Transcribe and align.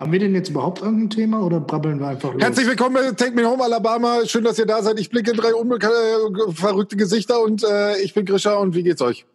Haben 0.00 0.12
wir 0.12 0.18
denn 0.18 0.34
jetzt 0.34 0.48
überhaupt 0.48 0.80
irgendein 0.80 1.10
Thema 1.10 1.44
oder 1.44 1.60
brabbeln 1.60 2.00
wir 2.00 2.08
einfach 2.08 2.32
los? 2.32 2.42
Herzlich 2.42 2.66
willkommen 2.66 2.94
bei 2.94 3.10
Take 3.12 3.32
Me 3.32 3.44
Home 3.44 3.62
Alabama. 3.62 4.24
Schön, 4.24 4.42
dass 4.44 4.58
ihr 4.58 4.64
da 4.64 4.82
seid. 4.82 4.98
Ich 4.98 5.10
blicke 5.10 5.32
in 5.32 5.36
drei 5.36 5.52
unbekannte, 5.52 5.94
verrückte 6.54 6.96
Gesichter 6.96 7.42
und 7.42 7.62
äh, 7.64 8.00
ich 8.00 8.14
bin 8.14 8.24
Grisha 8.24 8.54
und 8.54 8.74
wie 8.74 8.82
geht's 8.82 9.02
euch? 9.02 9.26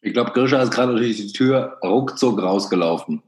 Ich 0.00 0.12
glaube, 0.12 0.30
Grisha 0.30 0.62
ist 0.62 0.70
gerade 0.70 0.94
durch 0.94 1.16
die 1.16 1.32
Tür 1.32 1.78
ruckzuck 1.82 2.40
rausgelaufen. 2.40 3.24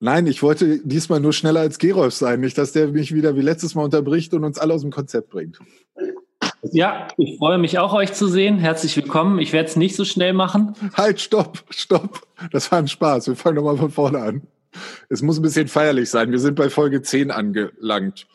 Nein, 0.00 0.26
ich 0.26 0.42
wollte 0.42 0.80
diesmal 0.82 1.20
nur 1.20 1.32
schneller 1.32 1.60
als 1.60 1.78
Gerolf 1.78 2.12
sein. 2.12 2.40
Nicht, 2.40 2.58
dass 2.58 2.72
der 2.72 2.88
mich 2.88 3.14
wieder 3.14 3.36
wie 3.36 3.42
letztes 3.42 3.76
Mal 3.76 3.84
unterbricht 3.84 4.34
und 4.34 4.42
uns 4.42 4.58
alle 4.58 4.74
aus 4.74 4.82
dem 4.82 4.90
Konzept 4.90 5.30
bringt. 5.30 5.60
Ja, 6.72 7.06
ich 7.16 7.38
freue 7.38 7.58
mich 7.58 7.78
auch, 7.78 7.94
euch 7.94 8.12
zu 8.14 8.26
sehen. 8.26 8.58
Herzlich 8.58 8.96
willkommen. 8.96 9.38
Ich 9.38 9.52
werde 9.52 9.68
es 9.68 9.76
nicht 9.76 9.94
so 9.94 10.04
schnell 10.04 10.32
machen. 10.32 10.74
Halt, 10.94 11.20
stopp, 11.20 11.62
stopp. 11.70 12.26
Das 12.50 12.72
war 12.72 12.80
ein 12.80 12.88
Spaß. 12.88 13.28
Wir 13.28 13.36
fangen 13.36 13.54
nochmal 13.54 13.76
von 13.76 13.92
vorne 13.92 14.18
an. 14.18 14.42
Es 15.08 15.22
muss 15.22 15.38
ein 15.38 15.42
bisschen 15.42 15.68
feierlich 15.68 16.10
sein. 16.10 16.30
Wir 16.30 16.38
sind 16.38 16.54
bei 16.54 16.70
Folge 16.70 17.02
10 17.02 17.30
angelangt. 17.30 18.26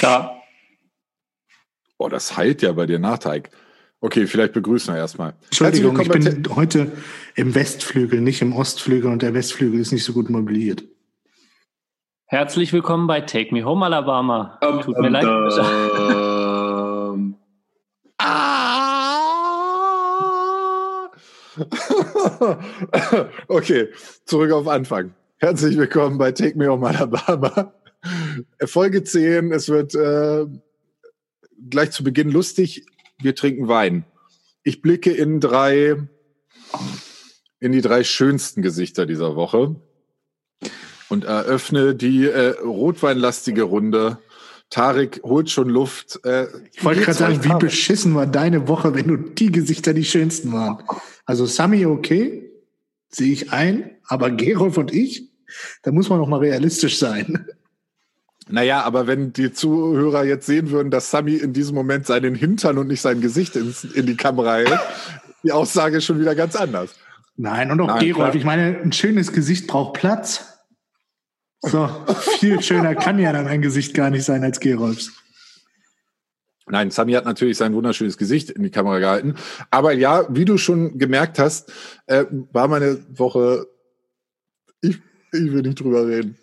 Ja. 0.00 0.30
Boah, 1.98 2.10
das 2.10 2.36
heilt 2.36 2.62
ja 2.62 2.72
bei 2.72 2.86
dir 2.86 2.98
nach, 2.98 3.18
Teig. 3.18 3.50
Okay, 4.00 4.26
vielleicht 4.26 4.52
begrüßen 4.52 4.92
wir 4.92 4.98
erstmal. 4.98 5.34
Entschuldigung, 5.44 5.98
ich 6.00 6.08
bin 6.08 6.42
heute 6.56 6.90
im 7.36 7.54
Westflügel, 7.54 8.20
nicht 8.20 8.42
im 8.42 8.52
Ostflügel 8.52 9.10
und 9.10 9.22
der 9.22 9.32
Westflügel 9.32 9.78
ist 9.80 9.92
nicht 9.92 10.04
so 10.04 10.12
gut 10.12 10.28
mobiliert. 10.28 10.82
Herzlich 12.26 12.72
willkommen 12.72 13.06
bei 13.06 13.20
Take 13.20 13.54
Me 13.54 13.64
Home 13.64 13.84
Alabama. 13.84 14.58
Um, 14.60 14.80
Tut 14.80 14.98
mir 14.98 15.06
um, 15.06 15.12
leid. 15.12 16.18
okay, 23.48 23.88
zurück 24.24 24.52
auf 24.52 24.68
Anfang. 24.68 25.14
Herzlich 25.38 25.76
willkommen 25.76 26.18
bei 26.18 26.32
Take 26.32 26.56
Me 26.56 26.68
Home 26.68 26.88
Alabama. 26.88 27.74
Folge 28.64 29.04
10. 29.04 29.52
Es 29.52 29.68
wird 29.68 29.94
äh, 29.94 30.46
gleich 31.68 31.90
zu 31.90 32.04
Beginn 32.04 32.30
lustig. 32.30 32.86
Wir 33.20 33.34
trinken 33.34 33.68
Wein. 33.68 34.04
Ich 34.64 34.82
blicke 34.82 35.12
in 35.12 35.40
drei, 35.40 35.96
in 37.60 37.72
die 37.72 37.80
drei 37.80 38.04
schönsten 38.04 38.62
Gesichter 38.62 39.06
dieser 39.06 39.36
Woche 39.36 39.76
und 41.08 41.24
eröffne 41.24 41.94
die 41.94 42.26
äh, 42.26 42.58
rotweinlastige 42.60 43.62
Runde. 43.62 44.18
Tarek 44.70 45.20
holt 45.22 45.50
schon 45.50 45.68
Luft. 45.68 46.20
Äh, 46.24 46.46
ich 46.72 46.84
wollte 46.84 47.02
gerade 47.02 47.18
sagen, 47.18 47.44
wie 47.44 47.54
beschissen 47.58 48.14
war 48.14 48.26
deine 48.26 48.68
Woche, 48.68 48.94
wenn 48.94 49.06
du 49.06 49.16
die 49.16 49.52
Gesichter 49.52 49.92
die 49.92 50.04
schönsten 50.04 50.52
waren. 50.52 50.82
Also 51.24 51.46
Sami 51.46 51.86
okay, 51.86 52.50
sehe 53.08 53.32
ich 53.32 53.52
ein, 53.52 53.96
aber 54.06 54.30
Gerolf 54.30 54.76
und 54.76 54.92
ich, 54.92 55.30
da 55.82 55.92
muss 55.92 56.08
man 56.08 56.18
noch 56.18 56.28
mal 56.28 56.40
realistisch 56.40 56.98
sein. 56.98 57.46
Naja, 58.48 58.82
aber 58.82 59.06
wenn 59.06 59.32
die 59.32 59.52
Zuhörer 59.52 60.24
jetzt 60.24 60.46
sehen 60.46 60.70
würden, 60.70 60.90
dass 60.90 61.10
Sami 61.10 61.34
in 61.34 61.52
diesem 61.52 61.74
Moment 61.74 62.06
seinen 62.06 62.34
Hintern 62.34 62.76
und 62.76 62.88
nicht 62.88 63.00
sein 63.00 63.20
Gesicht 63.20 63.54
ins, 63.54 63.84
in 63.84 64.06
die 64.06 64.16
Kamera 64.16 64.56
hält, 64.56 64.80
die 65.44 65.52
Aussage 65.52 65.98
ist 65.98 66.04
schon 66.04 66.20
wieder 66.20 66.34
ganz 66.34 66.56
anders. 66.56 66.94
Nein, 67.36 67.70
und 67.70 67.80
auch 67.80 67.86
Nein, 67.86 68.00
Gerolf. 68.00 68.16
Klar. 68.16 68.34
Ich 68.34 68.44
meine, 68.44 68.78
ein 68.78 68.92
schönes 68.92 69.32
Gesicht 69.32 69.68
braucht 69.68 69.94
Platz. 69.94 70.58
So, 71.60 71.88
viel 72.40 72.60
schöner 72.60 72.94
kann 72.96 73.18
ja 73.18 73.32
dann 73.32 73.46
ein 73.46 73.62
Gesicht 73.62 73.94
gar 73.94 74.10
nicht 74.10 74.24
sein 74.24 74.42
als 74.42 74.58
Gerolfs. 74.58 75.12
Nein, 76.66 76.90
Sami 76.90 77.12
hat 77.12 77.24
natürlich 77.24 77.56
sein 77.56 77.74
wunderschönes 77.74 78.16
Gesicht 78.16 78.50
in 78.50 78.62
die 78.62 78.70
Kamera 78.70 78.98
gehalten. 78.98 79.34
Aber 79.70 79.92
ja, 79.92 80.26
wie 80.28 80.44
du 80.44 80.58
schon 80.58 80.98
gemerkt 80.98 81.38
hast, 81.38 81.72
äh, 82.06 82.24
war 82.52 82.68
meine 82.68 82.98
Woche. 83.18 83.66
Ich, 84.80 84.98
ich 85.32 85.52
will 85.52 85.62
nicht 85.62 85.80
drüber 85.80 86.06
reden. 86.06 86.36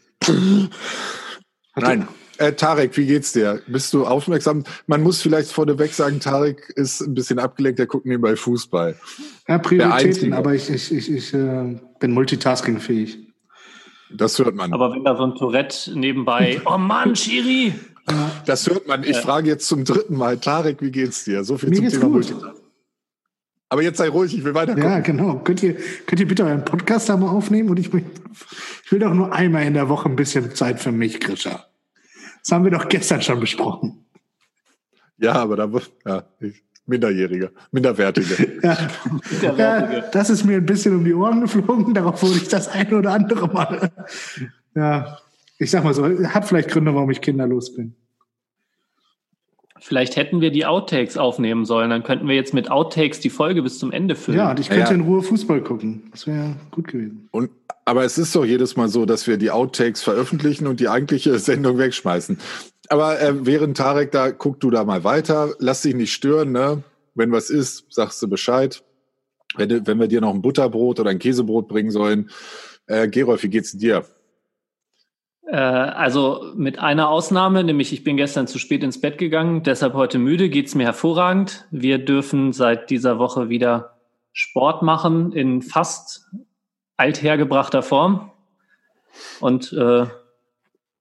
Nein. 1.76 2.08
Äh, 2.38 2.54
Tarek, 2.54 2.96
wie 2.96 3.06
geht's 3.06 3.34
dir? 3.34 3.62
Bist 3.68 3.94
du 3.94 4.06
aufmerksam? 4.06 4.64
Man 4.88 5.04
muss 5.04 5.22
vielleicht 5.22 5.52
vorneweg 5.52 5.94
sagen, 5.94 6.22
Tarek 6.22 6.72
ist 6.76 7.02
ein 7.02 7.14
bisschen 7.14 7.38
abgelenkt, 7.38 7.80
der 7.80 7.86
guckt 7.86 8.06
nebenbei 8.06 8.38
Fußball. 8.38 8.96
Ja, 9.50 9.58
Prioritäten, 9.58 10.32
aber 10.32 10.54
ich, 10.54 10.70
ich, 10.70 10.90
ich, 10.94 11.12
ich 11.12 11.34
äh, 11.34 11.78
bin 12.00 12.12
multitaskingfähig. 12.12 13.30
Das 14.12 14.40
hört 14.40 14.56
man. 14.56 14.72
Aber 14.74 14.94
wenn 14.94 15.04
da 15.04 15.18
so 15.18 15.24
ein 15.24 15.36
Tourette 15.36 15.98
nebenbei, 15.98 16.62
oh 16.66 16.78
Mann, 16.78 17.16
Schiri! 17.16 17.74
Das 18.46 18.68
hört 18.68 18.88
man. 18.88 19.04
Ich 19.04 19.18
frage 19.18 19.48
jetzt 19.48 19.68
zum 19.68 19.86
dritten 19.86 20.16
Mal, 20.16 20.38
Tarek, 20.38 20.82
wie 20.82 20.92
geht's 20.92 21.24
dir? 21.24 21.44
So 21.44 21.58
viel 21.58 21.70
Mir 21.70 21.78
zum 21.78 21.90
Thema 21.90 22.10
Multitasking. 22.10 22.60
Aber 23.72 23.84
jetzt 23.84 23.98
sei 23.98 24.10
ruhig, 24.10 24.36
ich 24.36 24.44
will 24.44 24.56
weiter. 24.56 24.76
Ja, 24.78 25.00
genau. 25.00 25.40
Könnt 25.44 25.62
ihr, 25.62 25.76
könnt 26.08 26.20
ihr 26.20 26.28
bitte 26.28 26.44
euren 26.44 26.66
Podcast 26.66 27.08
da 27.08 27.18
mal 27.18 27.30
aufnehmen? 27.30 27.70
Und 27.70 27.78
ich, 27.78 27.94
ich 27.94 28.92
will 28.92 29.00
doch 29.00 29.14
nur 29.14 29.32
einmal 29.32 29.64
in 29.64 29.76
der 29.76 29.90
Woche 29.90 30.10
ein 30.10 30.16
bisschen 30.16 30.56
Zeit 30.56 30.80
für 30.80 30.92
mich, 30.92 31.20
Grisha. 31.20 31.66
Das 32.42 32.52
haben 32.52 32.64
wir 32.64 32.72
doch 32.72 32.90
gestern 32.90 33.22
schon 33.22 33.40
besprochen. 33.40 34.06
Ja, 35.18 35.34
aber 35.34 35.56
da 35.56 35.70
ja, 36.06 36.24
ich, 36.40 36.64
Minderjährige, 36.88 37.52
Minderwertige. 37.72 38.60
ja. 38.64 39.54
ja, 39.56 40.02
das 40.12 40.32
ist 40.32 40.46
mir 40.46 40.58
ein 40.58 40.66
bisschen 40.66 40.96
um 40.96 41.06
die 41.06 41.14
Ohren 41.14 41.42
geflogen. 41.42 41.94
Darauf 41.94 42.24
wurde 42.24 42.38
ich 42.38 42.48
das 42.48 42.70
eine 42.70 42.98
oder 42.98 43.14
andere 43.14 43.48
Mal. 43.48 43.92
Ja, 44.74 45.20
ich 45.60 45.70
sag 45.70 45.84
mal 45.84 45.94
so, 45.94 46.06
hat 46.08 46.48
vielleicht 46.48 46.70
Gründe, 46.70 46.96
warum 46.96 47.12
ich 47.12 47.22
kinderlos 47.22 47.76
bin. 47.76 47.94
Vielleicht 49.82 50.16
hätten 50.16 50.42
wir 50.42 50.52
die 50.52 50.66
Outtakes 50.66 51.18
aufnehmen 51.18 51.66
sollen, 51.66 51.90
dann 51.90 52.04
könnten 52.04 52.28
wir 52.28 52.36
jetzt 52.36 52.54
mit 52.54 52.70
Outtakes 52.70 53.20
die 53.20 53.30
Folge 53.30 53.62
bis 53.62 53.80
zum 53.80 53.92
Ende 53.92 54.16
füllen. 54.16 54.38
Ja, 54.38 54.52
und 54.52 54.60
ich 54.60 54.70
könnte 54.70 54.90
ja. 54.90 54.96
in 54.96 55.02
Ruhe 55.02 55.22
Fußball 55.22 55.62
gucken. 55.62 56.10
Das 56.12 56.28
wäre 56.28 56.56
gut 56.72 56.88
gewesen. 56.88 57.30
Und, 57.32 57.50
aber 57.86 58.04
es 58.04 58.18
ist 58.18 58.36
doch 58.36 58.46
jedes 58.46 58.76
Mal 58.76 58.90
so, 58.90 59.06
dass 59.06 59.26
wir 59.26 59.38
die 59.38 59.52
Outtakes 59.52 60.04
veröffentlichen 60.04 60.68
und 60.68 60.80
die 60.80 60.90
eigentliche 60.90 61.40
Sendung 61.40 61.78
wegschmeißen. 61.78 62.38
Aber 62.90 63.22
äh, 63.22 63.46
während 63.46 63.78
Tarek 63.78 64.12
da, 64.12 64.32
guck 64.32 64.60
du 64.60 64.70
da 64.70 64.84
mal 64.84 65.04
weiter, 65.04 65.54
lass 65.60 65.84
dich 65.84 65.96
nicht 65.96 66.12
stören, 66.12 66.52
ne? 66.52 66.84
Wenn 67.16 67.32
was 67.32 67.50
ist, 67.50 67.86
sagst 67.90 68.22
du 68.22 68.28
Bescheid. 68.28 68.84
Wenn, 69.56 69.86
wenn 69.88 70.00
wir 70.00 70.08
dir 70.08 70.22
noch 70.22 70.34
ein 70.34 70.42
Butterbrot 70.42 71.00
oder 71.00 71.10
ein 71.10 71.20
Käsebrot 71.20 71.68
bringen 71.68 71.92
sollen. 71.92 72.30
Äh, 72.88 73.08
Gerolf, 73.08 73.44
wie 73.44 73.50
geht's 73.50 73.78
dir? 73.78 74.06
Äh, 75.52 75.56
also 75.56 76.52
mit 76.56 76.80
einer 76.80 77.10
Ausnahme, 77.10 77.64
nämlich 77.64 77.92
ich 77.92 78.04
bin 78.04 78.18
gestern 78.18 78.48
zu 78.48 78.60
spät 78.60 78.84
ins 78.84 79.02
Bett 79.02 79.18
gegangen, 79.18 79.64
deshalb 79.64 79.94
heute 79.94 80.20
müde, 80.20 80.50
geht's 80.50 80.76
mir 80.76 80.86
hervorragend. 80.86 81.66
Wir 81.72 81.98
dürfen 81.98 82.54
seit 82.54 82.90
dieser 82.90 83.18
Woche 83.18 83.50
wieder 83.50 83.98
Sport 84.32 84.84
machen 84.84 85.32
in 85.32 85.62
fast 85.62 86.30
althergebrachter 86.98 87.82
Form. 87.82 88.32
Und 89.40 89.74
äh, 89.74 90.06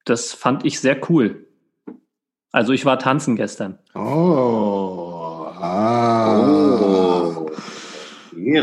das 0.05 0.33
fand 0.33 0.65
ich 0.65 0.81
sehr 0.81 0.99
cool. 1.11 1.47
Also 2.51 2.73
ich 2.73 2.87
war 2.87 2.99
tanzen 2.99 3.37
gestern. 3.37 3.79
Oh. 3.95 5.47
Ah. 5.61 6.49
Oh. 6.49 7.51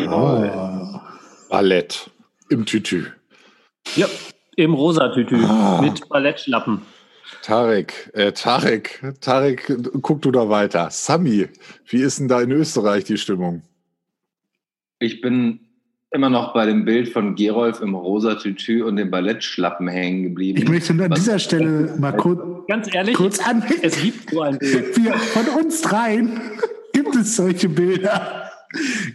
oh. 0.10 1.00
Ballett 1.50 2.10
im 2.50 2.66
Tütü. 2.66 3.06
Ja. 3.96 4.08
Im 4.56 4.74
Rosatütü 4.74 5.44
ah. 5.46 5.82
mit 5.82 6.08
Ballettschlappen. 6.10 6.82
Tarek, 7.42 8.12
äh, 8.14 8.32
Tarek, 8.32 9.02
Tarek, 9.22 9.72
guck 10.02 10.22
du 10.22 10.32
da 10.32 10.50
weiter. 10.50 10.90
Sami, 10.92 11.48
wie 11.88 12.02
ist 12.02 12.20
denn 12.20 12.28
da 12.28 12.42
in 12.42 12.52
Österreich 12.52 13.04
die 13.04 13.18
Stimmung? 13.18 13.62
Ich 15.00 15.22
bin 15.22 15.60
immer 16.12 16.30
noch 16.30 16.54
bei 16.54 16.66
dem 16.66 16.86
Bild 16.86 17.10
von 17.10 17.36
Gerolf 17.36 17.82
im 17.82 17.94
rosa 17.94 18.36
Tütü 18.36 18.84
und 18.84 18.96
dem 18.96 19.12
Ballettschlappen 19.12 19.88
hängen 19.88 20.24
geblieben. 20.24 20.58
Ich 20.58 20.70
möchte 20.70 20.94
an 20.94 21.12
dieser 21.12 21.40
Stelle 21.40 21.94
mal 22.00 22.14
kurz, 22.14 22.68
ganz 22.68 22.94
ehrlich, 22.94 23.16
kurz 23.16 23.46
an, 23.46 23.64
es 23.82 24.02
gibt 24.02 24.30
so 24.30 24.42
ein 24.42 24.58
Bild. 24.58 24.98
Wir, 24.98 25.14
von 25.14 25.48
uns 25.64 25.82
dreien 25.82 26.40
gibt 26.94 27.16
es 27.16 27.36
solche 27.36 27.70
Bilder. 27.70 28.45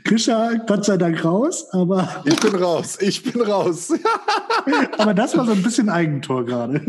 Grisha, 0.04 0.54
Gott 0.66 0.84
sei 0.84 0.96
Dank 0.96 1.24
raus, 1.24 1.66
aber. 1.72 2.22
Ich 2.24 2.38
bin 2.40 2.54
raus, 2.54 2.98
ich 3.00 3.22
bin 3.22 3.42
raus. 3.42 3.92
aber 4.98 5.14
das 5.14 5.36
war 5.36 5.44
so 5.46 5.52
ein 5.52 5.62
bisschen 5.62 5.88
Eigentor 5.88 6.44
gerade. 6.44 6.80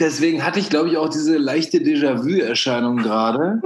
Deswegen 0.00 0.44
hatte 0.44 0.58
ich, 0.58 0.70
glaube 0.70 0.88
ich, 0.88 0.96
auch 0.96 1.10
diese 1.10 1.36
leichte 1.36 1.78
Déjà-vu-Erscheinung 1.78 2.96
gerade. 2.96 3.60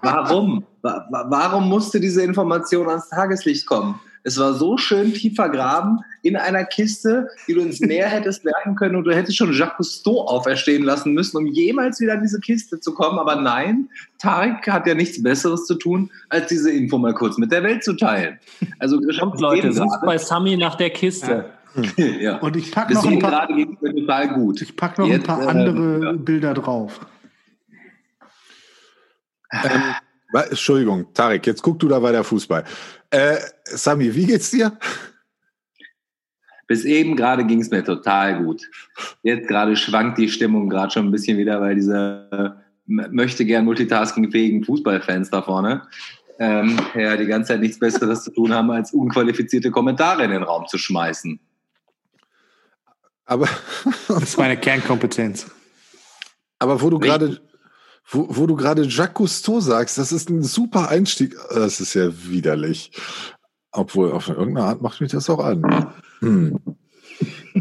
Warum? 0.00 0.64
Warum 0.82 1.68
musste 1.68 2.00
diese 2.00 2.22
Information 2.22 2.88
ans 2.88 3.10
Tageslicht 3.10 3.66
kommen? 3.66 4.00
Es 4.26 4.40
war 4.40 4.54
so 4.54 4.76
schön 4.76 5.14
tief 5.14 5.36
vergraben 5.36 6.00
in 6.22 6.34
einer 6.34 6.64
Kiste, 6.64 7.28
die 7.46 7.54
du 7.54 7.60
ins 7.60 7.78
Meer 7.78 8.08
hättest 8.08 8.44
werfen 8.44 8.74
können 8.74 8.96
und 8.96 9.04
du 9.04 9.14
hättest 9.14 9.36
schon 9.36 9.52
Jacques 9.52 9.76
Cousteau 9.76 10.26
auferstehen 10.26 10.82
lassen 10.82 11.12
müssen, 11.12 11.36
um 11.36 11.46
jemals 11.46 12.00
wieder 12.00 12.14
in 12.14 12.22
diese 12.22 12.40
Kiste 12.40 12.80
zu 12.80 12.92
kommen. 12.92 13.20
Aber 13.20 13.36
nein, 13.36 13.88
Tarek 14.18 14.66
hat 14.66 14.84
ja 14.88 14.94
nichts 14.94 15.22
Besseres 15.22 15.66
zu 15.66 15.76
tun, 15.76 16.10
als 16.28 16.48
diese 16.48 16.72
Info 16.72 16.98
mal 16.98 17.14
kurz 17.14 17.38
mit 17.38 17.52
der 17.52 17.62
Welt 17.62 17.84
zu 17.84 17.92
teilen. 17.92 18.40
Also 18.80 19.00
Kommt, 19.20 19.40
Leute, 19.40 19.72
sucht 19.72 20.00
bei 20.04 20.18
Sami 20.18 20.56
nach 20.56 20.74
der 20.74 20.90
Kiste. 20.90 21.44
Ja. 21.76 22.04
ja. 22.20 22.38
Und 22.38 22.56
ich 22.56 22.72
packe 22.72 22.94
noch 22.94 23.06
ein 23.06 23.20
paar, 23.20 23.46
total 23.46 24.34
gut. 24.34 24.60
Ich 24.60 24.74
pack 24.74 24.98
noch 24.98 25.06
Jetzt, 25.06 25.20
ein 25.20 25.38
paar 25.38 25.46
andere 25.46 25.98
äh, 25.98 26.04
ja. 26.04 26.12
Bilder 26.14 26.52
drauf. 26.52 26.98
Ähm, 29.52 29.82
Entschuldigung, 30.44 31.12
Tarek, 31.14 31.46
jetzt 31.46 31.62
guck 31.62 31.78
du 31.78 31.88
da 31.88 32.02
weiter 32.02 32.24
Fußball. 32.24 32.64
Äh, 33.10 33.36
Sami, 33.64 34.14
wie 34.14 34.26
geht's 34.26 34.50
dir? 34.50 34.78
Bis 36.66 36.84
eben 36.84 37.14
gerade 37.14 37.44
ging 37.44 37.60
es 37.60 37.70
mir 37.70 37.84
total 37.84 38.42
gut. 38.42 38.62
Jetzt 39.22 39.46
gerade 39.48 39.76
schwankt 39.76 40.18
die 40.18 40.28
Stimmung 40.28 40.68
gerade 40.68 40.92
schon 40.92 41.06
ein 41.06 41.12
bisschen 41.12 41.38
wieder, 41.38 41.60
weil 41.60 41.76
diese 41.76 42.28
äh, 42.32 43.08
möchte 43.10 43.44
gern 43.44 43.64
multitaskingfähigen 43.64 44.64
Fußballfans 44.64 45.30
da 45.30 45.42
vorne 45.42 45.82
ähm, 46.38 46.78
ja 46.94 47.16
die 47.16 47.26
ganze 47.26 47.48
Zeit 47.52 47.60
nichts 47.60 47.78
Besseres 47.78 48.24
zu 48.24 48.32
tun 48.32 48.52
haben, 48.52 48.70
als 48.70 48.92
unqualifizierte 48.92 49.70
Kommentare 49.70 50.24
in 50.24 50.30
den 50.30 50.42
Raum 50.42 50.66
zu 50.66 50.78
schmeißen. 50.78 51.38
Aber 53.24 53.48
das 54.08 54.22
ist 54.22 54.38
meine 54.38 54.56
Kernkompetenz. 54.56 55.50
Aber 56.58 56.80
wo 56.80 56.90
du 56.90 56.98
gerade 56.98 57.40
wo, 58.08 58.26
wo 58.30 58.46
du 58.46 58.56
gerade 58.56 58.82
Jacques 58.84 59.14
Cousteau 59.14 59.60
sagst, 59.60 59.98
das 59.98 60.12
ist 60.12 60.30
ein 60.30 60.42
super 60.42 60.88
Einstieg. 60.88 61.36
Das 61.50 61.80
ist 61.80 61.94
ja 61.94 62.10
widerlich. 62.28 62.92
Obwohl, 63.72 64.12
auf 64.12 64.28
irgendeine 64.28 64.66
Art 64.66 64.82
macht 64.82 65.00
mich 65.00 65.10
das 65.10 65.28
auch 65.28 65.40
an. 65.40 65.92
Hm. 66.20 66.58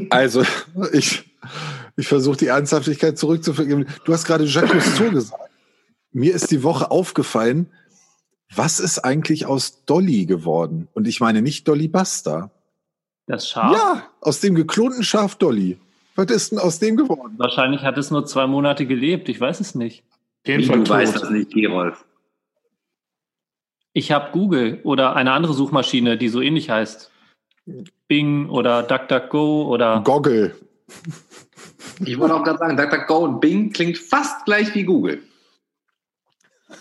Also, 0.10 0.44
ich, 0.94 1.24
ich 1.98 2.08
versuche 2.08 2.38
die 2.38 2.48
Ernsthaftigkeit 2.48 3.18
zurückzuführen. 3.18 3.88
Du 4.06 4.14
hast 4.14 4.26
gerade 4.26 4.46
Jacques 4.46 4.72
Cousteau 4.72 5.12
gesagt. 5.12 5.42
Mir 6.12 6.34
ist 6.34 6.52
die 6.52 6.64
Woche 6.64 6.92
aufgefallen, 6.92 7.70
was 8.56 8.80
ist 8.80 9.00
eigentlich 9.00 9.48
aus 9.48 9.84
Dolly 9.86 10.26
geworden? 10.26 10.88
Und 10.94 11.08
ich 11.08 11.20
meine 11.20 11.42
nicht 11.42 11.68
Dolly 11.68 11.88
Buster. 11.88 12.52
Das 13.28 13.50
Schaf? 13.50 13.74
Ja, 13.74 14.04
aus 14.22 14.40
dem 14.40 14.56
geklonten 14.56 15.04
Schaf 15.04 15.36
Dolly. 15.36 15.80
Was 16.16 16.28
ist 16.28 16.52
denn 16.52 16.60
aus 16.60 16.80
dem 16.80 16.96
geworden? 16.96 17.34
Wahrscheinlich 17.38 17.82
hat 17.82 17.98
es 17.98 18.12
nur 18.12 18.26
zwei 18.26 18.48
Monate 18.48 18.86
gelebt. 18.86 19.28
Ich 19.28 19.42
weiß 19.42 19.60
es 19.60 19.76
nicht. 19.76 20.04
Wie, 20.46 20.66
du 20.66 20.88
weißt 20.90 21.16
das 21.16 21.30
nicht, 21.30 21.52
Gerolf. 21.52 22.06
Ich 23.94 24.12
habe 24.12 24.32
Google 24.32 24.80
oder 24.84 25.16
eine 25.16 25.32
andere 25.32 25.54
Suchmaschine, 25.54 26.18
die 26.18 26.30
so 26.30 26.42
ähnlich 26.42 26.70
heißt. 26.70 27.12
Bing 28.08 28.50
oder 28.50 28.84
DuckDuckGo 28.84 29.68
oder. 29.68 30.02
Goggle. 30.04 30.54
Ich 32.06 32.20
wollte 32.20 32.36
auch 32.36 32.44
gerade 32.44 32.60
sagen, 32.60 32.78
DuckDuckGo 32.78 33.18
und 33.20 33.40
Bing 33.40 33.72
klingt 33.72 33.98
fast 33.98 34.46
gleich 34.46 34.74
wie 34.76 34.84
Google. 34.84 35.20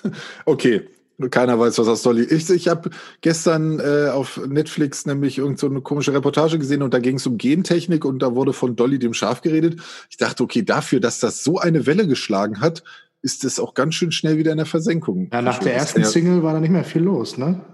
Okay, 0.45 0.89
keiner 1.31 1.59
weiß, 1.59 1.79
was 1.79 1.89
aus 1.89 2.03
Dolly 2.03 2.25
ist. 2.25 2.51
Ich, 2.51 2.65
ich 2.65 2.69
habe 2.69 2.91
gestern 3.21 3.79
äh, 3.79 4.09
auf 4.09 4.41
Netflix 4.47 5.07
nämlich 5.07 5.39
irgend 5.39 5.59
so 5.59 5.69
eine 5.69 5.81
komische 5.81 6.13
Reportage 6.13 6.59
gesehen 6.59 6.83
und 6.83 6.93
da 6.93 6.99
ging 6.99 7.17
es 7.17 7.27
um 7.27 7.39
Gentechnik 7.39 8.05
und 8.05 8.21
da 8.21 8.35
wurde 8.35 8.53
von 8.53 8.75
Dolly 8.75 8.99
dem 8.99 9.15
Schaf 9.15 9.41
geredet. 9.41 9.81
Ich 10.11 10.17
dachte, 10.17 10.43
okay, 10.43 10.63
dafür, 10.63 11.01
dass 11.01 11.21
das 11.21 11.45
so 11.45 11.59
eine 11.59 11.87
Welle 11.87 12.09
geschlagen 12.09 12.61
hat, 12.61 12.83
ist 13.25 13.45
es 13.45 13.59
auch 13.59 13.73
ganz 13.73 13.95
schön 13.95 14.13
schnell 14.13 14.37
wieder 14.37 14.53
in 14.53 14.59
der 14.59 14.67
Versenkung. 14.67 15.31
Ja, 15.33 15.41
nach 15.41 15.59
der 15.59 15.75
ersten 15.75 16.05
Single 16.05 16.43
war 16.43 16.53
da 16.53 16.61
nicht 16.61 16.71
mehr 16.71 16.85
viel 16.85 17.03
los, 17.03 17.39
ne? 17.39 17.65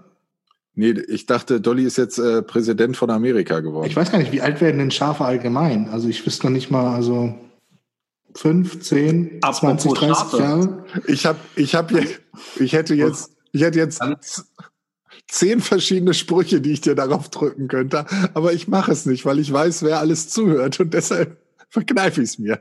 Nee, 0.75 0.95
ich 1.09 1.27
dachte, 1.27 1.61
Dolly 1.61 1.83
ist 1.83 1.99
jetzt 1.99 2.19
äh, 2.19 2.43
Präsident 2.43 2.97
von 2.97 3.11
Amerika 3.11 3.59
geworden. 3.59 3.89
Ich 3.89 3.97
weiß 3.97 4.13
gar 4.13 4.19
nicht, 4.19 4.31
wie 4.31 4.41
alt 4.41 4.61
werden 4.61 4.79
denn 4.79 4.93
Schafe 4.93 5.25
allgemein? 5.25 5.89
Also 5.89 6.09
ich 6.09 6.25
wüsste 6.25 6.47
noch 6.47 6.53
nicht 6.53 6.71
mal, 6.71 6.95
also 6.95 7.35
fünf, 8.37 8.81
zehn, 8.81 9.41
zwanzig, 9.53 9.93
dreißig 9.93 10.39
Jahre. 10.39 10.85
Ich 11.09 11.27
habe, 11.27 11.41
ich 11.57 11.75
habe, 11.75 12.07
ich 12.61 12.73
hätte 12.73 12.95
jetzt, 12.95 13.33
ich 13.51 13.63
hätte 13.63 13.81
jetzt 13.81 14.01
zehn 15.27 15.61
verschiedene 15.61 16.15
Sprüche, 16.15 16.61
die 16.61 16.71
ich 16.71 16.81
dir 16.81 16.95
darauf 16.95 17.29
drücken 17.29 17.67
könnte, 17.67 18.07
aber 18.35 18.53
ich 18.53 18.69
mache 18.69 18.93
es 18.93 19.05
nicht, 19.05 19.25
weil 19.25 19.41
ich 19.41 19.53
weiß, 19.53 19.83
wer 19.83 19.99
alles 19.99 20.29
zuhört 20.29 20.79
und 20.79 20.95
deshalb 20.95 21.37
verkneife 21.69 22.23
ich 22.23 22.31
es 22.31 22.39
mir. 22.39 22.61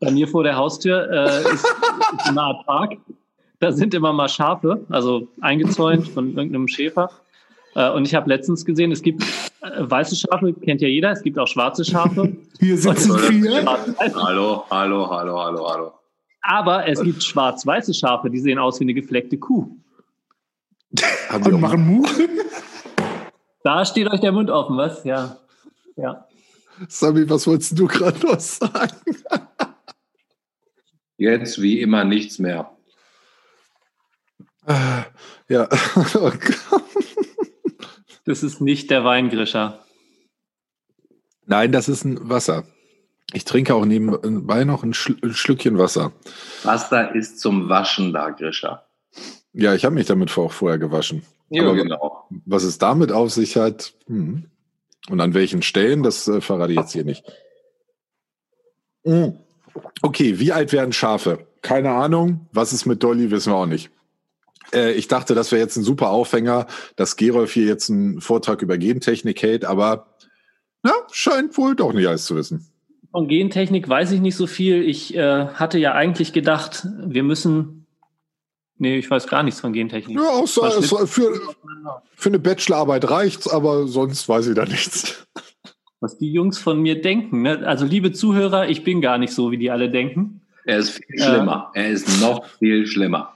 Bei 0.00 0.10
mir 0.10 0.26
vor 0.26 0.42
der 0.42 0.56
Haustür 0.56 1.10
äh, 1.10 1.42
ist, 1.52 1.64
ist 1.64 2.28
eine 2.28 2.40
Art 2.40 2.64
Park. 2.64 2.96
Da 3.58 3.70
sind 3.70 3.92
immer 3.92 4.14
mal 4.14 4.28
Schafe, 4.28 4.86
also 4.88 5.28
eingezäunt 5.42 6.08
von 6.08 6.28
irgendeinem 6.34 6.68
Schäfer. 6.68 7.10
Äh, 7.74 7.90
und 7.90 8.06
ich 8.06 8.14
habe 8.14 8.28
letztens 8.30 8.64
gesehen, 8.64 8.90
es 8.92 9.02
gibt 9.02 9.22
äh, 9.60 9.68
weiße 9.78 10.16
Schafe, 10.16 10.54
kennt 10.54 10.80
ja 10.80 10.88
jeder, 10.88 11.10
es 11.10 11.22
gibt 11.22 11.38
auch 11.38 11.46
schwarze 11.46 11.84
Schafe. 11.84 12.34
Hier 12.58 12.78
sitzen 12.78 13.18
vier. 13.18 13.66
Hallo, 14.14 14.64
hallo, 14.70 15.10
hallo, 15.10 15.38
hallo, 15.38 15.70
hallo. 15.70 15.92
Aber 16.40 16.88
es 16.88 17.02
gibt 17.02 17.22
schwarz-weiße 17.22 17.92
Schafe, 17.92 18.30
die 18.30 18.38
sehen 18.38 18.58
aus 18.58 18.80
wie 18.80 18.84
eine 18.84 18.94
gefleckte 18.94 19.36
Kuh. 19.36 19.76
Und 21.32 21.60
machen 21.60 21.86
Mu? 21.86 22.06
Da 23.62 23.84
steht 23.84 24.10
euch 24.10 24.20
der 24.20 24.32
Mund 24.32 24.48
offen, 24.48 24.78
was? 24.78 25.04
Ja. 25.04 25.36
ja. 25.94 26.24
Sami, 26.88 27.28
was 27.28 27.46
wolltest 27.46 27.78
du 27.78 27.86
gerade 27.86 28.18
noch 28.26 28.40
sagen? 28.40 28.96
Jetzt 31.20 31.60
wie 31.60 31.80
immer 31.82 32.04
nichts 32.04 32.38
mehr. 32.38 32.74
Ja. 35.48 35.68
das 38.24 38.42
ist 38.42 38.62
nicht 38.62 38.90
der 38.90 39.04
Weingrischer. 39.04 39.84
Nein, 41.44 41.72
das 41.72 41.90
ist 41.90 42.04
ein 42.04 42.30
Wasser. 42.30 42.64
Ich 43.34 43.44
trinke 43.44 43.74
auch 43.74 43.84
nebenbei 43.84 44.64
noch 44.64 44.82
ein, 44.82 44.94
Schl 44.94 45.18
ein 45.22 45.34
Schlückchen 45.34 45.76
Wasser. 45.76 46.12
Wasser 46.62 47.14
ist 47.14 47.38
zum 47.38 47.68
Waschen 47.68 48.14
da, 48.14 48.30
Grischer. 48.30 48.86
Ja, 49.52 49.74
ich 49.74 49.84
habe 49.84 49.96
mich 49.96 50.06
damit 50.06 50.36
auch 50.38 50.52
vorher 50.52 50.78
gewaschen. 50.78 51.22
Ja, 51.50 51.64
Aber 51.64 51.74
genau. 51.74 52.28
Was 52.46 52.62
es 52.62 52.78
damit 52.78 53.12
auf 53.12 53.30
sich 53.30 53.58
hat 53.58 53.92
hm. 54.06 54.46
und 55.10 55.20
an 55.20 55.34
welchen 55.34 55.60
Stellen, 55.60 56.02
das 56.02 56.26
äh, 56.28 56.40
verrate 56.40 56.72
ich 56.72 56.78
jetzt 56.78 56.92
hier 56.92 57.04
nicht. 57.04 57.30
Hm. 59.04 59.38
Okay, 60.02 60.38
wie 60.38 60.52
alt 60.52 60.72
werden 60.72 60.92
Schafe? 60.92 61.46
Keine 61.62 61.90
Ahnung. 61.90 62.48
Was 62.52 62.72
ist 62.72 62.86
mit 62.86 63.02
Dolly, 63.02 63.30
wissen 63.30 63.52
wir 63.52 63.56
auch 63.56 63.66
nicht. 63.66 63.90
Äh, 64.72 64.92
ich 64.92 65.08
dachte, 65.08 65.34
das 65.34 65.52
wäre 65.52 65.60
jetzt 65.60 65.76
ein 65.76 65.84
super 65.84 66.10
Aufhänger, 66.10 66.66
dass 66.96 67.16
Gerolf 67.16 67.52
hier 67.52 67.66
jetzt 67.66 67.90
einen 67.90 68.20
Vortrag 68.20 68.62
über 68.62 68.78
Gentechnik 68.78 69.42
hält, 69.42 69.64
aber 69.64 70.16
na, 70.82 70.92
scheint 71.12 71.56
wohl 71.58 71.76
doch 71.76 71.92
nicht 71.92 72.06
alles 72.06 72.24
zu 72.24 72.36
wissen. 72.36 72.66
Von 73.10 73.28
Gentechnik 73.28 73.88
weiß 73.88 74.12
ich 74.12 74.20
nicht 74.20 74.36
so 74.36 74.46
viel. 74.46 74.82
Ich 74.82 75.14
äh, 75.14 75.46
hatte 75.48 75.78
ja 75.78 75.92
eigentlich 75.92 76.32
gedacht, 76.32 76.86
wir 77.04 77.22
müssen. 77.22 77.86
Nee, 78.78 78.96
ich 78.96 79.10
weiß 79.10 79.26
gar 79.26 79.42
nichts 79.42 79.60
von 79.60 79.74
Gentechnik. 79.74 80.16
Ja, 80.16 80.30
außer 80.30 80.82
für, 80.82 81.40
für 82.14 82.28
eine 82.28 82.38
Bachelorarbeit 82.38 83.10
reicht's, 83.10 83.46
aber 83.46 83.86
sonst 83.88 84.26
weiß 84.26 84.46
ich 84.46 84.54
da 84.54 84.64
nichts. 84.64 85.26
Was 86.00 86.18
die 86.18 86.32
Jungs 86.32 86.58
von 86.58 86.80
mir 86.80 87.00
denken. 87.00 87.42
Ne? 87.42 87.62
Also, 87.66 87.84
liebe 87.84 88.12
Zuhörer, 88.12 88.68
ich 88.68 88.84
bin 88.84 89.00
gar 89.00 89.18
nicht 89.18 89.32
so, 89.32 89.50
wie 89.50 89.58
die 89.58 89.70
alle 89.70 89.90
denken. 89.90 90.40
Er 90.64 90.78
ist 90.78 90.90
viel 90.90 91.18
schlimmer. 91.18 91.70
Äh, 91.74 91.82
er 91.82 91.90
ist 91.90 92.20
noch 92.20 92.46
viel 92.58 92.86
schlimmer. 92.86 93.34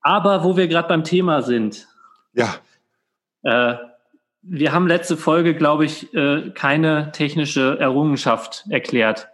Aber 0.00 0.44
wo 0.44 0.56
wir 0.56 0.68
gerade 0.68 0.88
beim 0.88 1.04
Thema 1.04 1.42
sind. 1.42 1.88
Ja. 2.34 2.56
Äh, 3.42 3.76
wir 4.42 4.72
haben 4.72 4.86
letzte 4.86 5.16
Folge, 5.16 5.54
glaube 5.54 5.86
ich, 5.86 6.12
äh, 6.14 6.50
keine 6.54 7.12
technische 7.12 7.78
Errungenschaft 7.78 8.66
erklärt. 8.68 9.28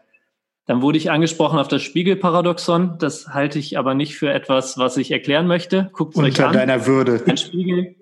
Dann 0.66 0.82
wurde 0.82 0.98
ich 0.98 1.10
angesprochen 1.10 1.58
auf 1.58 1.66
das 1.66 1.82
Spiegelparadoxon. 1.82 2.98
Das 2.98 3.28
halte 3.28 3.58
ich 3.58 3.76
aber 3.76 3.94
nicht 3.94 4.16
für 4.16 4.30
etwas, 4.30 4.78
was 4.78 4.96
ich 4.96 5.10
erklären 5.10 5.48
möchte. 5.48 5.90
Guckt 5.92 6.16
euch 6.16 6.40
an. 6.44 6.52
deiner 6.52 6.86
Würde. 6.86 7.20
Ein 7.26 7.36
Spiegel. 7.36 7.96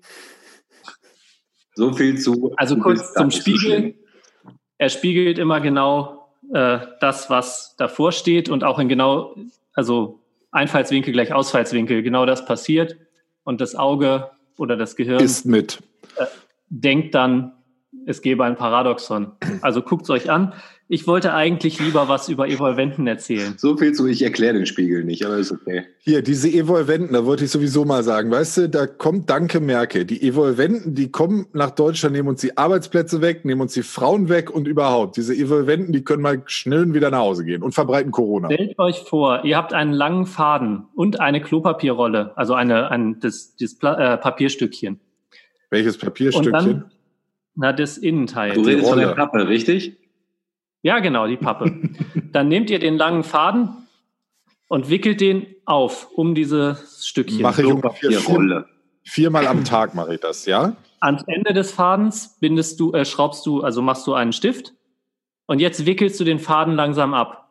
So 1.74 1.94
viel 1.94 2.18
zu. 2.18 2.52
Also 2.58 2.76
kurz 2.76 3.14
zum 3.14 3.30
Spiegel. 3.30 3.94
Er 4.78 4.88
spiegelt 4.88 5.38
immer 5.38 5.60
genau 5.60 6.28
äh, 6.52 6.78
das, 7.00 7.28
was 7.30 7.74
davor 7.76 8.12
steht 8.12 8.48
und 8.48 8.64
auch 8.64 8.78
in 8.78 8.88
genau, 8.88 9.34
also 9.74 10.20
Einfallswinkel 10.50 11.12
gleich 11.12 11.32
Ausfallswinkel, 11.32 12.02
genau 12.02 12.24
das 12.26 12.44
passiert. 12.44 12.96
Und 13.44 13.60
das 13.60 13.74
Auge 13.74 14.30
oder 14.56 14.76
das 14.76 14.96
Gehirn 14.96 15.20
ist 15.20 15.44
mit. 15.46 15.82
Äh, 16.16 16.26
denkt 16.68 17.14
dann, 17.14 17.52
es 18.06 18.22
gäbe 18.22 18.44
ein 18.44 18.56
Paradoxon. 18.56 19.32
Also 19.62 19.82
guckt 19.82 20.04
es 20.04 20.10
euch 20.10 20.30
an. 20.30 20.54
Ich 20.90 21.06
wollte 21.06 21.34
eigentlich 21.34 21.78
lieber 21.80 22.08
was 22.08 22.30
über 22.30 22.48
Evolventen 22.48 23.06
erzählen. 23.06 23.54
So 23.58 23.76
viel 23.76 23.92
zu, 23.92 24.06
ich 24.06 24.22
erkläre 24.22 24.54
den 24.54 24.64
Spiegel 24.64 25.04
nicht, 25.04 25.22
aber 25.22 25.36
ist 25.36 25.52
okay. 25.52 25.84
Hier, 25.98 26.22
diese 26.22 26.48
Evolventen, 26.48 27.12
da 27.12 27.26
wollte 27.26 27.44
ich 27.44 27.50
sowieso 27.50 27.84
mal 27.84 28.02
sagen, 28.02 28.30
weißt 28.30 28.56
du, 28.56 28.68
da 28.70 28.86
kommt 28.86 29.28
Danke 29.28 29.60
Merkel. 29.60 30.06
Die 30.06 30.22
Evolventen, 30.22 30.94
die 30.94 31.10
kommen 31.10 31.46
nach 31.52 31.72
Deutschland, 31.72 32.16
nehmen 32.16 32.28
uns 32.28 32.40
die 32.40 32.56
Arbeitsplätze 32.56 33.20
weg, 33.20 33.44
nehmen 33.44 33.60
uns 33.60 33.74
die 33.74 33.82
Frauen 33.82 34.30
weg 34.30 34.50
und 34.50 34.66
überhaupt. 34.66 35.18
Diese 35.18 35.34
Evolventen, 35.34 35.92
die 35.92 36.04
können 36.04 36.22
mal 36.22 36.42
schnell 36.46 36.94
wieder 36.94 37.10
nach 37.10 37.18
Hause 37.18 37.44
gehen 37.44 37.62
und 37.62 37.72
verbreiten 37.72 38.10
Corona. 38.10 38.50
Stellt 38.50 38.78
euch 38.78 39.00
vor, 39.00 39.44
ihr 39.44 39.58
habt 39.58 39.74
einen 39.74 39.92
langen 39.92 40.24
Faden 40.24 40.86
und 40.94 41.20
eine 41.20 41.42
Klopapierrolle, 41.42 42.32
also 42.34 42.54
eine, 42.54 42.90
ein, 42.90 43.20
das, 43.20 43.54
das 43.60 43.74
äh, 43.82 44.16
Papierstückchen. 44.16 45.00
Welches 45.68 45.98
Papierstückchen? 45.98 46.52
Dann, 46.52 46.84
na, 47.56 47.74
das 47.74 47.98
Innenteil. 47.98 48.54
Du 48.54 48.62
redest 48.62 48.88
von 48.88 48.98
der 48.98 49.08
Pappe, 49.08 49.48
richtig? 49.48 49.98
Ja, 50.82 51.00
genau, 51.00 51.26
die 51.26 51.36
Pappe. 51.36 51.72
Dann 52.32 52.48
nehmt 52.48 52.70
ihr 52.70 52.78
den 52.78 52.96
langen 52.96 53.24
Faden 53.24 53.70
und 54.68 54.88
wickelt 54.90 55.20
den 55.20 55.46
auf 55.64 56.08
um 56.12 56.34
dieses 56.34 57.06
Stückchen. 57.06 57.42
Mache 57.42 57.62
ich 57.62 57.68
ungefähr 57.68 58.12
vier, 58.20 58.66
viermal 59.02 59.46
am 59.46 59.64
Tag 59.64 59.94
mache 59.94 60.14
ich 60.14 60.20
das, 60.20 60.46
ja? 60.46 60.76
Ans 61.00 61.22
Ende 61.26 61.52
des 61.52 61.70
Fadens 61.72 62.36
bindest 62.40 62.80
du, 62.80 62.92
äh, 62.92 63.04
schraubst 63.04 63.46
du, 63.46 63.62
also 63.62 63.82
machst 63.82 64.06
du 64.06 64.14
einen 64.14 64.32
Stift 64.32 64.74
und 65.46 65.60
jetzt 65.60 65.86
wickelst 65.86 66.18
du 66.20 66.24
den 66.24 66.38
Faden 66.38 66.74
langsam 66.74 67.14
ab. 67.14 67.48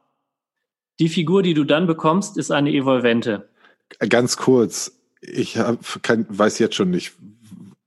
Die 0.99 1.09
Figur, 1.09 1.43
die 1.43 1.53
du 1.53 1.63
dann 1.63 1.87
bekommst, 1.87 2.37
ist 2.37 2.51
eine 2.51 2.71
Evolvente. 2.71 3.49
Ganz 4.09 4.35
kurz, 4.37 4.91
Ich 5.21 5.57
hab 5.57 5.79
kein, 6.03 6.25
weiß 6.29 6.59
jetzt 6.59 6.75
schon 6.75 6.89
nicht. 6.91 7.13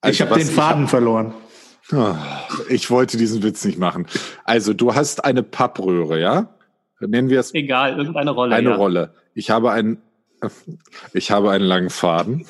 Also, 0.01 0.13
ich 0.13 0.21
habe 0.31 0.39
den 0.41 0.49
Faden 0.49 0.85
hab- 0.85 0.91
verloren. 0.91 1.35
Ah, 1.93 2.17
Ich 2.69 2.91
wollte 2.91 3.17
diesen 3.17 3.43
Witz 3.43 3.65
nicht 3.65 3.79
machen. 3.79 4.07
Also, 4.45 4.73
du 4.75 4.95
hast 4.95 5.25
eine 5.25 5.43
Pappröhre, 5.43 6.21
ja? 6.21 6.55
Nennen 7.01 7.31
wir 7.31 7.41
es 7.41 7.55
Egal, 7.55 7.97
irgendeine 7.99 8.31
Rolle. 8.31 8.55
eine 8.55 8.71
ja. 8.71 8.77
Rolle. 8.77 9.15
Ich 9.35 9.51
habe 9.51 9.73
einen, 9.73 10.03
ich 11.15 11.31
habe 11.31 11.51
einen 11.51 11.65
langen 11.65 11.91
Faden. 11.91 12.47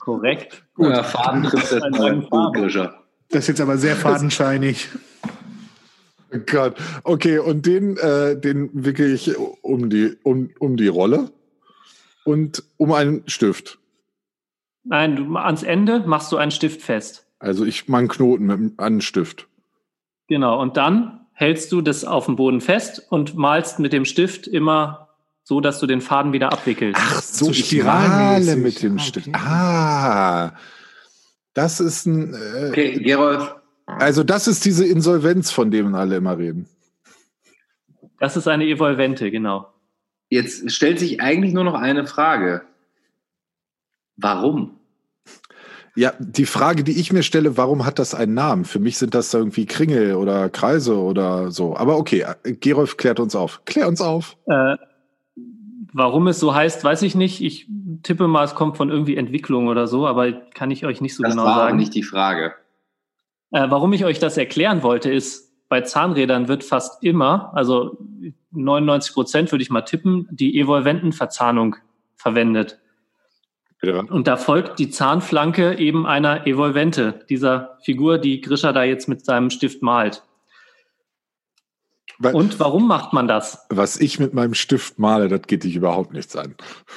Korrekt. 0.00 0.62
Ja, 0.78 1.02
Faden 1.02 1.44
trifft 1.44 1.72
das 1.72 1.82
gut. 2.30 2.90
Das 3.30 3.40
ist 3.44 3.48
jetzt 3.48 3.60
aber 3.60 3.76
sehr 3.76 3.96
fadenscheinig. 3.96 4.88
Oh 6.32 6.38
Gott. 6.46 6.76
Okay, 7.04 7.38
und 7.38 7.66
den, 7.66 7.96
äh, 7.98 8.38
den 8.38 8.70
wickel 8.72 9.12
ich 9.12 9.36
um 9.62 9.90
die, 9.90 10.16
um, 10.22 10.50
um 10.58 10.76
die 10.76 10.88
Rolle 10.88 11.30
und 12.24 12.62
um 12.76 12.92
einen 12.92 13.22
Stift. 13.28 13.78
Nein, 14.84 15.16
du, 15.16 15.36
ans 15.36 15.62
Ende 15.62 16.00
machst 16.00 16.30
du 16.32 16.36
einen 16.36 16.50
Stift 16.52 16.82
fest. 16.82 17.25
Also 17.38 17.64
ich 17.64 17.88
mache 17.88 18.00
einen 18.00 18.08
Knoten 18.08 18.46
mit 18.46 18.78
einem- 18.80 19.00
Stift. 19.00 19.46
Genau. 20.28 20.60
Und 20.60 20.76
dann 20.76 21.26
hältst 21.32 21.70
du 21.72 21.82
das 21.82 22.04
auf 22.04 22.26
dem 22.26 22.36
Boden 22.36 22.60
fest 22.60 23.06
und 23.10 23.36
malst 23.36 23.78
mit 23.78 23.92
dem 23.92 24.04
Stift 24.04 24.46
immer 24.46 25.08
so, 25.44 25.60
dass 25.60 25.78
du 25.78 25.86
den 25.86 26.00
Faden 26.00 26.32
wieder 26.32 26.52
abwickelst. 26.52 27.00
Ach 27.00 27.22
so 27.22 27.50
ich 27.50 27.66
spiralmäßig. 27.66 28.46
male 28.48 28.56
mit 28.56 28.82
dem 28.82 28.96
Ah, 28.96 29.00
Stift. 29.00 29.28
okay. 29.28 29.36
Ah, 29.38 30.52
das 31.54 31.78
ist 31.80 32.06
ein, 32.06 32.34
äh, 32.34 32.68
Okay, 32.70 32.98
Gerolf, 33.00 33.54
also 33.86 34.24
das 34.24 34.48
ist 34.48 34.64
diese 34.64 34.84
Insolvenz, 34.84 35.50
von 35.52 35.70
denen 35.70 35.94
alle 35.94 36.16
immer 36.16 36.36
reden. 36.38 36.68
Das 38.18 38.36
ist 38.36 38.48
eine 38.48 38.64
Evolvente, 38.64 39.30
genau. 39.30 39.72
jetzt 40.30 40.72
stellt 40.72 40.98
sich 40.98 41.20
eigentlich 41.20 41.52
nur 41.54 41.62
noch 41.64 41.74
eine 41.74 42.06
Frage. 42.06 42.62
Warum? 44.16 44.75
Ja, 45.96 46.12
die 46.18 46.44
Frage, 46.44 46.84
die 46.84 47.00
ich 47.00 47.10
mir 47.12 47.22
stelle, 47.22 47.56
warum 47.56 47.86
hat 47.86 47.98
das 47.98 48.14
einen 48.14 48.34
Namen? 48.34 48.66
Für 48.66 48.78
mich 48.78 48.98
sind 48.98 49.14
das 49.14 49.32
irgendwie 49.32 49.64
Kringel 49.64 50.14
oder 50.14 50.50
Kreise 50.50 50.98
oder 50.98 51.50
so. 51.50 51.74
Aber 51.74 51.96
okay, 51.96 52.26
äh, 52.44 52.52
Gerolf 52.52 52.98
klärt 52.98 53.18
uns 53.18 53.34
auf. 53.34 53.62
Klär 53.64 53.88
uns 53.88 54.02
auf. 54.02 54.36
Äh, 54.46 54.76
warum 55.94 56.28
es 56.28 56.38
so 56.38 56.54
heißt, 56.54 56.84
weiß 56.84 57.00
ich 57.00 57.14
nicht. 57.14 57.40
Ich 57.40 57.66
tippe 58.02 58.28
mal, 58.28 58.44
es 58.44 58.54
kommt 58.54 58.76
von 58.76 58.90
irgendwie 58.90 59.16
Entwicklung 59.16 59.68
oder 59.68 59.86
so, 59.86 60.06
aber 60.06 60.32
kann 60.32 60.70
ich 60.70 60.84
euch 60.84 61.00
nicht 61.00 61.14
so 61.14 61.22
Das 61.22 61.32
genau 61.32 61.44
war 61.46 61.54
aber 61.54 61.62
sagen. 61.64 61.78
nicht 61.78 61.94
die 61.94 62.02
Frage. 62.02 62.52
Äh, 63.50 63.70
warum 63.70 63.94
ich 63.94 64.04
euch 64.04 64.18
das 64.18 64.36
erklären 64.36 64.82
wollte, 64.82 65.10
ist, 65.10 65.46
bei 65.68 65.80
Zahnrädern 65.80 66.46
wird 66.46 66.62
fast 66.62 67.02
immer, 67.02 67.52
also 67.54 67.98
99 68.52 69.14
Prozent 69.14 69.50
würde 69.52 69.62
ich 69.62 69.70
mal 69.70 69.82
tippen, 69.82 70.28
die 70.30 70.60
Evolventenverzahnung 70.60 71.76
verwendet. 72.16 72.78
Und 73.82 74.26
da 74.26 74.36
folgt 74.36 74.78
die 74.78 74.90
Zahnflanke 74.90 75.78
eben 75.78 76.06
einer 76.06 76.46
Evolvente, 76.46 77.24
dieser 77.28 77.78
Figur, 77.84 78.18
die 78.18 78.40
Grisha 78.40 78.72
da 78.72 78.82
jetzt 78.84 79.06
mit 79.08 79.24
seinem 79.24 79.50
Stift 79.50 79.82
malt. 79.82 80.22
Weil, 82.18 82.34
Und 82.34 82.58
warum 82.58 82.88
macht 82.88 83.12
man 83.12 83.28
das? 83.28 83.66
was 83.68 83.98
ich 84.00 84.18
mit 84.18 84.32
meinem 84.32 84.54
Stift 84.54 84.98
male, 84.98 85.28
das 85.28 85.42
geht 85.42 85.64
dich 85.64 85.76
überhaupt 85.76 86.14
nichts 86.14 86.34
an. 86.34 86.54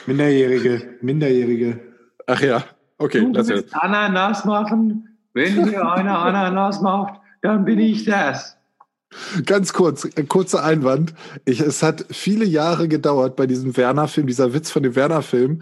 Minderjährige, 0.08 0.98
Minderjährige. 1.02 1.80
Ach 2.26 2.42
ja, 2.42 2.64
okay. 2.98 3.20
Du 3.22 3.34
Das 3.34 3.50
willst. 3.50 3.76
Ananas 3.76 4.46
machen? 4.46 5.18
Wenn 5.34 5.66
dir 5.66 5.92
einer 5.92 6.20
Ananas 6.20 6.82
macht, 6.82 7.20
dann 7.42 7.66
bin 7.66 7.80
ich 7.80 8.06
das. 8.06 8.56
Ganz 9.46 9.74
kurz, 9.74 10.08
ein 10.16 10.28
kurzer 10.30 10.64
Einwand. 10.64 11.14
Ich, 11.44 11.60
es 11.60 11.84
hat 11.84 12.06
viele 12.12 12.46
Jahre 12.46 12.88
gedauert 12.88 13.36
bei 13.36 13.48
diesem 13.48 13.76
Werner-Film, 13.76 14.28
dieser 14.28 14.54
Witz 14.54 14.72
von 14.72 14.84
dem 14.84 14.96
Werner-Film, 14.96 15.62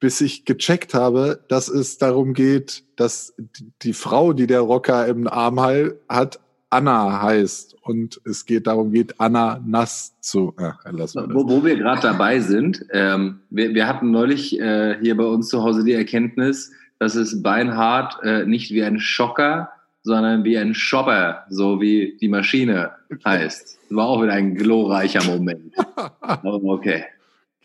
bis 0.00 0.20
ich 0.20 0.44
gecheckt 0.44 0.94
habe, 0.94 1.40
dass 1.48 1.68
es 1.68 1.98
darum 1.98 2.34
geht, 2.34 2.84
dass 2.96 3.34
die- 3.82 3.92
Frau, 3.92 4.32
die 4.32 4.46
der 4.46 4.60
Rocker 4.60 5.06
im 5.06 5.26
Arm 5.26 5.60
hat, 6.08 6.40
Anna 6.70 7.22
heißt. 7.22 7.76
Und 7.82 8.20
es 8.24 8.44
geht 8.44 8.66
darum 8.66 8.90
geht, 8.92 9.14
Anna 9.20 9.60
nass 9.64 10.14
zu. 10.20 10.52
Ach, 10.58 10.78
lassen 10.90 11.20
wir 11.22 11.26
das. 11.28 11.34
Wo, 11.34 11.48
wo 11.48 11.64
wir 11.64 11.76
gerade 11.76 12.02
dabei 12.02 12.40
sind, 12.40 12.84
ähm, 12.92 13.40
wir, 13.50 13.74
wir 13.74 13.86
hatten 13.86 14.10
neulich 14.10 14.58
äh, 14.60 14.98
hier 15.00 15.16
bei 15.16 15.24
uns 15.24 15.48
zu 15.48 15.62
Hause 15.62 15.84
die 15.84 15.92
Erkenntnis, 15.92 16.72
dass 16.98 17.14
es 17.14 17.42
beinhart 17.42 18.18
äh, 18.22 18.44
nicht 18.44 18.70
wie 18.72 18.82
ein 18.82 18.98
Schocker, 18.98 19.70
sondern 20.02 20.44
wie 20.44 20.58
ein 20.58 20.74
Shopper, 20.74 21.44
so 21.50 21.80
wie 21.80 22.16
die 22.20 22.28
Maschine 22.28 22.92
heißt. 23.24 23.78
War 23.90 24.06
auch 24.08 24.22
wieder 24.22 24.32
ein 24.32 24.54
glorreicher 24.54 25.24
Moment. 25.24 25.72
Aber 26.20 26.62
okay. 26.64 27.04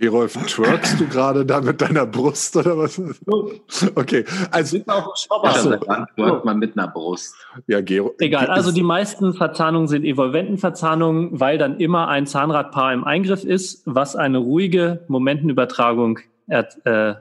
Gerolf, 0.01 0.33
twerkst 0.33 0.99
du 0.99 1.07
gerade 1.07 1.45
da 1.45 1.61
mit 1.61 1.79
deiner 1.79 2.07
Brust 2.07 2.55
oder 2.55 2.75
was? 2.75 2.99
Okay, 3.93 4.25
also 4.49 4.79
Ach 4.87 5.15
so. 5.55 5.77
so. 6.17 6.41
man 6.43 6.57
mit 6.57 6.75
einer 6.75 6.87
Brust. 6.87 7.35
ja, 7.67 7.81
Gero. 7.81 8.15
Egal, 8.17 8.47
also 8.47 8.71
die 8.71 8.81
meisten 8.81 9.35
Verzahnungen 9.35 9.87
sind 9.87 10.03
Evolventenverzahnungen, 10.03 11.39
weil 11.39 11.59
dann 11.59 11.79
immer 11.79 12.07
ein 12.07 12.25
Zahnradpaar 12.25 12.93
im 12.93 13.03
Eingriff 13.03 13.43
ist, 13.43 13.83
was 13.85 14.15
eine 14.15 14.39
ruhige 14.39 15.05
Momentenübertragung 15.07 16.17
er, 16.47 16.67
äh, 16.85 17.15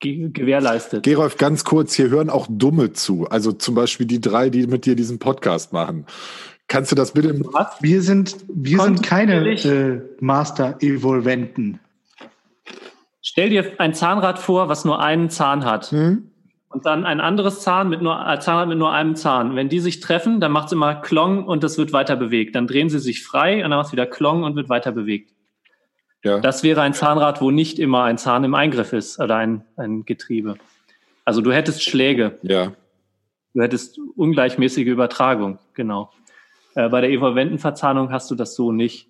ge 0.00 0.30
gewährleistet. 0.30 1.02
Gerolf, 1.04 1.36
ganz 1.36 1.64
kurz, 1.64 1.92
hier 1.92 2.08
hören 2.08 2.30
auch 2.30 2.46
Dumme 2.48 2.94
zu. 2.94 3.26
Also 3.28 3.52
zum 3.52 3.74
Beispiel 3.74 4.06
die 4.06 4.22
drei, 4.22 4.48
die 4.48 4.66
mit 4.66 4.86
dir 4.86 4.96
diesen 4.96 5.18
Podcast 5.18 5.74
machen. 5.74 6.06
Kannst 6.72 6.90
du 6.90 6.96
das 6.96 7.12
bitte? 7.12 7.38
Was? 7.52 7.82
Wir 7.82 8.00
sind, 8.00 8.34
wir 8.48 8.80
sind 8.80 9.02
keine 9.02 9.46
äh, 9.46 10.00
Master-Evolventen. 10.20 11.78
Stell 13.20 13.50
dir 13.50 13.74
ein 13.76 13.92
Zahnrad 13.92 14.38
vor, 14.38 14.70
was 14.70 14.86
nur 14.86 14.98
einen 14.98 15.28
Zahn 15.28 15.66
hat. 15.66 15.90
Hm? 15.90 16.30
Und 16.70 16.86
dann 16.86 17.04
ein 17.04 17.20
anderes 17.20 17.60
Zahn 17.60 17.90
mit 17.90 18.00
nur, 18.00 18.24
ein 18.24 18.40
Zahnrad 18.40 18.68
mit 18.68 18.78
nur 18.78 18.90
einem 18.90 19.16
Zahn. 19.16 19.54
Wenn 19.54 19.68
die 19.68 19.80
sich 19.80 20.00
treffen, 20.00 20.40
dann 20.40 20.50
macht 20.50 20.68
es 20.68 20.72
immer 20.72 20.94
Klong 20.94 21.44
und 21.44 21.62
das 21.62 21.76
wird 21.76 21.92
weiter 21.92 22.16
bewegt. 22.16 22.56
Dann 22.56 22.66
drehen 22.66 22.88
sie 22.88 23.00
sich 23.00 23.22
frei 23.22 23.62
und 23.62 23.70
dann 23.70 23.78
macht 23.78 23.88
es 23.88 23.92
wieder 23.92 24.06
Klong 24.06 24.42
und 24.42 24.56
wird 24.56 24.70
weiter 24.70 24.92
bewegt. 24.92 25.30
Ja. 26.24 26.40
Das 26.40 26.62
wäre 26.62 26.80
ein 26.80 26.94
Zahnrad, 26.94 27.42
wo 27.42 27.50
nicht 27.50 27.78
immer 27.80 28.04
ein 28.04 28.16
Zahn 28.16 28.44
im 28.44 28.54
Eingriff 28.54 28.94
ist 28.94 29.20
oder 29.20 29.36
ein, 29.36 29.62
ein 29.76 30.06
Getriebe. 30.06 30.56
Also 31.26 31.42
du 31.42 31.52
hättest 31.52 31.84
Schläge, 31.84 32.38
ja. 32.40 32.72
du 33.52 33.60
hättest 33.60 33.98
ungleichmäßige 34.16 34.86
Übertragung, 34.86 35.58
genau. 35.74 36.10
Äh, 36.74 36.88
bei 36.88 37.00
der 37.00 37.10
Evolventenverzahnung 37.10 38.10
hast 38.10 38.30
du 38.30 38.34
das 38.34 38.54
so 38.54 38.72
nicht. 38.72 39.08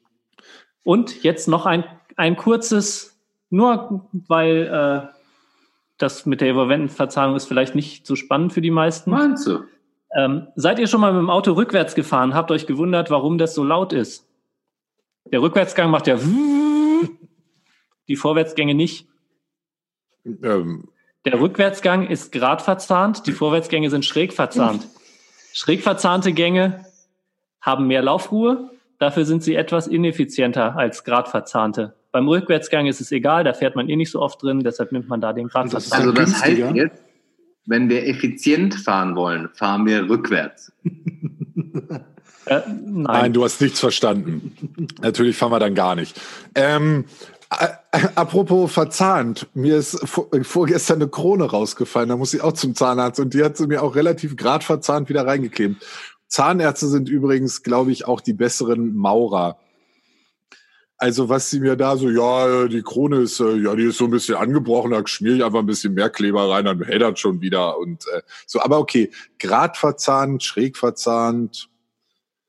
Und 0.85 1.23
jetzt 1.23 1.49
noch 1.49 1.67
ein, 1.67 1.85
ein 2.17 2.37
kurzes, 2.37 3.21
nur 3.51 4.09
weil 4.13 4.67
äh, 4.67 5.17
das 5.99 6.27
mit 6.27 6.41
der 6.41 6.49
Evolventenverzahnung 6.49 7.37
ist 7.37 7.47
vielleicht 7.47 7.75
nicht 7.75 8.07
so 8.07 8.17
spannend 8.17 8.53
für 8.53 8.61
die 8.61 8.71
meisten. 8.71 9.11
Meinst 9.11 9.47
du? 9.47 9.61
Ähm, 10.15 10.49
seid 10.57 10.79
ihr 10.79 10.89
schon 10.89 11.01
mal 11.01 11.13
mit 11.13 11.21
dem 11.21 11.31
Auto 11.31 11.53
rückwärts 11.53 11.95
gefahren, 11.95 12.35
habt 12.35 12.51
euch 12.51 12.67
gewundert, 12.67 13.11
warum 13.11 13.39
das 13.39 13.55
so 13.55 13.65
laut 13.65 13.93
ist? 13.93 14.27
Der 15.31 15.41
Rückwärtsgang 15.41 15.91
macht 15.91 16.07
ja 16.07 16.19
die 18.09 18.17
Vorwärtsgänge 18.17 18.75
nicht. 18.75 19.07
Ähm, 20.25 20.89
Der 21.25 21.41
Rückwärtsgang 21.41 22.09
ist 22.09 22.33
gerade 22.33 22.63
verzahnt, 22.63 23.27
die 23.27 23.33
Vorwärtsgänge 23.33 23.89
sind 23.89 24.05
schräg 24.05 24.33
verzahnt. 24.33 24.89
Schräg 25.55 25.83
verzahnte 25.83 26.33
Gänge 26.33 26.85
haben 27.63 27.87
mehr 27.87 28.03
Laufruhe, 28.03 28.71
dafür 28.99 29.25
sind 29.25 29.43
sie 29.43 29.55
etwas 29.55 29.87
ineffizienter 29.87 30.77
als 30.77 31.05
grad 31.05 31.29
verzahnte. 31.29 31.95
Beim 32.11 32.29
Rückwärtsgang 32.29 32.87
ist 32.87 33.01
es 33.01 33.11
egal, 33.11 33.45
da 33.45 33.55
fährt 33.55 33.75
man 33.75 33.89
eh 33.89 33.97
nicht 33.97 34.11
so 34.11 34.21
oft 34.21 34.43
drin, 34.43 34.61
deshalb 34.61 34.93
nimmt 34.93 35.09
man 35.09 35.21
da 35.23 35.33
den 35.33 35.49
grad 35.49 35.65
Und 35.65 35.75
das 35.75 35.87
ist 35.87 35.93
Also 35.95 36.13
das 36.13 36.43
heißt 36.43 36.75
jetzt, 36.75 37.03
wenn 37.65 37.89
wir 37.89 38.07
effizient 38.07 38.75
fahren 38.75 39.17
wollen, 39.17 39.49
fahren 39.55 39.87
wir 39.87 40.09
rückwärts. 40.09 40.73
Äh, 42.45 42.61
nein. 42.67 43.03
nein, 43.05 43.33
du 43.33 43.45
hast 43.45 43.61
nichts 43.61 43.79
verstanden. 43.79 44.57
Natürlich 45.01 45.37
fahren 45.37 45.53
wir 45.53 45.61
dann 45.61 45.77
gar 45.77 45.95
nicht. 45.95 46.21
Ähm, 46.57 47.05
äh, 47.51 47.99
apropos 48.15 48.73
verzahnt, 48.73 49.47
mir 49.55 49.77
ist 49.77 50.01
vor, 50.09 50.29
vorgestern 50.43 51.03
eine 51.03 51.09
Krone 51.09 51.45
rausgefallen, 51.45 52.09
da 52.09 52.17
muss 52.17 52.35
ich 52.35 52.41
auch 52.41 52.55
zum 52.55 52.75
Zahnarzt 52.75 53.21
und 53.21 53.35
die 53.35 53.45
hat 53.45 53.57
sie 53.57 53.69
mir 53.69 53.83
auch 53.83 53.95
relativ 53.95 54.37
grad 54.37 54.65
verzahnt 54.65 55.09
wieder 55.09 55.27
reingeklebt. 55.27 55.85
Zahnärzte 56.33 56.89
sind 56.89 57.11
übrigens, 57.11 57.63
glaube 57.63 57.93
ich, 57.93 58.07
auch 58.07 58.23
die 58.23 58.33
besseren 58.33 58.95
Maurer. 58.97 59.59
Also 60.97 61.29
was 61.29 61.51
sie 61.51 61.61
mir 61.61 61.77
da 61.77 61.99
so, 61.99 62.09
ja, 62.09 62.69
die 62.69 62.81
Krone 62.81 63.19
ist, 63.19 63.39
äh, 63.41 63.57
ja, 63.57 63.75
die 63.77 63.83
ist 63.85 63.99
so 63.99 64.07
ein 64.07 64.11
bisschen 64.11 64.37
angebrochen, 64.37 64.93
da 64.93 65.07
schmier 65.07 65.35
ich 65.35 65.45
einfach 65.45 65.59
ein 65.59 65.67
bisschen 65.67 65.93
mehr 65.93 66.09
Kleber 66.09 66.49
rein, 66.49 66.65
dann 66.65 66.83
hält 66.83 67.03
das 67.03 67.21
schon 67.21 67.43
wieder 67.43 67.77
und 67.77 68.07
äh, 68.15 68.23
so. 68.47 68.63
Aber 68.63 68.79
okay, 68.79 69.11
grad 69.39 69.77
verzahnt, 69.77 70.43
schräg 70.43 70.79
verzahnt, 70.79 71.69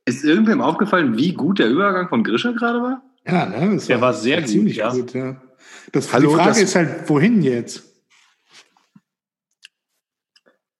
Ist 0.06 0.24
irgendwem 0.24 0.62
aufgefallen, 0.62 1.18
wie 1.18 1.34
gut 1.34 1.60
der 1.60 1.68
Übergang 1.68 2.08
von 2.08 2.24
Grisha 2.24 2.52
gerade 2.52 2.82
war? 2.82 3.02
Ja, 3.28 3.48
ne? 3.48 3.74
Das 3.76 3.88
Der 3.88 4.00
war 4.00 4.14
sehr 4.14 4.40
gut, 4.40 4.50
ziemlich 4.50 4.78
ja. 4.78 4.94
gut. 4.94 5.14
Ja. 5.14 5.42
Das, 5.92 6.14
Hallo, 6.14 6.30
die 6.30 6.36
Frage 6.36 6.50
das- 6.52 6.62
ist 6.62 6.76
halt, 6.76 7.10
wohin 7.10 7.42
jetzt? 7.42 7.84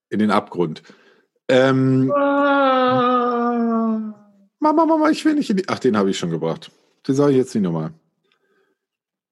in 0.08 0.20
den 0.20 0.30
Abgrund. 0.30 0.82
Ähm, 1.48 2.06
Mama, 4.60 4.86
Mama, 4.86 5.10
ich 5.10 5.24
will 5.24 5.34
nicht 5.34 5.50
in 5.50 5.58
die. 5.58 5.68
Ach, 5.68 5.78
den 5.78 5.96
habe 5.96 6.10
ich 6.10 6.18
schon 6.18 6.30
gebracht. 6.30 6.70
Den 7.06 7.14
sage 7.14 7.32
ich 7.32 7.36
jetzt 7.36 7.54
nicht 7.54 7.64
nochmal. 7.64 7.92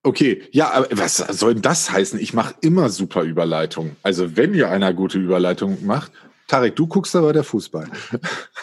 Okay, 0.03 0.43
ja, 0.51 0.73
aber 0.73 0.89
was 0.99 1.17
soll 1.17 1.55
denn 1.55 1.63
das 1.63 1.91
heißen? 1.91 2.19
Ich 2.19 2.35
mache 2.35 2.55
immer 2.61 2.89
super 2.89 3.23
Überleitungen. 3.23 3.97
Also 4.03 4.37
wenn 4.37 4.53
ihr 4.53 4.69
einer 4.69 4.93
gute 4.93 5.19
Überleitung 5.19 5.87
macht, 5.87 6.11
Tarek, 6.49 6.75
du 6.77 6.87
guckst 6.89 7.15
aber 7.15 7.33
der 7.33 7.45
Fußball. 7.45 7.89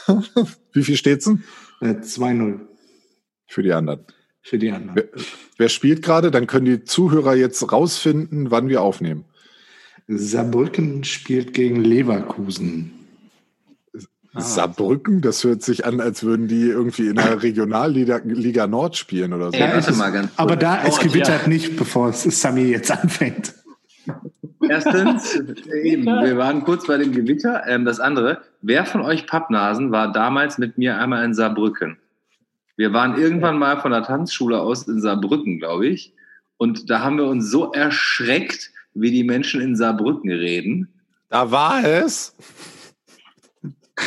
Wie 0.73 0.83
viel 0.83 0.97
steht's 0.97 1.25
denn? 1.25 1.43
Äh, 1.81 1.93
2-0 2.01 2.59
Für 3.47 3.63
die 3.63 3.71
anderen. 3.71 4.05
für 4.41 4.59
die 4.59 4.69
anderen. 4.69 4.95
Wer, 4.95 5.21
wer 5.57 5.69
spielt 5.69 6.03
gerade? 6.03 6.29
Dann 6.29 6.45
können 6.45 6.65
die 6.65 6.83
Zuhörer 6.83 7.35
jetzt 7.35 7.71
rausfinden, 7.71 8.51
wann 8.51 8.67
wir 8.67 8.81
aufnehmen. 8.81 9.23
Saarbrücken 10.07 11.03
spielt 11.05 11.53
gegen 11.53 11.83
Leverkusen. 11.83 12.98
Ah. 14.39 14.47
Saarbrücken, 14.47 15.21
das 15.21 15.43
hört 15.43 15.61
sich 15.61 15.85
an, 15.85 16.01
als 16.01 16.23
würden 16.23 16.47
die 16.47 16.67
irgendwie 16.67 17.07
in 17.07 17.15
der 17.15 17.41
Regionalliga 17.43 18.21
Liga 18.23 18.67
Nord 18.67 18.97
spielen 18.97 19.33
oder 19.33 19.51
so. 19.51 19.57
Ja, 19.57 19.75
es- 19.75 19.95
mal 19.97 20.11
ganz. 20.11 20.31
Aber 20.35 20.55
da, 20.55 20.83
es 20.83 20.99
gewittert 20.99 21.43
ja. 21.43 21.47
nicht, 21.47 21.75
bevor 21.77 22.09
es 22.09 22.23
Sami 22.23 22.63
jetzt 22.63 22.91
anfängt. 22.91 23.53
Erstens, 24.67 25.35
eben, 25.83 26.05
wir 26.05 26.37
waren 26.37 26.63
kurz 26.63 26.87
bei 26.87 26.97
dem 26.97 27.11
Gewitter. 27.11 27.63
Ähm, 27.67 27.85
das 27.85 27.99
andere, 27.99 28.41
wer 28.61 28.85
von 28.85 29.01
euch 29.01 29.27
Pappnasen 29.27 29.91
war 29.91 30.11
damals 30.11 30.57
mit 30.57 30.77
mir 30.77 30.97
einmal 30.97 31.23
in 31.23 31.33
Saarbrücken? 31.33 31.97
Wir 32.75 32.93
waren 32.93 33.17
irgendwann 33.17 33.59
mal 33.59 33.79
von 33.81 33.91
der 33.91 34.03
Tanzschule 34.03 34.59
aus 34.59 34.87
in 34.87 35.01
Saarbrücken, 35.01 35.59
glaube 35.59 35.87
ich. 35.87 36.13
Und 36.57 36.89
da 36.89 37.01
haben 37.01 37.17
wir 37.17 37.25
uns 37.25 37.49
so 37.49 37.71
erschreckt, 37.71 38.71
wie 38.93 39.11
die 39.11 39.23
Menschen 39.23 39.61
in 39.61 39.75
Saarbrücken 39.75 40.31
reden. 40.31 40.89
Da 41.29 41.51
war 41.51 41.83
es. 41.83 42.35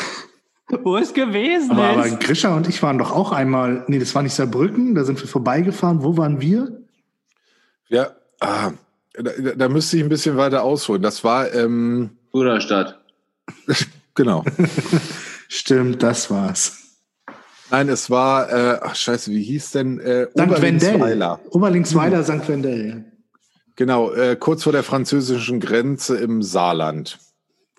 Wo 0.82 0.96
es 0.96 1.12
gewesen 1.12 1.72
Aber, 1.72 1.84
aber 1.84 2.06
ist. 2.06 2.20
Grisha 2.20 2.56
und 2.56 2.68
ich 2.68 2.82
waren 2.82 2.96
doch 2.96 3.12
auch 3.12 3.32
einmal, 3.32 3.84
nee, 3.88 3.99
das 3.99 4.14
war 4.14 4.22
nicht 4.22 4.34
Saarbrücken, 4.34 4.94
da 4.94 5.04
sind 5.04 5.20
wir 5.20 5.28
vorbeigefahren. 5.28 6.02
Wo 6.02 6.16
waren 6.16 6.40
wir? 6.40 6.80
Ja, 7.88 8.12
ah, 8.40 8.72
da, 9.14 9.30
da 9.54 9.68
müsste 9.68 9.99
ich 9.99 10.02
ein 10.02 10.08
bisschen 10.08 10.38
weiter 10.38 10.62
ausholen. 10.62 11.02
Das 11.02 11.25
war, 11.25 11.52
ähm, 11.52 12.16
Bruderstadt. 12.30 12.99
genau. 14.14 14.44
Stimmt, 15.49 16.02
das 16.02 16.30
war's. 16.30 16.78
Nein, 17.70 17.88
es 17.88 18.08
war, 18.08 18.50
äh, 18.50 18.78
ach 18.82 18.94
scheiße, 18.94 19.30
wie 19.30 19.42
hieß 19.42 19.72
denn? 19.72 20.00
Äh, 20.00 20.26
St. 20.26 20.38
Wendell. 20.38 20.49
Oberlingsweiler. 20.49 21.40
Oberlingsweiler, 21.50 22.25
St. 22.25 22.49
Wendell. 22.49 23.04
Genau, 23.76 24.12
äh, 24.12 24.37
kurz 24.37 24.62
vor 24.62 24.72
der 24.72 24.82
französischen 24.82 25.61
Grenze 25.61 26.16
im 26.16 26.42
Saarland. 26.42 27.18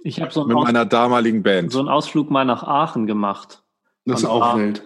Ich 0.06 0.20
habe 0.22 0.32
so, 0.32 0.42
Mit 0.44 0.52
einen 0.52 0.58
Aus- 0.60 0.66
meiner 0.66 0.86
damaligen 0.86 1.44
Band. 1.44 1.72
so 1.72 1.80
einen 1.80 1.88
Ausflug 1.88 2.30
mal 2.30 2.44
nach 2.46 2.64
Aachen 2.64 3.08
gemacht. 3.08 3.64
Das 4.06 4.20
ist 4.22 4.26
auch 4.26 4.42
war- 4.42 4.58
wild. 4.58 4.84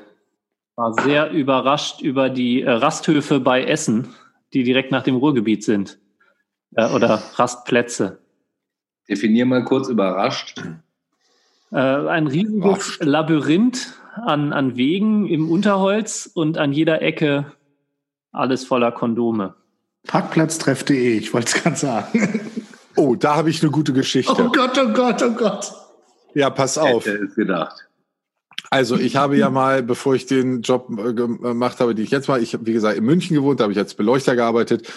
War 0.75 0.93
sehr 0.93 1.31
überrascht 1.31 2.01
über 2.01 2.29
die 2.29 2.61
äh, 2.61 2.69
Rasthöfe 2.69 3.39
bei 3.39 3.63
Essen, 3.63 4.13
die 4.53 4.63
direkt 4.63 4.91
nach 4.91 5.01
dem 5.01 5.15
Ruhrgebiet 5.15 5.63
sind. 5.63 5.97
Äh, 6.75 6.87
oder 6.93 7.19
Rastplätze. 7.33 8.19
Definier 9.09 9.47
mal 9.47 9.63
kurz 9.65 9.87
überrascht. 9.89 10.61
Äh, 11.71 11.77
ein 11.77 12.27
riesiges. 12.27 12.99
Labyrinth 13.01 13.95
an, 14.23 14.53
an 14.53 14.77
Wegen 14.77 15.25
im 15.27 15.49
Unterholz 15.49 16.29
und 16.31 16.59
an 16.59 16.71
jeder 16.73 17.01
Ecke 17.01 17.53
alles 18.31 18.63
voller 18.63 18.91
Kondome. 18.91 19.55
Parkplatztreff.de, 20.05 21.17
ich 21.17 21.33
wollte 21.33 21.47
es 21.47 21.63
gerade 21.63 21.75
sagen. 21.75 22.39
Oh, 22.97 23.15
da 23.15 23.35
habe 23.35 23.49
ich 23.49 23.61
eine 23.61 23.71
gute 23.71 23.93
Geschichte. 23.93 24.33
Oh 24.37 24.51
Gott, 24.51 24.77
oh 24.77 24.91
Gott, 24.91 25.21
oh 25.21 25.31
Gott. 25.31 25.71
Ja, 26.33 26.49
pass 26.49 26.77
auf. 26.77 27.05
Hätte 27.05 27.25
es 27.25 27.35
gedacht. 27.35 27.87
Also 28.69 28.97
ich 28.97 29.15
habe 29.15 29.37
ja 29.37 29.49
mal, 29.49 29.81
bevor 29.83 30.15
ich 30.15 30.25
den 30.25 30.61
Job 30.61 30.89
äh, 30.97 31.13
gemacht 31.13 31.79
habe, 31.79 31.95
die 31.95 32.01
ich 32.01 32.11
jetzt 32.11 32.27
mal, 32.27 32.41
ich 32.41 32.53
habe 32.53 32.65
wie 32.65 32.73
gesagt 32.73 32.97
in 32.97 33.05
München 33.05 33.35
gewohnt, 33.35 33.59
da 33.59 33.63
habe 33.63 33.73
ich 33.73 33.79
als 33.79 33.93
Beleuchter 33.93 34.35
gearbeitet, 34.35 34.91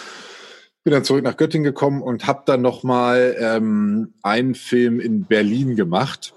bin 0.83 0.91
dann 0.91 1.03
zurück 1.03 1.23
nach 1.23 1.37
Göttingen 1.37 1.63
gekommen 1.63 2.01
und 2.01 2.27
habe 2.27 2.41
dann 2.45 2.61
noch 2.61 2.83
mal 2.83 3.35
ähm, 3.39 4.13
einen 4.23 4.55
Film 4.55 4.99
in 4.99 5.25
Berlin 5.25 5.75
gemacht. 5.75 6.33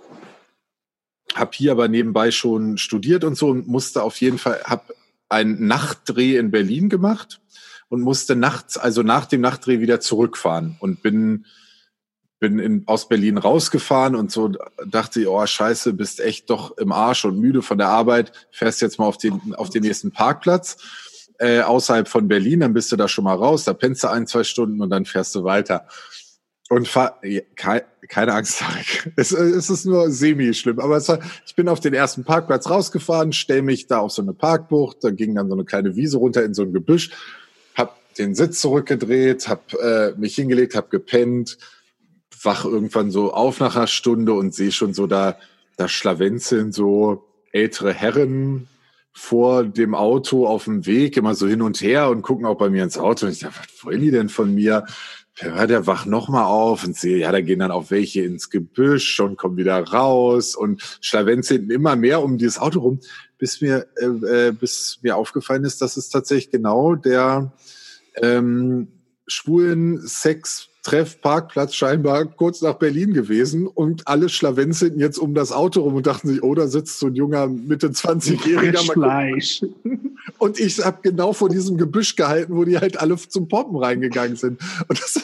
Habe 1.35 1.51
hier 1.55 1.73
aber 1.73 1.89
nebenbei 1.89 2.31
schon 2.31 2.79
studiert 2.79 3.25
und 3.25 3.37
so 3.37 3.49
und 3.49 3.67
musste 3.67 4.03
auf 4.03 4.21
jeden 4.21 4.39
Fall, 4.39 4.63
habe 4.65 4.95
einen 5.29 5.67
Nachtdreh 5.67 6.37
in 6.37 6.51
Berlin 6.51 6.89
gemacht 6.89 7.41
und 7.89 8.01
musste 8.01 8.37
nachts, 8.37 8.77
also 8.77 9.03
nach 9.03 9.27
dem 9.27 9.41
Nachtdreh 9.41 9.81
wieder 9.81 10.01
zurückfahren 10.01 10.77
und 10.81 11.03
bin 11.03 11.47
bin 12.41 12.59
in, 12.59 12.83
aus 12.87 13.09
Berlin 13.09 13.39
rausgefahren 13.39 14.15
und 14.15 14.31
so 14.31 14.53
dachte 14.87 15.21
ich, 15.21 15.29
oh 15.29 15.47
scheiße, 15.47 15.95
bist 15.95 16.21
echt 16.21 16.51
doch 16.51 16.77
im 16.77 16.93
Arsch 16.93 17.25
und 17.25 17.39
müde 17.39 17.63
von 17.63 17.79
der 17.79 17.89
Arbeit, 17.89 18.33
fährst 18.51 18.83
jetzt 18.83 18.99
mal 18.99 19.07
auf 19.07 19.17
den, 19.17 19.55
auf 19.55 19.71
den 19.71 19.83
nächsten 19.83 20.11
Parkplatz 20.11 20.77
äh, 21.39 21.61
außerhalb 21.61 22.09
von 22.09 22.29
Berlin, 22.29 22.61
dann 22.61 22.75
bist 22.75 22.93
du 22.93 22.97
da 22.97 23.09
schon 23.09 23.25
mal 23.25 23.35
raus, 23.35 23.65
da 23.65 23.73
pennst 23.73 24.05
du 24.05 24.09
ein, 24.09 24.27
zwei 24.27 24.45
Stunden 24.45 24.81
und 24.81 24.91
dann 24.91 25.05
fährst 25.05 25.35
du 25.35 25.45
weiter. 25.45 25.87
Und 26.71 26.89
fahr, 26.89 27.21
keine 28.09 28.33
Angst, 28.33 28.59
Tarek. 28.61 29.13
Es, 29.17 29.33
es 29.33 29.69
ist 29.69 29.85
nur 29.85 30.11
semi-schlimm. 30.11 30.81
Aber 30.81 30.97
es 30.97 31.09
war, 31.09 31.19
ich 31.47 31.55
bin 31.55 31.69
auf 31.69 31.81
den 31.81 31.93
ersten 31.93 32.25
Parkplatz 32.25 32.71
rausgefahren, 32.71 33.33
stell 33.33 33.63
mich 33.63 33.87
da 33.87 33.99
auf 33.99 34.13
so 34.13 34.23
eine 34.23 34.33
Parkbucht, 34.33 34.99
da 35.03 35.11
ging 35.11 35.35
dann 35.35 35.49
so 35.49 35.55
eine 35.55 35.65
kleine 35.65 35.95
Wiese 35.95 36.17
runter 36.17 36.43
in 36.43 36.55
so 36.55 36.63
ein 36.63 36.73
Gebüsch, 36.73 37.11
den 38.19 38.35
Sitz 38.35 38.61
zurückgedreht, 38.61 39.49
hab 39.49 39.73
äh, 39.75 40.13
mich 40.17 40.35
hingelegt, 40.35 40.75
hab 40.75 40.91
gepennt, 40.91 41.59
wach 42.43 42.65
irgendwann 42.65 43.11
so 43.11 43.33
auf 43.33 43.61
nach 43.61 43.77
einer 43.77 43.87
Stunde 43.87 44.33
und 44.35 44.55
sehe 44.55 44.73
schon 44.73 44.95
so 44.95 45.07
da, 45.07 45.37
da 45.77 45.89
schlawenzeln 45.89 46.73
so 46.73 47.25
ältere 47.53 47.93
Herren 47.93 48.69
vor 49.13 49.65
dem 49.65 49.95
Auto 49.95 50.47
auf 50.47 50.65
dem 50.65 50.87
Weg 50.87 51.17
immer 51.17 51.35
so 51.35 51.47
hin 51.47 51.63
und 51.63 51.81
her 51.81 52.11
und 52.11 52.23
gucken 52.23 52.47
auch 52.47 52.59
bei 52.59 52.69
mir 52.69 52.83
ins 52.83 52.99
Auto. 52.99 53.27
Und 53.27 53.33
ich 53.33 53.39
dachte, 53.41 53.61
was 53.61 53.85
wollen 53.85 54.01
die 54.01 54.11
denn 54.11 54.29
von 54.29 54.53
mir? 54.55 54.85
Ja, 55.41 55.67
der 55.67 55.87
wacht 55.87 56.07
noch 56.07 56.29
mal 56.29 56.45
auf 56.45 56.85
und 56.85 56.97
sehe, 56.97 57.19
ja, 57.19 57.33
da 57.33 57.41
gehen 57.41 57.59
dann 57.59 57.73
auch 57.73 57.91
welche 57.91 58.23
ins 58.23 58.51
Gebüsch 58.51 59.19
und 59.19 59.37
kommen 59.37 59.57
wieder 59.57 59.83
raus 59.83 60.55
und 60.55 60.99
schlawenzeln 61.01 61.71
immer 61.71 61.97
mehr 61.97 62.23
um 62.23 62.39
dieses 62.39 62.59
Auto 62.59 62.81
rum, 62.81 63.01
bis 63.39 63.61
mir, 63.61 63.87
äh, 63.97 64.49
äh, 64.49 64.53
bis 64.53 64.99
mir 65.03 65.17
aufgefallen 65.17 65.65
ist, 65.65 65.81
dass 65.81 65.97
es 65.97 66.09
tatsächlich 66.09 66.53
genau 66.53 66.95
der 66.95 67.53
ähm, 68.23 68.89
schwulen 69.27 70.07
Sex 70.07 70.69
Treffparkplatz 70.85 71.75
scheinbar 71.75 72.27
kurz 72.27 72.61
nach 72.61 72.75
Berlin 72.75 73.15
gewesen 73.15 73.67
und 73.67 74.07
alle 74.07 74.29
schlawenzelten 74.29 75.01
jetzt 75.01 75.19
um 75.19 75.35
das 75.35 75.51
Auto 75.51 75.81
rum 75.81 75.95
und 75.95 76.07
dachten 76.07 76.29
sich, 76.29 76.43
oh, 76.43 76.55
da 76.55 76.69
sitzt 76.69 76.99
so 76.99 77.07
ein 77.07 77.15
junger 77.15 77.47
Mitte 77.47 77.89
20-Jähriger. 77.89 78.73
mal 78.73 78.95
gucken. 78.95 79.03
Fleisch. 79.03 79.65
Und 80.39 80.59
ich 80.59 80.85
habe 80.85 80.99
genau 81.03 81.33
vor 81.33 81.49
diesem 81.49 81.77
Gebüsch 81.77 82.17
gehalten, 82.17 82.57
wo 82.57 82.65
die 82.65 82.79
halt 82.79 82.99
alle 82.99 83.17
zum 83.17 83.47
Poppen 83.47 83.77
reingegangen 83.77 84.37
sind. 84.37 84.61
Und 84.89 85.01
das, 85.01 85.21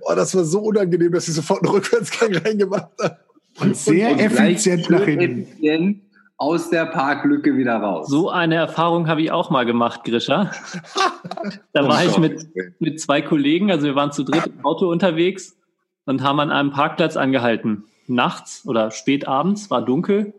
oh, 0.00 0.14
das 0.14 0.34
war 0.34 0.44
so 0.44 0.60
unangenehm, 0.60 1.12
dass 1.12 1.28
ich 1.28 1.34
sofort 1.34 1.62
einen 1.62 1.72
Rückwärtsgang 1.72 2.34
reingemacht 2.36 2.90
habe. 3.02 3.16
Und 3.60 3.76
sehr 3.76 4.12
Und 4.12 4.20
effizient 4.20 4.88
nach 4.90 5.04
hinten. 5.04 5.42
effizient 5.42 6.03
aus 6.44 6.68
der 6.68 6.84
Parklücke 6.84 7.56
wieder 7.56 7.76
raus. 7.76 8.08
So 8.08 8.28
eine 8.28 8.56
Erfahrung 8.56 9.08
habe 9.08 9.22
ich 9.22 9.32
auch 9.32 9.48
mal 9.48 9.64
gemacht, 9.64 10.04
Grisha. 10.04 10.50
Da 11.72 11.88
war 11.88 12.04
ich 12.04 12.18
mit, 12.18 12.46
mit 12.78 13.00
zwei 13.00 13.22
Kollegen, 13.22 13.70
also 13.70 13.86
wir 13.86 13.94
waren 13.94 14.12
zu 14.12 14.24
dritt 14.24 14.46
im 14.46 14.64
Auto 14.64 14.90
unterwegs 14.90 15.56
und 16.04 16.22
haben 16.22 16.40
an 16.40 16.50
einem 16.50 16.70
Parkplatz 16.70 17.16
angehalten. 17.16 17.84
Nachts 18.06 18.66
oder 18.66 18.90
spät 18.90 19.26
abends, 19.26 19.70
war 19.70 19.82
dunkel 19.82 20.34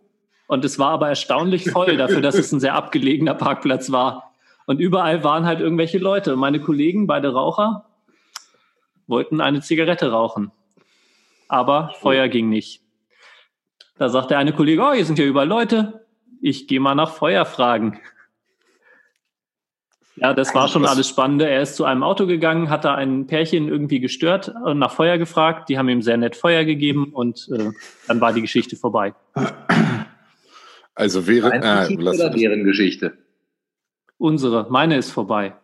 und 0.47 0.63
es 0.63 0.77
war 0.77 0.91
aber 0.91 1.09
erstaunlich 1.09 1.71
voll 1.71 1.97
dafür, 1.97 2.21
dass 2.21 2.35
es 2.35 2.51
ein 2.51 2.59
sehr 2.59 2.75
abgelegener 2.75 3.33
Parkplatz 3.33 3.91
war. 3.91 4.31
Und 4.67 4.79
überall 4.79 5.23
waren 5.23 5.45
halt 5.45 5.59
irgendwelche 5.59 5.97
Leute. 5.97 6.33
Und 6.33 6.39
meine 6.39 6.59
Kollegen, 6.59 7.07
beide 7.07 7.33
Raucher, 7.33 7.85
wollten 9.07 9.41
eine 9.41 9.61
Zigarette 9.61 10.11
rauchen. 10.11 10.51
Aber 11.47 11.93
Feuer 11.99 12.27
ging 12.27 12.49
nicht. 12.49 12.84
Da 13.97 14.09
sagt 14.09 14.31
der 14.31 14.39
eine 14.39 14.53
Kollege, 14.53 14.81
oh, 14.81 14.93
hier 14.93 15.05
sind 15.05 15.19
ja 15.19 15.25
überall 15.25 15.47
Leute. 15.47 16.05
Ich 16.41 16.67
gehe 16.67 16.79
mal 16.79 16.95
nach 16.95 17.13
Feuer 17.13 17.45
fragen. 17.45 17.99
Ja, 20.17 20.33
das 20.33 20.55
war 20.55 20.69
schon 20.69 20.85
alles 20.85 21.09
Spannende. 21.09 21.49
Er 21.49 21.61
ist 21.61 21.75
zu 21.75 21.83
einem 21.83 22.03
Auto 22.03 22.25
gegangen, 22.25 22.69
hat 22.69 22.85
da 22.85 22.95
ein 22.95 23.27
Pärchen 23.27 23.67
irgendwie 23.67 23.99
gestört 23.99 24.53
und 24.63 24.79
nach 24.79 24.91
Feuer 24.91 25.17
gefragt. 25.17 25.67
Die 25.67 25.77
haben 25.77 25.89
ihm 25.89 26.01
sehr 26.01 26.17
nett 26.17 26.35
Feuer 26.37 26.63
gegeben 26.63 27.11
und 27.13 27.49
äh, 27.51 27.71
dann 28.07 28.21
war 28.21 28.31
die 28.31 28.41
Geschichte 28.41 28.75
vorbei. 28.77 29.13
Also 30.93 31.27
wäre, 31.27 31.51
Eine 31.51 31.65
äh, 31.65 31.79
Geschichte 31.81 32.03
lass, 32.03 32.19
oder 32.19 32.29
deren 32.29 32.63
Geschichte? 32.63 33.17
Unsere, 34.17 34.67
meine 34.69 34.95
ist 34.95 35.11
vorbei. 35.11 35.55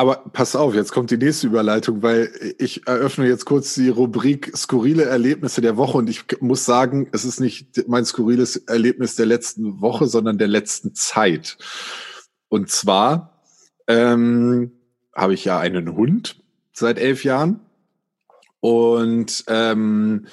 Aber 0.00 0.16
pass 0.32 0.56
auf, 0.56 0.74
jetzt 0.74 0.92
kommt 0.92 1.10
die 1.10 1.18
nächste 1.18 1.46
Überleitung, 1.46 2.02
weil 2.02 2.32
ich 2.56 2.86
eröffne 2.86 3.28
jetzt 3.28 3.44
kurz 3.44 3.74
die 3.74 3.90
Rubrik 3.90 4.50
skurrile 4.56 5.04
Erlebnisse 5.04 5.60
der 5.60 5.76
Woche 5.76 5.98
und 5.98 6.08
ich 6.08 6.24
muss 6.40 6.64
sagen, 6.64 7.10
es 7.12 7.26
ist 7.26 7.38
nicht 7.38 7.86
mein 7.86 8.06
skurriles 8.06 8.56
Erlebnis 8.56 9.16
der 9.16 9.26
letzten 9.26 9.82
Woche, 9.82 10.06
sondern 10.06 10.38
der 10.38 10.48
letzten 10.48 10.94
Zeit. 10.94 11.58
Und 12.48 12.70
zwar 12.70 13.42
ähm, 13.88 14.72
habe 15.14 15.34
ich 15.34 15.44
ja 15.44 15.58
einen 15.58 15.94
Hund 15.94 16.42
seit 16.72 16.98
elf 16.98 17.22
Jahren 17.22 17.60
und 18.60 19.44
ähm, 19.48 20.28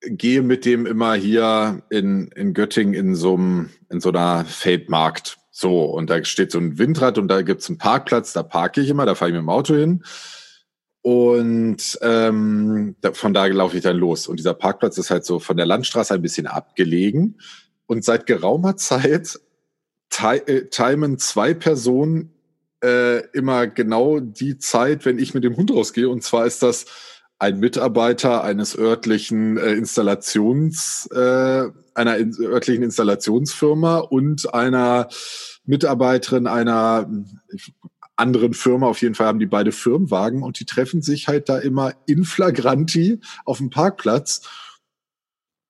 gehe 0.00 0.40
mit 0.40 0.64
dem 0.64 0.86
immer 0.86 1.12
hier 1.12 1.82
in, 1.90 2.28
in 2.28 2.54
Göttingen 2.54 2.94
in 2.94 3.14
so, 3.14 3.34
einem, 3.34 3.68
in 3.90 4.00
so 4.00 4.08
einer 4.08 4.46
Feldmarkt 4.46 5.36
So, 5.50 5.84
und 5.84 6.10
da 6.10 6.24
steht 6.24 6.52
so 6.52 6.58
ein 6.58 6.78
Windrad 6.78 7.18
und 7.18 7.28
da 7.28 7.42
gibt's 7.42 7.68
einen 7.68 7.78
Parkplatz, 7.78 8.32
da 8.32 8.42
parke 8.42 8.80
ich 8.80 8.88
immer, 8.88 9.06
da 9.06 9.14
fahre 9.14 9.30
ich 9.30 9.34
mit 9.34 9.42
dem 9.42 9.48
Auto 9.48 9.74
hin. 9.74 10.04
Und 11.02 11.98
ähm, 12.02 12.96
da, 13.00 13.12
von 13.12 13.32
da 13.32 13.46
laufe 13.46 13.76
ich 13.76 13.82
dann 13.82 13.96
los. 13.96 14.26
Und 14.26 14.36
dieser 14.36 14.54
Parkplatz 14.54 14.98
ist 14.98 15.10
halt 15.10 15.24
so 15.24 15.38
von 15.38 15.56
der 15.56 15.66
Landstraße 15.66 16.14
ein 16.14 16.22
bisschen 16.22 16.46
abgelegen. 16.46 17.40
Und 17.86 18.04
seit 18.04 18.26
geraumer 18.26 18.76
Zeit 18.76 19.40
äh, 20.22 20.66
timen 20.66 21.18
zwei 21.18 21.54
Personen 21.54 22.32
äh, 22.82 23.26
immer 23.30 23.66
genau 23.66 24.20
die 24.20 24.58
Zeit, 24.58 25.04
wenn 25.04 25.18
ich 25.18 25.34
mit 25.34 25.44
dem 25.44 25.56
Hund 25.56 25.70
rausgehe. 25.70 26.08
Und 26.08 26.22
zwar 26.22 26.46
ist 26.46 26.62
das 26.62 26.86
ein 27.40 27.58
Mitarbeiter 27.58 28.44
eines 28.44 28.76
örtlichen 28.76 29.56
äh, 29.56 29.72
Installations, 29.72 31.08
äh, 31.10 31.68
einer 31.94 32.18
in, 32.18 32.36
örtlichen 32.38 32.84
Installationsfirma 32.84 33.98
und 33.98 34.52
einer 34.52 35.08
Mitarbeiterin 35.64 36.46
einer 36.46 37.10
anderen 38.14 38.52
Firma. 38.52 38.88
Auf 38.88 39.00
jeden 39.00 39.14
Fall 39.14 39.26
haben 39.26 39.38
die 39.38 39.46
beide 39.46 39.72
Firmenwagen 39.72 40.42
und 40.42 40.60
die 40.60 40.66
treffen 40.66 41.00
sich 41.00 41.28
halt 41.28 41.48
da 41.48 41.58
immer 41.58 41.94
in 42.06 42.24
flagranti 42.24 43.20
auf 43.46 43.56
dem 43.56 43.70
Parkplatz. 43.70 44.42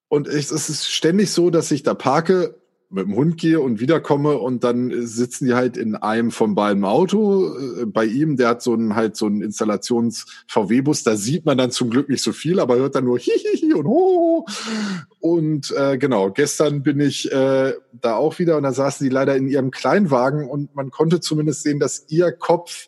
Und 0.09 0.27
es 0.27 0.51
ist 0.51 0.91
ständig 0.91 1.31
so, 1.31 1.49
dass 1.49 1.71
ich 1.71 1.83
da 1.83 1.93
parke 1.93 2.60
mit 2.91 3.05
dem 3.05 3.15
Hund 3.15 3.37
gehe 3.37 3.59
und 3.59 3.79
wiederkomme 3.79 4.37
und 4.37 4.63
dann 4.63 5.05
sitzen 5.07 5.45
die 5.45 5.53
halt 5.53 5.77
in 5.77 5.95
einem 5.95 6.31
von 6.31 6.55
beiden 6.55 6.83
Auto. 6.83 7.55
Äh, 7.57 7.85
bei 7.85 8.05
ihm, 8.05 8.35
der 8.35 8.49
hat 8.49 8.61
so 8.61 8.73
einen 8.73 8.95
halt 8.95 9.15
so 9.15 9.25
einen 9.25 9.41
Installations-VW-Bus, 9.41 11.03
da 11.03 11.15
sieht 11.15 11.45
man 11.45 11.57
dann 11.57 11.71
zum 11.71 11.89
Glück 11.89 12.09
nicht 12.09 12.21
so 12.21 12.33
viel, 12.33 12.59
aber 12.59 12.75
hört 12.75 12.95
dann 12.95 13.05
nur 13.05 13.17
hihihi 13.17 13.73
und 13.73 13.87
ho. 13.87 14.45
Und 15.19 15.71
äh, 15.71 15.97
genau, 15.97 16.31
gestern 16.31 16.83
bin 16.83 16.99
ich 16.99 17.31
äh, 17.31 17.73
da 17.93 18.15
auch 18.15 18.39
wieder 18.39 18.57
und 18.57 18.63
da 18.63 18.73
saßen 18.73 19.03
die 19.05 19.13
leider 19.13 19.35
in 19.35 19.47
ihrem 19.47 19.71
Kleinwagen 19.71 20.49
und 20.49 20.75
man 20.75 20.91
konnte 20.91 21.21
zumindest 21.21 21.63
sehen, 21.63 21.79
dass 21.79 22.05
ihr 22.09 22.31
Kopf, 22.31 22.87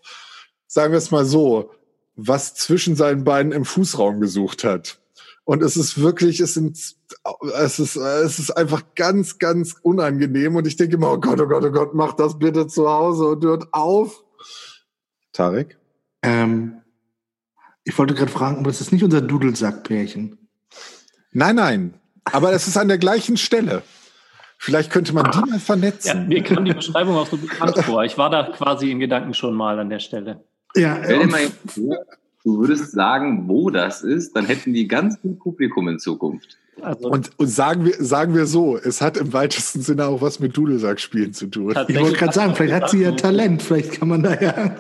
sagen 0.68 0.92
wir 0.92 0.98
es 0.98 1.12
mal 1.12 1.26
so, 1.26 1.72
was 2.16 2.56
zwischen 2.56 2.96
seinen 2.96 3.24
Beinen 3.24 3.52
im 3.52 3.66
Fußraum 3.66 4.20
gesucht 4.20 4.64
hat. 4.64 5.00
Und 5.46 5.62
es 5.62 5.76
ist 5.76 6.02
wirklich, 6.02 6.40
es 6.40 6.54
sind, 6.54 6.78
es 6.78 7.80
ist, 7.80 7.96
es 7.98 8.40
ist 8.40 8.52
einfach 8.52 8.82
ganz, 8.96 9.40
ganz 9.40 9.76
unangenehm. 9.82 10.56
Und 10.56 10.68
ich 10.68 10.78
denke 10.78 10.96
immer, 10.96 11.12
oh 11.12 11.20
Gott, 11.20 11.42
oh 11.42 11.48
Gott, 11.48 11.64
oh 11.66 11.72
Gott, 11.72 11.94
mach 11.94 12.14
das 12.14 12.40
bitte 12.40 12.68
zu 12.68 12.90
Hause 12.90 13.28
und 13.28 13.44
hört 13.44 13.68
auf. 13.74 14.24
Tarek? 15.34 15.78
Ähm, 16.22 16.82
ich 17.84 17.98
wollte 17.98 18.14
gerade 18.14 18.32
fragen, 18.32 18.60
aber 18.60 18.68
das 18.68 18.80
ist 18.80 18.94
nicht 18.94 19.04
unser 19.04 19.22
Dudelsackpärchen. 19.22 20.38
Nein, 21.34 21.56
nein. 21.58 21.94
Aber 22.24 22.54
es 22.54 22.68
ist 22.68 22.78
an 22.78 22.88
der 22.88 22.98
gleichen 22.98 23.36
Stelle. 23.36 23.84
Vielleicht 24.58 24.92
könnte 24.92 25.12
man 25.14 25.30
die 25.30 25.50
mal 25.50 25.60
vernetzen. 25.60 26.08
Ja, 26.08 26.24
mir 26.24 26.42
kam 26.42 26.64
die 26.64 26.74
Beschreibung 26.74 27.18
auch 27.18 27.28
so 27.28 27.36
bekannt 27.36 27.78
vor. 27.80 28.06
Ich 28.06 28.18
war 28.18 28.30
da 28.30 28.44
quasi 28.44 28.92
in 28.92 29.00
Gedanken 29.00 29.34
schon 29.34 29.56
mal 29.56 29.78
an 29.78 29.90
der 29.90 30.00
Stelle. 30.00 30.46
Ja, 30.74 30.96
vor, 31.04 32.06
du 32.44 32.60
würdest 32.60 32.92
sagen, 32.92 33.48
wo 33.48 33.70
das 33.70 34.02
ist, 34.02 34.36
dann 34.36 34.46
hätten 34.46 34.74
die 34.74 34.88
ganz 34.88 35.18
viel 35.20 35.34
Publikum 35.34 35.88
in 35.88 36.00
Zukunft. 36.00 36.58
Also 36.82 37.10
und, 37.10 37.32
und 37.38 37.48
sagen, 37.48 37.86
wir, 37.86 37.94
sagen 38.04 38.36
wir 38.36 38.46
so, 38.46 38.78
es 38.78 39.02
hat 39.02 39.18
im 39.18 39.32
weitesten 39.32 39.82
Sinne 39.82 40.08
auch 40.08 40.22
was 40.22 40.40
mit 40.40 40.58
Dudelsackspielen 40.58 41.34
zu 41.34 41.48
tun. 41.48 41.76
Ich 41.88 42.00
wollte 42.00 42.18
gerade 42.18 42.34
sagen, 42.34 42.56
vielleicht 42.56 42.74
hat 42.74 42.90
sie 42.90 43.02
ja 43.02 43.12
Talent, 43.12 43.62
vielleicht 43.62 43.92
kann 43.92 44.08
man 44.08 44.24
da 44.24 44.40
ja. 44.40 44.76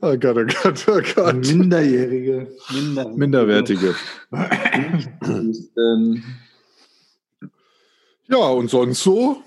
Oh 0.00 0.16
Gott, 0.16 0.36
oh 0.36 0.44
Gott, 0.62 0.84
oh 0.88 1.00
Gott. 1.14 1.36
Minderjährige. 1.36 2.48
Minder 2.72 3.08
Minderwertige. 3.08 3.94
Ähm, 5.76 6.22
ja, 8.28 8.36
und 8.36 8.70
sonst 8.70 9.02
so? 9.02 9.42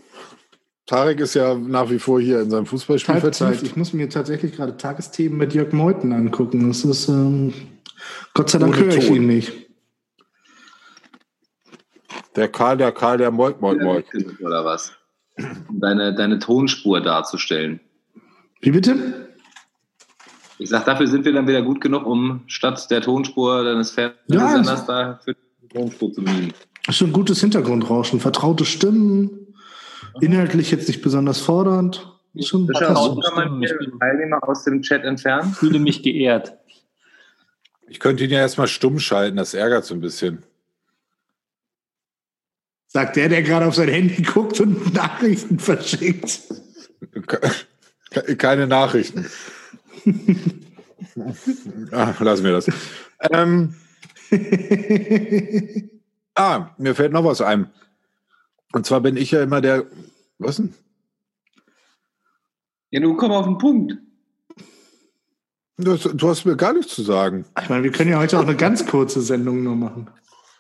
Tarek 0.88 1.20
ist 1.20 1.34
ja 1.34 1.54
nach 1.54 1.90
wie 1.90 2.00
vor 2.00 2.22
hier 2.22 2.40
in 2.40 2.50
seinem 2.50 2.66
Fußballspiel 2.66 3.20
vertieft. 3.20 3.62
Ich 3.64 3.76
muss 3.76 3.92
mir 3.92 4.10
tatsächlich 4.10 4.54
gerade 4.54 4.78
Tagesthemen 4.78 5.38
mit 5.38 5.54
Jörg 5.54 5.74
Meuthen 5.74 6.14
angucken. 6.14 6.70
Das 6.70 6.86
ist, 6.86 7.10
ähm, 7.10 7.54
Gott 8.34 8.50
sei 8.50 8.60
Dank 8.60 8.78
höre 8.78 8.96
ich 8.96 9.10
ihn 9.10 9.28
nicht. 9.28 9.52
Der 12.38 12.48
Karl, 12.48 12.78
der 12.78 12.94
Karl, 12.94 13.18
der 13.18 13.32
Moit, 13.32 13.60
Moit, 13.60 13.82
Moit. 13.82 14.06
Oder 14.40 14.64
was? 14.64 14.94
Deine, 15.70 16.16
deine 16.16 16.40
Tonspur 16.40 17.02
darzustellen. 17.02 17.82
Wie 18.62 18.72
bitte? 18.72 19.28
Ich 20.58 20.70
sag, 20.70 20.86
dafür 20.86 21.08
sind 21.08 21.26
wir 21.26 21.34
dann 21.34 21.48
wieder 21.48 21.64
gut 21.64 21.82
genug, 21.82 22.06
um 22.06 22.44
statt 22.48 22.90
der 22.90 23.02
Tonspur 23.02 23.64
deines 23.64 23.92
Fernsehsenders 23.92 24.86
ja, 24.88 25.04
da 25.04 25.20
für 25.24 25.34
die 25.34 25.68
Tonspur 25.68 26.14
zu 26.14 26.22
mimen. 26.22 26.54
Das 26.86 26.96
ist 26.96 27.02
ein 27.02 27.12
gutes 27.12 27.42
Hintergrundrauschen, 27.42 28.22
vertraute 28.22 28.64
Stimmen. 28.64 29.47
Inhaltlich 30.22 30.72
jetzt 30.72 30.88
nicht 30.88 31.02
besonders 31.02 31.40
fordernd. 31.40 32.14
Schon 32.40 32.68
kann 32.68 32.94
man 33.36 33.66
Teilnehmer 34.00 34.48
aus 34.48 34.64
dem 34.64 34.82
Chat 34.82 35.04
entfernen? 35.04 35.50
Ich 35.52 35.58
fühle 35.58 35.80
mich 35.80 36.04
geehrt. 36.04 36.54
Ich 37.88 38.00
könnte 38.00 38.26
ihn 38.26 38.32
ja 38.32 38.40
erstmal 38.40 38.68
stumm 38.68 39.00
schalten, 39.00 39.38
das 39.38 39.54
ärgert 39.54 39.86
so 39.86 39.96
ein 39.96 40.02
bisschen. 40.02 40.44
Sagt 42.88 43.16
der, 43.16 43.30
der 43.30 43.44
gerade 43.44 43.66
auf 43.66 43.76
sein 43.76 43.90
Handy 43.90 44.22
guckt 44.24 44.60
und 44.60 44.94
Nachrichten 44.94 45.60
verschickt. 45.60 46.42
Keine 48.38 48.68
Nachrichten. 48.68 49.26
Ach, 51.92 52.20
lassen 52.20 52.44
wir 52.44 52.52
das. 52.52 52.70
Ähm, 53.32 53.76
ah, 56.36 56.70
mir 56.78 56.96
fällt 56.96 57.14
noch 57.14 57.24
was 57.24 57.42
ein. 57.42 57.70
Und 58.78 58.86
zwar 58.86 59.02
bin 59.02 59.18
ich 59.18 59.32
ja 59.32 59.42
immer 59.42 59.60
der. 59.60 59.86
Was 60.38 60.58
denn? 60.58 60.76
Ja, 62.92 63.00
du 63.00 63.16
komm 63.16 63.32
auf 63.32 63.46
den 63.46 63.58
Punkt. 63.58 63.98
Das, 65.78 66.04
du 66.04 66.30
hast 66.30 66.46
mir 66.46 66.56
gar 66.56 66.74
nichts 66.74 66.94
zu 66.94 67.02
sagen. 67.02 67.46
Ich 67.60 67.70
meine, 67.70 67.84
wir 67.84 67.92
können 67.92 68.12
ja 68.12 68.20
heute 68.20 68.38
auch 68.38 68.44
eine 68.44 68.56
ganz 68.56 68.86
kurze 68.86 69.22
Sendung 69.22 69.64
nur 69.64 69.76
machen. 69.76 70.12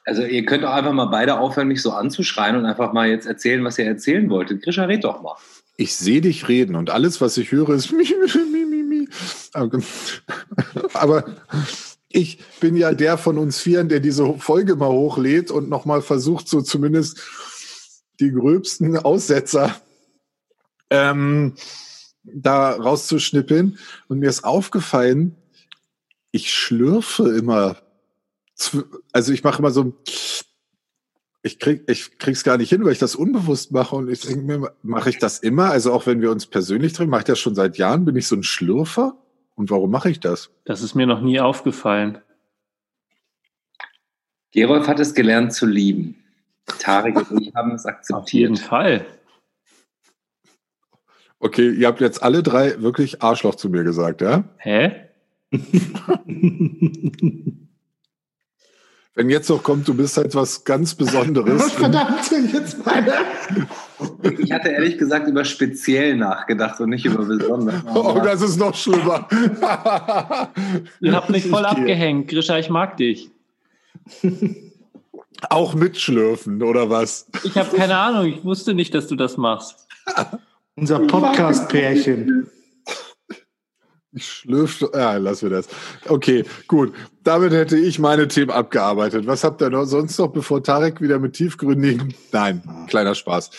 Also 0.04 0.24
ihr 0.24 0.46
könnt 0.46 0.64
doch 0.64 0.72
einfach 0.72 0.94
mal 0.94 1.06
beide 1.06 1.40
aufhören, 1.40 1.68
mich 1.68 1.84
so 1.84 1.92
anzuschreien 1.92 2.56
und 2.56 2.66
einfach 2.66 2.92
mal 2.92 3.08
jetzt 3.08 3.28
erzählen, 3.28 3.64
was 3.64 3.78
ihr 3.78 3.86
erzählen 3.86 4.28
wolltet. 4.32 4.64
Grisha, 4.64 4.86
red 4.86 5.04
doch 5.04 5.22
mal. 5.22 5.36
Ich 5.76 5.96
sehe 5.96 6.22
dich 6.22 6.48
reden 6.48 6.76
und 6.76 6.90
alles, 6.90 7.22
was 7.22 7.38
ich 7.38 7.52
höre, 7.52 7.70
ist 7.70 7.92
mi, 7.92 8.04
mi, 8.52 8.66
mi, 8.66 8.84
mi. 8.84 9.08
Aber 10.94 11.24
ich 12.10 12.40
bin 12.60 12.76
ja 12.76 12.94
der 12.96 13.20
von 13.20 13.38
uns 13.38 13.60
Vieren, 13.60 13.90
der 13.90 14.00
diese 14.00 14.34
Folge 14.40 14.76
mal 14.76 14.90
hochlädt 14.90 15.52
und 15.52 15.70
nochmal 15.70 16.02
versucht, 16.02 16.48
so 16.48 16.64
zumindest 16.64 17.22
die 18.20 18.32
gröbsten 18.32 18.98
Aussetzer 19.06 19.76
ähm, 20.90 21.56
da 22.24 22.72
rauszuschnippeln. 22.72 23.78
Und 24.08 24.20
mir 24.20 24.30
ist 24.30 24.44
aufgefallen, 24.44 25.36
ich 26.32 26.54
schlürfe 26.54 27.30
immer. 27.30 27.78
Zu, 28.56 28.86
also 29.12 29.34
ich 29.34 29.44
mache 29.44 29.60
immer 29.60 29.72
so, 29.72 29.94
ich 31.44 31.60
krieg, 31.60 31.84
ich 31.88 32.18
krieg's 32.18 32.44
gar 32.44 32.58
nicht 32.58 32.70
hin, 32.70 32.84
weil 32.84 32.92
ich 32.92 33.00
das 33.00 33.16
unbewusst 33.16 33.72
mache. 33.72 33.96
Und 33.96 34.10
ich 34.10 34.22
denke 34.22 34.42
mir, 34.42 34.76
mache 34.82 35.10
ich 35.10 35.20
das 35.20 35.40
immer? 35.40 35.72
Also 35.72 35.94
auch 35.94 36.06
wenn 36.06 36.22
wir 36.22 36.32
uns 36.32 36.46
persönlich 36.46 36.94
treffen, 36.94 37.10
mache 37.10 37.22
ich 37.22 37.28
das 37.28 37.40
schon 37.40 37.56
seit 37.56 37.78
Jahren. 37.78 38.06
Bin 38.06 38.16
ich 38.16 38.28
so 38.28 38.36
ein 38.36 38.44
Schlürfer? 38.44 39.18
Und 39.56 39.72
warum 39.72 39.90
mache 39.90 40.10
ich 40.10 40.20
das? 40.20 40.52
Das 40.66 40.82
ist 40.82 40.94
mir 40.94 41.08
noch 41.08 41.22
nie 41.22 41.40
aufgefallen. 41.40 42.20
Gerolf 44.52 44.88
hat 44.88 45.00
es 45.00 45.14
gelernt 45.14 45.54
zu 45.54 45.66
lieben. 45.66 46.24
Tarek 46.80 47.32
und 47.32 47.42
ich 47.42 47.56
haben 47.56 47.72
es 47.72 47.86
akzeptiert. 47.86 48.24
Auf 48.24 48.34
jeden 48.34 48.58
Fall. 48.58 49.06
Okay, 51.40 51.70
ihr 51.70 51.88
habt 51.88 52.02
jetzt 52.02 52.24
alle 52.24 52.42
drei 52.42 52.82
wirklich 52.82 53.22
Arschloch 53.22 53.56
zu 53.56 53.70
mir 53.70 53.84
gesagt, 53.84 54.22
ja? 54.22 54.44
Hä? 54.58 54.96
Wenn 59.18 59.32
jetzt 59.32 59.50
noch 59.50 59.64
kommt, 59.64 59.88
du 59.88 59.96
bist 59.96 60.16
halt 60.18 60.36
was 60.36 60.64
ganz 60.64 60.94
Besonderes. 60.94 61.72
Verdammt, 61.72 62.30
jetzt 62.54 62.86
meine. 62.86 63.14
Ich 64.40 64.52
hatte 64.52 64.70
ehrlich 64.70 65.00
gesagt 65.00 65.28
über 65.28 65.44
speziell 65.44 66.16
nachgedacht 66.16 66.80
und 66.80 66.92
nicht 66.92 67.06
über 67.06 67.26
besonders. 67.26 67.82
Oh, 67.96 68.22
das 68.24 68.44
ist 68.44 68.58
noch 68.58 68.76
schlimmer. 68.76 69.28
Ihr 71.02 71.14
habt 71.14 71.32
mich 71.32 71.48
voll 71.48 71.66
abgehängt, 71.66 72.28
Grisha, 72.28 72.60
ich 72.60 72.70
mag 72.70 72.98
dich. 72.98 73.32
Auch 75.50 75.76
mitschlürfen, 75.76 76.62
oder 76.64 76.90
was? 76.90 77.28
Ich 77.44 77.56
habe 77.56 77.76
keine 77.76 77.98
Ahnung, 77.98 78.26
ich 78.26 78.44
wusste 78.44 78.74
nicht, 78.74 78.94
dass 78.94 79.08
du 79.08 79.16
das 79.16 79.38
machst. 79.38 79.88
Unser 80.76 81.00
Podcast-Pärchen. 81.00 82.50
Ich 84.14 84.26
schlürfe. 84.26 84.90
Ja, 84.94 85.18
lassen 85.18 85.50
wir 85.50 85.58
das. 85.58 85.68
Okay, 86.08 86.44
gut. 86.68 86.94
Damit 87.24 87.52
hätte 87.52 87.78
ich 87.78 88.00
meine 88.00 88.28
Themen 88.28 88.52
abgearbeitet. 88.52 89.28
Was 89.28 89.44
habt 89.44 89.62
ihr 89.62 89.70
noch 89.70 89.86
sonst 89.86 90.18
noch, 90.18 90.30
bevor 90.30 90.64
Tarek 90.64 91.02
wieder 91.02 91.20
mit 91.20 91.34
tiefgründigen? 91.34 92.14
Nein, 92.32 92.64
kleiner 92.88 93.16
Spaß. 93.16 93.52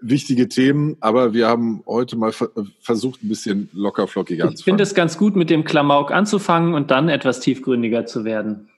Wichtige 0.00 0.48
Themen, 0.48 0.96
aber 1.00 1.34
wir 1.34 1.48
haben 1.48 1.82
heute 1.84 2.16
mal 2.16 2.32
versucht, 2.80 3.22
ein 3.22 3.28
bisschen 3.28 3.68
lockerflockiger 3.72 4.44
anzufangen. 4.44 4.58
Ich 4.58 4.64
finde 4.64 4.82
es 4.84 4.94
ganz 4.94 5.18
gut, 5.18 5.34
mit 5.34 5.50
dem 5.50 5.64
Klamauk 5.64 6.12
anzufangen 6.12 6.74
und 6.74 6.90
dann 6.90 7.08
etwas 7.08 7.40
tiefgründiger 7.40 8.06
zu 8.06 8.24
werden. 8.24 8.68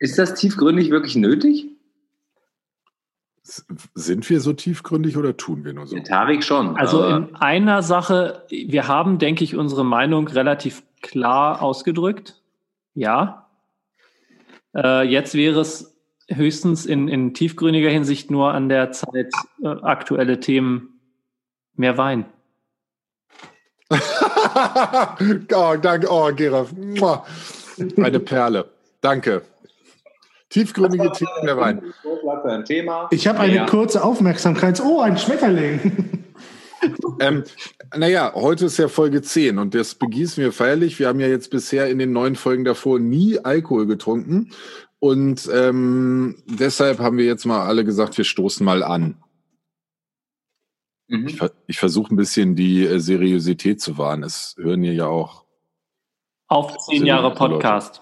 Ist 0.00 0.18
das 0.18 0.34
tiefgründig 0.34 0.90
wirklich 0.90 1.14
nötig? 1.14 1.66
Sind 3.42 4.28
wir 4.30 4.40
so 4.40 4.52
tiefgründig 4.52 5.16
oder 5.16 5.36
tun 5.36 5.64
wir 5.64 5.72
nur 5.72 5.86
so? 5.86 5.94
Der 5.94 6.04
Tarek 6.04 6.42
schon. 6.42 6.76
Also 6.76 7.06
in 7.06 7.34
einer 7.36 7.82
Sache, 7.82 8.46
wir 8.48 8.88
haben, 8.88 9.18
denke 9.18 9.44
ich, 9.44 9.56
unsere 9.56 9.84
Meinung 9.84 10.28
relativ 10.28 10.82
klar 11.02 11.60
ausgedrückt. 11.62 12.40
Ja. 12.94 13.46
Äh, 14.74 15.06
jetzt 15.06 15.34
wäre 15.34 15.60
es 15.60 15.96
höchstens 16.28 16.86
in, 16.86 17.08
in 17.08 17.34
tiefgründiger 17.34 17.90
Hinsicht 17.90 18.30
nur 18.30 18.54
an 18.54 18.68
der 18.68 18.92
Zeit, 18.92 19.32
äh, 19.62 19.68
aktuelle 19.68 20.40
Themen 20.40 21.00
mehr 21.74 21.98
Wein. 21.98 22.24
oh, 23.90 25.76
danke. 25.82 26.06
Oh, 26.08 26.30
Gerard. 26.34 26.72
Mua. 26.78 27.26
Eine 27.96 28.20
Perle. 28.20 28.70
Danke. 29.00 29.42
Tiefgründige 30.50 31.10
Themen 31.12 31.46
der 31.46 31.56
Wein. 31.56 31.82
Ich 33.10 33.26
habe 33.26 33.40
eine 33.40 33.54
Ja. 33.54 33.66
kurze 33.66 34.04
Aufmerksamkeit. 34.04 34.80
Oh, 34.84 35.00
ein 35.00 35.16
Schmetterling. 35.18 36.24
Ähm, 37.20 37.44
naja, 37.94 38.32
heute 38.34 38.64
ist 38.64 38.78
ja 38.78 38.88
Folge 38.88 39.20
10 39.20 39.58
und 39.58 39.74
das 39.74 39.94
begießen 39.96 40.42
wir 40.42 40.50
feierlich. 40.50 40.98
Wir 40.98 41.08
haben 41.08 41.20
ja 41.20 41.26
jetzt 41.26 41.50
bisher 41.50 41.90
in 41.90 41.98
den 41.98 42.10
neun 42.12 42.36
Folgen 42.36 42.64
davor 42.64 42.98
nie 42.98 43.38
Alkohol 43.38 43.84
getrunken. 43.86 44.50
Und 44.98 45.46
ähm, 45.52 46.42
deshalb 46.46 46.98
haben 46.98 47.18
wir 47.18 47.26
jetzt 47.26 47.44
mal 47.44 47.66
alle 47.66 47.84
gesagt, 47.84 48.16
wir 48.16 48.24
stoßen 48.24 48.64
mal 48.64 48.82
an. 48.82 49.22
Ich, 51.08 51.18
Mhm. 51.18 51.28
ver 51.28 51.50
ich 51.66 51.78
versuche 51.78 52.14
ein 52.14 52.16
bisschen 52.16 52.56
die 52.56 52.86
äh, 52.86 52.98
Seriosität 52.98 53.82
zu 53.82 53.98
wahren. 53.98 54.22
Es 54.22 54.54
hören 54.58 54.82
hier 54.82 54.94
ja 54.94 55.06
auch 55.06 55.44
Auf 56.48 56.78
zehn 56.78 57.04
Jahre. 57.04 57.34
Podcast. 57.34 58.00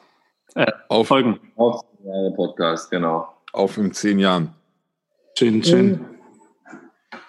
auf, 0.89 1.09
Folgen. 1.09 1.41
Auf 1.57 1.81
Jahre 2.09 2.33
Podcast, 2.33 2.91
genau. 2.91 3.29
auf 3.53 3.77
in 3.77 3.93
zehn 3.93 4.19
Jahren. 4.19 4.55
Schön, 5.39 5.63
schön. 5.63 6.01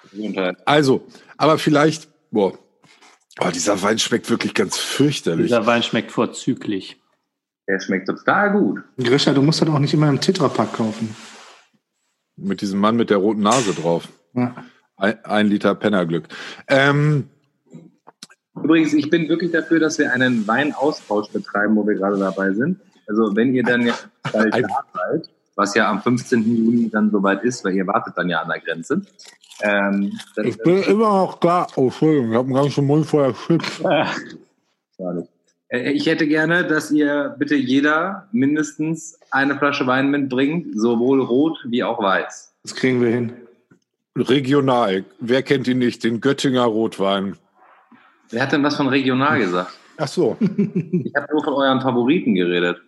Gesundheit. 0.10 0.58
Also, 0.66 1.04
aber 1.38 1.58
vielleicht, 1.58 2.08
boah, 2.32 2.58
oh, 3.42 3.50
dieser 3.54 3.82
Wein 3.82 4.00
schmeckt 4.00 4.30
wirklich 4.30 4.54
ganz 4.54 4.78
fürchterlich. 4.78 5.48
Dieser 5.48 5.66
Wein 5.66 5.84
schmeckt 5.84 6.12
vorzüglich. 6.12 6.98
Der 7.68 7.80
schmeckt 7.82 8.08
total 8.08 8.54
gut. 8.54 8.80
Grisha, 8.98 9.34
du 9.34 9.42
musst 9.42 9.62
das 9.62 9.70
auch 9.70 9.80
nicht 9.80 9.94
immer 9.94 10.08
im 10.08 10.22
Tetrapack 10.22 10.74
kaufen. 10.74 11.14
Mit 12.38 12.62
diesem 12.62 12.80
Mann 12.80 12.96
mit 12.96 13.10
der 13.10 13.18
roten 13.18 13.42
Nase 13.42 13.74
drauf. 13.74 14.08
Ja. 14.34 14.56
Ein, 14.96 15.24
ein 15.26 15.48
Liter 15.48 15.76
Pennerglück. 15.76 16.30
Ähm, 16.68 17.30
Übrigens, 18.56 18.94
ich 18.94 19.10
bin 19.10 19.28
wirklich 19.28 19.52
dafür, 19.52 19.80
dass 19.80 20.00
wir 20.00 20.12
einen 20.12 20.48
Weinaustausch 20.48 21.30
betreiben, 21.30 21.76
wo 21.76 21.86
wir 21.86 21.96
gerade 21.96 22.18
dabei 22.18 22.54
sind. 22.54 22.80
Also 23.10 23.36
wenn 23.36 23.54
ihr 23.54 23.64
dann 23.64 23.86
ja 23.86 23.96
bald 24.32 24.54
da 24.54 24.84
seid, 24.94 25.30
was 25.56 25.76
ja 25.76 25.90
am 25.90 26.02
15. 26.02 26.44
Juni 26.44 26.90
dann 26.90 27.12
soweit 27.12 27.44
ist, 27.44 27.66
weil 27.66 27.74
ihr 27.74 27.86
wartet 27.88 28.14
dann 28.16 28.30
ja 28.30 28.42
an 28.42 28.48
der 28.50 28.60
Grenze. 28.60 29.02
Ähm, 29.62 30.18
dann, 30.36 30.46
immer 30.46 31.10
noch 31.10 31.40
da. 31.40 31.68
Oh, 31.76 31.86
Entschuldigung, 31.86 32.32
ich 32.32 32.38
habe 32.38 32.46
einen 32.46 32.56
ganzen 32.56 32.86
Mund 32.86 33.06
voller 33.06 33.34
Chips. 33.34 33.78
Schade. 34.98 35.28
Äh, 35.68 35.92
Ich 35.92 36.06
hätte 36.06 36.28
gerne, 36.28 36.66
dass 36.66 36.92
ihr 36.92 37.36
bitte 37.38 37.56
jeder 37.56 38.30
mindestens 38.32 39.20
eine 39.32 39.58
Flasche 39.58 39.86
Wein 39.86 40.12
mitbringt, 40.12 40.80
sowohl 40.80 41.22
rot 41.22 41.58
wie 41.68 41.84
auch 41.84 42.02
weiß. 42.02 42.54
Das 42.64 42.76
kriegen 42.76 43.02
wir 43.02 43.10
hin. 43.10 43.34
Regional. 44.16 45.04
Wer 45.20 45.44
kennt 45.44 45.68
ihn 45.68 45.80
nicht? 45.80 46.04
Den 46.04 46.22
Göttinger 46.22 46.64
Rotwein. 46.64 47.36
Wer 48.30 48.44
hat 48.44 48.52
denn 48.52 48.64
was 48.64 48.76
von 48.76 48.88
regional 48.88 49.40
gesagt? 49.40 49.72
Ach 49.98 50.08
so. 50.08 50.38
Ich 50.40 51.14
habe 51.16 51.28
nur 51.32 51.44
von 51.44 51.54
euren 51.54 51.82
Favoriten 51.82 52.36
geredet. 52.36 52.82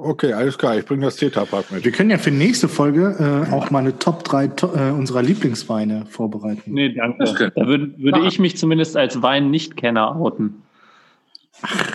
Okay, 0.00 0.32
alles 0.32 0.56
klar. 0.56 0.78
Ich 0.78 0.84
bringe 0.86 1.04
das 1.06 1.16
Tetrapack 1.16 1.72
mit. 1.72 1.84
Wir 1.84 1.90
können 1.90 2.10
ja 2.10 2.18
für 2.18 2.30
nächste 2.30 2.68
Folge 2.68 3.46
äh, 3.48 3.52
auch 3.52 3.70
mal 3.70 3.80
eine 3.80 3.98
Top 3.98 4.22
3 4.22 4.46
to 4.46 4.72
äh, 4.72 4.90
unserer 4.92 5.22
Lieblingsweine 5.22 6.06
vorbereiten. 6.06 6.72
Nee, 6.72 6.94
danke. 6.94 7.24
Da 7.54 7.66
würde, 7.66 7.92
würde 7.98 8.20
Ja. 8.20 8.26
ich 8.26 8.38
mich 8.38 8.56
zumindest 8.56 8.96
als 8.96 9.20
Wein-Nicht-Kenner 9.22 10.14
outen. 10.14 10.62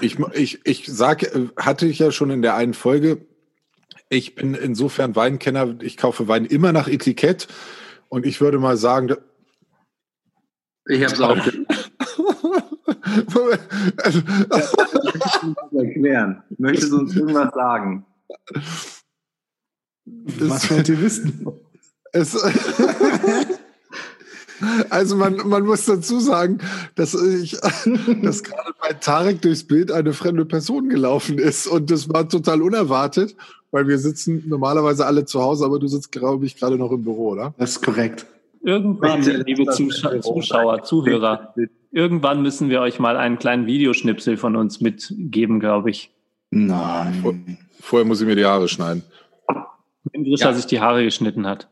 Ich, 0.02 0.18
ich, 0.34 0.60
ich 0.66 0.86
sage, 0.88 1.28
äh, 1.28 1.48
hatte 1.56 1.86
ich 1.88 2.00
ja 2.00 2.12
schon 2.12 2.30
in 2.30 2.42
der 2.42 2.56
einen 2.56 2.74
Folge, 2.74 3.26
ich 4.10 4.36
bin 4.36 4.54
insofern 4.54 5.16
Weinkenner, 5.16 5.76
ich 5.82 5.96
kaufe 5.96 6.28
Wein 6.28 6.44
immer 6.44 6.74
nach 6.74 6.90
Etikett 6.90 7.48
und 8.10 8.26
ich 8.26 8.42
würde 8.42 8.60
mal 8.60 8.76
sagen, 8.76 9.16
Ich 10.90 11.02
habe 11.06 11.14
es 11.14 11.22
auch 11.22 11.38
erklären. 15.72 16.44
Möchtest 16.58 16.92
du 16.92 17.00
uns 17.00 17.16
irgendwas 17.16 17.54
sagen? 17.54 18.06
Was 20.06 20.70
wollt 20.72 20.90
ihr 20.90 21.02
wissen? 21.02 21.48
es, 22.14 22.38
also 24.90 25.16
man, 25.16 25.38
man 25.48 25.66
muss 25.66 25.86
dazu 25.86 26.20
sagen, 26.20 26.60
dass 26.96 27.14
ich, 27.16 27.58
dass 28.22 28.44
gerade 28.44 28.72
bei 28.80 28.94
Tarek 28.94 29.42
durchs 29.42 29.64
Bild 29.64 29.92
eine 29.92 30.14
fremde 30.14 30.46
Person 30.46 30.90
gelaufen 30.90 31.38
ist 31.38 31.68
und 31.68 31.92
das 31.92 32.08
war 32.14 32.30
total 32.30 32.62
unerwartet, 32.62 33.36
weil 33.72 33.88
wir 33.88 33.98
sitzen 33.98 34.44
normalerweise 34.48 35.06
alle 35.06 35.26
zu 35.26 35.42
Hause, 35.42 35.66
aber 35.66 35.80
du 35.80 35.88
sitzt, 35.88 36.12
glaube 36.12 36.46
ich, 36.46 36.56
gerade 36.56 36.78
noch 36.78 36.92
im 36.92 37.04
Büro, 37.04 37.32
oder? 37.32 37.54
Das 37.58 37.72
ist 37.72 37.82
korrekt. 37.84 38.26
Irgendwann, 38.62 39.20
Bitte, 39.20 39.44
liebe 39.46 39.70
Zuschauer, 39.72 40.84
Zuhörer, 40.84 41.54
irgendwann 41.94 42.42
müssen 42.42 42.70
wir 42.70 42.82
euch 42.82 43.00
mal 43.00 43.16
einen 43.18 43.40
kleinen 43.40 43.66
Videoschnipsel 43.68 44.36
von 44.38 44.56
uns 44.56 44.82
mitgeben, 44.82 45.60
glaube 45.60 45.90
ich. 45.92 46.12
Nein. 46.52 47.58
Vorher 47.80 48.06
muss 48.08 48.20
ich 48.22 48.28
mir 48.28 48.36
die 48.36 48.46
Haare 48.46 48.68
schneiden. 48.68 49.04
Wenn 50.12 50.24
Grisha 50.26 50.50
Ja. 50.50 50.54
sich 50.54 50.66
die 50.68 50.82
Haare 50.82 51.04
geschnitten 51.04 51.48
hat. 51.48 51.70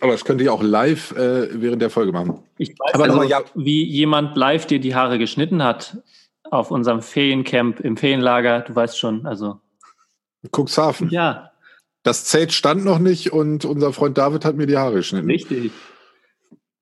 Aber 0.00 0.12
das 0.12 0.24
könnte 0.24 0.44
ich 0.44 0.50
auch 0.50 0.62
live 0.62 1.12
äh, 1.12 1.48
während 1.60 1.80
der 1.80 1.88
Folge 1.90 2.12
machen. 2.12 2.40
Ich 2.58 2.70
weiß 2.70 2.94
Aber 2.94 3.04
also, 3.04 3.16
nochmal, 3.16 3.30
ja. 3.30 3.42
wie 3.54 3.82
jemand 3.84 4.36
live 4.36 4.66
dir 4.66 4.78
die 4.80 4.94
Haare 4.94 5.18
geschnitten 5.18 5.62
hat 5.62 5.96
auf 6.50 6.70
unserem 6.70 7.00
Feriencamp 7.00 7.80
im 7.80 7.96
Ferienlager. 7.96 8.60
Du 8.60 8.74
weißt 8.74 8.98
schon, 8.98 9.24
also 9.26 9.60
Cuxhaven. 10.54 11.08
ja, 11.10 11.50
Das 12.02 12.24
Zelt 12.24 12.52
stand 12.52 12.84
noch 12.84 12.98
nicht 12.98 13.32
und 13.32 13.64
unser 13.64 13.92
Freund 13.92 14.18
David 14.18 14.44
hat 14.44 14.56
mir 14.56 14.66
die 14.66 14.76
Haare 14.76 14.96
geschnitten. 14.96 15.30
richtig. 15.30 15.72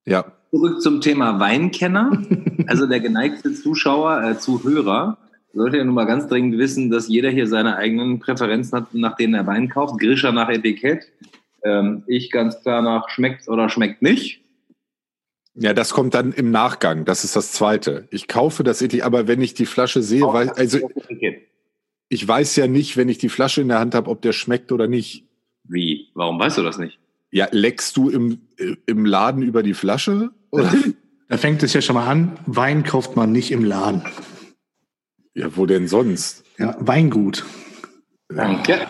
Ja. 0.05 0.33
Zurück 0.51 0.81
zum 0.81 1.01
Thema 1.01 1.39
Weinkenner. 1.39 2.23
Also 2.67 2.87
der 2.87 2.99
geneigte 2.99 3.53
Zuschauer, 3.53 4.23
äh, 4.23 4.37
Zuhörer, 4.37 5.17
sollte 5.53 5.77
ja 5.77 5.83
nun 5.83 5.95
mal 5.95 6.05
ganz 6.05 6.27
dringend 6.27 6.57
wissen, 6.57 6.89
dass 6.89 7.07
jeder 7.07 7.29
hier 7.29 7.47
seine 7.47 7.77
eigenen 7.77 8.19
Präferenzen 8.19 8.77
hat, 8.77 8.93
nach 8.93 9.15
denen 9.15 9.33
er 9.33 9.47
Wein 9.47 9.69
kauft. 9.69 9.99
Grisha 9.99 10.31
nach 10.31 10.49
Etikett. 10.49 11.11
Ähm, 11.63 12.03
ich 12.07 12.31
ganz 12.31 12.61
klar 12.61 12.81
nach 12.81 13.09
schmeckt 13.09 13.47
oder 13.47 13.69
schmeckt 13.69 14.01
nicht. 14.01 14.43
Ja, 15.55 15.73
das 15.73 15.91
kommt 15.91 16.13
dann 16.13 16.33
im 16.33 16.51
Nachgang. 16.51 17.05
Das 17.05 17.23
ist 17.23 17.35
das 17.35 17.51
Zweite. 17.51 18.07
Ich 18.11 18.27
kaufe 18.27 18.63
das 18.63 18.81
Etikett, 18.81 19.05
aber 19.05 19.27
wenn 19.27 19.41
ich 19.41 19.53
die 19.53 19.65
Flasche 19.65 20.03
sehe, 20.03 20.21
weiß, 20.21 20.51
also 20.51 20.89
ich 22.09 22.27
weiß 22.27 22.55
ja 22.57 22.67
nicht, 22.67 22.95
wenn 22.95 23.09
ich 23.09 23.17
die 23.17 23.29
Flasche 23.29 23.61
in 23.61 23.69
der 23.69 23.79
Hand 23.79 23.95
habe, 23.95 24.09
ob 24.09 24.21
der 24.21 24.33
schmeckt 24.33 24.71
oder 24.71 24.87
nicht. 24.87 25.25
Wie? 25.63 26.09
Warum 26.13 26.39
weißt 26.39 26.57
du 26.59 26.63
das 26.63 26.77
nicht? 26.77 26.99
Ja, 27.31 27.47
leckst 27.51 27.97
du 27.97 28.09
im, 28.09 28.41
äh, 28.57 28.75
im 28.85 29.05
Laden 29.05 29.41
über 29.41 29.63
die 29.63 29.73
Flasche? 29.73 30.31
Oder? 30.51 30.73
Da 31.29 31.37
fängt 31.37 31.61
es 31.63 31.73
ja 31.73 31.81
schon 31.81 31.95
mal 31.95 32.07
an. 32.07 32.37
Wein 32.45 32.83
kauft 32.83 33.15
man 33.15 33.31
nicht 33.31 33.51
im 33.51 33.63
Laden. 33.63 34.01
ja, 35.33 35.55
wo 35.55 35.65
denn 35.65 35.87
sonst? 35.87 36.43
Ja, 36.57 36.75
Weingut. 36.79 37.45
Danke. 38.29 38.87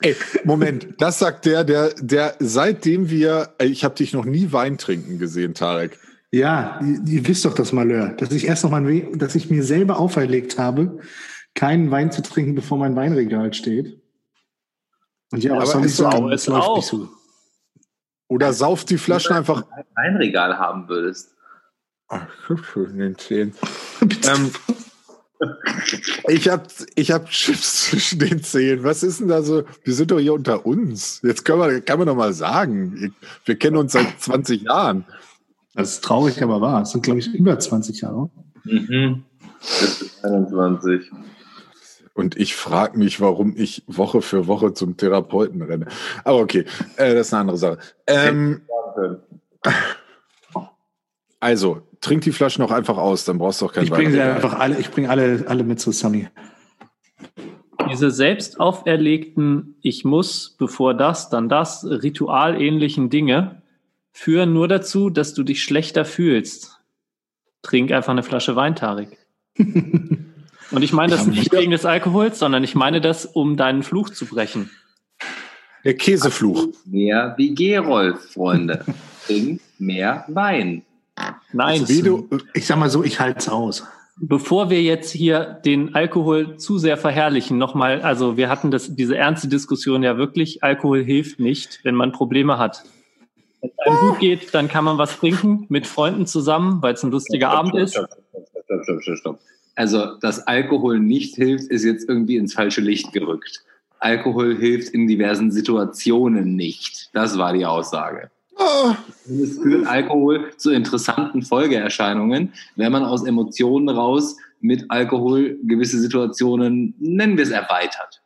Ey, 0.00 0.16
Moment, 0.44 0.88
das 0.98 1.18
sagt 1.18 1.46
der, 1.46 1.64
der, 1.64 1.94
der 1.98 2.34
seitdem 2.38 3.10
wir, 3.10 3.54
ich 3.62 3.84
habe 3.84 3.94
dich 3.94 4.12
noch 4.12 4.24
nie 4.24 4.52
Wein 4.52 4.76
trinken 4.78 5.18
gesehen, 5.18 5.54
Tarek. 5.54 5.98
Ja, 6.30 6.80
ihr, 6.82 7.00
ihr 7.06 7.26
wisst 7.28 7.44
doch 7.44 7.54
das 7.54 7.72
Malheur, 7.72 8.08
dass 8.08 8.32
ich 8.32 8.46
erst 8.46 8.64
noch 8.64 8.70
mal, 8.70 8.84
dass 9.14 9.34
ich 9.34 9.50
mir 9.50 9.62
selber 9.62 9.98
auferlegt 9.98 10.58
habe, 10.58 10.98
keinen 11.54 11.90
Wein 11.90 12.10
zu 12.10 12.22
trinken, 12.22 12.54
bevor 12.54 12.76
mein 12.78 12.96
Weinregal 12.96 13.54
steht. 13.54 14.00
Und 15.30 15.44
ja, 15.44 15.56
was 15.56 15.70
Aber 15.70 15.72
soll 15.72 15.80
ich 15.82 15.86
ist 15.86 15.96
so, 15.96 16.28
ist 16.28 16.40
Es 16.42 16.46
läuft 16.48 16.68
auch. 16.68 16.76
nicht 16.76 16.86
so. 16.86 17.08
Oder 18.34 18.52
sauft 18.52 18.90
die 18.90 18.98
Flaschen 18.98 19.36
einfach. 19.36 19.62
Ein 19.70 19.84
Weinregal 19.94 20.58
haben 20.58 20.88
würdest. 20.88 21.36
Ach, 22.08 22.26
schön 22.72 22.98
den 22.98 23.16
Zähnen. 23.16 23.54
ähm, 24.00 24.50
ich 26.26 26.48
habe 26.48 26.64
ich 26.96 27.12
hab 27.12 27.30
Chips 27.30 27.84
zwischen 27.90 28.18
den 28.18 28.42
Zähnen. 28.42 28.82
Was 28.82 29.04
ist 29.04 29.20
denn 29.20 29.28
da 29.28 29.40
so? 29.42 29.62
Wir 29.84 29.94
sind 29.94 30.10
doch 30.10 30.18
hier 30.18 30.34
unter 30.34 30.66
uns. 30.66 31.20
Jetzt 31.22 31.44
können 31.44 31.60
wir, 31.60 31.80
kann 31.80 31.98
man 31.98 32.08
doch 32.08 32.16
mal 32.16 32.32
sagen. 32.32 33.14
Wir 33.44 33.56
kennen 33.56 33.76
uns 33.76 33.92
seit 33.92 34.20
20 34.20 34.62
Jahren. 34.62 35.04
Das 35.74 35.92
ist 35.92 36.04
traurig, 36.04 36.42
aber 36.42 36.60
wahr. 36.60 36.82
Es 36.82 36.90
sind, 36.90 37.04
glaube 37.04 37.20
ich, 37.20 37.32
über 37.32 37.56
20 37.56 38.00
Jahre. 38.00 38.30
Mhm. 38.64 39.22
Das 39.60 40.02
ist 40.02 40.24
21. 40.24 41.08
Und 42.14 42.36
ich 42.36 42.54
frage 42.54 42.96
mich, 42.96 43.20
warum 43.20 43.54
ich 43.56 43.82
Woche 43.88 44.22
für 44.22 44.46
Woche 44.46 44.72
zum 44.72 44.96
Therapeuten 44.96 45.60
renne. 45.62 45.86
Aber 46.22 46.38
okay, 46.38 46.64
äh, 46.96 47.14
das 47.14 47.26
ist 47.26 47.34
eine 47.34 47.40
andere 47.40 47.58
Sache. 47.58 47.78
Ähm, 48.06 48.62
also, 51.40 51.82
trink 52.00 52.22
die 52.22 52.32
Flaschen 52.32 52.64
auch 52.64 52.70
einfach 52.70 52.96
aus, 52.96 53.24
dann 53.24 53.38
brauchst 53.38 53.60
du 53.60 53.66
auch 53.66 53.72
keinen 53.72 53.84
Ich 53.84 53.90
bringe 53.90 54.22
einfach 54.22 54.58
alle, 54.58 54.78
ich 54.78 54.90
bringe 54.90 55.10
alle, 55.10 55.44
alle 55.48 55.64
mit 55.64 55.80
zu. 55.80 55.90
Ihr 55.90 56.30
Diese 57.90 58.10
selbst 58.12 58.60
auferlegten, 58.60 59.76
ich 59.82 60.04
muss, 60.04 60.56
bevor 60.56 60.94
das, 60.94 61.30
dann 61.30 61.48
das, 61.48 61.84
ritualähnlichen 61.84 63.10
Dinge 63.10 63.62
führen 64.12 64.52
nur 64.52 64.68
dazu, 64.68 65.10
dass 65.10 65.34
du 65.34 65.42
dich 65.42 65.62
schlechter 65.62 66.04
fühlst. 66.04 66.80
Trink 67.62 67.90
einfach 67.90 68.12
eine 68.12 68.22
Flasche 68.22 68.54
Wein, 68.54 68.76
Tarik. 68.76 69.18
Und 70.70 70.82
ich 70.82 70.92
meine 70.92 71.12
das 71.12 71.26
nicht 71.26 71.52
wegen 71.52 71.70
des 71.70 71.84
Alkohols, 71.84 72.38
sondern 72.38 72.64
ich 72.64 72.74
meine 72.74 73.00
das, 73.00 73.26
um 73.26 73.56
deinen 73.56 73.82
Fluch 73.82 74.10
zu 74.10 74.26
brechen. 74.26 74.70
Der 75.84 75.94
Käsefluch. 75.94 76.68
Mehr 76.86 77.34
wie 77.36 77.54
Gerolf, 77.54 78.32
Freunde. 78.32 78.84
Trink 79.26 79.60
mehr 79.78 80.24
Wein. 80.28 80.82
Nein, 81.52 81.80
Also, 81.82 81.88
wie 81.88 82.02
du, 82.02 82.28
ich 82.54 82.66
sag 82.66 82.78
mal 82.78 82.90
so, 82.90 83.04
ich 83.04 83.20
halte 83.20 83.38
es 83.38 83.48
aus. 83.48 83.84
bevor 84.16 84.70
wir 84.70 84.82
jetzt 84.82 85.10
hier 85.12 85.60
den 85.64 85.94
Alkohol 85.94 86.56
zu 86.56 86.78
sehr 86.78 86.96
verherrlichen, 86.96 87.58
nochmal, 87.58 88.00
also 88.02 88.36
wir 88.36 88.48
hatten 88.48 88.70
das, 88.70 88.94
diese 88.96 89.16
ernste 89.16 89.48
Diskussion 89.48 90.02
ja 90.02 90.16
wirklich, 90.16 90.62
Alkohol 90.64 91.04
hilft 91.04 91.38
nicht, 91.40 91.80
wenn 91.84 91.94
man 91.94 92.12
Probleme 92.12 92.58
hat. 92.58 92.82
Wenn 93.60 93.70
es 93.70 93.78
einem 93.86 94.08
gut 94.08 94.18
geht, 94.18 94.54
dann 94.54 94.68
kann 94.68 94.84
man 94.84 94.98
was 94.98 95.18
trinken 95.18 95.66
mit 95.68 95.86
Freunden 95.86 96.26
zusammen, 96.26 96.82
weil 96.82 96.94
es 96.94 97.02
ein 97.02 97.10
lustiger 97.10 97.50
Abend 97.50 97.74
ist. 97.76 97.92
Stopp, 97.92 98.08
stopp, 98.10 98.46
stopp, 98.66 98.84
stopp, 98.84 99.02
stopp, 99.02 99.16
stopp. 99.18 99.38
Also, 99.74 100.16
dass 100.20 100.46
Alkohol 100.46 101.00
nicht 101.00 101.34
hilft, 101.36 101.70
ist 101.70 101.84
jetzt 101.84 102.08
irgendwie 102.08 102.36
ins 102.36 102.54
falsche 102.54 102.80
Licht 102.80 103.12
gerückt. 103.12 103.64
Alkohol 103.98 104.56
hilft 104.56 104.90
in 104.94 105.06
diversen 105.06 105.50
Situationen 105.50 106.54
nicht. 106.54 107.10
Das 107.12 107.38
war 107.38 107.52
die 107.52 107.66
Aussage. 107.66 108.30
Ah, 108.56 108.96
Es 109.24 109.58
führt 109.58 109.86
Alkohol 109.86 110.52
zu 110.56 110.70
interessanten 110.70 111.42
Folgeerscheinungen, 111.42 112.52
wenn 112.76 112.92
man 112.92 113.04
aus 113.04 113.24
Emotionen 113.24 113.88
raus 113.88 114.36
mit 114.60 114.84
Alkohol 114.90 115.58
gewisse 115.64 115.98
Situationen, 115.98 116.94
nennen 116.98 117.36
wir 117.36 117.44
es, 117.44 117.50
erweitert. 117.50 118.22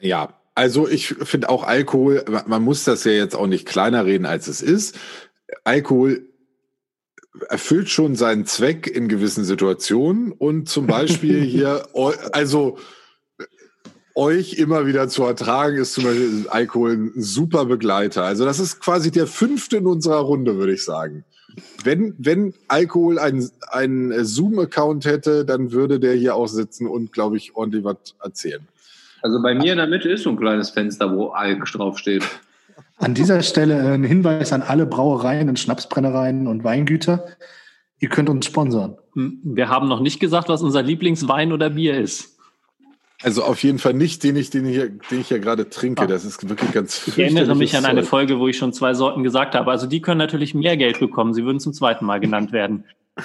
Ja, 0.00 0.34
also 0.54 0.88
ich 0.88 1.08
finde 1.08 1.48
auch 1.48 1.64
Alkohol, 1.64 2.24
man 2.46 2.62
muss 2.62 2.84
das 2.84 3.04
ja 3.04 3.12
jetzt 3.12 3.34
auch 3.34 3.46
nicht 3.46 3.66
kleiner 3.66 4.06
reden, 4.06 4.26
als 4.26 4.46
es 4.46 4.62
ist. 4.62 4.98
Alkohol 5.64 6.27
erfüllt 7.48 7.88
schon 7.88 8.16
seinen 8.16 8.46
Zweck 8.46 8.86
in 8.86 9.08
gewissen 9.08 9.44
Situationen 9.44 10.32
und 10.32 10.68
zum 10.68 10.86
Beispiel 10.86 11.40
hier, 11.42 11.86
also 12.32 12.78
euch 14.14 14.54
immer 14.54 14.86
wieder 14.86 15.08
zu 15.08 15.22
ertragen, 15.24 15.76
ist 15.76 15.94
zum 15.94 16.04
Beispiel 16.04 16.46
Alkohol 16.48 16.92
ein 16.92 17.12
super 17.16 17.66
Begleiter. 17.66 18.24
Also 18.24 18.44
das 18.44 18.58
ist 18.58 18.80
quasi 18.80 19.12
der 19.12 19.28
fünfte 19.28 19.76
in 19.76 19.86
unserer 19.86 20.18
Runde, 20.18 20.56
würde 20.56 20.72
ich 20.72 20.84
sagen. 20.84 21.24
Wenn, 21.84 22.14
wenn 22.18 22.52
Alkohol 22.66 23.18
einen, 23.18 23.48
einen 23.68 24.24
Zoom-Account 24.24 25.04
hätte, 25.06 25.44
dann 25.44 25.72
würde 25.72 26.00
der 26.00 26.14
hier 26.14 26.34
auch 26.34 26.48
sitzen 26.48 26.86
und, 26.86 27.12
glaube 27.12 27.36
ich, 27.36 27.54
ordentlich 27.54 27.84
was 27.84 27.96
erzählen. 28.22 28.66
Also 29.22 29.40
bei 29.42 29.54
mir 29.54 29.72
in 29.72 29.78
der 29.78 29.86
Mitte 29.86 30.10
ist 30.10 30.22
so 30.22 30.30
ein 30.30 30.36
kleines 30.36 30.70
Fenster, 30.70 31.14
wo 31.16 31.28
Alk 31.28 31.64
draufsteht. 31.64 32.24
An 32.98 33.14
dieser 33.14 33.42
Stelle 33.42 33.78
äh, 33.78 33.94
ein 33.94 34.04
Hinweis 34.04 34.52
an 34.52 34.62
alle 34.62 34.86
Brauereien 34.86 35.48
und 35.48 35.58
Schnapsbrennereien 35.58 36.46
und 36.46 36.64
Weingüter. 36.64 37.26
Ihr 38.00 38.08
könnt 38.08 38.28
uns 38.28 38.46
sponsern. 38.46 38.96
Wir 39.14 39.68
haben 39.68 39.88
noch 39.88 40.00
nicht 40.00 40.20
gesagt, 40.20 40.48
was 40.48 40.62
unser 40.62 40.82
Lieblingswein 40.82 41.52
oder 41.52 41.70
Bier 41.70 41.98
ist. 41.98 42.36
Also 43.22 43.42
auf 43.42 43.64
jeden 43.64 43.80
Fall 43.80 43.94
nicht, 43.94 44.22
den 44.22 44.36
ich, 44.36 44.50
den 44.50 44.64
ich, 44.64 44.76
hier, 44.76 44.90
den 44.90 45.20
ich 45.20 45.28
hier 45.28 45.40
gerade 45.40 45.68
trinke. 45.68 46.06
Das 46.06 46.24
ist 46.24 46.48
wirklich 46.48 46.70
ganz 46.70 47.08
Ich 47.08 47.18
erinnere 47.18 47.56
mich 47.56 47.76
an 47.76 47.84
eine. 47.84 48.04
Folge, 48.04 48.38
wo 48.38 48.46
ich 48.46 48.56
schon 48.56 48.72
zwei 48.72 48.94
Sorten 48.94 49.24
gesagt 49.24 49.56
habe. 49.56 49.72
Also 49.72 49.88
die 49.88 50.00
können 50.00 50.18
natürlich 50.18 50.54
mehr 50.54 50.76
Geld 50.76 51.00
bekommen. 51.00 51.34
Sie 51.34 51.44
würden 51.44 51.58
zum 51.58 51.72
zweiten 51.72 52.04
Mal 52.04 52.20
genannt 52.20 52.52
werden. 52.52 52.84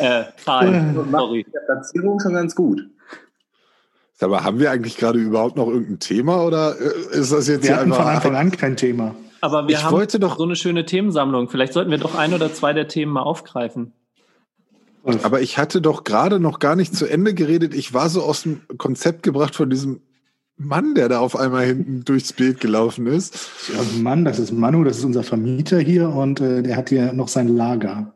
äh, 0.00 0.24
Zahl, 0.38 1.06
sorry. 1.12 1.46
Der 1.54 1.60
Platzierung 1.60 2.18
schon 2.18 2.32
ganz 2.32 2.56
gut. 2.56 2.84
Aber 4.20 4.44
haben 4.44 4.58
wir 4.60 4.70
eigentlich 4.70 4.96
gerade 4.96 5.18
überhaupt 5.18 5.56
noch 5.56 5.66
irgendein 5.68 5.98
Thema 5.98 6.44
oder 6.44 6.76
äh, 6.80 7.18
ist 7.18 7.32
das 7.32 7.48
jetzt 7.48 7.64
Wir 7.66 7.76
hatten 7.76 7.92
von 7.92 8.06
Anfang 8.06 8.36
an 8.36 8.50
kein 8.52 8.76
Thema. 8.76 9.14
Aber 9.40 9.66
wir 9.68 9.74
Ich 9.76 9.84
haben 9.84 9.92
wollte 9.92 10.18
doch- 10.18 10.38
so 10.38 10.44
eine 10.44 10.56
schöne 10.56 10.86
Themensammlung. 10.86 11.48
Vielleicht 11.48 11.72
sollten 11.72 11.90
wir 11.90 11.98
doch 11.98 12.14
ein 12.14 12.32
oder 12.32 12.52
zwei 12.54 12.72
der 12.72 12.88
Themen 12.88 13.12
mal 13.12 13.22
aufgreifen. 13.22 13.92
Aber 15.22 15.42
ich 15.42 15.58
hatte 15.58 15.82
doch 15.82 16.04
gerade 16.04 16.40
noch 16.40 16.60
gar 16.60 16.76
nicht 16.76 16.96
zu 16.96 17.06
Ende 17.06 17.34
geredet. 17.34 17.74
Ich 17.74 17.92
war 17.92 18.08
so 18.08 18.22
aus 18.22 18.44
dem 18.44 18.62
Konzept 18.78 19.22
gebracht 19.22 19.54
von 19.54 19.68
diesem 19.68 20.00
Mann, 20.56 20.94
der 20.94 21.10
da 21.10 21.18
auf 21.18 21.36
einmal 21.36 21.66
hinten 21.66 22.04
durchs 22.04 22.32
Bild 22.32 22.58
gelaufen 22.60 23.06
ist. 23.06 23.34
Ja, 23.74 23.80
Mann, 24.00 24.24
das 24.24 24.38
ist 24.38 24.52
Manu, 24.52 24.82
das 24.84 24.96
ist 24.98 25.04
unser 25.04 25.22
Vermieter 25.24 25.78
hier 25.78 26.08
und 26.08 26.40
äh, 26.40 26.62
der 26.62 26.76
hat 26.76 26.88
hier 26.88 27.12
noch 27.12 27.28
sein 27.28 27.48
Lager. 27.48 28.14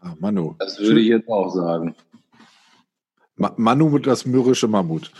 Ah, 0.00 0.14
Manu. 0.18 0.54
Das 0.60 0.78
würde 0.78 1.00
ich 1.00 1.08
jetzt 1.08 1.28
auch 1.28 1.52
sagen. 1.54 1.94
Ma 3.40 3.52
Manu 3.56 3.88
mit 3.88 4.06
das 4.06 4.26
mürrische 4.26 4.68
Mammut. 4.68 5.10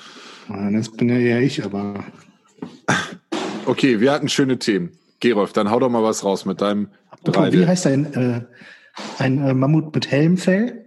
Äh, 0.48 0.72
Das 0.72 0.90
bin 0.90 1.08
ja 1.08 1.16
eher 1.16 1.40
ich, 1.40 1.64
aber 1.64 2.04
Okay, 3.66 4.00
wir 4.00 4.12
hatten 4.12 4.28
schöne 4.28 4.58
Themen. 4.58 4.92
Gerolf, 5.20 5.52
dann 5.52 5.70
hau 5.70 5.78
doch 5.80 5.88
mal 5.90 6.02
was 6.02 6.22
raus 6.24 6.44
mit 6.44 6.60
deinem 6.60 6.88
Apropos, 7.10 7.52
wie 7.52 7.66
heißt 7.66 7.86
ein, 7.86 8.12
äh, 8.14 8.40
ein 9.18 9.38
äh, 9.44 9.54
Mammut 9.54 9.94
mit 9.94 10.10
Helmfell? 10.10 10.84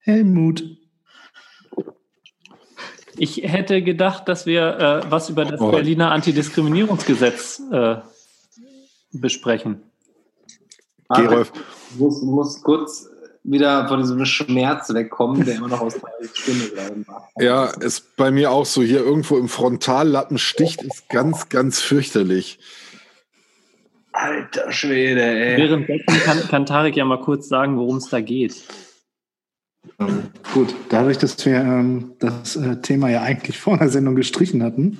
Helmut. 0.00 0.64
Ich 3.16 3.42
hätte 3.42 3.82
gedacht, 3.82 4.28
dass 4.28 4.46
wir 4.46 4.78
äh, 5.06 5.10
was 5.10 5.28
über 5.30 5.44
das 5.44 5.60
Oh. 5.60 5.70
Berliner 5.70 6.10
Antidiskriminierungsgesetz 6.12 7.60
äh, 7.70 7.96
besprechen. 9.12 9.82
Gerolf, 11.10 11.52
Ich 11.90 11.98
muss, 11.98 12.22
muss 12.22 12.62
kurz 12.62 13.08
wieder 13.42 13.88
von 13.88 14.00
diesem 14.00 14.24
Schmerz 14.26 14.92
wegkommen, 14.92 15.44
der 15.44 15.56
immer 15.56 15.68
noch 15.68 15.80
aus 15.80 15.94
der 15.94 16.28
Stimme 16.34 16.68
gerade 16.68 16.96
macht. 17.06 17.30
ja, 17.38 17.66
ist 17.66 18.16
bei 18.16 18.30
mir 18.30 18.50
auch 18.50 18.66
so. 18.66 18.82
Hier 18.82 19.00
irgendwo 19.00 19.38
im 19.38 19.48
Frontallappen 19.48 20.38
sticht 20.38 20.82
ist 20.82 21.08
ganz, 21.08 21.48
ganz 21.48 21.80
fürchterlich. 21.80 22.58
Alter 24.12 24.70
Schwede, 24.72 25.22
ey. 25.22 25.56
Währenddessen 25.56 26.20
kann, 26.24 26.48
kann 26.48 26.66
Tarek 26.66 26.96
ja 26.96 27.04
mal 27.04 27.20
kurz 27.20 27.48
sagen, 27.48 27.78
worum 27.78 27.96
es 27.96 28.08
da 28.08 28.20
geht. 28.20 28.64
Ähm, 29.98 30.24
gut, 30.52 30.74
dadurch, 30.90 31.18
dass 31.18 31.44
wir 31.46 31.56
ähm, 31.56 32.12
das 32.18 32.56
äh, 32.56 32.76
Thema 32.82 33.08
ja 33.08 33.22
eigentlich 33.22 33.58
vor 33.58 33.78
der 33.78 33.88
Sendung 33.88 34.16
gestrichen 34.16 34.62
hatten, 34.62 34.98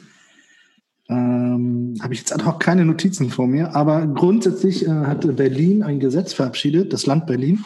ähm, 1.09 1.97
habe 2.01 2.15
ich 2.15 2.21
jetzt 2.21 2.47
hoc 2.47 2.61
keine 2.61 2.85
Notizen 2.85 3.31
vor 3.31 3.47
mir. 3.47 3.75
Aber 3.75 4.07
grundsätzlich 4.07 4.87
äh, 4.87 4.91
hat 4.91 5.37
Berlin 5.37 5.83
ein 5.83 6.01
Gesetz 6.01 6.33
verabschiedet, 6.33 6.93
das 6.93 7.07
Land 7.07 7.27
Berlin, 7.27 7.65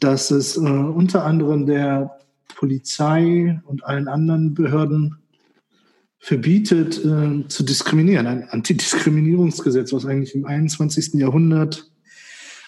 dass 0.00 0.30
es 0.30 0.56
äh, 0.56 0.60
unter 0.60 1.24
anderem 1.24 1.66
der 1.66 2.18
Polizei 2.54 3.60
und 3.66 3.84
allen 3.84 4.08
anderen 4.08 4.54
Behörden 4.54 5.18
verbietet, 6.18 7.04
äh, 7.04 7.46
zu 7.48 7.62
diskriminieren. 7.62 8.26
Ein 8.26 8.48
Antidiskriminierungsgesetz, 8.48 9.92
was 9.92 10.06
eigentlich 10.06 10.34
im 10.34 10.46
21. 10.46 11.14
Jahrhundert 11.14 11.90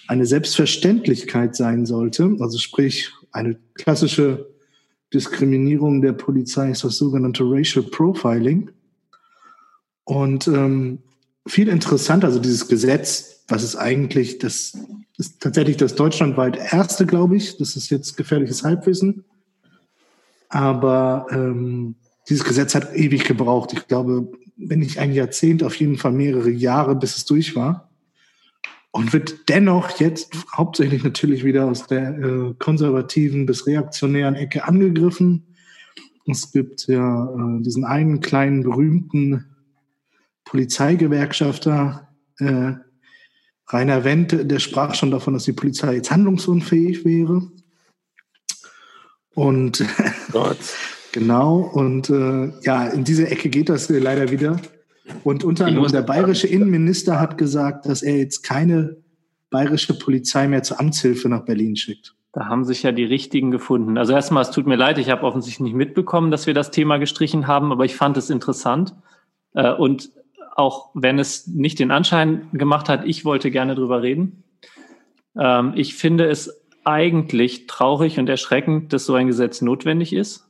eine 0.07 0.27
Selbstverständlichkeit 0.27 1.57
sein 1.57 1.87
sollte. 1.87 2.37
Also 2.41 2.59
sprich, 2.59 3.11
eine 3.33 3.59
klassische 3.75 4.49
Diskriminierung 5.13 6.01
der 6.01 6.13
Polizei 6.13 6.71
ist 6.71 6.85
das 6.85 6.97
sogenannte 6.97 7.45
Racial 7.45 7.85
Profiling. 7.85 8.71
Und 10.05 10.49
ähm, 10.49 10.99
viel 11.47 11.69
interessanter, 11.69 12.29
also 12.29 12.41
dieses 12.41 12.69
Gesetz, 12.69 13.45
was 13.49 13.63
ist 13.63 13.77
eigentlich, 13.77 14.39
das 14.39 14.79
ist 15.21 15.41
tatsächlich 15.41 15.77
das 15.77 15.95
deutschlandweit 15.95 16.57
erste, 16.73 17.07
glaube 17.07 17.37
ich. 17.37 17.59
Das 17.59 17.77
ist 17.77 17.91
jetzt 17.91 18.17
gefährliches 18.17 18.65
Halbwissen. 18.65 19.25
Aber 20.49 21.27
ähm, 21.31 21.95
dieses 22.29 22.45
Gesetz 22.45 22.75
hat 22.75 22.95
ewig 22.97 23.25
gebraucht. 23.25 23.73
Ich 23.73 23.87
glaube, 23.87 24.33
wenn 24.57 24.81
nicht 24.81 24.99
ein 24.99 25.13
Jahrzehnt, 25.13 25.63
auf 25.63 25.77
jeden 25.77 25.97
Fall 25.97 26.13
mehrere 26.13 26.51
Jahre, 26.51 26.97
bis 26.97 27.17
es 27.17 27.25
durch 27.25 27.55
war. 27.55 27.91
Und 28.93 29.13
wird 29.13 29.49
dennoch 29.49 30.01
jetzt 30.01 30.33
hauptsächlich 30.57 31.05
natürlich 31.05 31.45
wieder 31.45 31.67
aus 31.67 31.87
der 31.87 32.19
äh, 32.19 32.55
konservativen 32.59 33.47
bis 33.47 33.67
reaktionären 33.67 34.35
Ecke 34.35 34.65
angegriffen. 34.65 35.55
Es 36.27 36.51
gibt 36.51 36.89
ja 36.89 37.27
äh, 37.27 37.63
diesen 37.63 37.85
einen 37.85 38.21
kleinen 38.21 38.65
berühmten 38.65 39.47
Polizeigewerkschafter, 40.45 42.09
äh, 42.39 42.73
Rainer 43.73 44.05
Wendt, 44.05 44.51
der 44.51 44.59
sprach 44.59 44.95
schon 44.95 45.11
davon, 45.11 45.35
dass 45.35 45.45
die 45.45 45.53
Polizei 45.53 45.95
jetzt 45.95 46.11
handlungsunfähig 46.11 47.05
wäre. 47.05 47.43
Und 49.35 49.85
Gott. 50.33 50.59
Genau, 51.13 51.59
und 51.59 52.09
äh, 52.11 52.53
ja, 52.63 52.87
in 52.87 53.05
diese 53.05 53.29
Ecke 53.29 53.49
geht 53.49 53.69
das 53.69 53.91
äh, 53.91 53.99
leider 53.99 54.31
wieder. 54.31 54.61
Und 55.25 55.43
unter 55.43 55.67
anderem 55.67 55.91
der 55.91 56.03
bayerische 56.03 56.47
Innenminister 56.47 57.19
hat 57.19 57.37
gesagt, 57.37 57.87
dass 57.87 58.03
er 58.03 58.17
jetzt 58.17 58.43
keine 58.43 58.97
bayerische 59.51 59.99
Polizei 59.99 60.47
mehr 60.47 60.63
zur 60.63 60.79
Amtshilfe 60.79 61.29
nach 61.29 61.45
Berlin 61.45 61.75
schickt. 61.75 62.15
Da 62.33 62.47
haben 62.47 62.65
sich 62.65 62.85
ja 62.85 62.93
die 62.93 63.05
richtigen 63.05 63.51
gefunden. 63.51 63.99
Also 63.99 64.13
erstmal, 64.13 64.43
es 64.43 64.53
tut 64.53 64.69
mir 64.69 64.77
leid, 64.77 64.99
ich 64.99 65.11
habe 65.11 65.25
offensichtlich 65.25 65.65
nicht 65.65 65.75
mitbekommen, 65.75 66.31
dass 66.31 66.47
wir 66.47 66.55
das 66.55 66.71
Thema 66.71 66.99
gestrichen 66.99 67.49
haben, 67.49 67.73
aber 67.73 67.85
ich 67.85 67.97
fand 67.97 68.17
es 68.17 68.31
interessant. 68.31 68.95
Äh, 69.55 69.73
Und 69.73 70.13
auch 70.61 70.91
wenn 70.95 71.19
es 71.19 71.47
nicht 71.47 71.79
den 71.79 71.91
Anschein 71.91 72.49
gemacht 72.53 72.89
hat, 72.89 73.05
ich 73.05 73.25
wollte 73.25 73.51
gerne 73.51 73.75
drüber 73.75 74.03
reden. 74.03 74.45
Ähm, 75.37 75.73
Ich 75.75 75.95
finde 75.95 76.27
es 76.27 76.63
eigentlich 76.85 77.67
traurig 77.67 78.19
und 78.19 78.29
erschreckend, 78.29 78.93
dass 78.93 79.07
so 79.07 79.15
ein 79.15 79.27
Gesetz 79.27 79.63
notwendig 79.63 80.13
ist. 80.13 80.47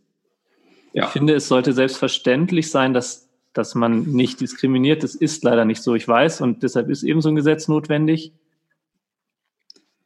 Ja. 0.92 1.04
Ich 1.04 1.10
finde, 1.10 1.34
es 1.34 1.48
sollte 1.48 1.72
selbstverständlich 1.72 2.70
sein, 2.70 2.94
dass, 2.94 3.28
dass 3.52 3.74
man 3.74 4.02
nicht 4.02 4.40
diskriminiert. 4.40 5.02
Das 5.02 5.14
ist 5.14 5.44
leider 5.44 5.64
nicht 5.64 5.82
so, 5.82 5.94
ich 5.94 6.06
weiß, 6.06 6.40
und 6.40 6.62
deshalb 6.62 6.88
ist 6.90 7.02
eben 7.02 7.20
so 7.20 7.28
ein 7.28 7.36
Gesetz 7.36 7.68
notwendig. 7.68 8.32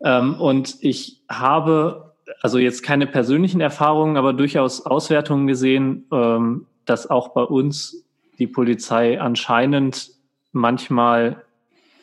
Ähm, 0.03 0.35
und 0.41 0.77
ich 0.81 1.23
habe 1.29 2.15
also 2.41 2.59
jetzt 2.59 2.83
keine 2.83 3.07
persönlichen 3.07 3.61
Erfahrungen, 3.61 4.17
aber 4.17 4.33
durchaus 4.33 4.85
Auswertungen 4.85 5.47
gesehen, 5.47 6.07
ähm, 6.13 6.67
dass 6.85 7.09
auch 7.09 7.29
bei 7.29 7.43
uns 7.43 8.04
die 8.39 8.47
Polizei 8.47 9.21
anscheinend 9.21 10.11
manchmal 10.53 11.45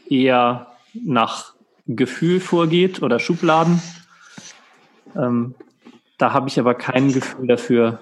eher 0.10 0.76
nach 0.94 1.54
Gefühl 1.88 2.40
vorgeht 2.40 3.02
oder 3.02 3.20
Schubladen. 3.20 3.82
Ähm, 5.16 5.56
da 6.18 6.34
habe 6.34 6.48
ich 6.48 6.60
aber 6.60 6.76
kein 6.76 7.12
Gefühl 7.12 7.48
dafür, 7.48 8.00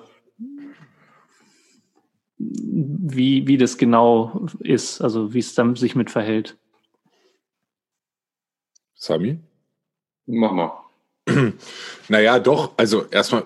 wie, 2.38 3.48
wie 3.48 3.58
das 3.58 3.78
genau 3.78 4.48
ist, 4.60 5.02
also 5.02 5.34
wie 5.34 5.40
es 5.40 5.56
dann 5.56 5.76
sich 5.76 5.96
mit 5.96 6.10
verhält. 6.10 6.58
Sami? 8.96 9.40
Mach 10.26 10.52
mal. 10.52 10.72
Naja, 12.10 12.40
doch, 12.40 12.72
also 12.76 13.06
erstmal, 13.06 13.46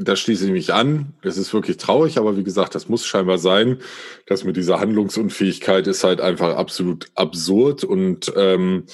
da 0.00 0.16
schließe 0.16 0.46
ich 0.46 0.52
mich 0.52 0.72
an. 0.72 1.14
Es 1.22 1.36
ist 1.36 1.52
wirklich 1.52 1.76
traurig, 1.76 2.18
aber 2.18 2.36
wie 2.36 2.44
gesagt, 2.44 2.74
das 2.74 2.88
muss 2.88 3.06
scheinbar 3.06 3.38
sein. 3.38 3.78
Das 4.26 4.44
mit 4.44 4.56
dieser 4.56 4.80
Handlungsunfähigkeit 4.80 5.86
ist 5.86 6.04
halt 6.04 6.20
einfach 6.20 6.56
absolut 6.56 7.06
absurd 7.14 7.84
und 7.84 8.32
ähm, 8.36 8.84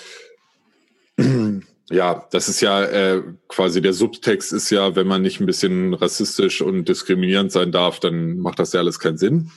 ja, 1.91 2.27
das 2.31 2.49
ist 2.49 2.61
ja 2.61 2.83
äh, 2.85 3.23
quasi 3.49 3.83
der 3.83 3.93
Subtext 3.93 4.53
ist 4.53 4.71
ja, 4.71 4.97
wenn 4.97 5.07
man 5.07 5.23
nicht 5.23 5.41
ein 5.41 5.47
bisschen 5.47 5.95
rassistisch 5.95 6.63
und 6.63 6.89
diskriminierend 6.89 7.53
sein 7.53 7.73
darf, 7.73 8.01
dann 8.01 8.39
macht 8.39 8.59
das 8.59 8.73
ja 8.73 8.81
alles 8.81 8.99
keinen 8.99 9.19
Sinn. 9.19 9.51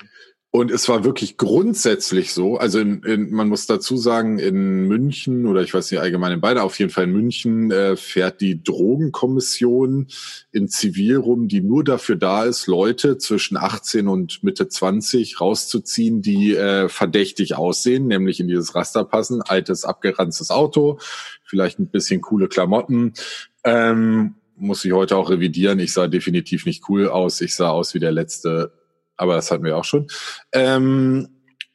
Und 0.55 0.69
es 0.69 0.87
war 0.87 1.03
wirklich 1.03 1.37
grundsätzlich 1.37 2.31
so, 2.31 2.57
also 2.57 2.77
in, 2.77 3.01
in, 3.01 3.31
man 3.31 3.49
muss 3.49 3.65
dazu 3.65 3.97
sagen, 3.97 4.37
in 4.37 4.87
München 4.87 5.47
oder 5.47 5.63
ich 5.63 5.73
weiß 5.73 5.89
nicht 5.89 5.99
allgemein 5.99 6.33
in 6.33 6.41
beide, 6.41 6.61
auf 6.61 6.77
jeden 6.77 6.91
Fall 6.91 7.05
in 7.05 7.11
München 7.11 7.71
äh, 7.71 7.95
fährt 7.95 8.39
die 8.39 8.61
Drogenkommission 8.63 10.05
in 10.51 10.67
Zivil 10.67 11.17
rum, 11.17 11.47
die 11.47 11.61
nur 11.61 11.83
dafür 11.83 12.17
da 12.17 12.43
ist, 12.43 12.67
Leute 12.67 13.17
zwischen 13.17 13.57
18 13.57 14.07
und 14.07 14.43
Mitte 14.43 14.67
20 14.67 15.41
rauszuziehen, 15.41 16.21
die 16.21 16.53
äh, 16.55 16.87
verdächtig 16.87 17.55
aussehen, 17.55 18.05
nämlich 18.05 18.39
in 18.39 18.47
dieses 18.47 18.75
Raster 18.75 19.05
passen, 19.05 19.41
altes 19.41 19.85
abgeranztes 19.85 20.51
Auto, 20.51 20.99
vielleicht 21.43 21.79
ein 21.79 21.87
bisschen 21.87 22.21
coole 22.21 22.47
Klamotten. 22.47 23.13
Ähm, 23.63 24.35
muss 24.55 24.85
ich 24.85 24.91
heute 24.91 25.17
auch 25.17 25.31
revidieren. 25.31 25.79
Ich 25.79 25.93
sah 25.93 26.07
definitiv 26.07 26.67
nicht 26.67 26.87
cool 26.89 27.07
aus. 27.07 27.41
Ich 27.41 27.55
sah 27.55 27.71
aus 27.71 27.95
wie 27.95 27.99
der 27.99 28.11
letzte 28.11 28.82
aber 29.23 29.35
das 29.35 29.49
hatten 29.51 29.63
wir 29.63 29.77
auch 29.77 29.85
schon, 29.85 30.07
ähm, 30.51 31.29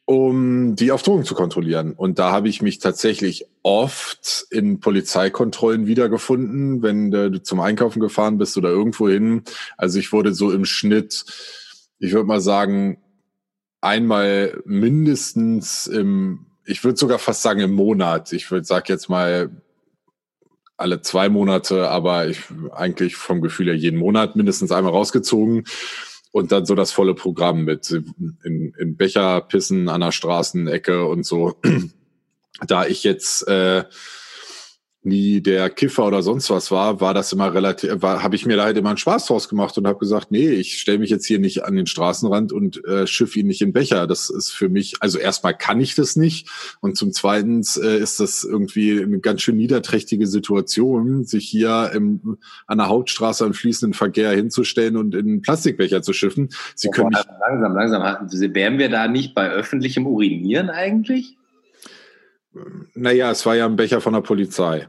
um 0.05 0.77
die 0.77 0.93
auf 0.93 1.03
Drogen 1.03 1.25
zu 1.25 1.35
kontrollieren. 1.35 1.93
Und 1.93 2.19
da 2.19 2.31
habe 2.31 2.49
ich 2.49 2.63
mich 2.63 2.79
tatsächlich 2.79 3.47
oft 3.63 4.47
in 4.51 4.81
Polizeikontrollen 4.81 5.87
wiedergefunden, 5.87 6.83
wenn 6.83 7.11
du 7.11 7.43
zum 7.43 7.61
Einkaufen 7.61 8.01
gefahren 8.01 8.39
bist 8.39 8.57
oder 8.57 8.69
irgendwo 8.69 9.09
hin. 9.09 9.43
Also 9.77 9.99
ich 9.99 10.13
wurde 10.13 10.35
so 10.35 10.53
im 10.53 10.65
Schnitt, 10.65 11.25
ich 11.99 12.13
würde 12.13 12.27
mal 12.27 12.41
sagen, 12.41 13.03
einmal 13.81 14.61
mindestens 14.67 15.87
im, 15.87 16.47
ich 16.65 16.85
würde 16.85 16.99
sogar 16.99 17.19
fast 17.19 17.43
sagen 17.43 17.61
im 17.61 17.73
Monat. 17.73 18.33
Ich 18.33 18.51
würde 18.51 18.65
sag 18.65 18.89
jetzt 18.89 19.09
mal 19.09 19.51
alle 20.77 21.01
zwei 21.01 21.29
Monate, 21.29 21.89
aber 21.89 22.29
ich 22.29 22.45
eigentlich 22.73 23.17
vom 23.17 23.41
Gefühl 23.41 23.67
her 23.67 23.77
jeden 23.77 23.99
Monat 23.99 24.37
mindestens 24.37 24.71
einmal 24.71 24.93
rausgezogen 24.93 25.65
und 26.39 26.53
dann 26.53 26.65
so 26.67 26.75
das 26.75 26.93
volle 26.93 27.15
Programm 27.15 27.65
mit 27.65 27.91
in, 27.91 28.75
in 28.79 28.97
Becher 28.97 29.41
pissen 29.43 29.89
an 29.89 30.01
der 30.01 30.13
Straßenecke 30.13 31.05
und 31.05 31.25
so. 31.25 31.57
da 32.67 32.87
ich 32.87 33.05
jetzt 33.05 33.47
äh, 33.47 33.85
nie 35.09 35.41
der 35.41 35.71
Kiffer 35.71 36.07
oder 36.07 36.23
sonst 36.23 36.51
was 36.51 36.71
war, 36.71 37.01
war 37.01 37.15
das 37.15 37.33
immer 37.33 37.53
relativ, 37.53 38.03
habe 38.03 38.37
ich 38.37 38.47
mir 38.47 38.57
da 38.57 38.65
halt 38.65 38.77
immer 38.77 38.91
einen 38.91 38.99
Spaß 38.99 39.27
draus 39.27 39.49
gemacht 39.49 39.77
und 39.79 39.87
habe 39.87 39.99
gesagt, 39.99 40.31
nee, 40.31 40.49
ich 40.51 40.79
stelle 40.79 40.99
mich 40.99 41.11
jetzt 41.11 41.27
hier 41.27 41.39
nicht 41.39 41.65
an 41.65 41.75
den 41.75 41.87
Straßenrand 41.87 42.53
und 42.53 42.85
äh, 42.85 43.07
schiff 43.07 43.35
ihn 43.37 43.47
nicht 43.47 43.63
in 43.63 43.73
Becher. 43.73 44.07
Das 44.07 44.31
ist 44.31 44.51
für 44.51 44.69
mich, 44.69 44.97
also 45.01 45.19
erstmal 45.19 45.57
kann 45.57 45.81
ich 45.81 45.95
das 45.95 46.17
nicht 46.17 46.49
und 46.81 46.97
zum 46.97 47.13
Zweiten 47.13 47.63
äh, 47.83 47.99
ist 47.99 48.21
das 48.21 48.45
irgendwie 48.45 49.03
eine 49.03 49.19
ganz 49.19 49.43
schön 49.43 49.57
niederträchtige 49.57 50.27
Situation, 50.27 51.25
sich 51.25 51.49
hier 51.49 51.91
im, 51.95 52.39
an 52.67 52.79
der 52.79 52.89
Hauptstraße 52.89 53.45
am 53.45 53.55
fließenden 53.55 53.95
Verkehr 53.95 54.31
hinzustellen 54.33 54.97
und 54.97 55.15
in 55.15 55.27
einen 55.27 55.43
Plastikbecher 55.43 56.03
zu 56.03 56.13
schiffen. 56.13 56.51
Sie 56.75 56.89
oh, 56.89 56.91
können 56.93 57.09
nicht, 57.09 57.27
langsam, 57.49 57.75
langsam. 57.75 58.55
Wären 58.55 58.79
wir 58.79 58.91
da 58.91 59.09
nicht 59.09 59.35
bei 59.35 59.51
öffentlichem 59.51 60.07
Urinieren 60.07 60.71
eigentlich? 60.71 61.37
Naja, 62.95 63.31
es 63.31 63.45
war 63.47 63.57
ja 63.57 63.67
ein 63.67 63.77
Becher 63.77 64.01
von 64.01 64.13
der 64.13 64.21
Polizei. 64.21 64.89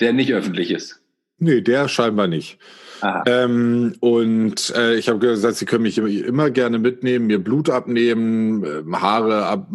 Der 0.00 0.12
nicht 0.12 0.32
öffentlich 0.32 0.70
ist. 0.70 1.00
Nee, 1.38 1.60
der 1.60 1.88
scheinbar 1.88 2.26
nicht. 2.26 2.58
Ähm, 3.26 3.94
und 4.00 4.74
äh, 4.74 4.96
ich 4.96 5.08
habe 5.08 5.18
gesagt, 5.18 5.56
sie 5.56 5.66
können 5.66 5.82
mich 5.82 5.98
immer 5.98 6.50
gerne 6.50 6.78
mitnehmen, 6.78 7.26
mir 7.26 7.42
Blut 7.42 7.70
abnehmen, 7.70 8.64
äh, 8.64 8.82
Haare 8.92 9.46
ab, 9.46 9.68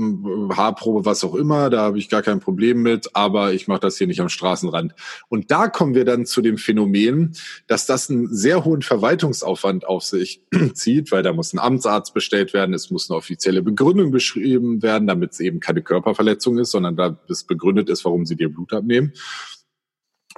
Haarprobe, 0.55 1.05
was 1.05 1.23
auch 1.23 1.35
immer. 1.35 1.69
Da 1.69 1.81
habe 1.81 1.97
ich 1.97 2.09
gar 2.09 2.21
kein 2.21 2.39
Problem 2.39 2.81
mit. 2.81 3.15
Aber 3.15 3.53
ich 3.53 3.67
mache 3.67 3.81
das 3.81 3.97
hier 3.97 4.07
nicht 4.07 4.21
am 4.21 4.29
Straßenrand. 4.29 4.93
Und 5.29 5.51
da 5.51 5.67
kommen 5.67 5.95
wir 5.95 6.05
dann 6.05 6.25
zu 6.25 6.41
dem 6.41 6.57
Phänomen, 6.57 7.35
dass 7.67 7.85
das 7.85 8.09
einen 8.09 8.33
sehr 8.33 8.65
hohen 8.65 8.81
Verwaltungsaufwand 8.81 9.85
auf 9.85 10.03
sich 10.03 10.41
zieht, 10.73 11.11
weil 11.11 11.23
da 11.23 11.33
muss 11.33 11.53
ein 11.53 11.59
Amtsarzt 11.59 12.13
bestellt 12.13 12.53
werden, 12.53 12.73
es 12.73 12.91
muss 12.91 13.09
eine 13.09 13.17
offizielle 13.17 13.61
Begründung 13.61 14.11
beschrieben 14.11 14.81
werden, 14.81 15.07
damit 15.07 15.31
es 15.31 15.39
eben 15.39 15.59
keine 15.59 15.81
Körperverletzung 15.81 16.57
ist, 16.57 16.71
sondern 16.71 16.95
da 16.95 17.17
es 17.29 17.45
begründet 17.45 17.89
ist, 17.89 18.03
warum 18.03 18.25
sie 18.25 18.35
dir 18.35 18.49
Blut 18.49 18.73
abnehmen. 18.73 19.13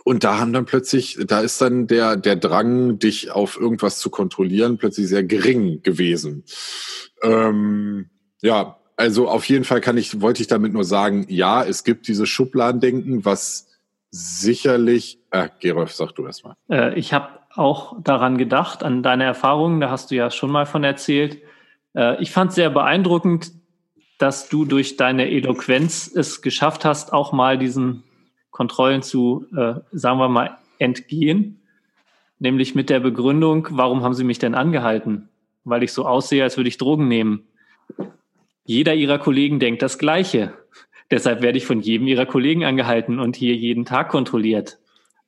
Und 0.04 0.24
da 0.24 0.40
haben 0.40 0.54
dann 0.54 0.66
plötzlich, 0.66 1.18
da 1.28 1.40
ist 1.40 1.62
dann 1.62 1.88
der, 1.88 2.16
der 2.16 2.36
Drang, 2.36 3.00
dich 3.00 3.32
auf 3.32 3.60
irgendwas 3.60 4.00
zu 4.00 4.10
kontrollieren, 4.10 4.78
plötzlich 4.78 5.08
sehr 5.08 5.24
gering 5.24 5.82
gewesen. 5.82 6.44
Ähm, 7.24 8.10
ja, 8.42 8.78
also 8.98 9.28
auf 9.28 9.46
jeden 9.46 9.66
Fall 9.66 9.82
kann 9.82 9.98
ich, 9.98 10.22
wollte 10.22 10.42
ich 10.42 10.48
damit 10.48 10.74
nur 10.74 10.84
sagen, 10.84 11.26
ja, 11.30 11.64
es 11.64 11.84
gibt 11.84 12.08
dieses 12.08 12.30
Schubladendenken, 12.30 13.26
was 13.26 13.68
sicherlich, 14.12 15.20
äh, 15.32 15.50
Gerolf, 15.60 15.92
sag 15.94 16.14
du 16.14 16.26
erst 16.26 16.46
mal. 16.46 16.56
Äh, 16.70 16.98
ich 16.98 17.14
habe 17.14 17.40
auch 17.54 18.02
daran 18.02 18.38
gedacht, 18.38 18.84
an 18.84 19.04
deine 19.04 19.24
Erfahrungen, 19.24 19.82
da 19.82 19.90
hast 19.90 20.12
du 20.12 20.16
ja 20.16 20.32
schon 20.32 20.52
mal 20.52 20.66
von 20.66 20.84
erzählt. 20.84 21.42
Äh, 21.96 22.22
ich 22.22 22.32
fand 22.32 22.54
sehr 22.54 22.70
beeindruckend, 22.70 23.52
dass 24.18 24.48
du 24.48 24.64
durch 24.64 24.96
deine 24.96 25.30
Eloquenz 25.30 26.10
es 26.14 26.42
geschafft 26.42 26.86
hast, 26.86 27.12
auch 27.12 27.34
mal 27.34 27.58
diesen 27.58 28.04
Kontrollen 28.56 29.02
zu, 29.02 29.46
äh, 29.54 29.74
sagen 29.92 30.18
wir 30.18 30.30
mal, 30.30 30.58
entgehen. 30.80 31.60
Nämlich 32.40 32.74
mit 32.74 32.90
der 32.90 33.02
Begründung, 33.02 33.68
warum 33.72 34.02
haben 34.02 34.14
Sie 34.14 34.24
mich 34.24 34.40
denn 34.40 34.56
angehalten? 34.56 35.28
Weil 35.66 35.84
ich 35.84 35.92
so 35.92 36.06
aussehe, 36.06 36.42
als 36.42 36.56
würde 36.56 36.70
ich 36.70 36.78
Drogen 36.78 37.10
nehmen. 37.10 37.44
Jeder 38.64 38.94
Ihrer 38.96 39.20
Kollegen 39.20 39.60
denkt 39.60 39.82
das 39.82 39.98
Gleiche. 39.98 40.54
Deshalb 41.12 41.42
werde 41.42 41.58
ich 41.58 41.66
von 41.66 41.82
jedem 41.82 42.08
Ihrer 42.08 42.26
Kollegen 42.26 42.64
angehalten 42.64 43.20
und 43.20 43.36
hier 43.36 43.58
jeden 43.58 43.84
Tag 43.84 44.08
kontrolliert. 44.08 44.78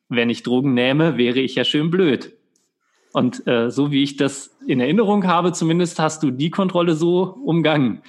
wenn 0.08 0.30
ich 0.30 0.44
Drogen 0.44 0.74
nähme, 0.74 1.18
wäre 1.18 1.40
ich 1.40 1.56
ja 1.56 1.66
schön 1.66 1.92
blöd. 1.92 2.32
Und 3.12 3.46
äh, 3.46 3.70
so 3.70 3.92
wie 3.92 4.04
ich 4.04 4.16
das 4.16 4.56
in 4.66 4.80
Erinnerung 4.80 5.28
habe, 5.28 5.52
zumindest 5.52 6.00
hast 6.00 6.24
du 6.24 6.32
die 6.32 6.50
Kontrolle 6.50 6.96
so 6.96 7.24
umgangen. 7.44 8.04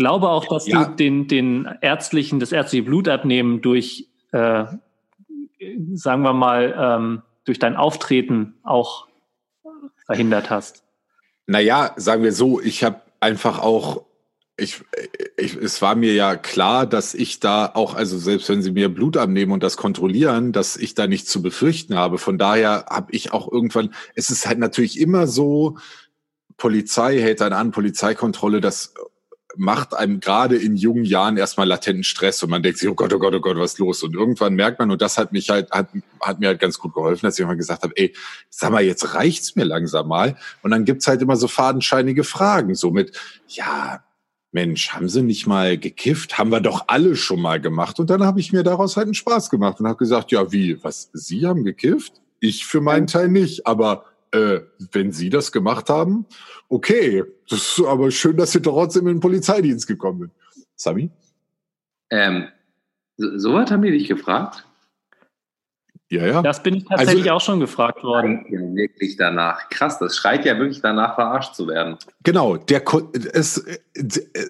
Ich 0.00 0.02
glaube 0.02 0.30
auch, 0.30 0.46
dass 0.46 0.66
ja. 0.66 0.86
du 0.86 0.96
den, 0.96 1.28
den 1.28 1.68
ärztlichen, 1.82 2.40
das 2.40 2.52
ärztliche 2.52 2.84
Blutabnehmen 2.84 3.60
durch, 3.60 4.08
äh, 4.32 4.64
sagen 5.92 6.22
wir 6.22 6.32
mal, 6.32 6.74
ähm, 6.74 7.22
durch 7.44 7.58
dein 7.58 7.76
Auftreten 7.76 8.54
auch 8.62 9.08
verhindert 10.06 10.48
hast. 10.48 10.84
Naja, 11.46 11.92
sagen 11.96 12.22
wir 12.22 12.32
so, 12.32 12.62
ich 12.62 12.82
habe 12.82 13.02
einfach 13.20 13.58
auch 13.58 14.06
ich, 14.56 14.80
ich, 15.36 15.54
es 15.56 15.82
war 15.82 15.94
mir 15.96 16.14
ja 16.14 16.34
klar, 16.36 16.86
dass 16.86 17.12
ich 17.12 17.38
da 17.40 17.70
auch, 17.74 17.94
also 17.94 18.16
selbst 18.16 18.48
wenn 18.48 18.62
sie 18.62 18.72
mir 18.72 18.88
Blut 18.88 19.18
abnehmen 19.18 19.52
und 19.52 19.62
das 19.62 19.76
kontrollieren, 19.76 20.52
dass 20.52 20.78
ich 20.78 20.94
da 20.94 21.08
nichts 21.08 21.30
zu 21.30 21.42
befürchten 21.42 21.94
habe. 21.94 22.16
Von 22.16 22.38
daher 22.38 22.86
habe 22.88 23.12
ich 23.12 23.32
auch 23.32 23.52
irgendwann, 23.52 23.94
es 24.14 24.30
ist 24.30 24.46
halt 24.46 24.58
natürlich 24.58 24.98
immer 24.98 25.26
so, 25.26 25.76
Polizei 26.56 27.18
hält 27.18 27.40
dann 27.40 27.54
an, 27.54 27.70
Polizeikontrolle, 27.70 28.60
das 28.60 28.94
macht 29.56 29.94
einem 29.94 30.20
gerade 30.20 30.56
in 30.56 30.76
jungen 30.76 31.04
Jahren 31.04 31.36
erstmal 31.36 31.66
latenten 31.66 32.04
Stress 32.04 32.42
und 32.42 32.50
man 32.50 32.62
denkt 32.62 32.78
sich, 32.78 32.88
oh 32.88 32.94
Gott, 32.94 33.12
oh 33.12 33.18
Gott, 33.18 33.34
oh 33.34 33.40
Gott, 33.40 33.56
was 33.56 33.72
ist 33.72 33.78
los? 33.78 34.02
Und 34.02 34.14
irgendwann 34.14 34.54
merkt 34.54 34.78
man, 34.78 34.90
und 34.90 35.02
das 35.02 35.18
hat 35.18 35.32
mich 35.32 35.50
halt, 35.50 35.70
hat, 35.70 35.88
hat 36.20 36.40
mir 36.40 36.48
halt 36.48 36.60
ganz 36.60 36.78
gut 36.78 36.94
geholfen, 36.94 37.26
dass 37.26 37.38
ich 37.38 37.42
immer 37.42 37.56
gesagt 37.56 37.82
habe, 37.82 37.92
ey, 37.96 38.14
sag 38.48 38.70
mal, 38.70 38.82
jetzt 38.82 39.14
reicht's 39.14 39.56
mir 39.56 39.64
langsam 39.64 40.08
mal. 40.08 40.36
Und 40.62 40.70
dann 40.70 40.84
gibt's 40.84 41.06
halt 41.06 41.22
immer 41.22 41.36
so 41.36 41.48
fadenscheinige 41.48 42.24
Fragen, 42.24 42.74
so 42.74 42.90
mit, 42.90 43.16
ja, 43.48 44.04
Mensch, 44.52 44.90
haben 44.90 45.08
Sie 45.08 45.22
nicht 45.22 45.46
mal 45.46 45.78
gekifft? 45.78 46.38
Haben 46.38 46.50
wir 46.50 46.60
doch 46.60 46.84
alle 46.88 47.14
schon 47.14 47.40
mal 47.40 47.60
gemacht. 47.60 48.00
Und 48.00 48.10
dann 48.10 48.24
habe 48.24 48.40
ich 48.40 48.52
mir 48.52 48.64
daraus 48.64 48.96
halt 48.96 49.06
einen 49.06 49.14
Spaß 49.14 49.48
gemacht 49.48 49.78
und 49.80 49.86
habe 49.86 49.98
gesagt, 49.98 50.32
ja, 50.32 50.50
wie, 50.50 50.82
was, 50.82 51.10
Sie 51.12 51.46
haben 51.46 51.64
gekifft? 51.64 52.14
Ich 52.40 52.66
für 52.66 52.80
meinen 52.80 53.06
Teil 53.06 53.28
nicht, 53.28 53.66
aber 53.66 54.06
äh, 54.32 54.60
wenn 54.92 55.12
Sie 55.12 55.30
das 55.30 55.52
gemacht 55.52 55.88
haben, 55.88 56.26
okay, 56.68 57.24
das 57.48 57.78
ist 57.78 57.84
aber 57.84 58.10
schön, 58.10 58.36
dass 58.36 58.52
Sie 58.52 58.62
trotzdem 58.62 59.06
in 59.06 59.16
den 59.16 59.20
Polizeidienst 59.20 59.86
gekommen 59.86 60.20
sind. 60.20 60.32
Sami? 60.76 61.10
Ähm, 62.10 62.48
so, 63.16 63.38
so 63.38 63.54
was 63.54 63.70
haben 63.70 63.82
die 63.82 63.90
dich 63.90 64.08
gefragt? 64.08 64.66
Ja, 66.10 66.26
ja. 66.26 66.42
Das 66.42 66.62
bin 66.62 66.74
ich 66.74 66.84
tatsächlich 66.86 67.24
also, 67.24 67.34
auch 67.34 67.40
schon 67.40 67.60
gefragt 67.60 68.02
worden. 68.02 68.44
Ja, 68.50 68.58
wirklich 68.74 69.16
danach. 69.16 69.68
Krass, 69.68 70.00
das 70.00 70.16
schreit 70.16 70.44
ja 70.44 70.58
wirklich 70.58 70.80
danach, 70.80 71.14
verarscht 71.14 71.54
zu 71.54 71.68
werden. 71.68 71.98
Genau, 72.24 72.56
der 72.56 72.82
es, 73.32 73.64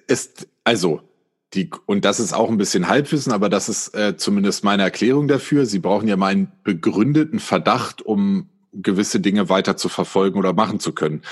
es 0.07 0.33
also 0.65 1.03
die, 1.53 1.69
und 1.85 2.05
das 2.07 2.19
ist 2.19 2.33
auch 2.33 2.49
ein 2.49 2.57
bisschen 2.57 2.89
Halbwissen, 2.89 3.33
aber 3.33 3.51
das 3.51 3.69
ist 3.69 3.95
äh, 3.95 4.17
zumindest 4.17 4.65
meine 4.65 4.85
Erklärung 4.85 5.29
dafür. 5.29 5.67
Sie 5.67 5.81
brauchen 5.81 6.09
ja 6.09 6.17
mal 6.17 6.29
einen 6.29 6.53
begründeten 6.65 7.41
Verdacht, 7.41 8.01
um 8.01 8.49
gewisse 8.73 9.21
Dinge 9.21 9.49
weiter 9.49 9.77
zu 9.77 9.89
verfolgen 9.89 10.39
oder 10.39 10.53
machen 10.53 10.81
zu 10.81 10.93
können. 10.93 11.23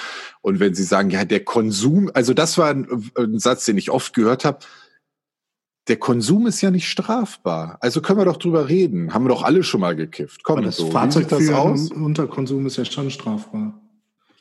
Und 0.41 0.61
wenn 0.61 0.75
Sie 0.75 0.83
sagen, 0.83 1.11
ja, 1.11 1.25
der 1.25 1.45
Konsum, 1.45 2.11
also 2.15 2.35
das 2.35 2.59
war 2.59 2.71
ein, 2.71 3.11
ein 3.17 3.39
Satz, 3.39 3.65
den 3.65 3.79
ich 3.79 3.91
oft 3.91 4.15
gehört 4.15 4.45
habe, 4.45 4.59
der 5.89 5.97
Konsum 5.97 6.47
ist 6.47 6.61
ja 6.61 6.71
nicht 6.71 6.89
strafbar. 6.89 7.79
Also 7.81 8.03
können 8.03 8.19
wir 8.19 8.27
doch 8.27 8.37
drüber 8.37 8.69
reden. 8.69 9.15
Haben 9.15 9.25
wir 9.25 9.31
doch 9.31 9.43
alle 9.43 9.63
schon 9.63 9.81
mal 9.81 9.97
gekifft. 9.97 10.45
Komm, 10.45 10.59
Aber 10.59 10.67
das 10.67 10.77
so. 10.77 10.91
Fahrzeugführen 10.91 11.91
unter 11.93 12.27
Konsum 12.27 12.67
ist 12.67 12.77
ja 12.77 12.85
schon 12.85 13.11
strafbar. 13.11 13.81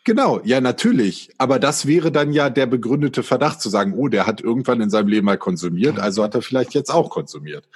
Genau, 0.04 0.39
ja, 0.43 0.62
natürlich. 0.62 1.32
Aber 1.38 1.60
das 1.60 1.86
wäre 1.86 2.12
dann 2.14 2.32
ja 2.32 2.50
der 2.50 2.66
begründete 2.66 3.24
Verdacht 3.24 3.62
zu 3.62 3.70
sagen, 3.70 3.93
oh, 3.93 4.08
der 4.08 4.26
hat 4.26 4.39
irgendwann 4.39 4.80
in 4.80 4.89
seinem 4.89 5.10
Leben 5.10 5.26
mal 5.26 5.38
konsumiert, 5.38 6.00
also 6.00 6.24
hat 6.24 6.34
er 6.34 6.41
vielleicht 6.41 6.74
jetzt 6.74 6.89
auch 6.89 7.10
konsumiert. 7.10 7.68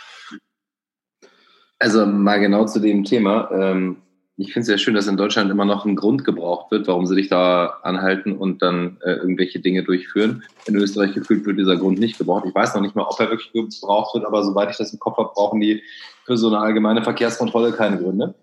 Also 1.78 2.06
mal 2.06 2.40
genau 2.40 2.66
zu 2.66 2.80
dem 2.80 3.04
Thema. 3.04 3.50
Ähm, 3.52 3.98
ich 4.38 4.54
finde 4.54 4.62
es 4.62 4.68
sehr 4.68 4.78
schön, 4.78 4.94
dass 4.96 5.08
in 5.08 5.18
Deutschland 5.18 5.52
immer 5.52 5.66
noch 5.66 5.86
ein 5.86 5.96
Grund 5.96 6.24
gebraucht 6.24 6.72
wird, 6.72 6.88
warum 6.88 7.06
sie 7.06 7.16
dich 7.16 7.30
da 7.30 7.80
anhalten 7.84 8.36
und 8.36 8.62
dann 8.62 8.98
äh, 9.02 9.14
irgendwelche 9.14 9.60
Dinge 9.60 9.84
durchführen. 9.84 10.44
In 10.66 10.76
Österreich 10.76 11.14
gefühlt 11.14 11.46
wird 11.46 11.60
dieser 11.60 11.78
Grund 11.78 12.00
nicht 12.00 12.18
gebraucht. 12.18 12.46
Ich 12.48 12.56
weiß 12.56 12.74
noch 12.74 12.82
nicht 12.82 12.96
mal, 12.96 13.04
ob 13.04 13.20
er 13.20 13.30
wirklich 13.30 13.52
gebraucht 13.52 14.16
wird, 14.16 14.26
aber 14.26 14.44
soweit 14.44 14.72
ich 14.72 14.78
das 14.78 14.94
im 14.94 15.00
Kopf 15.00 15.18
habe, 15.18 15.32
brauchen 15.34 15.60
die 15.60 15.84
für 16.26 16.38
so 16.38 16.48
eine 16.48 16.60
allgemeine 16.60 17.04
Verkehrskontrolle 17.04 17.74
keine 17.74 17.98
Gründe. 17.98 18.34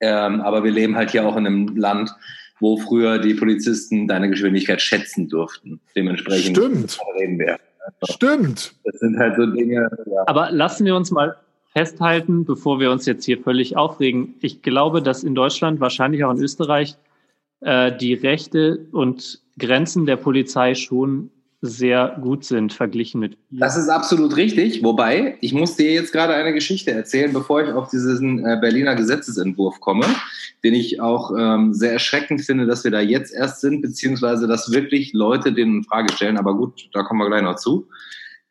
Ähm, 0.00 0.40
aber 0.40 0.64
wir 0.64 0.70
leben 0.70 0.96
halt 0.96 1.10
hier 1.10 1.26
auch 1.26 1.36
in 1.36 1.46
einem 1.46 1.76
Land, 1.76 2.14
wo 2.60 2.76
früher 2.76 3.18
die 3.18 3.34
Polizisten 3.34 4.06
deine 4.06 4.30
Geschwindigkeit 4.30 4.80
schätzen 4.80 5.28
durften. 5.28 5.80
Dementsprechend 5.96 6.56
Stimmt. 6.56 6.98
reden 7.20 7.38
wir. 7.38 7.58
Also, 8.00 8.14
Stimmt. 8.14 8.74
Das 8.84 9.00
sind 9.00 9.18
halt 9.18 9.36
so 9.36 9.46
Dinge. 9.46 9.88
Ja. 10.06 10.24
Aber 10.26 10.50
lassen 10.50 10.86
wir 10.86 10.96
uns 10.96 11.10
mal 11.10 11.36
festhalten, 11.74 12.44
bevor 12.44 12.80
wir 12.80 12.90
uns 12.90 13.04
jetzt 13.04 13.24
hier 13.24 13.38
völlig 13.38 13.76
aufregen. 13.76 14.34
Ich 14.40 14.62
glaube, 14.62 15.02
dass 15.02 15.24
in 15.24 15.34
Deutschland, 15.34 15.80
wahrscheinlich 15.80 16.24
auch 16.24 16.30
in 16.30 16.38
Österreich, 16.38 16.96
äh, 17.60 17.96
die 17.96 18.14
Rechte 18.14 18.86
und 18.92 19.40
Grenzen 19.58 20.06
der 20.06 20.16
Polizei 20.16 20.74
schon 20.74 21.30
sehr 21.66 22.18
gut 22.20 22.44
sind 22.44 22.74
verglichen 22.74 23.20
mit. 23.20 23.38
Das 23.50 23.76
ist 23.78 23.88
absolut 23.88 24.36
richtig. 24.36 24.84
Wobei, 24.84 25.38
ich 25.40 25.54
muss 25.54 25.76
dir 25.76 25.92
jetzt 25.92 26.12
gerade 26.12 26.34
eine 26.34 26.52
Geschichte 26.52 26.90
erzählen, 26.90 27.32
bevor 27.32 27.62
ich 27.62 27.72
auf 27.72 27.88
diesen 27.88 28.44
äh, 28.44 28.58
Berliner 28.60 28.94
Gesetzesentwurf 28.94 29.80
komme, 29.80 30.04
den 30.62 30.74
ich 30.74 31.00
auch 31.00 31.32
ähm, 31.36 31.72
sehr 31.72 31.92
erschreckend 31.92 32.42
finde, 32.42 32.66
dass 32.66 32.84
wir 32.84 32.90
da 32.90 33.00
jetzt 33.00 33.32
erst 33.32 33.62
sind, 33.62 33.80
beziehungsweise 33.80 34.46
dass 34.46 34.72
wirklich 34.72 35.14
Leute 35.14 35.54
den 35.54 35.78
in 35.78 35.84
Frage 35.84 36.12
stellen. 36.12 36.36
Aber 36.36 36.54
gut, 36.54 36.90
da 36.92 37.02
kommen 37.02 37.20
wir 37.20 37.28
gleich 37.28 37.42
noch 37.42 37.56
zu. 37.56 37.88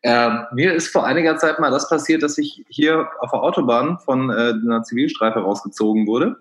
Äh, 0.04 0.44
mir 0.52 0.74
ist 0.74 0.88
vor 0.88 1.06
einiger 1.06 1.38
Zeit 1.38 1.58
mal 1.58 1.70
das 1.70 1.88
passiert, 1.88 2.22
dass 2.22 2.36
ich 2.36 2.62
hier 2.68 3.08
auf 3.20 3.30
der 3.30 3.42
Autobahn 3.42 3.98
von 3.98 4.28
äh, 4.28 4.52
einer 4.52 4.82
Zivilstreife 4.82 5.38
rausgezogen 5.38 6.06
wurde. 6.06 6.36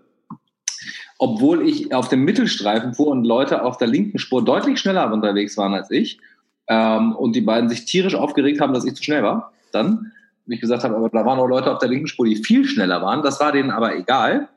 Obwohl 1.18 1.66
ich 1.66 1.94
auf 1.94 2.10
dem 2.10 2.26
Mittelstreifen 2.26 2.94
fuhr 2.94 3.08
und 3.08 3.24
Leute 3.24 3.64
auf 3.64 3.78
der 3.78 3.88
linken 3.88 4.20
Spur 4.20 4.44
deutlich 4.44 4.82
schneller 4.82 5.10
unterwegs 5.14 5.56
waren 5.56 5.74
als 5.74 5.90
ich. 5.92 6.20
Ähm, 6.68 7.16
und 7.16 7.38
die 7.38 7.42
beiden 7.42 7.70
sich 7.70 7.86
tierisch 7.86 8.16
aufgeregt 8.16 8.60
haben, 8.60 8.74
dass 8.74 8.84
ich 8.84 8.96
zu 8.96 9.04
schnell 9.04 9.24
war. 9.24 9.54
Dann, 9.72 10.12
wie 10.46 10.56
ich 10.56 10.62
gesagt 10.62 10.84
habe, 10.84 10.96
aber 10.96 11.10
da 11.10 11.26
waren 11.26 11.40
auch 11.40 11.48
Leute 11.48 11.72
auf 11.72 11.80
der 11.80 11.90
linken 11.90 12.08
Spur, 12.08 12.26
die 12.26 12.36
viel 12.36 12.66
schneller 12.66 13.02
waren. 13.02 13.24
Das 13.24 13.40
war 13.40 13.52
denen 13.52 13.72
aber 13.72 13.96
egal. 13.96 14.50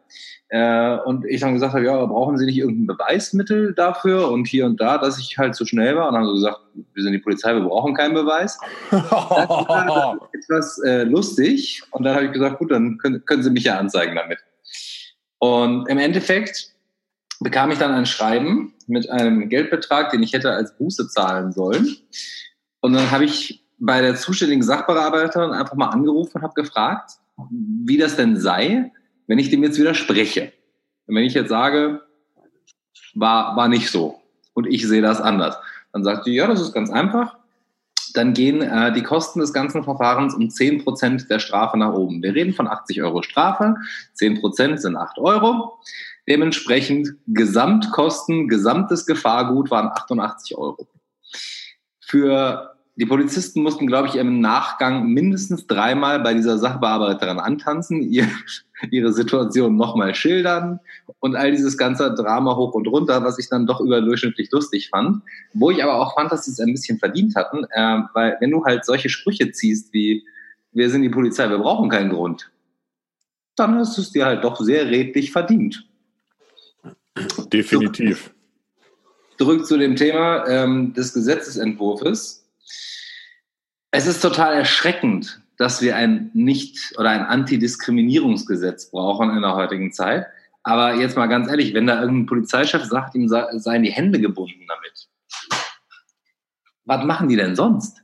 Äh, 0.48 0.98
und 0.98 1.24
ich 1.26 1.40
dann 1.40 1.54
gesagt 1.54 1.74
habe, 1.74 1.84
ja, 1.84 2.04
brauchen 2.06 2.38
Sie 2.38 2.46
nicht 2.46 2.58
irgendein 2.58 2.86
Beweismittel 2.86 3.74
dafür 3.74 4.30
und 4.30 4.46
hier 4.46 4.66
und 4.66 4.80
da, 4.80 4.98
dass 4.98 5.18
ich 5.18 5.38
halt 5.38 5.56
zu 5.56 5.66
schnell 5.66 5.96
war. 5.96 6.08
Und 6.08 6.14
dann 6.14 6.22
haben 6.22 6.28
sie 6.28 6.42
gesagt, 6.42 6.60
wir 6.94 7.02
sind 7.02 7.12
die 7.12 7.18
Polizei, 7.18 7.54
wir 7.54 7.62
brauchen 7.62 7.94
keinen 7.94 8.14
Beweis. 8.14 8.58
das 8.90 9.10
war 9.10 10.18
etwas 10.32 10.78
äh, 10.84 11.02
lustig. 11.02 11.82
Und 11.90 12.04
dann 12.04 12.14
habe 12.14 12.26
ich 12.26 12.32
gesagt, 12.32 12.58
gut, 12.58 12.70
dann 12.70 12.98
können, 12.98 13.24
können 13.24 13.42
Sie 13.42 13.50
mich 13.50 13.64
ja 13.64 13.78
anzeigen 13.78 14.14
damit. 14.14 14.38
Und 15.38 15.88
im 15.88 15.98
Endeffekt 15.98 16.70
bekam 17.40 17.72
ich 17.72 17.78
dann 17.78 17.92
ein 17.92 18.06
Schreiben 18.06 18.74
mit 18.86 19.10
einem 19.10 19.48
Geldbetrag, 19.48 20.10
den 20.10 20.22
ich 20.22 20.32
hätte 20.32 20.52
als 20.52 20.76
Buße 20.78 21.08
zahlen 21.08 21.52
sollen. 21.52 21.96
Und 22.80 22.92
dann 22.92 23.10
habe 23.10 23.24
ich 23.24 23.65
bei 23.78 24.00
der 24.00 24.16
zuständigen 24.16 24.62
Sachbearbeiterin 24.62 25.52
einfach 25.52 25.74
mal 25.74 25.88
angerufen 25.88 26.32
und 26.34 26.42
habe 26.42 26.54
gefragt, 26.54 27.12
wie 27.50 27.98
das 27.98 28.16
denn 28.16 28.36
sei, 28.36 28.92
wenn 29.26 29.38
ich 29.38 29.50
dem 29.50 29.62
jetzt 29.62 29.78
widerspreche, 29.78 30.52
und 31.06 31.14
wenn 31.14 31.24
ich 31.24 31.34
jetzt 31.34 31.50
sage, 31.50 32.02
war, 33.14 33.56
war 33.56 33.68
nicht 33.68 33.90
so 33.90 34.20
und 34.54 34.66
ich 34.66 34.86
sehe 34.86 35.02
das 35.02 35.20
anders, 35.20 35.56
dann 35.92 36.04
sagt 36.04 36.24
sie, 36.24 36.34
ja, 36.34 36.46
das 36.46 36.60
ist 36.60 36.72
ganz 36.72 36.90
einfach. 36.90 37.36
Dann 38.14 38.32
gehen 38.32 38.62
äh, 38.62 38.92
die 38.92 39.02
Kosten 39.02 39.40
des 39.40 39.52
ganzen 39.52 39.84
Verfahrens 39.84 40.34
um 40.34 40.48
10% 40.48 41.28
der 41.28 41.38
Strafe 41.38 41.76
nach 41.78 41.92
oben. 41.92 42.22
Wir 42.22 42.34
reden 42.34 42.54
von 42.54 42.66
80 42.66 43.02
Euro 43.02 43.22
Strafe, 43.22 43.76
10% 44.18 44.78
sind 44.78 44.96
8 44.96 45.18
Euro. 45.18 45.78
Dementsprechend 46.28 47.14
Gesamtkosten, 47.26 48.48
gesamtes 48.48 49.06
Gefahrgut 49.06 49.70
waren 49.70 49.88
88 49.88 50.56
Euro. 50.56 50.86
Für 52.00 52.75
die 52.98 53.04
Polizisten 53.04 53.62
mussten, 53.62 53.86
glaube 53.86 54.08
ich, 54.08 54.16
im 54.16 54.40
Nachgang 54.40 55.08
mindestens 55.08 55.66
dreimal 55.66 56.20
bei 56.20 56.32
dieser 56.32 56.56
Sachbearbeiterin 56.56 57.38
antanzen, 57.38 58.02
ihr, 58.02 58.26
ihre 58.90 59.12
Situation 59.12 59.76
nochmal 59.76 60.14
schildern 60.14 60.80
und 61.20 61.36
all 61.36 61.50
dieses 61.50 61.76
ganze 61.76 62.14
Drama 62.14 62.56
hoch 62.56 62.72
und 62.72 62.88
runter, 62.88 63.22
was 63.22 63.38
ich 63.38 63.50
dann 63.50 63.66
doch 63.66 63.80
überdurchschnittlich 63.80 64.50
lustig 64.50 64.88
fand. 64.88 65.22
Wo 65.52 65.70
ich 65.70 65.84
aber 65.84 66.00
auch 66.00 66.14
fand, 66.14 66.32
dass 66.32 66.46
sie 66.46 66.52
es 66.52 66.60
ein 66.60 66.72
bisschen 66.72 66.98
verdient 66.98 67.36
hatten, 67.36 67.64
äh, 67.70 67.98
weil 68.14 68.38
wenn 68.40 68.50
du 68.50 68.64
halt 68.64 68.86
solche 68.86 69.10
Sprüche 69.10 69.52
ziehst 69.52 69.92
wie, 69.92 70.24
wir 70.72 70.88
sind 70.88 71.02
die 71.02 71.10
Polizei, 71.10 71.50
wir 71.50 71.58
brauchen 71.58 71.90
keinen 71.90 72.10
Grund, 72.10 72.50
dann 73.56 73.74
hast 73.76 73.96
du 73.98 74.00
es 74.00 74.10
dir 74.10 74.24
halt 74.24 74.42
doch 74.42 74.58
sehr 74.58 74.86
redlich 74.86 75.32
verdient. 75.32 75.86
Definitiv. 77.52 78.32
Zurück 79.36 79.66
zu 79.66 79.76
dem 79.76 79.96
Thema 79.96 80.46
ähm, 80.48 80.94
des 80.94 81.12
Gesetzesentwurfs 81.12 82.45
es 83.90 84.06
ist 84.06 84.20
total 84.20 84.54
erschreckend, 84.54 85.40
dass 85.56 85.80
wir 85.80 85.96
ein 85.96 86.30
Nicht- 86.34 86.98
oder 86.98 87.10
ein 87.10 87.22
Antidiskriminierungsgesetz 87.22 88.90
brauchen 88.90 89.30
in 89.30 89.42
der 89.42 89.54
heutigen 89.54 89.92
Zeit. 89.92 90.26
Aber 90.62 90.94
jetzt 90.94 91.16
mal 91.16 91.26
ganz 91.28 91.48
ehrlich, 91.48 91.72
wenn 91.74 91.86
da 91.86 92.00
irgendein 92.00 92.26
Polizeichef 92.26 92.84
sagt, 92.84 93.14
ihm 93.14 93.28
seien 93.28 93.82
die 93.82 93.92
Hände 93.92 94.20
gebunden 94.20 94.66
damit, 94.66 95.08
was 96.84 97.04
machen 97.04 97.28
die 97.28 97.36
denn 97.36 97.56
sonst? 97.56 98.02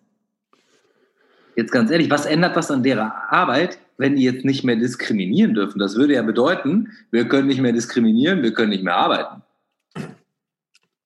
Jetzt 1.56 1.72
ganz 1.72 1.90
ehrlich, 1.90 2.08
was 2.08 2.24
ändert 2.24 2.56
das 2.56 2.70
an 2.70 2.82
deren 2.82 3.10
Arbeit, 3.28 3.78
wenn 3.98 4.16
die 4.16 4.22
jetzt 4.22 4.44
nicht 4.44 4.64
mehr 4.64 4.76
diskriminieren 4.76 5.54
dürfen? 5.54 5.78
Das 5.78 5.96
würde 5.96 6.14
ja 6.14 6.22
bedeuten, 6.22 6.90
wir 7.10 7.28
können 7.28 7.48
nicht 7.48 7.60
mehr 7.60 7.72
diskriminieren, 7.72 8.42
wir 8.42 8.54
können 8.54 8.70
nicht 8.70 8.82
mehr 8.82 8.96
arbeiten. 8.96 9.42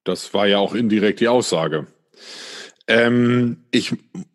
Das 0.05 0.33
war 0.33 0.47
ja 0.47 0.59
auch 0.59 0.75
indirekt 0.75 1.21
die 1.21 1.29
Aussage. 1.29 1.87
Ähm, 2.87 3.59
ich 3.70 3.95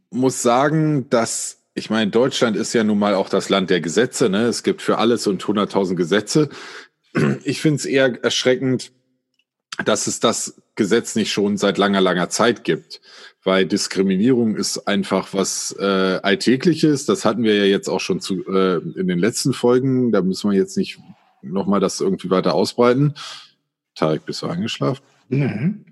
muss 0.09 0.41
sagen, 0.41 1.09
dass 1.09 1.61
ich 1.73 1.89
meine, 1.89 2.11
Deutschland 2.11 2.57
ist 2.57 2.73
ja 2.73 2.83
nun 2.83 2.99
mal 2.99 3.15
auch 3.15 3.29
das 3.29 3.49
Land 3.49 3.69
der 3.69 3.81
Gesetze. 3.81 4.29
Ne? 4.29 4.43
Es 4.43 4.63
gibt 4.63 4.81
für 4.81 4.97
alles 4.97 5.25
und 5.27 5.43
100.000 5.43 5.95
Gesetze. 5.95 6.49
Ich 7.43 7.61
finde 7.61 7.75
es 7.75 7.85
eher 7.85 8.23
erschreckend, 8.23 8.91
dass 9.83 10.07
es 10.07 10.19
das 10.19 10.61
Gesetz 10.75 11.15
nicht 11.15 11.31
schon 11.31 11.57
seit 11.57 11.77
langer, 11.77 12.01
langer 12.01 12.29
Zeit 12.29 12.63
gibt. 12.63 13.01
Weil 13.43 13.65
Diskriminierung 13.65 14.55
ist 14.55 14.87
einfach 14.87 15.33
was 15.33 15.75
äh, 15.79 16.19
Alltägliches. 16.21 17.05
Das 17.05 17.25
hatten 17.25 17.43
wir 17.43 17.55
ja 17.55 17.65
jetzt 17.65 17.89
auch 17.89 17.99
schon 17.99 18.19
zu, 18.19 18.45
äh, 18.47 18.77
in 18.77 19.07
den 19.07 19.19
letzten 19.19 19.53
Folgen. 19.53 20.11
Da 20.11 20.21
müssen 20.21 20.51
wir 20.51 20.57
jetzt 20.57 20.77
nicht 20.77 20.99
nochmal 21.41 21.79
das 21.79 22.01
irgendwie 22.01 22.29
weiter 22.29 22.53
ausbreiten. 22.53 23.15
Tarek, 23.95 24.25
bist 24.25 24.41
du 24.41 24.47
eingeschlafen? 24.47 25.03
Mhm. 25.29 25.90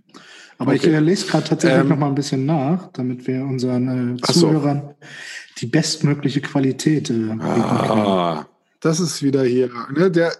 Aber 0.60 0.74
okay. 0.74 0.88
ich 0.90 0.94
äh, 0.94 1.00
lese 1.00 1.26
gerade 1.26 1.46
tatsächlich 1.46 1.82
ähm, 1.82 1.88
noch 1.88 1.98
mal 1.98 2.08
ein 2.08 2.16
bisschen 2.16 2.46
nach, 2.46 2.92
damit 2.92 3.26
wir 3.28 3.44
unseren 3.44 4.18
äh, 4.18 4.22
Zuhörern 4.22 4.82
so. 4.82 5.08
die 5.62 5.66
bestmögliche 5.68 6.42
Qualität 6.42 7.10
äh, 7.10 7.32
ah, 7.40 8.46
Das 8.82 9.00
ist 9.00 9.24
wieder 9.24 9.44
hier, 9.44 9.72
ne, 9.96 10.12
der, 10.12 10.34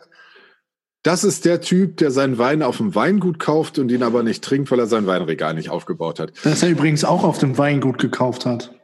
das 1.04 1.24
ist 1.24 1.46
der 1.46 1.62
Typ, 1.62 1.96
der 1.98 2.12
seinen 2.12 2.38
Wein 2.38 2.64
auf 2.64 2.78
dem 2.78 2.94
Weingut 2.96 3.40
kauft 3.40 3.80
und 3.80 3.90
ihn 3.90 4.04
aber 4.04 4.22
nicht 4.22 4.44
trinkt, 4.44 4.70
weil 4.72 4.80
er 4.80 4.88
sein 4.88 5.08
Weinregal 5.08 5.54
nicht 5.54 5.70
aufgebaut 5.70 6.20
hat. 6.20 6.34
Das 6.44 6.62
er 6.64 6.70
übrigens 6.70 7.06
auch 7.06 7.24
auf 7.24 7.38
dem 7.38 7.58
Weingut 7.58 7.98
gekauft 7.98 8.46
hat. 8.46 8.76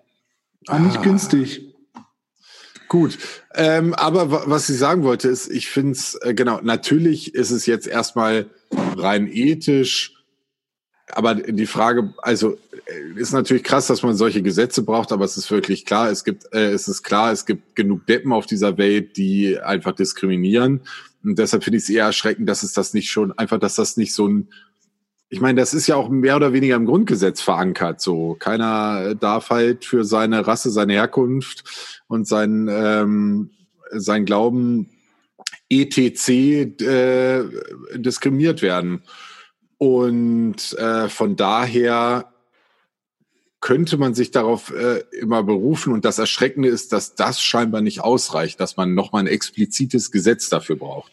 War 0.68 0.78
ah. 0.78 0.80
nicht 0.80 1.04
günstig. 1.04 1.76
Gut, 2.88 3.18
ähm, 3.56 3.94
aber 3.94 4.50
was 4.50 4.70
ich 4.70 4.78
sagen 4.78 5.04
wollte 5.04 5.28
ist, 5.28 5.50
ich 5.50 5.68
finde 5.68 5.94
es, 5.94 6.16
äh, 6.22 6.34
genau, 6.34 6.62
natürlich 6.62 7.36
ist 7.36 7.52
es 7.52 7.66
jetzt 7.66 7.88
erstmal 7.88 8.50
rein 8.96 9.28
ethisch 9.28 10.15
aber 11.12 11.36
die 11.36 11.66
Frage, 11.68 12.14
also 12.18 12.58
äh, 12.88 13.20
ist 13.20 13.34
natürlich 13.34 13.64
krass, 13.64 13.88
dass 13.88 14.04
man 14.04 14.16
solche 14.16 14.42
Gesetze 14.42 14.84
braucht, 14.84 15.12
aber 15.12 15.26
es 15.26 15.38
ist 15.38 15.52
wirklich 15.52 15.86
klar, 15.86 16.10
es 16.10 16.24
gibt, 16.24 16.52
äh, 16.54 16.72
es 16.72 16.88
ist 16.88 17.04
klar, 17.04 17.32
es 17.32 17.46
gibt 17.46 17.76
genug 17.76 18.06
Deppen 18.08 18.32
auf 18.32 18.46
dieser 18.46 18.78
Welt, 18.78 19.18
die 19.18 19.60
einfach 19.60 19.94
diskriminieren. 19.94 20.82
Und 21.24 21.40
deshalb 21.40 21.64
finde 21.64 21.78
ich 21.78 21.84
es 21.84 21.90
eher 21.90 22.06
erschreckend, 22.06 22.50
dass 22.50 22.64
es 22.64 22.74
das 22.74 22.94
nicht 22.94 23.10
schon, 23.10 23.38
einfach, 23.38 23.60
dass 23.60 23.76
das 23.76 23.98
nicht 23.98 24.14
so 24.14 24.28
ein, 24.28 24.50
ich 25.30 25.42
meine, 25.42 25.60
das 25.60 25.74
ist 25.74 25.88
ja 25.88 25.96
auch 25.96 26.10
mehr 26.10 26.36
oder 26.36 26.54
weniger 26.54 26.76
im 26.76 26.86
Grundgesetz 26.86 27.42
verankert. 27.42 28.00
So, 28.00 28.36
keiner 28.40 29.16
darf 29.16 29.50
halt 29.50 29.84
für 29.84 30.04
seine 30.04 30.46
Rasse, 30.46 30.70
seine 30.70 30.94
Herkunft 30.94 31.64
und 32.08 32.28
sein 32.28 32.68
ähm, 32.72 33.50
sein 33.92 34.26
Glauben 34.26 34.90
etc. 35.70 36.30
Äh, 36.30 37.44
diskriminiert 37.96 38.62
werden. 38.62 39.02
Und 39.78 40.74
äh, 40.78 41.10
von 41.10 41.36
daher 41.36 42.32
könnte 43.60 43.98
man 43.98 44.14
sich 44.14 44.32
darauf 44.32 44.72
äh, 44.72 45.04
immer 45.20 45.42
berufen. 45.44 45.92
Und 45.92 46.06
das 46.06 46.20
Erschreckende 46.20 46.70
ist, 46.70 46.94
dass 46.94 47.16
das 47.16 47.42
scheinbar 47.42 47.82
nicht 47.82 48.02
ausreicht, 48.02 48.60
dass 48.60 48.78
man 48.78 48.94
nochmal 48.94 49.24
ein 49.24 49.28
explizites 49.28 50.12
Gesetz 50.12 50.50
dafür 50.50 50.76
braucht. 50.76 51.12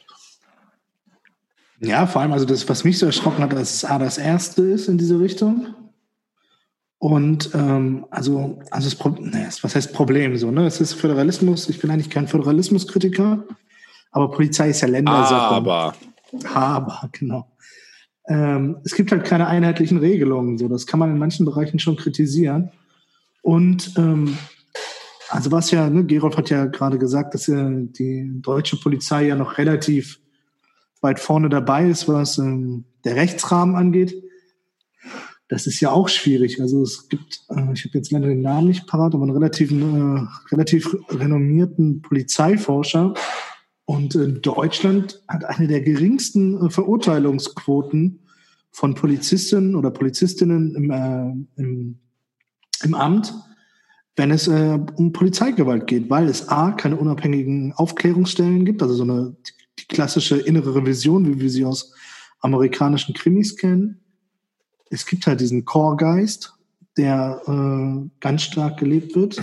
Ja, 1.80 2.06
vor 2.06 2.22
allem, 2.22 2.32
also 2.32 2.44
das, 2.44 2.68
was 2.68 2.84
mich 2.84 2.98
so 2.98 3.06
erschrocken 3.06 3.42
hat, 3.42 3.52
dass 3.52 3.74
es 3.74 3.84
A 3.84 3.98
das 3.98 4.18
erste 4.18 4.62
ist 4.62 4.86
in 4.88 4.98
diese 4.98 5.18
Richtung. 5.18 5.74
Und 6.98 7.50
ähm, 7.54 8.06
also, 8.10 8.60
also 8.70 8.88
das 8.88 8.94
Problem, 8.94 9.30
ne, 9.30 9.48
was 9.62 9.74
heißt 9.74 9.92
Problem 9.92 10.36
so, 10.36 10.52
ne? 10.52 10.66
Es 10.66 10.80
ist 10.80 10.92
Föderalismus, 10.92 11.68
ich 11.68 11.80
bin 11.80 11.90
eigentlich 11.90 12.10
kein 12.10 12.28
Föderalismuskritiker, 12.28 13.44
aber 14.12 14.30
Polizei 14.30 14.70
ist 14.70 14.82
ja 14.82 14.88
Ländersache. 14.88 15.54
Aber. 15.54 15.94
Aber, 16.54 17.08
genau. 17.10 17.51
Ähm, 18.32 18.78
es 18.82 18.94
gibt 18.94 19.12
halt 19.12 19.24
keine 19.24 19.46
einheitlichen 19.46 19.98
Regelungen. 19.98 20.56
So, 20.56 20.66
das 20.66 20.86
kann 20.86 20.98
man 20.98 21.10
in 21.10 21.18
manchen 21.18 21.44
Bereichen 21.44 21.78
schon 21.78 21.96
kritisieren. 21.96 22.70
Und 23.42 23.92
ähm, 23.98 24.38
also 25.28 25.52
was 25.52 25.70
ja, 25.70 25.90
ne, 25.90 26.06
Gerolf 26.06 26.38
hat 26.38 26.48
ja 26.48 26.64
gerade 26.64 26.98
gesagt, 26.98 27.34
dass 27.34 27.46
ja 27.46 27.68
die 27.68 28.30
deutsche 28.40 28.78
Polizei 28.78 29.26
ja 29.26 29.36
noch 29.36 29.58
relativ 29.58 30.18
weit 31.02 31.20
vorne 31.20 31.50
dabei 31.50 31.88
ist, 31.88 32.08
was 32.08 32.38
ähm, 32.38 32.84
der 33.04 33.16
Rechtsrahmen 33.16 33.76
angeht. 33.76 34.14
Das 35.48 35.66
ist 35.66 35.80
ja 35.80 35.90
auch 35.90 36.08
schwierig. 36.08 36.58
Also 36.58 36.82
es 36.82 37.10
gibt, 37.10 37.42
äh, 37.50 37.72
ich 37.74 37.84
habe 37.84 37.98
jetzt 37.98 38.12
leider 38.12 38.28
den 38.28 38.40
Namen 38.40 38.68
nicht 38.68 38.86
parat, 38.86 39.14
aber 39.14 39.24
einen 39.24 39.32
relativ, 39.32 39.72
äh, 39.72 40.54
relativ 40.54 40.96
renommierten 41.10 42.00
Polizeiforscher, 42.00 43.12
und 43.84 44.14
äh, 44.14 44.28
Deutschland 44.28 45.22
hat 45.28 45.44
eine 45.44 45.66
der 45.66 45.80
geringsten 45.80 46.66
äh, 46.66 46.70
Verurteilungsquoten 46.70 48.20
von 48.72 48.94
Polizistinnen 48.94 49.76
oder 49.76 49.90
Polizistinnen 49.90 50.74
im, 50.74 50.90
äh, 50.90 51.60
im, 51.60 51.98
im 52.82 52.94
Amt, 52.94 53.34
wenn 54.16 54.30
es 54.30 54.48
äh, 54.48 54.78
um 54.96 55.12
Polizeigewalt 55.12 55.86
geht, 55.86 56.10
weil 56.10 56.28
es 56.28 56.48
A, 56.48 56.72
keine 56.72 56.96
unabhängigen 56.96 57.72
Aufklärungsstellen 57.74 58.64
gibt, 58.64 58.82
also 58.82 58.94
so 58.94 59.04
eine 59.04 59.36
die 59.78 59.86
klassische 59.86 60.36
innere 60.36 60.74
Revision, 60.74 61.26
wie 61.26 61.40
wir 61.40 61.50
sie 61.50 61.64
aus 61.64 61.94
amerikanischen 62.40 63.14
Krimis 63.14 63.56
kennen. 63.56 64.00
Es 64.90 65.06
gibt 65.06 65.26
halt 65.26 65.40
diesen 65.40 65.64
Core-Geist, 65.64 66.52
der 66.96 67.40
äh, 67.46 68.08
ganz 68.20 68.42
stark 68.42 68.78
gelebt 68.78 69.14
wird. 69.14 69.40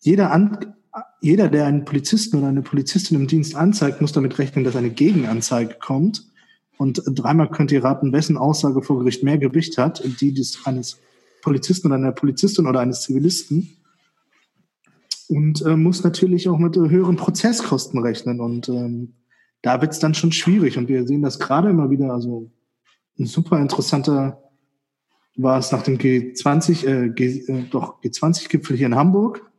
Jeder 0.00 0.30
An 0.30 0.74
jeder, 1.20 1.48
der 1.48 1.66
einen 1.66 1.84
Polizisten 1.84 2.38
oder 2.38 2.48
eine 2.48 2.62
Polizistin 2.62 3.18
im 3.18 3.26
Dienst 3.26 3.56
anzeigt, 3.56 4.00
muss 4.00 4.12
damit 4.12 4.38
rechnen, 4.38 4.64
dass 4.64 4.76
eine 4.76 4.90
Gegenanzeige 4.90 5.74
kommt. 5.80 6.24
Und 6.78 7.02
dreimal 7.06 7.50
könnt 7.50 7.72
ihr 7.72 7.82
raten, 7.82 8.12
wessen 8.12 8.36
Aussage 8.36 8.82
vor 8.82 8.98
Gericht 8.98 9.22
mehr 9.22 9.38
Gewicht 9.38 9.78
hat, 9.78 10.02
die 10.20 10.32
des 10.32 10.66
eines 10.66 10.98
Polizisten 11.42 11.88
oder 11.88 11.96
einer 11.96 12.12
Polizistin 12.12 12.66
oder 12.66 12.80
eines 12.80 13.02
Zivilisten. 13.02 13.76
Und 15.28 15.62
äh, 15.62 15.76
muss 15.76 16.04
natürlich 16.04 16.48
auch 16.48 16.58
mit 16.58 16.76
äh, 16.76 16.88
höheren 16.88 17.16
Prozesskosten 17.16 18.00
rechnen. 18.00 18.40
Und 18.40 18.68
ähm, 18.68 19.14
da 19.62 19.80
wird 19.80 19.92
es 19.92 19.98
dann 19.98 20.14
schon 20.14 20.32
schwierig. 20.32 20.78
Und 20.78 20.88
wir 20.88 21.06
sehen 21.06 21.22
das 21.22 21.38
gerade 21.38 21.70
immer 21.70 21.90
wieder. 21.90 22.12
Also 22.12 22.50
ein 23.18 23.26
super 23.26 23.58
interessanter 23.58 24.42
war 25.36 25.58
es 25.58 25.72
nach 25.72 25.82
dem 25.82 25.98
G20, 25.98 26.86
äh, 26.86 27.08
G, 27.10 27.38
äh, 27.46 27.64
doch 27.70 28.00
G20-Gipfel 28.02 28.76
hier 28.76 28.86
in 28.86 28.94
Hamburg 28.94 29.50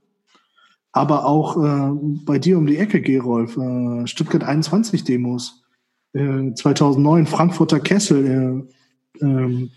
aber 0.98 1.26
auch 1.26 1.64
äh, 1.64 1.92
bei 2.26 2.40
dir 2.40 2.58
um 2.58 2.66
die 2.66 2.78
Ecke, 2.78 3.02
Gerolf, 3.02 3.56
äh, 3.56 4.08
Stuttgart 4.08 4.44
21 4.44 5.04
Demos, 5.04 5.64
äh, 6.14 6.54
2009 6.54 7.26
Frankfurter 7.26 7.80
Kessel. 7.80 8.68
Äh, 9.22 9.24
ähm, 9.26 9.72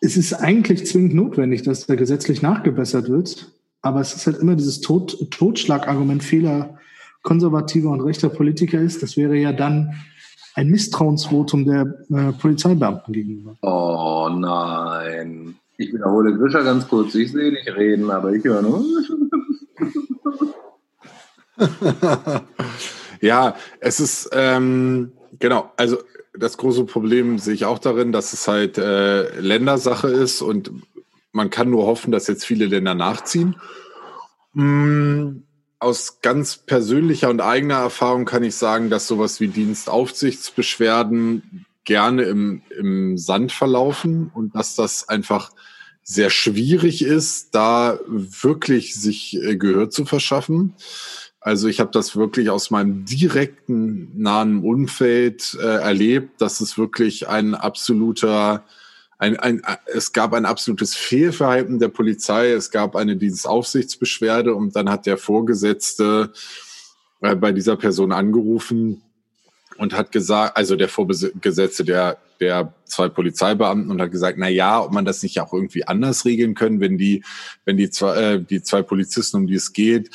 es 0.00 0.16
ist 0.16 0.34
eigentlich 0.34 0.86
zwingend 0.86 1.14
notwendig, 1.14 1.62
dass 1.62 1.86
da 1.86 1.94
gesetzlich 1.94 2.42
nachgebessert 2.42 3.08
wird, 3.08 3.52
aber 3.82 4.00
es 4.00 4.14
ist 4.14 4.26
halt 4.26 4.38
immer 4.38 4.56
dieses 4.56 4.80
Tod 4.80 5.30
Totschlagargument 5.30 6.24
vieler 6.24 6.78
konservativer 7.22 7.90
und 7.90 8.00
rechter 8.00 8.28
Politiker 8.28 8.80
ist, 8.80 9.02
das 9.02 9.16
wäre 9.16 9.36
ja 9.36 9.52
dann 9.52 9.94
ein 10.54 10.68
Misstrauensvotum 10.68 11.64
der 11.64 11.94
äh, 12.10 12.32
Polizeibeamten 12.32 13.14
gegenüber. 13.14 13.56
Oh 13.62 14.28
nein. 14.28 15.56
Ich 15.78 15.92
wiederhole 15.92 16.36
Grisha 16.36 16.62
ganz 16.62 16.86
kurz. 16.86 17.14
Ich 17.14 17.32
sehe 17.32 17.50
dich 17.50 17.66
reden, 17.74 18.10
aber 18.10 18.32
ich 18.32 18.44
höre 18.44 18.62
nur. 18.62 18.84
ja, 23.22 23.56
es 23.80 24.00
ist, 24.00 24.30
ähm, 24.32 25.12
genau, 25.38 25.72
also 25.76 25.98
das 26.34 26.56
große 26.56 26.84
Problem 26.84 27.38
sehe 27.38 27.54
ich 27.54 27.64
auch 27.64 27.78
darin, 27.78 28.12
dass 28.12 28.32
es 28.32 28.48
halt 28.48 28.78
äh, 28.78 29.40
Ländersache 29.40 30.08
ist 30.08 30.42
und 30.42 30.72
man 31.30 31.50
kann 31.50 31.70
nur 31.70 31.86
hoffen, 31.86 32.12
dass 32.12 32.26
jetzt 32.26 32.44
viele 32.44 32.66
Länder 32.66 32.94
nachziehen. 32.94 33.56
Mm, 34.54 35.42
aus 35.78 36.20
ganz 36.20 36.58
persönlicher 36.58 37.30
und 37.30 37.40
eigener 37.40 37.76
Erfahrung 37.76 38.24
kann 38.24 38.42
ich 38.42 38.56
sagen, 38.56 38.90
dass 38.90 39.06
sowas 39.06 39.40
wie 39.40 39.48
Dienstaufsichtsbeschwerden 39.48 41.64
gerne 41.84 42.24
im, 42.24 42.62
im 42.78 43.18
Sand 43.18 43.52
verlaufen 43.52 44.30
und 44.34 44.54
dass 44.54 44.74
das 44.74 45.08
einfach 45.08 45.50
sehr 46.02 46.30
schwierig 46.30 47.02
ist, 47.02 47.54
da 47.54 47.98
wirklich 48.06 48.94
sich 48.94 49.40
äh, 49.40 49.56
Gehör 49.56 49.90
zu 49.90 50.04
verschaffen. 50.04 50.74
Also 51.44 51.66
ich 51.66 51.80
habe 51.80 51.90
das 51.90 52.14
wirklich 52.14 52.50
aus 52.50 52.70
meinem 52.70 53.04
direkten 53.04 54.12
nahen 54.20 54.62
Umfeld 54.62 55.58
äh, 55.60 55.64
erlebt, 55.64 56.40
dass 56.40 56.60
es 56.60 56.78
wirklich 56.78 57.28
ein 57.28 57.56
absoluter, 57.56 58.64
ein, 59.18 59.36
ein, 59.40 59.60
es 59.86 60.12
gab 60.12 60.34
ein 60.34 60.46
absolutes 60.46 60.94
Fehlverhalten 60.94 61.80
der 61.80 61.88
Polizei, 61.88 62.52
es 62.52 62.70
gab 62.70 62.94
eine 62.94 63.16
Dienstaufsichtsbeschwerde 63.16 64.54
und 64.54 64.76
dann 64.76 64.88
hat 64.88 65.06
der 65.06 65.18
Vorgesetzte 65.18 66.32
äh, 67.22 67.34
bei 67.34 67.50
dieser 67.50 67.76
Person 67.76 68.12
angerufen 68.12 69.02
und 69.78 69.94
hat 69.94 70.12
gesagt, 70.12 70.56
also 70.56 70.76
der 70.76 70.88
Vorgesetzte 70.88 71.84
der, 71.84 72.18
der 72.38 72.72
zwei 72.84 73.08
Polizeibeamten 73.08 73.90
und 73.90 74.00
hat 74.00 74.12
gesagt, 74.12 74.38
na 74.38 74.48
ja, 74.48 74.80
ob 74.80 74.92
man 74.92 75.04
das 75.04 75.24
nicht 75.24 75.40
auch 75.40 75.52
irgendwie 75.52 75.88
anders 75.88 76.24
regeln 76.24 76.54
können, 76.54 76.78
wenn 76.78 76.98
die, 76.98 77.24
wenn 77.64 77.76
die 77.76 77.90
zwei, 77.90 78.16
äh, 78.16 78.40
die 78.40 78.62
zwei 78.62 78.82
Polizisten, 78.82 79.38
um 79.38 79.46
die 79.48 79.56
es 79.56 79.72
geht, 79.72 80.10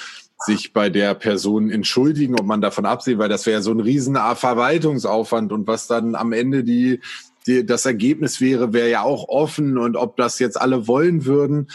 sich 0.45 0.73
bei 0.73 0.89
der 0.89 1.15
Person 1.15 1.69
entschuldigen, 1.69 2.39
ob 2.39 2.45
man 2.45 2.61
davon 2.61 2.85
absehen, 2.85 3.19
weil 3.19 3.29
das 3.29 3.45
wäre 3.45 3.57
ja 3.57 3.61
so 3.61 3.71
ein 3.71 3.79
riesen 3.79 4.15
Verwaltungsaufwand 4.15 5.51
und 5.51 5.67
was 5.67 5.87
dann 5.87 6.15
am 6.15 6.31
Ende 6.31 6.63
die, 6.63 7.01
die 7.47 7.65
das 7.65 7.85
Ergebnis 7.85 8.39
wäre, 8.39 8.73
wäre 8.73 8.89
ja 8.89 9.01
auch 9.01 9.27
offen 9.29 9.77
und 9.77 9.95
ob 9.95 10.17
das 10.17 10.39
jetzt 10.39 10.59
alle 10.59 10.87
wollen 10.87 11.25
würden. 11.25 11.67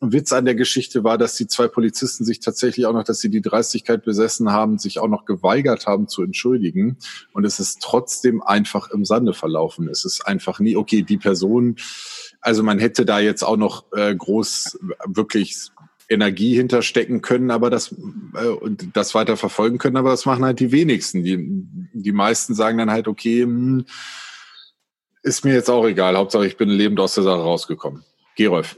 Witz 0.00 0.32
an 0.32 0.44
der 0.44 0.54
Geschichte 0.54 1.04
war, 1.04 1.18
dass 1.18 1.36
die 1.36 1.46
zwei 1.46 1.68
Polizisten 1.68 2.24
sich 2.24 2.40
tatsächlich 2.40 2.86
auch 2.86 2.92
noch, 2.92 3.04
dass 3.04 3.20
sie 3.20 3.30
die 3.30 3.40
Dreistigkeit 3.40 4.04
besessen 4.04 4.50
haben, 4.50 4.78
sich 4.78 4.98
auch 4.98 5.08
noch 5.08 5.24
geweigert 5.24 5.86
haben 5.86 6.08
zu 6.08 6.22
entschuldigen. 6.22 6.98
Und 7.32 7.44
es 7.44 7.60
ist 7.60 7.80
trotzdem 7.80 8.42
einfach 8.42 8.90
im 8.90 9.04
Sande 9.04 9.32
verlaufen. 9.32 9.88
Es 9.88 10.04
ist 10.04 10.26
einfach 10.26 10.58
nie, 10.60 10.76
okay, 10.76 11.02
die 11.02 11.16
Person, 11.16 11.76
also 12.40 12.62
man 12.62 12.78
hätte 12.78 13.04
da 13.04 13.20
jetzt 13.20 13.42
auch 13.42 13.56
noch 13.56 13.84
äh, 13.92 14.14
groß 14.14 14.78
wirklich 15.06 15.68
Energie 16.08 16.54
hinterstecken 16.54 17.22
können, 17.22 17.50
aber 17.50 17.70
das, 17.70 17.92
äh, 17.92 18.70
das 18.92 19.14
weiter 19.14 19.36
verfolgen 19.36 19.78
können, 19.78 19.96
aber 19.96 20.10
das 20.10 20.26
machen 20.26 20.44
halt 20.44 20.60
die 20.60 20.72
wenigsten. 20.72 21.22
Die, 21.22 21.38
die 21.92 22.12
meisten 22.12 22.54
sagen 22.54 22.78
dann 22.78 22.90
halt, 22.90 23.08
okay, 23.08 23.42
hm, 23.42 23.86
ist 25.22 25.44
mir 25.44 25.54
jetzt 25.54 25.70
auch 25.70 25.86
egal, 25.86 26.16
Hauptsache 26.16 26.46
ich 26.46 26.56
bin 26.56 26.68
lebend 26.68 27.00
aus 27.00 27.14
der 27.14 27.24
Sache 27.24 27.40
rausgekommen. 27.40 28.04
Gerolf. 28.36 28.76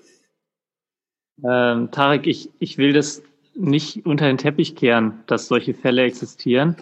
Ähm, 1.45 1.91
Tarek, 1.91 2.27
ich, 2.27 2.51
ich 2.59 2.79
will 2.79 2.93
das 2.93 3.23
nicht 3.55 4.07
unter 4.07 4.27
den 4.27 4.39
Teppich 4.39 4.77
kehren, 4.77 5.21
dass 5.27 5.49
solche 5.49 5.75
Fälle 5.75 6.03
existieren. 6.03 6.77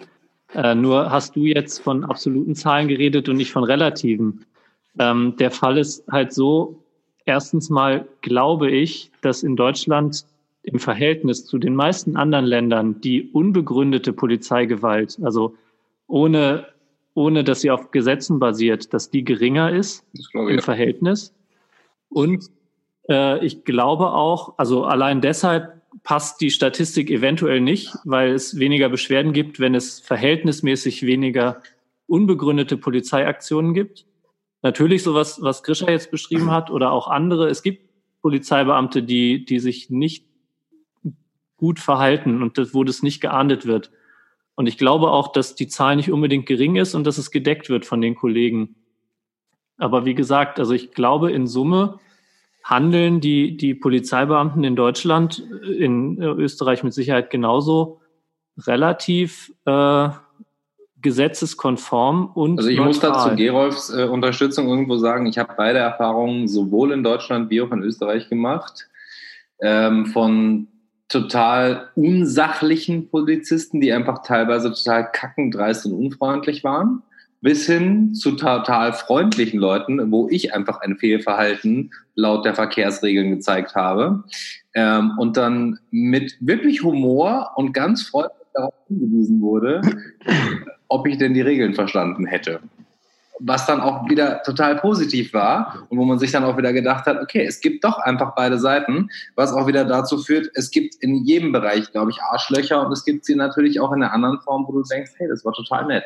Äh, 0.52 0.74
nur 0.74 1.10
hast 1.10 1.34
du 1.36 1.40
jetzt 1.40 1.80
von 1.80 2.04
absoluten 2.04 2.54
Zahlen 2.54 2.88
geredet 2.88 3.28
und 3.28 3.36
nicht 3.36 3.52
von 3.52 3.64
relativen. 3.64 4.44
Ähm, 4.98 5.36
der 5.38 5.50
Fall 5.50 5.78
ist 5.78 6.04
halt 6.10 6.32
so, 6.32 6.84
erstens 7.24 7.70
mal 7.70 8.06
glaube 8.20 8.70
ich, 8.70 9.10
dass 9.22 9.42
in 9.42 9.56
Deutschland 9.56 10.24
im 10.64 10.78
Verhältnis 10.78 11.44
zu 11.44 11.58
den 11.58 11.74
meisten 11.74 12.16
anderen 12.16 12.46
Ländern 12.46 13.00
die 13.00 13.30
unbegründete 13.30 14.12
Polizeigewalt, 14.12 15.18
also 15.22 15.54
ohne, 16.06 16.66
ohne 17.12 17.44
dass 17.44 17.60
sie 17.60 17.70
auf 17.70 17.90
Gesetzen 17.90 18.38
basiert, 18.38 18.94
dass 18.94 19.10
die 19.10 19.24
geringer 19.24 19.70
ist 19.70 20.04
im 20.32 20.48
ja. 20.48 20.60
Verhältnis. 20.62 21.34
Und 22.08 22.50
äh, 23.10 23.44
ich 23.44 23.64
glaube 23.64 24.12
auch, 24.12 24.54
also 24.56 24.84
allein 24.84 25.20
deshalb 25.20 25.82
passt 26.02 26.40
die 26.40 26.50
Statistik 26.50 27.10
eventuell 27.10 27.60
nicht, 27.60 27.94
weil 28.04 28.32
es 28.32 28.58
weniger 28.58 28.88
Beschwerden 28.88 29.32
gibt, 29.34 29.60
wenn 29.60 29.74
es 29.74 30.00
verhältnismäßig 30.00 31.04
weniger 31.04 31.62
unbegründete 32.06 32.78
Polizeiaktionen 32.78 33.74
gibt. 33.74 34.06
Natürlich 34.62 35.02
sowas, 35.02 35.42
was 35.42 35.62
Grisha 35.62 35.90
jetzt 35.90 36.10
beschrieben 36.10 36.50
hat 36.50 36.70
oder 36.70 36.90
auch 36.90 37.08
andere. 37.08 37.48
Es 37.48 37.62
gibt 37.62 37.82
Polizeibeamte, 38.22 39.02
die, 39.02 39.44
die 39.44 39.58
sich 39.58 39.90
nicht 39.90 40.24
gut 41.64 41.80
verhalten 41.80 42.42
und 42.42 42.58
das, 42.58 42.74
wo 42.74 42.84
das 42.84 43.02
nicht 43.02 43.22
geahndet 43.22 43.64
wird. 43.64 43.90
Und 44.54 44.66
ich 44.66 44.76
glaube 44.76 45.10
auch, 45.10 45.32
dass 45.32 45.54
die 45.54 45.66
Zahl 45.66 45.96
nicht 45.96 46.12
unbedingt 46.12 46.44
gering 46.44 46.76
ist 46.76 46.94
und 46.94 47.06
dass 47.06 47.16
es 47.16 47.30
gedeckt 47.30 47.70
wird 47.70 47.86
von 47.86 48.02
den 48.02 48.14
Kollegen. 48.14 48.74
Aber 49.78 50.04
wie 50.04 50.14
gesagt, 50.14 50.58
also 50.58 50.74
ich 50.74 50.92
glaube 50.92 51.32
in 51.32 51.46
Summe 51.46 52.00
handeln 52.62 53.22
die, 53.22 53.56
die 53.56 53.74
Polizeibeamten 53.74 54.62
in 54.62 54.76
Deutschland, 54.76 55.38
in 55.78 56.20
Österreich 56.20 56.82
mit 56.82 56.92
Sicherheit 56.92 57.30
genauso, 57.30 58.02
relativ 58.58 59.50
äh, 59.64 60.10
gesetzeskonform 61.00 62.26
und. 62.26 62.58
Also 62.58 62.68
ich 62.68 62.76
neutral. 62.76 62.88
muss 62.88 63.00
dazu 63.00 63.36
Gerolfs 63.36 63.90
äh, 63.90 64.04
Unterstützung 64.04 64.68
irgendwo 64.68 64.98
sagen, 64.98 65.24
ich 65.24 65.38
habe 65.38 65.54
beide 65.56 65.78
Erfahrungen 65.78 66.46
sowohl 66.46 66.92
in 66.92 67.02
Deutschland 67.02 67.48
wie 67.48 67.62
auch 67.62 67.72
in 67.72 67.82
Österreich 67.82 68.28
gemacht. 68.28 68.86
Ähm, 69.60 70.06
von 70.06 70.68
total 71.08 71.88
unsachlichen 71.94 73.08
Polizisten, 73.10 73.80
die 73.80 73.92
einfach 73.92 74.22
teilweise 74.22 74.72
total 74.72 75.10
kackendreist 75.10 75.86
und 75.86 75.92
unfreundlich 75.92 76.64
waren 76.64 77.02
bis 77.44 77.66
hin 77.66 78.14
zu 78.14 78.32
total 78.36 78.94
freundlichen 78.94 79.60
Leuten, 79.60 80.10
wo 80.10 80.28
ich 80.30 80.54
einfach 80.54 80.80
ein 80.80 80.96
Fehlverhalten 80.96 81.92
laut 82.14 82.46
der 82.46 82.54
Verkehrsregeln 82.54 83.32
gezeigt 83.32 83.74
habe 83.74 84.24
ähm, 84.72 85.12
und 85.18 85.36
dann 85.36 85.78
mit 85.90 86.38
wirklich 86.40 86.82
Humor 86.82 87.52
und 87.56 87.74
ganz 87.74 88.02
freundlich 88.04 88.48
darauf 88.54 88.72
hingewiesen 88.88 89.42
wurde, 89.42 89.82
ob 90.88 91.06
ich 91.06 91.18
denn 91.18 91.34
die 91.34 91.42
Regeln 91.42 91.74
verstanden 91.74 92.24
hätte. 92.24 92.60
Was 93.40 93.66
dann 93.66 93.80
auch 93.80 94.08
wieder 94.08 94.42
total 94.42 94.76
positiv 94.76 95.32
war 95.34 95.86
und 95.88 95.98
wo 95.98 96.04
man 96.04 96.20
sich 96.20 96.30
dann 96.30 96.44
auch 96.44 96.56
wieder 96.56 96.72
gedacht 96.72 97.06
hat, 97.06 97.20
okay, 97.20 97.44
es 97.44 97.60
gibt 97.60 97.84
doch 97.84 97.98
einfach 97.98 98.34
beide 98.36 98.58
Seiten, 98.60 99.10
was 99.34 99.52
auch 99.52 99.66
wieder 99.66 99.84
dazu 99.84 100.18
führt, 100.18 100.50
es 100.54 100.70
gibt 100.70 100.94
in 100.96 101.24
jedem 101.24 101.50
Bereich, 101.50 101.90
glaube 101.90 102.12
ich, 102.12 102.22
Arschlöcher 102.22 102.86
und 102.86 102.92
es 102.92 103.04
gibt 103.04 103.24
sie 103.24 103.34
natürlich 103.34 103.80
auch 103.80 103.90
in 103.92 104.02
einer 104.02 104.12
anderen 104.12 104.40
Form, 104.40 104.64
wo 104.68 104.72
du 104.72 104.82
denkst, 104.82 105.12
hey, 105.16 105.28
das 105.28 105.44
war 105.44 105.52
total 105.52 105.86
nett. 105.86 106.04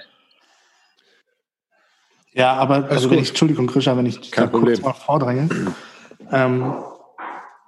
Ja, 2.32 2.54
aber 2.54 2.88
also 2.90 3.10
wenn 3.10 3.18
ich, 3.18 3.30
Entschuldigung, 3.30 3.66
Krischer, 3.66 3.96
wenn 3.96 4.06
ich 4.06 4.30
Kein 4.30 4.44
da 4.44 4.50
Problem. 4.50 4.74
kurz 4.74 4.82
mal 4.82 4.92
vordränge. 4.92 5.48
Ähm, 6.30 6.72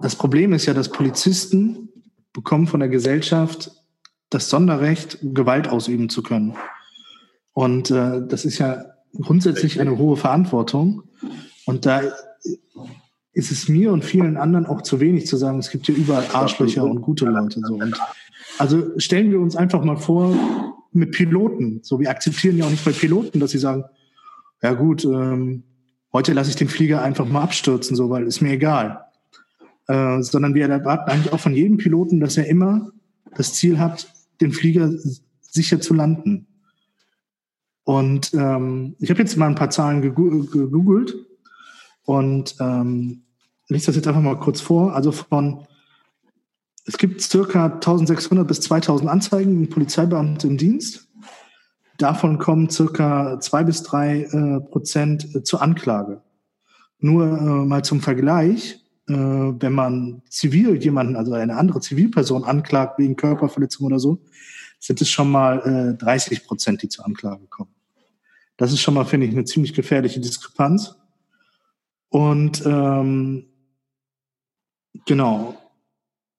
das 0.01 0.17
Problem 0.17 0.53
ist 0.53 0.67
ja, 0.67 0.75
dass 0.75 0.91
Polizisten 0.91 1.89
bekommen 2.33 2.67
von 2.67 2.81
der 2.81 2.89
Gesellschaft 2.89 3.73
das 4.31 4.49
Sonderrecht, 4.49 5.19
Gewalt 5.23 5.69
ausüben 5.69 6.09
zu 6.09 6.23
können. 6.23 6.57
Und 7.53 7.91
äh, 7.91 8.23
das 8.27 8.45
ist 8.45 8.59
ja 8.59 8.85
grundsätzlich 9.13 9.81
eine 9.81 9.99
hohe 9.99 10.17
Verantwortung. 10.17 11.03
Und 11.67 11.87
da 11.87 12.03
ist 13.33 13.51
es 13.51 13.69
mir 13.69 13.93
und 13.93 14.05
vielen 14.05 14.37
anderen 14.37 14.67
auch 14.67 14.83
zu 14.83 15.01
wenig 15.01 15.27
zu 15.27 15.37
sagen, 15.37 15.59
es 15.59 15.71
gibt 15.71 15.87
hier 15.87 15.97
überall 15.97 16.27
Arschlöcher 16.33 16.85
und 16.85 17.01
gute 17.01 17.27
Leute. 17.27 17.61
So. 17.65 17.75
Und 17.75 17.97
also 18.59 18.99
stellen 18.99 19.31
wir 19.31 19.41
uns 19.41 19.57
einfach 19.57 19.85
mal 19.85 19.97
vor, 19.97 20.35
mit 20.93 21.13
Piloten. 21.13 21.81
So, 21.83 22.01
wir 22.01 22.11
akzeptieren 22.11 22.57
ja 22.57 22.65
auch 22.65 22.71
nicht 22.71 22.85
bei 22.85 22.93
Piloten, 22.93 23.41
dass 23.41 23.53
sie 23.53 23.59
sagen, 23.59 23.85
ja 24.63 24.73
gut, 24.73 25.05
ähm, 25.05 25.63
heute 26.13 26.33
lasse 26.33 26.51
ich 26.51 26.57
den 26.57 26.69
Flieger 26.69 27.03
einfach 27.03 27.27
mal 27.27 27.43
abstürzen, 27.43 27.97
so, 27.97 28.11
weil 28.11 28.27
ist 28.27 28.41
mir 28.41 28.53
egal. 28.53 29.05
Äh, 29.87 30.23
sondern 30.23 30.55
wir 30.55 30.69
erwarten 30.69 31.11
eigentlich 31.11 31.33
auch 31.33 31.41
von 31.41 31.55
jedem 31.55 31.77
Piloten, 31.77 32.21
dass 32.21 32.37
er 32.37 32.47
immer 32.47 32.91
das 33.37 33.55
Ziel 33.55 33.79
hat, 33.79 34.13
den 34.41 34.53
Flieger 34.53 34.93
sicher 35.41 35.81
zu 35.81 35.95
landen. 35.95 36.47
Und 37.85 38.33
ähm, 38.35 38.97
ich 38.99 39.11
habe 39.11 39.21
jetzt 39.21 39.37
mal 39.37 39.49
ein 39.49 39.55
paar 39.55 39.71
Zahlen 39.71 40.03
gegoogelt 40.03 41.15
und 42.05 42.57
ähm, 42.61 43.23
lese 43.69 43.87
das 43.87 43.97
jetzt 43.97 44.09
einfach 44.09 44.21
mal 44.21 44.39
kurz 44.39 44.61
vor. 44.61 44.95
Also 44.95 45.13
von 45.13 45.67
es 46.87 46.99
gibt 46.99 47.21
circa 47.21 47.67
1600 47.67 48.47
bis 48.47 48.61
2000 48.63 49.09
Anzeigen 49.09 49.69
Polizeibeamte 49.69 50.47
im 50.47 50.57
Dienst. 50.57 51.09
Davon 51.99 52.39
kommen 52.39 52.71
circa 52.71 53.39
zwei 53.41 53.63
bis 53.63 53.83
drei 53.83 54.23
äh, 54.23 54.61
Prozent 54.61 55.35
äh, 55.35 55.43
zur 55.43 55.63
Anklage. 55.63 56.23
Nur 56.99 57.27
äh, 57.27 57.67
mal 57.67 57.85
zum 57.85 58.01
Vergleich, 58.01 58.83
äh, 59.07 59.13
wenn 59.13 59.73
man 59.73 60.23
zivil 60.29 60.83
jemanden, 60.83 61.17
also 61.17 61.33
eine 61.35 61.57
andere 61.57 61.81
Zivilperson 61.81 62.45
anklagt 62.45 62.99
wegen 62.99 63.17
Körperverletzung 63.17 63.87
oder 63.87 63.99
so, 63.99 64.23
sind 64.81 65.01
es 65.01 65.09
schon 65.09 65.31
mal 65.31 65.95
äh, 65.95 65.97
30 65.97 66.45
Prozent, 66.45 66.83
die 66.83 66.89
zur 66.89 67.07
Anklage 67.07 67.47
kommen. 67.47 67.75
Das 68.57 68.73
ist 68.73 68.81
schon 68.81 68.95
mal, 68.95 69.05
finde 69.05 69.27
ich, 69.27 69.33
eine 69.33 69.45
ziemlich 69.45 69.75
gefährliche 69.75 70.21
Diskrepanz. 70.21 70.97
Und 72.09 72.65
ähm, 72.67 73.47
genau, 75.07 75.57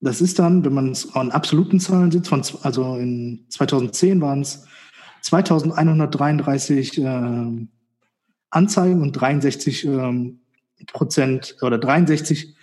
das 0.02 0.20
ist 0.20 0.40
dann, 0.40 0.66
wenn 0.66 0.74
man 0.74 0.92
es 0.92 1.16
an 1.16 1.32
absoluten 1.32 1.80
Zahlen 1.80 2.12
sieht, 2.12 2.28
von, 2.28 2.44
also 2.64 2.98
in 2.98 3.46
2010 3.50 4.20
waren 4.20 4.42
es 4.42 4.66
2133 5.22 6.98
äh, 6.98 7.68
Anzeigen 8.50 9.02
und 9.02 9.14
63 9.14 9.88
äh, 9.88 10.34
Prozent 10.92 11.56
oder 11.62 11.78
63 11.78 12.56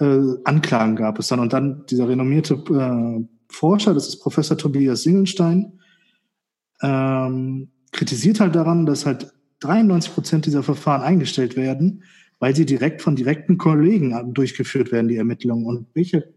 äh, 0.00 0.18
Anklagen 0.44 0.96
gab 0.96 1.18
es 1.18 1.28
dann. 1.28 1.40
Und 1.40 1.52
dann 1.52 1.84
dieser 1.86 2.08
renommierte 2.08 2.54
äh, 2.54 3.37
Forscher, 3.50 3.94
das 3.94 4.08
ist 4.08 4.20
Professor 4.20 4.56
Tobias 4.56 5.02
Singelstein, 5.02 5.80
ähm, 6.82 7.70
kritisiert 7.92 8.40
halt 8.40 8.54
daran, 8.54 8.86
dass 8.86 9.06
halt 9.06 9.32
93 9.60 10.14
Prozent 10.14 10.46
dieser 10.46 10.62
Verfahren 10.62 11.02
eingestellt 11.02 11.56
werden, 11.56 12.04
weil 12.38 12.54
sie 12.54 12.66
direkt 12.66 13.02
von 13.02 13.16
direkten 13.16 13.58
Kollegen 13.58 14.34
durchgeführt 14.34 14.92
werden, 14.92 15.08
die 15.08 15.16
Ermittlungen. 15.16 15.66
Und 15.66 15.88
welche, 15.94 16.32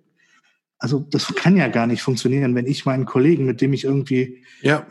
also 0.79 0.99
das 0.99 1.35
kann 1.35 1.57
ja 1.57 1.67
gar 1.67 1.85
nicht 1.85 2.01
funktionieren, 2.01 2.55
wenn 2.55 2.65
ich 2.65 2.85
meinen 2.85 3.05
Kollegen, 3.05 3.45
mit 3.45 3.61
dem 3.61 3.73
ich 3.73 3.83
irgendwie 3.83 4.43
ja 4.61 4.87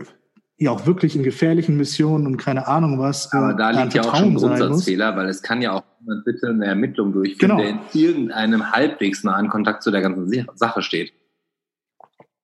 ja 0.60 0.70
auch 0.70 0.86
wirklich 0.86 1.16
in 1.16 1.22
gefährlichen 1.22 1.76
Missionen 1.76 2.26
und 2.26 2.36
keine 2.36 2.68
Ahnung 2.68 2.98
was. 2.98 3.32
Äh, 3.32 3.38
Aber 3.38 3.54
da 3.54 3.70
liegt 3.70 3.94
ja 3.94 4.02
auch 4.02 4.14
schon 4.14 4.28
ein 4.28 4.34
Grundsatzfehler, 4.34 5.16
weil 5.16 5.28
es 5.28 5.42
kann 5.42 5.62
ja 5.62 5.72
auch 5.72 5.82
bitte 6.24 6.48
eine 6.48 6.66
Ermittlung 6.66 7.12
durchführen, 7.12 7.56
genau. 7.56 7.56
der 7.56 7.70
in 7.70 7.78
irgendeinem 7.94 8.70
halbwegs 8.70 9.24
nahen 9.24 9.48
Kontakt 9.48 9.82
zu 9.82 9.90
der 9.90 10.02
ganzen 10.02 10.46
Sache 10.54 10.82
steht. 10.82 11.12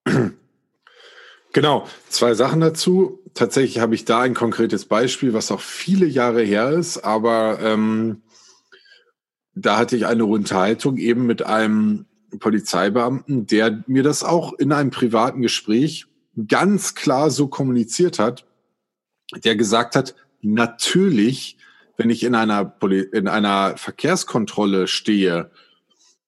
Genau, 1.52 1.86
zwei 2.10 2.34
Sachen 2.34 2.60
dazu. 2.60 3.18
Tatsächlich 3.32 3.78
habe 3.78 3.94
ich 3.94 4.04
da 4.04 4.20
ein 4.20 4.34
konkretes 4.34 4.84
Beispiel, 4.84 5.32
was 5.32 5.50
auch 5.50 5.62
viele 5.62 6.04
Jahre 6.04 6.42
her 6.42 6.68
ist, 6.68 6.98
aber 6.98 7.60
ähm, 7.62 8.20
da 9.54 9.78
hatte 9.78 9.96
ich 9.96 10.04
eine 10.04 10.26
Unterhaltung 10.26 10.98
eben 10.98 11.24
mit 11.24 11.46
einem 11.46 12.04
Polizeibeamten, 12.40 13.46
der 13.46 13.82
mir 13.86 14.02
das 14.02 14.22
auch 14.22 14.52
in 14.52 14.70
einem 14.70 14.90
privaten 14.90 15.40
Gespräch 15.40 16.04
ganz 16.46 16.94
klar 16.94 17.30
so 17.30 17.48
kommuniziert 17.48 18.18
hat, 18.18 18.46
der 19.44 19.56
gesagt 19.56 19.96
hat, 19.96 20.14
natürlich, 20.42 21.56
wenn 21.96 22.10
ich 22.10 22.22
in 22.24 22.34
einer, 22.34 22.66
Poli 22.66 23.00
in 23.00 23.28
einer 23.28 23.78
Verkehrskontrolle 23.78 24.88
stehe 24.88 25.50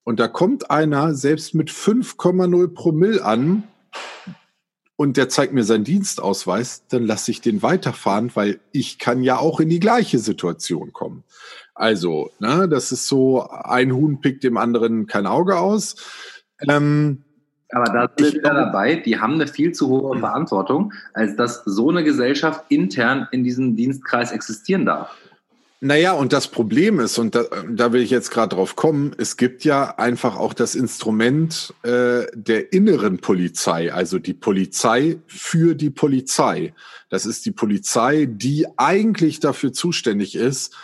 und 0.09 0.19
da 0.19 0.27
kommt 0.27 0.71
einer 0.71 1.13
selbst 1.13 1.55
mit 1.55 1.69
5,0 1.71 2.69
Promille 2.73 3.23
an 3.23 3.65
und 4.97 5.19
der 5.19 5.29
zeigt 5.29 5.53
mir 5.53 5.65
seinen 5.65 5.85
Dienstausweis, 5.85 6.87
dann 6.89 7.05
lasse 7.05 7.31
ich 7.31 7.43
den 7.43 7.63
weiterfahren, 7.63 8.31
weil 8.33 8.59
ich 8.73 8.99
kann 8.99 9.23
ja 9.23 9.37
auch 9.37 9.61
in 9.61 9.69
die 9.69 9.81
gleiche 9.81 10.19
Situation 10.19 10.95
kommen. 10.95 11.25
Also, 11.75 12.31
ne, 12.39 12.67
das 12.71 12.91
ist 12.91 13.07
so, 13.07 13.51
ein 13.51 13.93
Huhn 13.93 14.23
pickt 14.23 14.45
dem 14.45 14.57
anderen 14.57 15.09
kein 15.09 15.27
Auge 15.27 15.59
aus. 15.59 15.97
Ähm, 16.67 17.23
aber 17.71 17.93
da 17.93 18.11
sind 18.17 18.33
wir 18.33 18.41
wieder 18.41 18.55
dabei, 18.55 18.95
die 18.95 19.21
haben 19.21 19.35
eine 19.35 19.47
viel 19.47 19.73
zu 19.73 19.89
hohe. 19.89 20.19
Verantwortung, 20.21 20.95
als 21.13 21.37
dass 21.37 21.65
so 21.67 21.91
eine 21.91 22.03
Gesellschaft 22.03 22.65
intern 22.71 23.29
in 23.31 23.45
diesem 23.45 23.77
Dienstkreis 23.77 24.33
existieren 24.33 24.87
darf. 24.87 25.15
Naja, 25.81 26.13
und 26.13 26.33
das 26.33 26.49
Problem 26.49 26.99
ist, 26.99 27.19
und 27.19 27.37
da, 27.37 27.45
da 27.71 27.93
will 27.93 28.03
ich 28.03 28.11
jetzt 28.11 28.33
gerade 28.33 28.57
drauf 28.57 28.75
kommen, 28.75 29.15
es 29.17 29.37
gibt 29.37 29.63
ja 29.65 29.97
einfach 29.97 30.37
auch 30.37 30.53
das 30.53 30.75
Instrument 30.75 31.73
äh, 31.85 32.27
der 32.35 32.73
inneren 32.73 33.19
Polizei, 33.19 33.93
also 33.93 34.19
die 34.19 34.35
Polizei 34.35 35.19
für 35.29 35.77
die 35.77 35.91
Polizei. 35.91 36.75
Das 37.11 37.27
ist 37.27 37.47
die 37.47 37.53
Polizei, 37.53 38.27
die 38.29 38.67
eigentlich 38.77 39.39
dafür 39.39 39.73
zuständig 39.73 40.35
ist, 40.35 40.75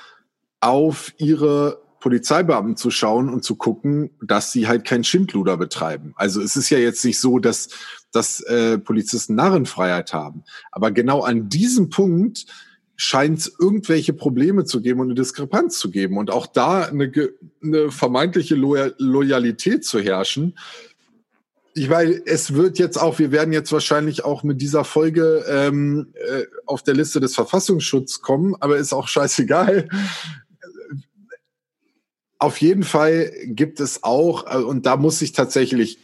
auf 0.61 1.13
ihre 1.19 1.83
Polizeibeamten 1.99 2.77
zu 2.77 2.91
schauen 2.91 3.29
und 3.31 3.43
zu 3.43 3.57
gucken, 3.57 4.11
dass 4.23 4.53
sie 4.53 4.69
halt 4.69 4.85
kein 4.85 5.03
Schindluder 5.03 5.57
betreiben. 5.57 6.13
Also 6.17 6.41
es 6.41 6.55
ist 6.55 6.71
ja 6.71 6.79
jetzt 6.79 7.05
nicht 7.05 7.19
so, 7.19 7.41
dass, 7.41 7.71
dass 8.13 8.41
äh, 8.43 8.79
Polizisten 8.79 9.35
Narrenfreiheit 9.35 10.13
haben. 10.13 10.45
Aber 10.71 10.93
genau 10.93 11.23
an 11.23 11.49
diesem 11.49 11.89
Punkt 11.89 12.47
scheint 12.97 13.41
es 13.41 13.53
irgendwelche 13.59 14.13
Probleme 14.13 14.65
zu 14.65 14.81
geben 14.81 15.01
und 15.01 15.09
eine 15.09 15.15
Diskrepanz 15.15 15.79
zu 15.79 15.91
geben 15.91 16.17
und 16.17 16.31
auch 16.31 16.47
da 16.47 16.83
eine, 16.83 17.11
eine 17.63 17.91
vermeintliche 17.91 18.55
Loyalität 18.55 19.85
zu 19.85 20.01
herrschen. 20.01 20.57
Ich 21.75 21.91
weiß, 21.91 22.23
es 22.27 22.55
wird 22.55 22.79
jetzt 22.79 22.97
auch, 22.97 23.19
wir 23.19 23.33
werden 23.33 23.53
jetzt 23.53 23.73
wahrscheinlich 23.73 24.25
auch 24.25 24.45
mit 24.45 24.61
dieser 24.61 24.85
Folge 24.85 25.45
ähm, 25.49 26.13
äh, 26.15 26.45
auf 26.67 26.85
der 26.85 26.95
Liste 26.95 27.19
des 27.19 27.35
Verfassungsschutzes 27.35 28.21
kommen, 28.21 28.55
aber 28.61 28.77
ist 28.77 28.93
auch 28.93 29.09
scheißegal. 29.09 29.89
Auf 32.39 32.59
jeden 32.59 32.85
Fall 32.85 33.33
gibt 33.47 33.81
es 33.81 34.05
auch, 34.05 34.47
äh, 34.47 34.63
und 34.63 34.87
da 34.87 34.97
muss 34.97 35.21
ich 35.21 35.33
tatsächlich, 35.33 35.99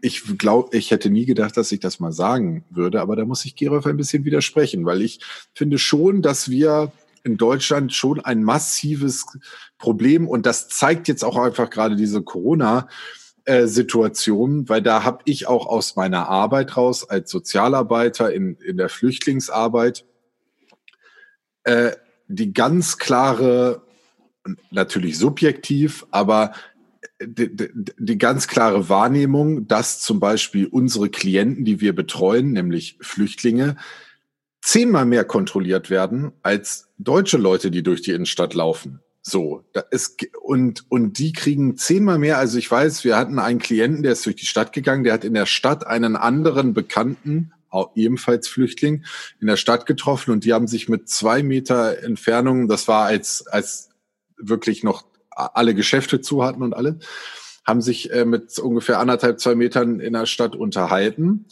ich 0.00 0.38
glaube, 0.38 0.76
ich 0.76 0.90
hätte 0.90 1.10
nie 1.10 1.26
gedacht, 1.26 1.56
dass 1.56 1.72
ich 1.72 1.80
das 1.80 2.00
mal 2.00 2.12
sagen 2.12 2.64
würde, 2.70 3.00
aber 3.00 3.16
da 3.16 3.24
muss 3.24 3.44
ich 3.44 3.56
Gerolf 3.56 3.86
ein 3.86 3.96
bisschen 3.96 4.24
widersprechen, 4.24 4.84
weil 4.84 5.02
ich 5.02 5.20
finde 5.54 5.78
schon, 5.78 6.22
dass 6.22 6.48
wir 6.48 6.92
in 7.24 7.36
Deutschland 7.36 7.92
schon 7.92 8.20
ein 8.20 8.42
massives 8.42 9.26
Problem 9.76 10.28
und 10.28 10.46
das 10.46 10.68
zeigt 10.68 11.08
jetzt 11.08 11.24
auch 11.24 11.36
einfach 11.36 11.68
gerade 11.68 11.96
diese 11.96 12.22
Corona 12.22 12.88
Situation, 13.64 14.68
weil 14.68 14.82
da 14.82 15.04
habe 15.04 15.20
ich 15.24 15.46
auch 15.46 15.66
aus 15.66 15.96
meiner 15.96 16.28
Arbeit 16.28 16.76
raus 16.76 17.08
als 17.08 17.30
Sozialarbeiter 17.30 18.30
in, 18.30 18.56
in 18.56 18.76
der 18.76 18.90
Flüchtlingsarbeit 18.90 20.04
äh, 21.64 21.92
die 22.28 22.52
ganz 22.52 22.98
klare 22.98 23.82
natürlich 24.70 25.18
subjektiv, 25.18 26.06
aber 26.10 26.52
die, 27.20 27.70
die, 27.98 28.18
ganz 28.18 28.48
klare 28.48 28.88
Wahrnehmung, 28.88 29.66
dass 29.68 30.00
zum 30.00 30.20
Beispiel 30.20 30.66
unsere 30.66 31.08
Klienten, 31.08 31.64
die 31.64 31.80
wir 31.80 31.94
betreuen, 31.94 32.52
nämlich 32.52 32.98
Flüchtlinge, 33.00 33.76
zehnmal 34.60 35.06
mehr 35.06 35.24
kontrolliert 35.24 35.90
werden 35.90 36.32
als 36.42 36.88
deutsche 36.98 37.38
Leute, 37.38 37.70
die 37.70 37.82
durch 37.82 38.02
die 38.02 38.12
Innenstadt 38.12 38.54
laufen. 38.54 39.00
So, 39.22 39.64
da 39.72 39.80
ist, 39.90 40.26
und, 40.42 40.84
und 40.88 41.18
die 41.18 41.32
kriegen 41.32 41.76
zehnmal 41.76 42.18
mehr. 42.18 42.38
Also 42.38 42.58
ich 42.58 42.70
weiß, 42.70 43.04
wir 43.04 43.16
hatten 43.16 43.38
einen 43.38 43.58
Klienten, 43.58 44.02
der 44.02 44.12
ist 44.12 44.24
durch 44.24 44.36
die 44.36 44.46
Stadt 44.46 44.72
gegangen, 44.72 45.04
der 45.04 45.12
hat 45.12 45.24
in 45.24 45.34
der 45.34 45.46
Stadt 45.46 45.86
einen 45.86 46.16
anderen 46.16 46.72
Bekannten, 46.72 47.52
auch 47.68 47.90
ebenfalls 47.94 48.48
Flüchtling, 48.48 49.04
in 49.40 49.46
der 49.46 49.56
Stadt 49.56 49.84
getroffen 49.86 50.30
und 50.30 50.44
die 50.44 50.54
haben 50.54 50.66
sich 50.66 50.88
mit 50.88 51.08
zwei 51.08 51.42
Meter 51.42 52.02
Entfernung, 52.02 52.68
das 52.68 52.88
war 52.88 53.04
als, 53.04 53.46
als 53.46 53.90
wirklich 54.38 54.82
noch 54.82 55.04
alle 55.38 55.74
Geschäfte 55.74 56.20
zu 56.20 56.44
hatten 56.44 56.62
und 56.62 56.74
alle, 56.74 56.98
haben 57.64 57.82
sich 57.82 58.12
äh, 58.12 58.24
mit 58.24 58.58
ungefähr 58.58 58.98
anderthalb, 58.98 59.40
zwei 59.40 59.54
Metern 59.54 60.00
in 60.00 60.14
der 60.14 60.26
Stadt 60.26 60.56
unterhalten. 60.56 61.46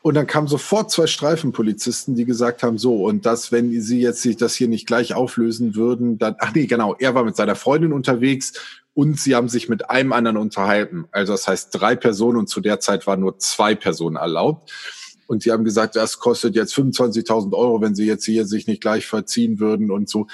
Und 0.00 0.14
dann 0.14 0.28
kamen 0.28 0.46
sofort 0.46 0.90
zwei 0.90 1.08
Streifenpolizisten, 1.08 2.14
die 2.14 2.24
gesagt 2.24 2.62
haben, 2.62 2.78
so, 2.78 3.04
und 3.04 3.26
das, 3.26 3.50
wenn 3.50 3.80
sie 3.80 4.00
jetzt 4.00 4.22
sich 4.22 4.36
das 4.36 4.54
hier 4.54 4.68
nicht 4.68 4.86
gleich 4.86 5.14
auflösen 5.14 5.74
würden, 5.74 6.18
dann, 6.18 6.36
ach 6.38 6.54
nee, 6.54 6.66
genau, 6.66 6.94
er 6.98 7.14
war 7.14 7.24
mit 7.24 7.34
seiner 7.34 7.56
Freundin 7.56 7.92
unterwegs 7.92 8.52
und 8.94 9.18
sie 9.18 9.34
haben 9.34 9.48
sich 9.48 9.68
mit 9.68 9.90
einem 9.90 10.12
anderen 10.12 10.36
unterhalten. 10.36 11.06
Also 11.10 11.32
das 11.32 11.48
heißt 11.48 11.68
drei 11.72 11.96
Personen 11.96 12.38
und 12.38 12.48
zu 12.48 12.60
der 12.60 12.78
Zeit 12.78 13.06
waren 13.06 13.20
nur 13.20 13.38
zwei 13.38 13.74
Personen 13.74 14.16
erlaubt. 14.16 14.72
Und 15.26 15.42
sie 15.42 15.52
haben 15.52 15.64
gesagt, 15.64 15.94
das 15.94 16.20
kostet 16.20 16.54
jetzt 16.54 16.74
25.000 16.74 17.52
Euro, 17.52 17.80
wenn 17.82 17.94
sie 17.94 18.06
jetzt 18.06 18.24
hier 18.24 18.46
sich 18.46 18.66
nicht 18.66 18.80
gleich 18.80 19.06
verziehen 19.06 19.60
würden 19.60 19.90
und 19.90 20.08
so. 20.08 20.26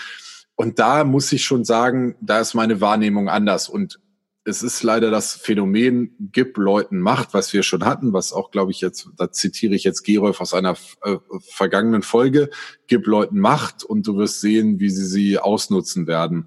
Und 0.57 0.79
da 0.79 1.05
muss 1.05 1.33
ich 1.33 1.45
schon 1.45 1.65
sagen, 1.65 2.15
da 2.21 2.41
ist 2.41 2.55
meine 2.55 2.81
Wahrnehmung 2.81 3.29
anders. 3.29 3.69
Und 3.69 3.99
es 4.45 4.63
ist 4.63 4.83
leider 4.83 5.11
das 5.11 5.35
Phänomen, 5.35 6.15
gib 6.33 6.59
Leuten 6.59 7.01
Macht, 7.01 7.33
was 7.33 7.53
wir 7.53 7.63
schon 7.63 7.85
hatten, 7.85 8.13
was 8.13 8.33
auch, 8.33 8.51
glaube 8.51 8.73
ich, 8.73 8.81
jetzt, 8.81 9.09
da 9.17 9.33
zitiere 9.33 9.75
ich 9.75 9.85
jetzt 9.85 10.03
Gerolf 10.03 10.41
aus 10.41 10.53
einer 10.53 10.77
äh, 11.03 11.17
vergangenen 11.51 12.03
Folge, 12.03 12.51
gib 12.87 13.07
Leuten 13.07 13.39
Macht 13.41 13.85
und 13.85 14.07
du 14.07 14.19
wirst 14.19 14.43
sehen, 14.43 14.79
wie 14.81 14.91
sie 14.91 15.07
sie 15.07 15.39
ausnutzen 15.39 16.07
werden, 16.07 16.47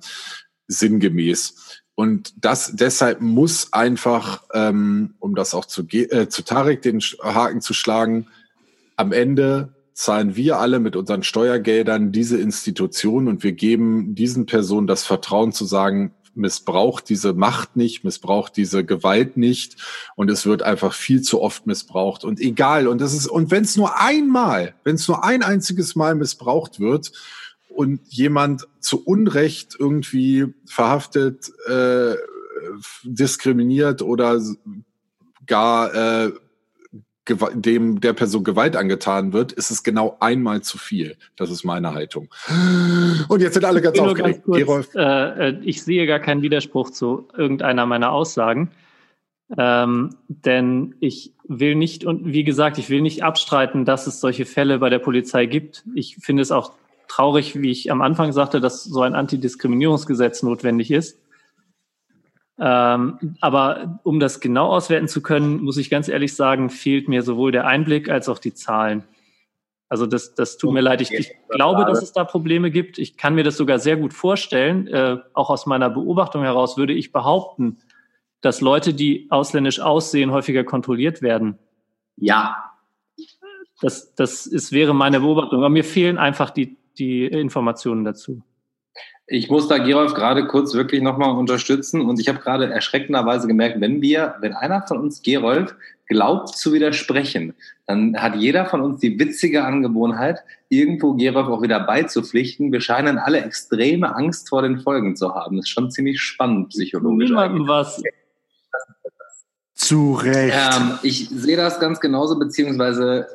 sinngemäß. 0.67 1.81
Und 1.95 2.33
das 2.37 2.73
deshalb 2.75 3.21
muss 3.21 3.73
einfach, 3.73 4.43
ähm, 4.53 5.15
um 5.17 5.33
das 5.33 5.55
auch 5.55 5.65
zu, 5.65 5.81
äh, 5.87 6.29
zu 6.29 6.43
Tarek 6.43 6.83
den 6.83 6.99
Haken 6.99 7.61
zu 7.61 7.73
schlagen, 7.73 8.27
am 8.95 9.11
Ende 9.11 9.73
zahlen 9.97 10.35
wir 10.35 10.59
alle 10.59 10.79
mit 10.79 10.95
unseren 10.95 11.23
Steuergeldern 11.23 12.11
diese 12.11 12.37
Institution 12.37 13.27
und 13.27 13.41
wir 13.41 13.53
geben 13.53 14.13
diesen 14.13 14.45
Personen 14.45 14.85
das 14.85 15.03
Vertrauen 15.03 15.53
zu 15.53 15.65
sagen, 15.65 16.13
missbraucht 16.35 17.09
diese 17.09 17.33
Macht 17.33 17.75
nicht, 17.75 18.03
missbraucht 18.03 18.55
diese 18.55 18.85
Gewalt 18.85 19.37
nicht 19.37 19.75
und 20.15 20.29
es 20.29 20.45
wird 20.45 20.61
einfach 20.61 20.93
viel 20.93 21.23
zu 21.23 21.41
oft 21.41 21.65
missbraucht. 21.65 22.23
Und 22.25 22.39
egal 22.39 22.87
und 22.87 23.01
das 23.01 23.15
ist 23.15 23.25
und 23.25 23.49
wenn 23.49 23.63
es 23.63 23.75
nur 23.75 23.99
einmal, 23.99 24.75
wenn 24.83 24.97
es 24.97 25.07
nur 25.07 25.23
ein 25.23 25.41
einziges 25.41 25.95
Mal 25.95 26.13
missbraucht 26.13 26.79
wird 26.79 27.11
und 27.67 27.99
jemand 28.09 28.67
zu 28.79 29.03
Unrecht 29.03 29.75
irgendwie 29.79 30.53
verhaftet, 30.67 31.51
äh, 31.67 32.13
diskriminiert 33.03 34.03
oder 34.03 34.39
gar 35.47 35.95
äh, 35.95 36.31
dem 37.53 37.99
der 38.01 38.13
Person 38.13 38.43
Gewalt 38.43 38.75
angetan 38.75 39.33
wird, 39.33 39.51
ist 39.51 39.71
es 39.71 39.83
genau 39.83 40.17
einmal 40.19 40.61
zu 40.61 40.77
viel. 40.77 41.17
Das 41.35 41.51
ist 41.51 41.63
meine 41.63 41.93
Haltung. 41.93 42.29
Und 43.27 43.41
jetzt 43.41 43.55
sind 43.55 43.65
alle 43.65 43.81
ganz 43.81 43.99
aufgeregt. 43.99 44.43
Ganz 44.45 44.65
kurz, 44.65 44.95
äh, 44.95 45.49
äh, 45.49 45.59
ich 45.63 45.83
sehe 45.83 46.07
gar 46.07 46.19
keinen 46.19 46.41
Widerspruch 46.41 46.91
zu 46.91 47.27
irgendeiner 47.35 47.85
meiner 47.85 48.11
Aussagen. 48.11 48.71
Ähm, 49.57 50.15
denn 50.27 50.95
ich 50.99 51.33
will 51.47 51.75
nicht, 51.75 52.03
und 52.05 52.25
wie 52.25 52.43
gesagt, 52.43 52.77
ich 52.77 52.89
will 52.89 53.01
nicht 53.01 53.23
abstreiten, 53.23 53.85
dass 53.85 54.07
es 54.07 54.19
solche 54.19 54.45
Fälle 54.45 54.79
bei 54.79 54.89
der 54.89 54.99
Polizei 54.99 55.45
gibt. 55.45 55.85
Ich 55.95 56.17
finde 56.17 56.41
es 56.41 56.51
auch 56.51 56.73
traurig, 57.07 57.61
wie 57.61 57.71
ich 57.71 57.91
am 57.91 58.01
Anfang 58.01 58.33
sagte, 58.33 58.59
dass 58.59 58.83
so 58.83 59.01
ein 59.01 59.15
Antidiskriminierungsgesetz 59.15 60.43
notwendig 60.43 60.91
ist. 60.91 61.19
Ähm, 62.59 63.37
aber 63.39 63.99
um 64.03 64.19
das 64.19 64.39
genau 64.39 64.67
auswerten 64.67 65.07
zu 65.07 65.21
können, 65.21 65.63
muss 65.63 65.77
ich 65.77 65.89
ganz 65.89 66.07
ehrlich 66.07 66.35
sagen, 66.35 66.69
fehlt 66.69 67.07
mir 67.07 67.21
sowohl 67.21 67.51
der 67.51 67.67
Einblick 67.67 68.09
als 68.09 68.29
auch 68.29 68.39
die 68.39 68.53
Zahlen. 68.53 69.03
Also 69.89 70.05
das, 70.05 70.35
das 70.35 70.57
tut 70.57 70.73
mir 70.73 70.81
leid. 70.81 71.01
Ich, 71.01 71.11
ich 71.11 71.31
glaube, 71.49 71.85
dass 71.85 72.01
es 72.01 72.11
da 72.11 72.25
Probleme 72.25 72.71
gibt. 72.71 72.97
Ich 72.97 73.15
kann 73.15 73.35
mir 73.35 73.43
das 73.43 73.55
sogar 73.55 73.79
sehr 73.79 73.95
gut 73.95 74.13
vorstellen. 74.13 74.87
Äh, 74.87 75.17
auch 75.33 75.49
aus 75.49 75.65
meiner 75.65 75.89
Beobachtung 75.89 76.43
heraus 76.43 76.77
würde 76.77 76.93
ich 76.93 77.11
behaupten, 77.11 77.77
dass 78.41 78.59
Leute, 78.59 78.93
die 78.93 79.27
ausländisch 79.29 79.79
aussehen, 79.79 80.31
häufiger 80.31 80.63
kontrolliert 80.63 81.21
werden. 81.21 81.57
Ja. 82.17 82.73
Das, 83.79 84.13
das 84.15 84.45
ist, 84.45 84.71
wäre 84.71 84.93
meine 84.93 85.21
Beobachtung. 85.21 85.59
Aber 85.59 85.69
mir 85.69 85.85
fehlen 85.85 86.17
einfach 86.17 86.49
die, 86.49 86.77
die 86.97 87.25
Informationen 87.25 88.03
dazu. 88.03 88.41
Ich 89.29 89.49
muss 89.49 89.67
da 89.67 89.77
Gerolf 89.77 90.13
gerade 90.13 90.47
kurz 90.47 90.73
wirklich 90.73 91.01
nochmal 91.01 91.35
unterstützen 91.35 92.01
und 92.01 92.17
ich 92.17 92.29
habe 92.29 92.39
gerade 92.39 92.71
erschreckenderweise 92.71 93.47
gemerkt, 93.47 93.81
wenn 93.81 94.01
wir, 94.01 94.35
wenn 94.39 94.53
einer 94.53 94.87
von 94.87 94.99
uns 94.99 95.21
Gerolf 95.21 95.75
glaubt 96.07 96.49
zu 96.57 96.71
widersprechen, 96.71 97.53
dann 97.85 98.15
hat 98.21 98.37
jeder 98.37 98.65
von 98.65 98.79
uns 98.79 99.01
die 99.01 99.19
witzige 99.19 99.65
Angewohnheit, 99.65 100.39
irgendwo 100.69 101.13
Gerolf 101.15 101.47
auch 101.47 101.61
wieder 101.61 101.81
beizupflichten. 101.81 102.71
Wir 102.71 102.79
scheinen 102.79 103.17
alle 103.17 103.41
extreme 103.41 104.15
Angst 104.15 104.47
vor 104.47 104.61
den 104.61 104.79
Folgen 104.79 105.17
zu 105.17 105.35
haben. 105.35 105.57
Das 105.57 105.65
ist 105.65 105.71
schon 105.71 105.91
ziemlich 105.91 106.21
spannend 106.21 106.69
psychologisch. 106.69 107.29
Niemandem 107.29 107.67
was. 107.67 108.01
Zu 109.73 110.13
Recht. 110.13 110.55
Ähm, 110.55 110.99
ich 111.03 111.29
sehe 111.29 111.57
das 111.57 111.79
ganz 111.79 111.99
genauso, 111.99 112.39
beziehungsweise 112.39 113.27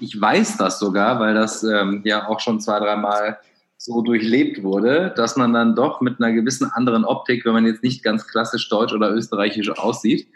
ich 0.00 0.20
weiß 0.20 0.58
das 0.58 0.78
sogar, 0.78 1.18
weil 1.18 1.34
das 1.34 1.62
ähm, 1.62 2.02
ja 2.04 2.28
auch 2.28 2.40
schon 2.40 2.60
zwei, 2.60 2.78
dreimal 2.78 3.38
so 3.84 4.00
durchlebt 4.00 4.62
wurde, 4.62 5.12
dass 5.14 5.36
man 5.36 5.52
dann 5.52 5.74
doch 5.74 6.00
mit 6.00 6.18
einer 6.18 6.32
gewissen 6.32 6.72
anderen 6.72 7.04
Optik, 7.04 7.44
wenn 7.44 7.52
man 7.52 7.66
jetzt 7.66 7.82
nicht 7.82 8.02
ganz 8.02 8.26
klassisch 8.26 8.70
deutsch 8.70 8.94
oder 8.94 9.10
österreichisch 9.10 9.68
aussieht, 9.70 10.26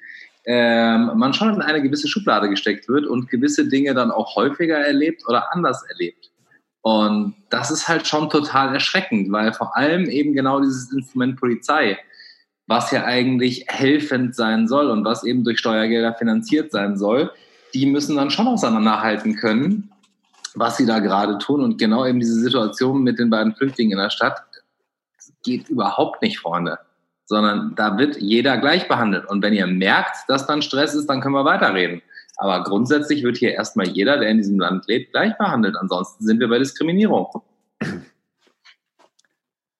ähm, 0.44 1.12
man 1.16 1.32
schon 1.32 1.54
in 1.54 1.62
eine 1.62 1.80
gewisse 1.80 2.08
Schublade 2.08 2.50
gesteckt 2.50 2.90
wird 2.90 3.06
und 3.06 3.30
gewisse 3.30 3.66
Dinge 3.66 3.94
dann 3.94 4.10
auch 4.10 4.36
häufiger 4.36 4.76
erlebt 4.76 5.22
oder 5.26 5.54
anders 5.54 5.82
erlebt. 5.88 6.30
Und 6.82 7.36
das 7.48 7.70
ist 7.70 7.88
halt 7.88 8.06
schon 8.06 8.28
total 8.28 8.74
erschreckend, 8.74 9.32
weil 9.32 9.54
vor 9.54 9.74
allem 9.74 10.10
eben 10.10 10.34
genau 10.34 10.60
dieses 10.60 10.92
Instrument 10.92 11.40
Polizei, 11.40 11.98
was 12.66 12.90
ja 12.90 13.04
eigentlich 13.04 13.64
helfend 13.68 14.36
sein 14.36 14.68
soll 14.68 14.90
und 14.90 15.06
was 15.06 15.24
eben 15.24 15.42
durch 15.42 15.58
Steuergelder 15.58 16.12
finanziert 16.12 16.70
sein 16.70 16.98
soll, 16.98 17.30
die 17.72 17.86
müssen 17.86 18.16
dann 18.16 18.30
schon 18.30 18.46
auseinanderhalten 18.46 19.36
können, 19.36 19.90
was 20.58 20.76
sie 20.76 20.86
da 20.86 20.98
gerade 20.98 21.38
tun. 21.38 21.62
Und 21.62 21.78
genau 21.78 22.06
eben 22.06 22.20
diese 22.20 22.40
Situation 22.40 23.02
mit 23.02 23.18
den 23.18 23.30
beiden 23.30 23.54
Flüchtlingen 23.54 23.98
in 23.98 24.02
der 24.02 24.10
Stadt 24.10 24.42
geht 25.42 25.68
überhaupt 25.68 26.22
nicht, 26.22 26.38
Freunde. 26.38 26.78
Sondern 27.26 27.74
da 27.76 27.98
wird 27.98 28.16
jeder 28.16 28.56
gleich 28.56 28.88
behandelt. 28.88 29.26
Und 29.28 29.42
wenn 29.42 29.52
ihr 29.52 29.66
merkt, 29.66 30.16
dass 30.28 30.46
dann 30.46 30.62
Stress 30.62 30.94
ist, 30.94 31.06
dann 31.06 31.20
können 31.20 31.34
wir 31.34 31.44
weiterreden. 31.44 32.02
Aber 32.36 32.62
grundsätzlich 32.62 33.22
wird 33.22 33.36
hier 33.36 33.52
erstmal 33.52 33.88
jeder, 33.88 34.16
der 34.18 34.30
in 34.30 34.38
diesem 34.38 34.58
Land 34.58 34.86
lebt, 34.86 35.12
gleich 35.12 35.36
behandelt. 35.36 35.76
Ansonsten 35.76 36.24
sind 36.24 36.40
wir 36.40 36.48
bei 36.48 36.58
Diskriminierung. 36.58 37.26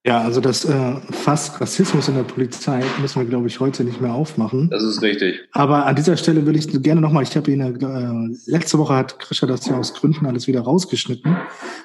Ja, 0.09 0.23
also 0.23 0.41
das 0.41 0.65
äh, 0.65 0.95
Fass 1.11 1.61
Rassismus 1.61 2.09
in 2.09 2.15
der 2.15 2.23
Polizei 2.23 2.83
müssen 3.03 3.21
wir, 3.21 3.29
glaube 3.29 3.47
ich, 3.47 3.61
heute 3.61 3.85
nicht 3.85 4.01
mehr 4.01 4.15
aufmachen. 4.15 4.71
Das 4.71 4.83
ist 4.83 5.03
richtig. 5.03 5.41
Aber 5.53 5.85
an 5.85 5.97
dieser 5.97 6.17
Stelle 6.17 6.47
würde 6.47 6.59
ich 6.59 6.83
gerne 6.83 7.03
nochmal, 7.03 7.25
ich 7.25 7.37
habe 7.37 7.51
ihn, 7.51 7.61
äh, 7.61 8.51
letzte 8.51 8.79
Woche 8.79 8.95
hat 8.95 9.19
Krischer 9.19 9.47
das 9.47 9.67
ja 9.67 9.77
aus 9.77 9.93
Gründen 9.93 10.25
alles 10.25 10.47
wieder 10.47 10.63
rausgeschnitten, 10.63 11.37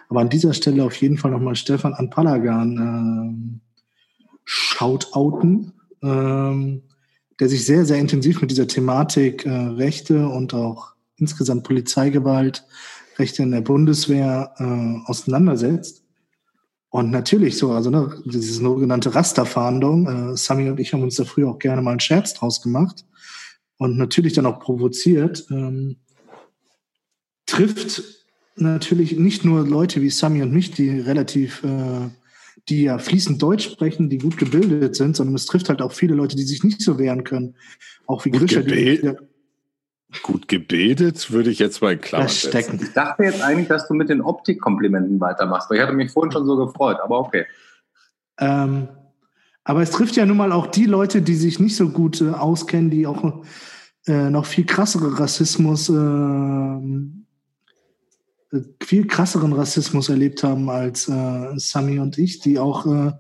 aber 0.08 0.22
an 0.22 0.30
dieser 0.30 0.54
Stelle 0.54 0.86
auf 0.86 0.96
jeden 1.02 1.18
Fall 1.18 1.32
nochmal 1.32 1.58
Stefan 1.58 1.94
Anpalagan 1.94 3.60
äh, 3.60 4.38
shoutouten, 4.46 5.74
äh, 6.02 6.80
der 7.42 7.50
sich 7.50 7.66
sehr, 7.66 7.84
sehr 7.84 7.98
intensiv 7.98 8.40
mit 8.40 8.52
dieser 8.52 8.68
Thematik 8.70 9.46
äh, 9.46 9.50
Rechte 9.50 10.30
und 10.30 10.54
auch 10.54 10.94
insgesamt 11.18 11.66
Polizeigewalt, 11.66 12.64
Rechte 13.20 13.44
in 13.44 13.52
der 13.52 13.60
Bundeswehr 13.60 14.54
äh, 14.60 15.10
auseinandersetzt 15.10 16.03
und 16.94 17.10
natürlich 17.10 17.58
so, 17.58 17.72
also 17.72 17.90
ne, 17.90 18.22
diese 18.24 18.54
sogenannte 18.54 19.16
Rasterfahndung, 19.16 20.34
äh, 20.34 20.38
Sami 20.38 20.70
und 20.70 20.80
ich 20.80 20.94
haben 20.94 21.02
uns 21.02 21.16
da 21.16 21.26
früher 21.26 21.50
auch 21.50 21.58
gerne 21.58 21.82
mal 21.82 21.90
einen 21.90 22.00
Scherz 22.00 22.36
draus 22.36 22.62
gemacht 22.62 23.04
und 23.78 23.98
natürlich 23.98 24.34
dann 24.34 24.46
auch 24.46 24.60
provoziert, 24.60 25.48
ähm, 25.50 25.96
trifft 27.48 28.04
natürlich 28.58 29.18
nicht 29.18 29.44
nur 29.44 29.66
Leute 29.66 30.04
wie 30.04 30.12
Sami 30.12 30.44
und 30.44 30.54
mich, 30.54 30.70
die 30.70 31.00
relativ, 31.00 31.64
äh, 31.64 32.10
die 32.70 32.84
ja 32.84 33.00
fließend 33.00 33.42
Deutsch 33.42 33.72
sprechen, 33.72 34.12
die 34.12 34.20
gut 34.20 34.38
gebildet 34.38 34.96
sind, 34.96 35.16
sondern 35.16 35.34
es 35.34 35.48
trifft 35.48 35.70
halt 35.70 35.82
auch 35.82 35.94
viele 35.94 36.14
Leute, 36.14 36.36
die 36.36 36.44
sich 36.44 36.64
nicht 36.64 36.82
so 36.82 37.00
wehren 37.00 37.24
können. 37.24 37.56
Auch 38.06 38.24
wie 38.24 38.30
Grisha, 38.30 38.62
die, 38.62 39.02
Gut 40.22 40.48
gebildet, 40.48 41.32
würde 41.32 41.50
ich 41.50 41.60
jetzt 41.60 41.82
mal 41.82 41.94
in 41.94 42.02
Klammern 42.02 42.30
stecken. 42.30 42.80
Ich 42.82 42.94
dachte 42.94 43.24
jetzt 43.24 43.42
eigentlich, 43.42 43.68
dass 43.68 43.88
du 43.88 43.94
mit 43.94 44.10
den 44.10 44.22
Optikkomplimenten 44.22 45.20
weitermachst, 45.20 45.70
weil 45.70 45.78
ich 45.78 45.84
hatte 45.84 45.94
mich 45.94 46.12
vorhin 46.12 46.32
schon 46.32 46.46
so 46.46 46.56
gefreut, 46.58 46.98
aber 47.04 47.20
okay. 47.20 47.46
Ähm, 48.40 48.88
aber 49.64 49.82
es 49.82 49.92
trifft 49.92 50.16
ja 50.16 50.26
nun 50.26 50.38
mal 50.38 50.52
auch 50.52 50.68
die 50.68 50.86
Leute, 50.86 51.22
die 51.22 51.36
sich 51.36 51.60
nicht 51.60 51.76
so 51.76 51.90
gut 51.90 52.22
äh, 52.22 52.30
auskennen, 52.30 52.90
die 52.90 53.08
auch 53.08 53.44
äh, 54.06 54.30
noch 54.30 54.46
viel 54.46 54.66
krassere 54.66 55.20
Rassismus, 55.20 55.90
ähm, 55.90 57.26
äh, 58.52 58.60
viel 58.84 59.08
krasseren 59.08 59.54
Rassismus 59.54 60.10
erlebt 60.10 60.44
haben 60.44 60.70
als 60.70 61.08
äh, 61.08 61.58
Sami 61.58 62.00
und 62.00 62.18
ich, 62.18 62.40
die 62.40 62.60
auch 62.60 62.86
äh, 62.86 63.14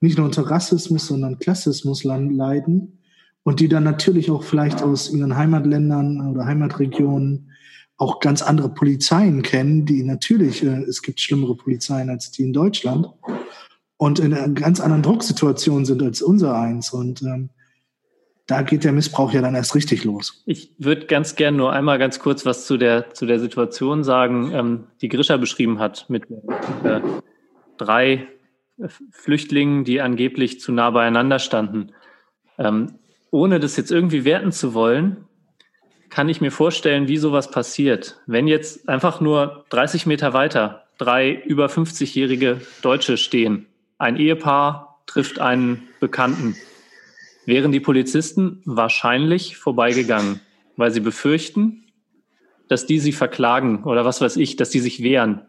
nicht 0.00 0.18
nur 0.18 0.26
unter 0.26 0.50
Rassismus, 0.50 1.06
sondern 1.06 1.38
Klassismus 1.38 2.04
leiden 2.04 2.98
und 3.44 3.60
die 3.60 3.68
dann 3.68 3.84
natürlich 3.84 4.30
auch 4.30 4.42
vielleicht 4.42 4.82
aus 4.82 5.10
ihren 5.12 5.36
Heimatländern 5.36 6.30
oder 6.30 6.46
Heimatregionen 6.46 7.52
auch 7.96 8.18
ganz 8.18 8.42
andere 8.42 8.70
Polizeien 8.70 9.42
kennen, 9.42 9.86
die 9.86 10.02
natürlich, 10.02 10.64
äh, 10.64 10.82
es 10.82 11.02
gibt 11.02 11.20
schlimmere 11.20 11.54
Polizeien 11.54 12.10
als 12.10 12.32
die 12.32 12.42
in 12.42 12.52
Deutschland 12.52 13.08
und 13.96 14.18
in 14.18 14.34
einer 14.34 14.48
ganz 14.48 14.80
anderen 14.80 15.02
Drucksituation 15.02 15.84
sind 15.84 16.02
als 16.02 16.20
unser 16.20 16.58
eins. 16.58 16.92
Und 16.92 17.22
ähm, 17.22 17.50
da 18.46 18.62
geht 18.62 18.82
der 18.82 18.92
Missbrauch 18.92 19.32
ja 19.32 19.42
dann 19.42 19.54
erst 19.54 19.74
richtig 19.74 20.04
los. 20.04 20.42
Ich 20.46 20.74
würde 20.78 21.06
ganz 21.06 21.36
gern 21.36 21.56
nur 21.56 21.72
einmal 21.72 21.98
ganz 21.98 22.18
kurz 22.18 22.44
was 22.44 22.66
zu 22.66 22.76
der, 22.76 23.14
zu 23.14 23.26
der 23.26 23.38
Situation 23.38 24.02
sagen, 24.02 24.50
ähm, 24.52 24.84
die 25.00 25.08
Grisha 25.08 25.36
beschrieben 25.36 25.78
hat 25.78 26.06
mit 26.08 26.24
äh, 26.82 27.00
drei 27.76 28.26
Flüchtlingen, 29.12 29.84
die 29.84 30.00
angeblich 30.00 30.60
zu 30.60 30.72
nah 30.72 30.90
beieinander 30.90 31.38
standen. 31.38 31.92
Ähm, 32.58 32.98
ohne 33.34 33.58
das 33.58 33.76
jetzt 33.76 33.90
irgendwie 33.90 34.24
werten 34.24 34.52
zu 34.52 34.74
wollen, 34.74 35.26
kann 36.08 36.28
ich 36.28 36.40
mir 36.40 36.52
vorstellen, 36.52 37.08
wie 37.08 37.16
sowas 37.16 37.50
passiert. 37.50 38.20
Wenn 38.26 38.46
jetzt 38.46 38.88
einfach 38.88 39.20
nur 39.20 39.64
30 39.70 40.06
Meter 40.06 40.32
weiter 40.32 40.84
drei 40.98 41.32
über 41.32 41.66
50-jährige 41.66 42.60
Deutsche 42.80 43.16
stehen, 43.16 43.66
ein 43.98 44.16
Ehepaar 44.16 45.02
trifft 45.06 45.40
einen 45.40 45.82
Bekannten, 45.98 46.54
wären 47.44 47.72
die 47.72 47.80
Polizisten 47.80 48.62
wahrscheinlich 48.66 49.56
vorbeigegangen, 49.56 50.38
weil 50.76 50.92
sie 50.92 51.00
befürchten, 51.00 51.82
dass 52.68 52.86
die 52.86 53.00
sie 53.00 53.10
verklagen 53.10 53.82
oder 53.82 54.04
was 54.04 54.20
weiß 54.20 54.36
ich, 54.36 54.54
dass 54.54 54.70
die 54.70 54.78
sich 54.78 55.02
wehren. 55.02 55.42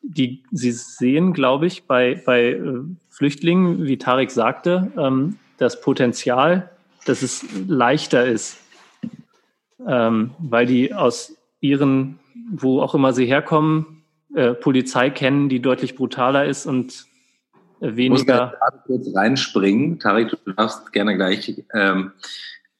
Die, 0.00 0.42
sie 0.52 0.72
sehen, 0.72 1.34
glaube 1.34 1.66
ich, 1.66 1.82
bei, 1.82 2.22
bei 2.24 2.52
äh, 2.52 2.80
Flüchtlingen, 3.10 3.84
wie 3.84 3.98
Tarek 3.98 4.30
sagte, 4.30 4.90
ähm, 4.96 5.38
das 5.58 5.82
Potenzial, 5.82 6.70
dass 7.04 7.22
es 7.22 7.44
leichter 7.66 8.26
ist, 8.26 8.58
ähm, 9.86 10.30
weil 10.38 10.66
die 10.66 10.92
aus 10.94 11.36
ihren, 11.60 12.18
wo 12.50 12.80
auch 12.80 12.94
immer 12.94 13.12
sie 13.12 13.26
herkommen, 13.26 14.02
äh, 14.34 14.54
Polizei 14.54 15.10
kennen, 15.10 15.48
die 15.48 15.60
deutlich 15.60 15.96
brutaler 15.96 16.44
ist 16.44 16.66
und 16.66 17.06
äh, 17.80 17.96
weniger. 17.96 18.52
Ich 18.54 18.88
muss 18.88 19.04
kurz 19.04 19.16
reinspringen. 19.16 19.98
Tarik, 19.98 20.30
du 20.44 20.52
darfst 20.52 20.92
gerne 20.92 21.16
gleich. 21.16 21.62
Ähm, 21.72 22.12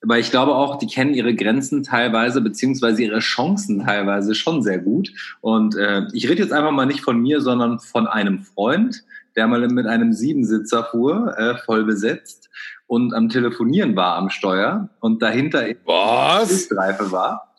aber 0.02 0.18
ich 0.18 0.30
glaube 0.30 0.54
auch, 0.54 0.78
die 0.78 0.86
kennen 0.86 1.14
ihre 1.14 1.34
Grenzen 1.34 1.82
teilweise, 1.82 2.40
beziehungsweise 2.40 3.02
ihre 3.02 3.18
Chancen 3.18 3.84
teilweise 3.84 4.34
schon 4.34 4.62
sehr 4.62 4.78
gut. 4.78 5.10
Und 5.40 5.74
äh, 5.74 6.02
ich 6.12 6.28
rede 6.28 6.42
jetzt 6.42 6.52
einfach 6.52 6.70
mal 6.70 6.86
nicht 6.86 7.00
von 7.00 7.20
mir, 7.20 7.40
sondern 7.40 7.80
von 7.80 8.06
einem 8.06 8.40
Freund, 8.40 9.04
der 9.34 9.48
mal 9.48 9.66
mit 9.68 9.86
einem 9.86 10.12
Siebensitzer 10.12 10.84
fuhr, 10.84 11.36
äh, 11.36 11.56
voll 11.58 11.84
besetzt 11.84 12.48
und 12.88 13.14
am 13.14 13.28
Telefonieren 13.28 13.94
war 13.94 14.16
am 14.16 14.30
Steuer 14.30 14.88
und 14.98 15.22
dahinter 15.22 15.64
Was? 15.84 16.64
Streife 16.64 17.12
war. 17.12 17.54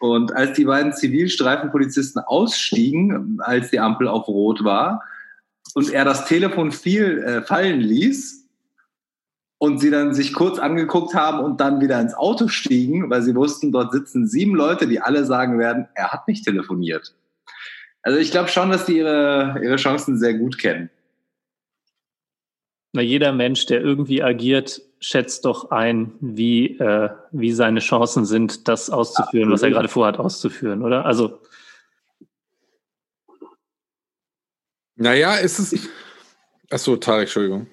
Und 0.00 0.34
als 0.34 0.54
die 0.54 0.64
beiden 0.64 0.92
Zivilstreifenpolizisten 0.92 2.22
ausstiegen, 2.22 3.38
als 3.40 3.70
die 3.70 3.78
Ampel 3.78 4.08
auf 4.08 4.26
Rot 4.26 4.64
war, 4.64 5.02
und 5.74 5.92
er 5.92 6.04
das 6.04 6.24
Telefon 6.24 6.72
viel 6.72 7.18
äh, 7.22 7.42
fallen 7.42 7.80
ließ 7.80 8.48
und 9.58 9.78
sie 9.78 9.90
dann 9.90 10.12
sich 10.12 10.32
kurz 10.32 10.58
angeguckt 10.58 11.14
haben 11.14 11.38
und 11.40 11.60
dann 11.60 11.80
wieder 11.80 12.00
ins 12.00 12.14
Auto 12.14 12.48
stiegen, 12.48 13.10
weil 13.10 13.22
sie 13.22 13.34
wussten, 13.34 13.72
dort 13.72 13.92
sitzen 13.92 14.26
sieben 14.26 14.54
Leute, 14.54 14.88
die 14.88 15.00
alle 15.00 15.24
sagen 15.24 15.58
werden, 15.58 15.86
er 15.94 16.12
hat 16.12 16.26
nicht 16.26 16.44
telefoniert. 16.44 17.14
Also 18.02 18.18
ich 18.18 18.32
glaube 18.32 18.48
schon, 18.48 18.70
dass 18.70 18.86
die 18.86 18.98
ihre, 18.98 19.60
ihre 19.62 19.76
Chancen 19.76 20.18
sehr 20.18 20.34
gut 20.34 20.58
kennen. 20.58 20.90
Na, 22.92 23.00
jeder 23.00 23.32
Mensch, 23.32 23.66
der 23.66 23.80
irgendwie 23.80 24.22
agiert, 24.22 24.82
schätzt 25.00 25.46
doch 25.46 25.70
ein, 25.70 26.12
wie, 26.20 26.78
äh, 26.78 27.10
wie 27.32 27.52
seine 27.52 27.80
Chancen 27.80 28.26
sind, 28.26 28.68
das 28.68 28.90
auszuführen, 28.90 29.50
Absolut. 29.50 29.52
was 29.52 29.62
er 29.62 29.70
gerade 29.70 29.88
vorhat 29.88 30.18
auszuführen, 30.18 30.82
oder? 30.82 31.06
Also. 31.06 31.40
Naja, 34.96 35.36
ist 35.36 35.58
es. 35.58 35.88
Achso, 36.70 36.96
Tarek, 36.96 37.22
Entschuldigung. 37.22 37.66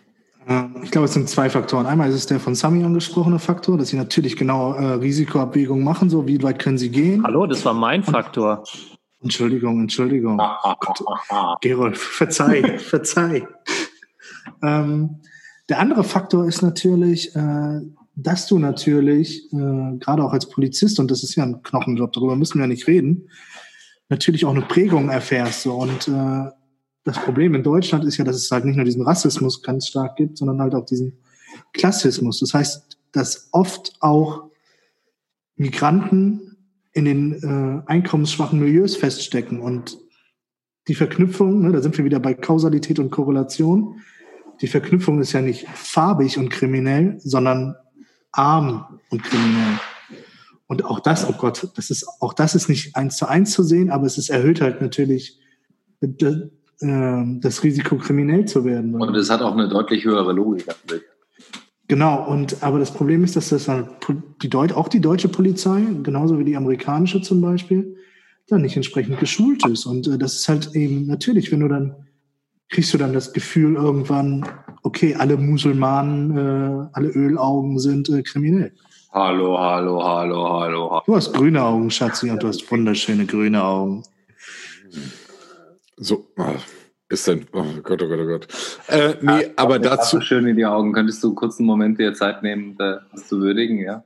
Ich 0.82 0.90
glaube, 0.90 1.06
es 1.06 1.14
sind 1.14 1.30
zwei 1.30 1.50
Faktoren. 1.50 1.86
Einmal 1.86 2.10
ist 2.10 2.16
es 2.16 2.26
der 2.26 2.40
von 2.40 2.56
Sami 2.56 2.84
angesprochene 2.84 3.38
Faktor, 3.38 3.78
dass 3.78 3.90
sie 3.90 3.98
natürlich 3.98 4.36
genau 4.36 4.74
äh, 4.74 4.94
Risikoabwägungen 4.94 5.84
machen, 5.84 6.10
so 6.10 6.28
wie 6.28 6.42
weit 6.42 6.58
können 6.58 6.80
sie 6.80 6.90
gehen. 6.90 7.24
Hallo, 7.24 7.46
das 7.46 7.64
war 7.66 7.76
mein 7.76 8.04
Faktor. 8.04 8.64
Entschuldigung, 9.22 9.82
Entschuldigung. 9.82 10.42
Gerolf, 11.62 12.02
verzeih, 12.02 12.80
verzeih. 12.80 13.48
Ähm, 14.62 15.18
der 15.70 15.80
andere 15.80 16.04
Faktor 16.04 16.48
ist 16.48 16.62
natürlich 16.62 17.36
äh, 17.36 17.82
dass 18.24 18.48
du 18.48 18.60
natürlich, 18.60 19.52
äh, 19.54 19.98
gerade 20.00 20.24
auch 20.24 20.34
als 20.34 20.50
Polizist, 20.50 21.00
und 21.00 21.10
das 21.10 21.24
ist 21.24 21.36
ja 21.36 21.44
ein 21.44 21.64
Knochenjob, 21.64 22.12
darüber 22.14 22.36
müssen 22.36 22.56
wir 22.56 22.64
ja 22.64 22.68
nicht 22.68 22.88
reden, 22.88 23.30
natürlich 24.10 24.46
auch 24.46 24.52
eine 24.52 24.62
Prägung 24.62 25.10
erfährst. 25.10 25.64
So. 25.64 25.74
Und 25.74 26.08
äh, 26.08 26.52
das 27.04 27.20
Problem 27.20 27.56
in 27.56 27.64
Deutschland 27.64 28.04
ist 28.06 28.18
ja, 28.18 28.26
dass 28.26 28.36
es 28.36 28.52
halt 28.52 28.66
nicht 28.66 28.76
nur 28.76 28.86
diesen 28.86 29.04
Rassismus 29.04 29.62
ganz 29.62 29.88
stark 29.88 30.18
gibt, 30.18 30.38
sondern 30.38 30.62
halt 30.62 30.76
auch 30.76 30.86
diesen 30.86 31.18
Klassismus. 31.74 32.40
Das 32.40 32.54
heißt, 32.54 32.98
dass 33.12 33.50
oft 33.52 33.94
auch 34.02 34.50
Migranten 35.56 36.58
in 36.94 37.06
den 37.06 37.34
äh, 37.34 37.90
einkommensschwachen 37.90 38.60
Milieus 38.60 38.96
feststecken 38.96 39.62
und 39.62 39.98
die 40.88 40.96
Verknüpfung, 40.96 41.62
ne, 41.62 41.72
da 41.72 41.82
sind 41.82 41.98
wir 41.98 42.06
wieder 42.06 42.20
bei 42.20 42.34
Kausalität 42.34 43.00
und 43.00 43.12
Korrelation. 43.12 44.02
Die 44.62 44.68
Verknüpfung 44.68 45.22
ist 45.22 45.34
ja 45.34 45.42
nicht 45.42 45.68
farbig 45.70 46.38
und 46.38 46.50
kriminell, 46.50 47.20
sondern 47.20 47.76
arm 48.32 49.00
und 49.10 49.24
kriminell. 49.24 49.80
Und 50.68 50.86
auch 50.86 51.00
das, 51.00 51.28
oh 51.28 51.34
Gott, 51.34 51.70
das 51.76 51.90
ist, 51.90 52.08
auch 52.20 52.34
das 52.34 52.54
ist 52.54 52.70
nicht 52.70 52.96
eins 52.96 53.18
zu 53.18 53.28
eins 53.28 53.52
zu 53.52 53.64
sehen, 53.64 53.90
aber 53.90 54.06
es 54.06 54.18
ist 54.18 54.30
erhöht 54.30 54.62
halt 54.62 54.82
natürlich 54.82 55.40
ähm, 56.82 57.40
das 57.42 57.64
Risiko, 57.64 57.98
kriminell 57.98 58.46
zu 58.46 58.64
werden. 58.66 58.94
Und 58.96 59.16
es 59.16 59.30
hat 59.30 59.42
auch 59.42 59.54
eine 59.54 59.68
deutlich 59.68 60.06
höhere 60.06 60.32
Logik. 60.32 60.66
Genau, 61.88 62.24
und 62.24 62.62
aber 62.62 62.78
das 62.78 62.92
Problem 62.92 63.24
ist, 63.24 63.36
dass 63.36 63.50
das 63.50 63.68
halt 63.68 63.88
die 64.44 64.50
Deut 64.50 64.74
auch 64.74 64.90
die 64.90 65.02
deutsche 65.02 65.28
Polizei, 65.28 65.82
genauso 66.04 66.38
wie 66.38 66.46
die 66.46 66.56
amerikanische 66.56 67.22
zum 67.22 67.42
Beispiel, 67.42 67.98
dann 68.48 68.62
nicht 68.62 68.76
entsprechend 68.76 69.20
geschult 69.20 69.66
ist. 69.66 69.86
Und 69.86 70.08
äh, 70.08 70.18
das 70.18 70.36
ist 70.36 70.50
halt 70.50 70.76
eben 70.76 71.08
natürlich, 71.08 71.52
wenn 71.52 71.62
du 71.62 71.68
dann 71.68 71.96
kriegst 72.70 72.94
du 72.94 72.98
dann 72.98 73.14
das 73.14 73.34
Gefühl 73.34 73.76
irgendwann, 73.76 74.48
okay, 74.84 75.16
alle 75.16 75.38
Musulmanen, 75.38 76.38
äh, 76.38 76.90
alle 76.94 77.10
Ölaugen 77.10 77.80
sind 77.80 78.10
äh, 78.10 78.22
kriminell. 78.22 78.72
Hallo, 79.12 79.58
hallo, 79.58 80.04
hallo, 80.04 80.60
hallo. 80.60 81.02
Du 81.06 81.16
hast 81.16 81.34
grüne 81.34 81.64
Augen, 81.64 81.90
Schatzi, 81.90 82.30
und 82.30 82.44
du 82.44 82.48
hast 82.48 82.70
wunderschöne 82.72 83.26
grüne 83.26 83.64
Augen. 83.64 84.04
So, 85.98 86.28
ah, 86.38 86.54
ist 87.10 87.28
denn, 87.28 87.48
oh 87.54 87.66
Gott, 87.82 88.04
oh 88.04 88.08
Gott, 88.08 88.20
oh 88.20 88.28
Gott. 88.28 88.48
Äh, 88.88 89.16
nee, 89.22 89.42
ja, 89.42 89.48
aber 89.56 89.80
dazu. 89.80 90.18
So 90.18 90.22
schön 90.22 90.46
in 90.46 90.56
die 90.56 90.66
Augen. 90.66 90.94
Könntest 90.94 91.24
du 91.24 91.34
kurz 91.34 91.58
einen 91.58 91.66
Moment 91.66 92.00
dir 92.00 92.14
Zeit 92.14 92.44
nehmen, 92.44 92.78
das 92.78 93.28
zu 93.28 93.42
würdigen, 93.42 93.80
ja? 93.80 94.04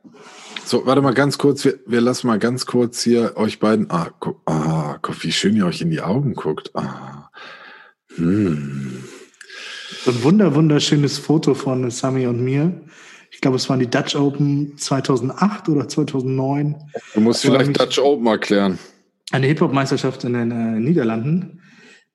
So, 0.63 0.85
warte 0.85 1.01
mal 1.01 1.13
ganz 1.13 1.37
kurz. 1.37 1.65
Wir, 1.65 1.79
wir 1.85 1.99
lassen 1.99 2.27
mal 2.27 2.39
ganz 2.39 2.65
kurz 2.65 3.01
hier 3.03 3.33
euch 3.35 3.59
beiden. 3.59 3.91
Ah, 3.91 4.07
guck, 4.21 4.39
ah, 4.45 4.99
guck, 5.01 5.21
wie 5.21 5.33
schön 5.33 5.57
ihr 5.57 5.65
euch 5.65 5.81
in 5.81 5.89
die 5.89 6.01
Augen 6.01 6.33
guckt. 6.33 6.71
Ah. 6.75 7.12
Hm. 8.15 9.03
So 10.03 10.11
ein 10.11 10.23
wunder, 10.23 10.55
wunderschönes 10.55 11.17
Foto 11.17 11.53
von 11.53 11.89
Sami 11.89 12.27
und 12.27 12.43
mir. 12.43 12.73
Ich 13.31 13.41
glaube, 13.41 13.57
es 13.57 13.69
waren 13.69 13.79
die 13.79 13.89
Dutch 13.89 14.15
Open 14.15 14.77
2008 14.77 15.69
oder 15.69 15.87
2009. 15.87 16.75
Du 17.13 17.19
musst 17.21 17.41
vielleicht 17.41 17.79
Dutch 17.79 17.99
Open 17.99 18.27
erklären. 18.27 18.79
Eine 19.31 19.47
Hip-Hop-Meisterschaft 19.47 20.23
in 20.23 20.33
den 20.33 20.51
äh, 20.51 20.79
Niederlanden 20.79 21.61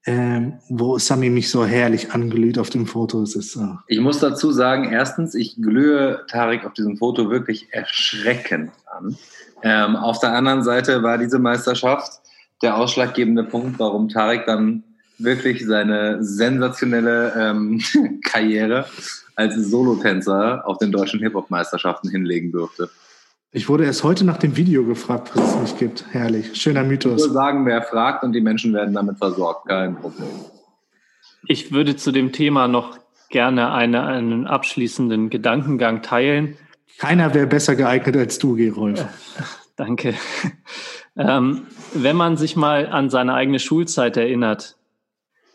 ähm, 0.08 0.54
wo 0.70 0.98
Sami 0.98 1.28
mich 1.28 1.50
so 1.50 1.66
herrlich 1.66 2.12
anglüht 2.12 2.58
auf 2.58 2.70
dem 2.70 2.86
Foto. 2.86 3.22
Es 3.22 3.36
ist, 3.36 3.56
uh. 3.56 3.76
Ich 3.88 4.00
muss 4.00 4.20
dazu 4.20 4.52
sagen, 4.52 4.90
erstens, 4.90 5.34
ich 5.34 5.56
glühe 5.56 6.24
Tarek 6.28 6.64
auf 6.64 6.72
diesem 6.72 6.96
Foto 6.96 7.28
wirklich 7.30 7.66
erschreckend 7.72 8.70
an. 8.86 9.18
Ähm, 9.62 9.96
auf 9.96 10.18
der 10.18 10.32
anderen 10.32 10.62
Seite 10.62 11.02
war 11.02 11.18
diese 11.18 11.38
Meisterschaft 11.38 12.22
der 12.62 12.78
ausschlaggebende 12.78 13.44
Punkt, 13.44 13.78
warum 13.78 14.08
Tarek 14.08 14.46
dann 14.46 14.82
wirklich 15.18 15.66
seine 15.66 16.22
sensationelle 16.22 17.32
ähm, 17.36 17.80
Karriere 18.24 18.86
als 19.34 19.54
Solotänzer 19.56 20.66
auf 20.66 20.78
den 20.78 20.90
deutschen 20.90 21.20
Hip-Hop-Meisterschaften 21.20 22.10
hinlegen 22.10 22.52
durfte. 22.52 22.90
Ich 23.50 23.68
wurde 23.68 23.84
erst 23.84 24.04
heute 24.04 24.24
nach 24.24 24.36
dem 24.36 24.56
Video 24.56 24.84
gefragt, 24.84 25.30
was 25.34 25.54
es 25.54 25.60
nicht 25.60 25.78
gibt. 25.78 26.04
Herrlich. 26.10 26.54
Schöner 26.60 26.84
Mythos. 26.84 27.16
Ich 27.16 27.22
würde 27.22 27.34
sagen, 27.34 27.66
wer 27.66 27.82
fragt 27.82 28.22
und 28.22 28.32
die 28.32 28.40
Menschen 28.40 28.74
werden 28.74 28.94
damit 28.94 29.18
versorgt. 29.18 29.68
Kein 29.68 29.96
Problem. 29.96 30.28
Ich 31.46 31.72
würde 31.72 31.96
zu 31.96 32.12
dem 32.12 32.32
Thema 32.32 32.68
noch 32.68 32.98
gerne 33.30 33.72
eine, 33.72 34.04
einen 34.04 34.46
abschließenden 34.46 35.30
Gedankengang 35.30 36.02
teilen. 36.02 36.56
Keiner 36.98 37.32
wäre 37.32 37.46
besser 37.46 37.76
geeignet 37.76 38.16
als 38.16 38.38
du, 38.38 38.56
Gerolf. 38.56 39.06
Danke. 39.76 40.14
Ähm, 41.16 41.66
wenn 41.94 42.16
man 42.16 42.36
sich 42.36 42.56
mal 42.56 42.86
an 42.88 43.08
seine 43.08 43.34
eigene 43.34 43.60
Schulzeit 43.60 44.16
erinnert, 44.16 44.77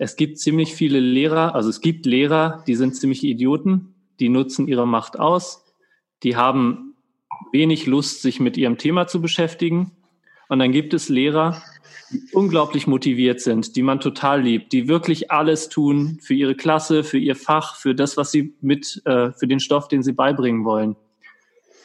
es 0.03 0.17
gibt 0.17 0.37
ziemlich 0.37 0.75
viele 0.75 0.99
Lehrer, 0.99 1.55
also 1.55 1.69
es 1.69 1.79
gibt 1.79 2.05
Lehrer, 2.05 2.61
die 2.67 2.75
sind 2.75 2.93
ziemlich 2.93 3.23
Idioten, 3.23 3.95
die 4.19 4.27
nutzen 4.27 4.67
ihre 4.67 4.85
Macht 4.85 5.17
aus, 5.17 5.63
die 6.23 6.35
haben 6.35 6.95
wenig 7.53 7.85
Lust, 7.85 8.21
sich 8.21 8.41
mit 8.41 8.57
ihrem 8.57 8.77
Thema 8.77 9.07
zu 9.07 9.21
beschäftigen. 9.21 9.91
Und 10.49 10.59
dann 10.59 10.73
gibt 10.73 10.93
es 10.93 11.07
Lehrer, 11.07 11.61
die 12.11 12.21
unglaublich 12.33 12.85
motiviert 12.85 13.39
sind, 13.39 13.77
die 13.77 13.81
man 13.81 14.01
total 14.01 14.41
liebt, 14.41 14.73
die 14.73 14.89
wirklich 14.89 15.31
alles 15.31 15.69
tun 15.69 16.19
für 16.21 16.33
ihre 16.33 16.55
Klasse, 16.55 17.05
für 17.05 17.17
ihr 17.17 17.37
Fach, 17.37 17.77
für 17.77 17.95
das, 17.95 18.17
was 18.17 18.29
sie 18.29 18.53
mit, 18.59 19.01
äh, 19.05 19.31
für 19.31 19.47
den 19.47 19.61
Stoff, 19.61 19.87
den 19.87 20.03
sie 20.03 20.11
beibringen 20.11 20.65
wollen. 20.65 20.97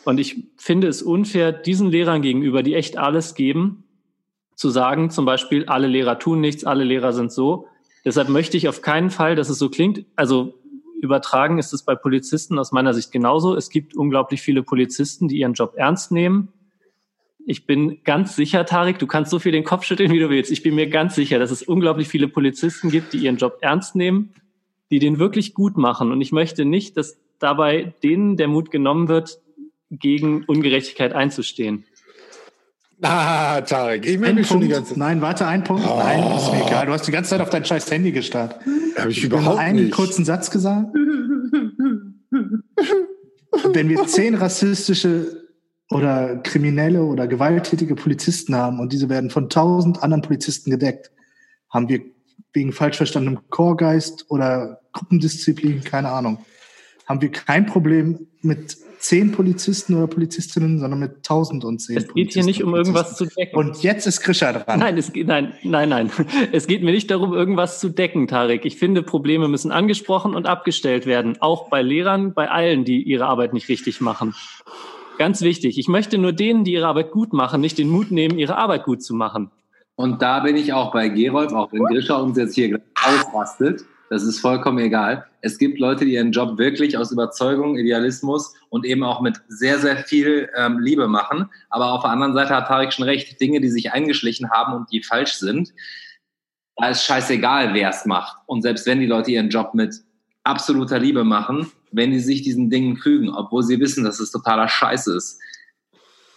Und 0.05 0.19
ich 0.19 0.43
finde 0.57 0.89
es 0.89 1.03
unfair, 1.03 1.53
diesen 1.53 1.89
Lehrern 1.89 2.23
gegenüber, 2.23 2.65
die 2.65 2.75
echt 2.75 2.99
alles 2.99 3.37
geben, 3.37 3.85
zu 4.57 4.71
sagen, 4.71 5.11
zum 5.11 5.25
Beispiel, 5.25 5.67
alle 5.67 5.87
Lehrer 5.87 6.19
tun 6.19 6.41
nichts, 6.41 6.65
alle 6.65 6.83
Lehrer 6.83 7.13
sind 7.13 7.31
so. 7.31 7.69
Deshalb 8.05 8.29
möchte 8.29 8.57
ich 8.57 8.69
auf 8.69 8.83
keinen 8.83 9.11
Fall, 9.11 9.37
dass 9.37 9.49
es 9.49 9.59
so 9.59 9.69
klingt. 9.69 10.05
Also 10.17 10.55
übertragen 11.01 11.59
ist 11.59 11.73
es 11.73 11.85
bei 11.85 11.95
Polizisten 11.95 12.59
aus 12.59 12.73
meiner 12.73 12.95
Sicht 12.95 13.13
genauso. 13.13 13.55
Es 13.55 13.71
gibt 13.71 13.97
unglaublich 13.97 14.43
viele 14.43 14.63
Polizisten, 14.63 15.29
die 15.29 15.39
ihren 15.39 15.55
Job 15.55 15.75
ernst 15.77 16.13
nehmen. 16.13 16.53
Ich 17.47 17.67
bin 17.67 18.03
ganz 18.05 18.37
sicher, 18.37 18.67
Tarik, 18.67 18.99
du 18.99 19.07
kannst 19.07 19.31
so 19.31 19.39
viel 19.39 19.53
den 19.53 19.65
Kopf 19.65 19.85
schütteln, 19.85 20.13
wie 20.13 20.19
du 20.19 20.29
willst. 20.29 20.51
Ich 20.51 20.63
bin 20.63 20.75
mir 20.75 20.89
ganz 20.89 21.15
sicher, 21.15 21.39
dass 21.39 21.51
es 21.51 21.63
unglaublich 21.63 22.09
viele 22.09 22.29
Polizisten 22.29 22.91
gibt, 22.91 23.15
die 23.15 23.19
ihren 23.19 23.37
Job 23.37 23.59
ernst 23.61 23.97
nehmen, 23.97 24.35
die 24.91 24.99
den 24.99 25.19
wirklich 25.19 25.55
gut 25.55 25.77
machen. 25.77 26.13
Und 26.13 26.21
ich 26.21 26.31
möchte 26.31 26.65
nicht, 26.65 26.97
dass 26.97 27.19
dabei 27.39 27.95
denen 28.03 28.37
der 28.37 28.49
Mut 28.49 28.71
genommen 28.71 29.09
wird, 29.09 29.41
gegen 29.91 30.45
Ungerechtigkeit 30.45 31.15
einzustehen. 31.15 31.85
Ah, 33.01 33.61
Tarek, 33.61 34.07
ich 34.07 34.19
meine 34.19 34.45
schon 34.45 34.61
die 34.61 34.69
ganze 34.69 34.91
Zeit. 34.91 34.99
Nein, 34.99 35.21
warte, 35.21 35.47
ein 35.47 35.63
Punkt. 35.63 35.85
Oh. 35.89 35.99
Nein, 35.99 36.37
ist 36.37 36.53
mir 36.53 36.67
egal. 36.67 36.87
Du 36.87 36.93
hast 36.93 37.07
die 37.07 37.13
ganze 37.13 37.31
Zeit 37.31 37.41
auf 37.41 37.51
dein 37.51 37.65
scheiß 37.65 37.91
Handy 37.91 38.11
gestarrt. 38.11 38.59
Habe 38.97 39.11
ich, 39.11 39.19
ich 39.19 39.25
überhaupt 39.25 39.59
einen 39.59 39.85
nicht. 39.85 39.95
kurzen 39.95 40.25
Satz 40.25 40.51
gesagt. 40.51 40.87
Wenn 43.73 43.89
wir 43.89 44.05
zehn 44.07 44.35
rassistische 44.35 45.45
oder 45.91 46.39
kriminelle 46.39 47.05
oder 47.05 47.29
gewalttätige 47.29 47.95
Polizisten 47.95 48.57
haben 48.57 48.81
und 48.81 48.93
diese 48.93 49.09
werden 49.09 49.31
von 49.31 49.49
tausend 49.49 50.03
anderen 50.03 50.23
Polizisten 50.23 50.71
gedeckt, 50.71 51.13
haben 51.71 51.89
wir 51.89 52.01
wegen 52.53 52.73
falsch 52.73 52.97
verstandenem 52.97 53.41
Chorgeist 53.51 54.27
oder 54.29 54.81
Gruppendisziplin, 54.93 55.85
keine 55.85 56.11
Ahnung, 56.11 56.39
haben 57.07 57.21
wir 57.21 57.31
kein 57.31 57.67
Problem 57.67 58.27
mit 58.43 58.77
zehn 58.99 59.33
Polizisten 59.33 59.95
oder 59.95 60.07
Polizistinnen, 60.07 60.79
sondern 60.79 61.01
mit 61.01 61.23
tausend 61.25 61.65
und 61.65 61.79
zehn. 61.79 61.97
Es 61.97 62.13
geht 62.13 62.33
hier 62.33 62.45
nicht 62.45 62.63
um 62.63 62.75
irgendwas 62.75 63.17
zu 63.17 63.27
decken. 63.27 63.57
Und 63.57 63.83
jetzt 63.83 64.07
ist 64.07 64.21
Krischer 64.21 64.53
dran. 64.53 64.81
Nein, 64.81 64.99
es 64.99 65.13
geht, 65.13 65.27
nein, 65.27 65.53
nein, 65.63 65.89
nein. 65.89 66.11
Es 66.53 66.67
geht 66.67 66.83
mir 66.83 66.93
nicht 66.93 67.11
darum, 67.11 67.33
irgendwas 67.33 67.81
zu 67.81 67.89
decken, 67.89 68.27
Tarek. 68.29 68.65
Ich 68.65 68.77
finde, 68.77 69.03
Probleme 69.03 69.49
müssen 69.49 69.73
angesprochen 69.73 70.35
und 70.35 70.47
abgestellt 70.47 71.07
werden. 71.07 71.37
Auch 71.41 71.69
bei 71.69 71.83
Lehrern, 71.83 72.35
bei 72.35 72.51
allen, 72.51 72.85
die 72.85 73.03
ihre 73.03 73.27
Arbeit 73.27 73.53
nicht 73.53 73.69
richtig 73.69 74.01
machen. 74.01 74.35
Ganz 75.19 75.43
wichtig. 75.43 75.79
Ich 75.79 75.89
möchte 75.89 76.19
nur 76.19 76.33
denen, 76.33 76.65
die 76.65 76.73
ihre 76.73 76.87
Arbeit 76.87 77.11
gut 77.11 77.33
machen, 77.33 77.61
nicht 77.61 77.79
den 77.79 77.89
Mut 77.89 78.11
nehmen, 78.11 78.39
ihre 78.39 78.57
Arbeit 78.57 78.85
gut 78.85 79.03
zu 79.03 79.15
machen. 79.15 79.51
Und 79.97 80.23
da 80.23 80.41
bin 80.41 80.57
ich 80.57 80.73
auch 80.73 80.93
bei 80.93 81.09
Gerolf, 81.09 81.53
auch 81.53 81.73
wenn 81.73 81.83
Grisha 81.85 82.17
uns 82.17 82.39
jetzt 82.39 82.55
hier 82.55 82.81
ausrastet. 83.05 83.85
Das 84.11 84.23
ist 84.23 84.41
vollkommen 84.41 84.79
egal. 84.79 85.27
Es 85.43 85.59
gibt 85.59 85.79
Leute, 85.79 86.05
die 86.05 86.15
ihren 86.15 86.33
Job 86.33 86.59
wirklich 86.59 86.97
aus 86.97 87.13
Überzeugung, 87.13 87.77
Idealismus 87.77 88.55
und 88.71 88.87
eben 88.87 89.05
auch 89.05 89.21
mit 89.21 89.37
sehr, 89.49 89.79
sehr 89.79 89.99
viel 89.99 90.49
ähm, 90.57 90.79
Liebe 90.79 91.09
machen. 91.09 91.51
Aber 91.69 91.93
auf 91.93 92.03
der 92.03 92.11
anderen 92.11 92.35
Seite 92.35 92.55
hat 92.57 92.69
Tarek 92.69 92.93
schon 92.93 93.05
recht, 93.05 93.41
Dinge, 93.41 93.61
die 93.61 93.69
sich 93.69 93.93
eingeschlichen 93.93 94.51
haben 94.51 94.73
und 94.73 94.91
die 94.91 95.03
falsch 95.03 95.35
sind, 95.35 95.73
da 96.77 96.89
ist 96.89 97.05
scheißegal, 97.05 97.75
wer 97.75 97.91
es 97.91 98.07
macht. 98.07 98.39
Und 98.47 98.63
selbst 98.63 98.87
wenn 98.87 99.01
die 99.01 99.07
Leute 99.07 99.33
ihren 99.33 99.51
Job 99.51 99.75
mit 99.75 99.97
absoluter 100.45 100.99
Liebe 100.99 101.25
machen, 101.25 101.71
wenn 101.91 102.11
die 102.11 102.21
sich 102.21 102.43
diesen 102.43 102.71
Dingen 102.71 102.97
fügen, 102.97 103.29
obwohl 103.29 103.63
sie 103.63 103.81
wissen, 103.81 104.05
dass 104.05 104.21
es 104.21 104.31
totaler 104.31 104.69
Scheiß 104.69 105.09
ist, 105.09 105.41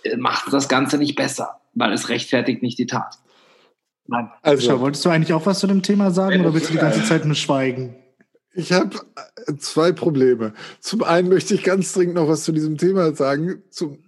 äh, 0.03 0.17
macht 0.17 0.51
das 0.51 0.67
Ganze 0.67 0.97
nicht 0.97 1.15
besser, 1.15 1.61
weil 1.73 1.93
es 1.93 2.09
rechtfertigt 2.09 2.61
nicht 2.61 2.79
die 2.79 2.85
Tat. 2.87 3.17
Nein. 4.07 4.29
Also, 4.41 4.79
wolltest 4.79 5.05
du 5.05 5.09
eigentlich 5.09 5.33
auch 5.33 5.45
was 5.45 5.59
zu 5.59 5.67
dem 5.67 5.83
Thema 5.83 6.11
sagen 6.11 6.41
oder 6.41 6.53
willst 6.53 6.69
du 6.69 6.73
die 6.73 6.79
ganze 6.79 7.03
Zeit 7.03 7.25
nur 7.25 7.35
schweigen? 7.35 7.95
Ich 8.53 8.73
habe 8.73 8.97
äh, 9.47 9.55
zwei 9.57 9.91
Probleme. 9.91 10.53
Zum 10.79 11.03
einen 11.03 11.29
möchte 11.29 11.53
ich 11.53 11.63
ganz 11.63 11.93
dringend 11.93 12.15
noch 12.15 12.27
was 12.27 12.43
zu 12.43 12.51
diesem 12.51 12.77
Thema 12.77 13.13
sagen. 13.13 13.63
Zum 13.69 13.99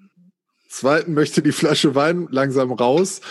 zweiten 0.68 1.14
möchte 1.14 1.42
die 1.42 1.52
Flasche 1.52 1.96
Wein 1.96 2.28
langsam 2.32 2.72
raus. 2.72 3.22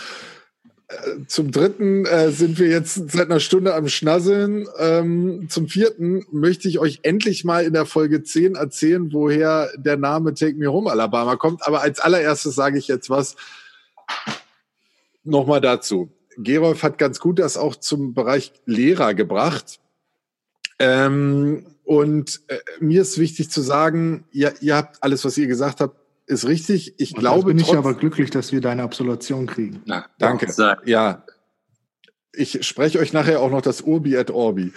zum 1.27 1.51
dritten 1.51 2.05
äh, 2.05 2.31
sind 2.31 2.59
wir 2.59 2.67
jetzt 2.67 3.11
seit 3.11 3.29
einer 3.29 3.39
Stunde 3.39 3.73
am 3.75 3.87
Schnasseln. 3.87 4.67
Ähm, 4.79 5.47
zum 5.49 5.67
vierten 5.67 6.25
möchte 6.31 6.67
ich 6.67 6.79
euch 6.79 6.99
endlich 7.03 7.43
mal 7.43 7.63
in 7.63 7.73
der 7.73 7.85
Folge 7.85 8.23
10 8.23 8.55
erzählen, 8.55 9.11
woher 9.11 9.69
der 9.77 9.97
Name 9.97 10.33
Take 10.33 10.55
Me 10.55 10.71
Home 10.71 10.91
Alabama 10.91 11.35
kommt. 11.35 11.65
Aber 11.65 11.81
als 11.81 11.99
allererstes 11.99 12.55
sage 12.55 12.77
ich 12.77 12.87
jetzt 12.87 13.09
was 13.09 13.35
nochmal 15.23 15.61
dazu. 15.61 16.11
Gerolf 16.37 16.83
hat 16.83 16.97
ganz 16.97 17.19
gut 17.19 17.39
das 17.39 17.57
auch 17.57 17.75
zum 17.75 18.13
Bereich 18.13 18.53
Lehrer 18.65 19.13
gebracht. 19.13 19.79
Ähm, 20.79 21.65
und 21.83 22.41
äh, 22.47 22.57
mir 22.79 23.01
ist 23.01 23.17
wichtig 23.17 23.49
zu 23.51 23.61
sagen, 23.61 24.25
ihr, 24.31 24.53
ihr 24.61 24.75
habt 24.75 25.03
alles, 25.03 25.23
was 25.25 25.37
ihr 25.37 25.47
gesagt 25.47 25.81
habt, 25.81 25.97
ist 26.25 26.45
richtig. 26.47 26.95
Ich 26.97 27.13
Und 27.13 27.19
glaube, 27.19 27.47
bin 27.47 27.59
ich 27.59 27.67
trotz- 27.67 27.77
aber 27.77 27.93
glücklich, 27.93 28.29
dass 28.29 28.51
wir 28.51 28.61
deine 28.61 28.83
Absolution 28.83 29.45
kriegen. 29.45 29.81
Na, 29.85 30.05
Danke. 30.17 30.47
Ja. 30.85 31.23
Ich 32.31 32.65
spreche 32.65 32.99
euch 32.99 33.13
nachher 33.13 33.41
auch 33.41 33.51
noch 33.51 33.61
das 33.61 33.81
Urbi 33.81 34.15
et 34.15 34.31
Orbi. 34.31 34.71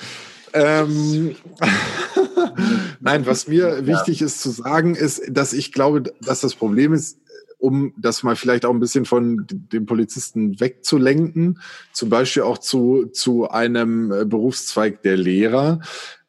Ähm, 0.53 1.37
Nein, 3.01 3.27
was 3.27 3.49
mir 3.49 3.87
wichtig 3.87 4.23
ist 4.23 4.41
zu 4.41 4.51
sagen, 4.51 4.95
ist, 4.95 5.23
dass 5.31 5.53
ich 5.53 5.73
glaube, 5.73 6.03
dass 6.21 6.41
das 6.41 6.55
Problem 6.55 6.93
ist, 6.93 7.19
um 7.59 7.95
das 7.97 8.23
mal 8.23 8.37
vielleicht 8.37 8.65
auch 8.65 8.73
ein 8.73 8.81
bisschen 8.81 9.05
von 9.05 9.47
dem 9.49 9.87
Polizisten 9.87 10.61
wegzulenken, 10.61 11.61
zum 11.93 12.09
Beispiel 12.09 12.43
auch 12.43 12.59
zu, 12.59 13.07
zu 13.07 13.49
einem 13.49 14.13
äh, 14.13 14.25
Berufszweig 14.25 15.03
der 15.03 15.17
Lehrer, 15.17 15.81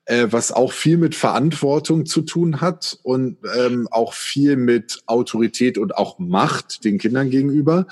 äh, 0.06 0.28
was 0.32 0.52
auch 0.52 0.72
viel 0.72 0.98
mit 0.98 1.16
Verantwortung 1.16 2.06
zu 2.06 2.22
tun 2.22 2.62
hat 2.62 2.98
und 3.04 3.38
ähm, 3.58 3.88
auch 3.92 4.14
viel 4.14 4.56
mit 4.56 5.02
Autorität 5.06 5.78
und 5.78 5.96
auch 5.98 6.18
Macht 6.18 6.86
den 6.86 6.98
Kindern 6.98 7.30
gegenüber. 7.30 7.88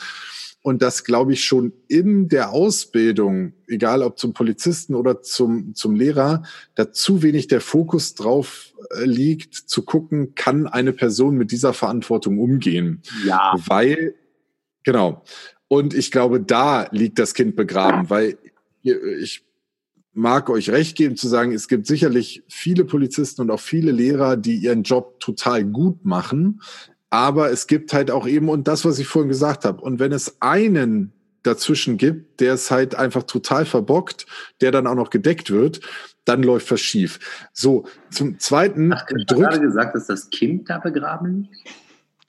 Und 0.65 0.81
das 0.81 1.03
glaube 1.03 1.33
ich 1.33 1.45
schon 1.45 1.73
in 1.87 2.27
der 2.27 2.49
Ausbildung, 2.49 3.53
egal 3.67 4.01
ob 4.01 4.17
zum 4.17 4.33
Polizisten 4.33 4.95
oder 4.95 5.21
zum, 5.21 5.75
zum 5.75 5.93
Lehrer, 5.93 6.41
da 6.73 6.91
zu 6.91 7.21
wenig 7.21 7.45
der 7.45 7.61
Fokus 7.61 8.15
drauf 8.15 8.73
äh, 8.97 9.05
liegt, 9.05 9.53
zu 9.53 9.83
gucken, 9.83 10.33
kann 10.33 10.65
eine 10.65 10.91
Person 10.91 11.35
mit 11.35 11.51
dieser 11.51 11.73
Verantwortung 11.73 12.39
umgehen. 12.39 13.03
Ja. 13.27 13.53
Weil, 13.67 14.15
genau. 14.83 15.23
Und 15.67 15.93
ich 15.93 16.09
glaube, 16.09 16.39
da 16.41 16.87
liegt 16.89 17.19
das 17.19 17.35
Kind 17.35 17.55
begraben, 17.55 18.09
weil 18.09 18.35
ihr- 18.81 19.19
ich 19.19 19.45
mag 20.13 20.49
euch 20.49 20.71
recht 20.71 20.97
geben 20.97 21.15
zu 21.15 21.27
sagen, 21.27 21.51
es 21.51 21.67
gibt 21.67 21.85
sicherlich 21.85 22.41
viele 22.47 22.85
Polizisten 22.85 23.41
und 23.41 23.51
auch 23.51 23.59
viele 23.59 23.91
Lehrer, 23.91 24.35
die 24.35 24.55
ihren 24.55 24.81
Job 24.81 25.19
total 25.19 25.63
gut 25.63 26.05
machen. 26.05 26.59
Aber 27.15 27.49
es 27.49 27.67
gibt 27.67 27.93
halt 27.93 28.11
auch 28.11 28.27
eben, 28.27 28.49
und 28.49 28.67
das, 28.67 28.83
was 28.83 28.99
ich 28.99 29.07
vorhin 29.07 29.29
gesagt 29.29 29.63
habe, 29.63 29.81
und 29.81 29.99
wenn 29.99 30.11
es 30.11 30.35
einen 30.41 31.13
dazwischen 31.43 31.95
gibt, 31.95 32.41
der 32.41 32.55
es 32.55 32.69
halt 32.71 32.93
einfach 32.95 33.23
total 33.23 33.65
verbockt, 33.65 34.25
der 34.59 34.71
dann 34.71 34.85
auch 34.85 34.95
noch 34.95 35.11
gedeckt 35.11 35.49
wird, 35.49 35.79
dann 36.25 36.43
läuft 36.43 36.69
was 36.71 36.81
schief. 36.81 37.47
So, 37.53 37.85
zum 38.11 38.37
Zweiten 38.39 38.93
Hast 38.93 39.09
du 39.09 39.15
gerade 39.15 39.47
drückt, 39.47 39.61
gesagt, 39.61 39.95
dass 39.95 40.07
das 40.07 40.29
Kind 40.29 40.69
da 40.69 40.79
begraben 40.79 41.43
liegt? 41.43 41.69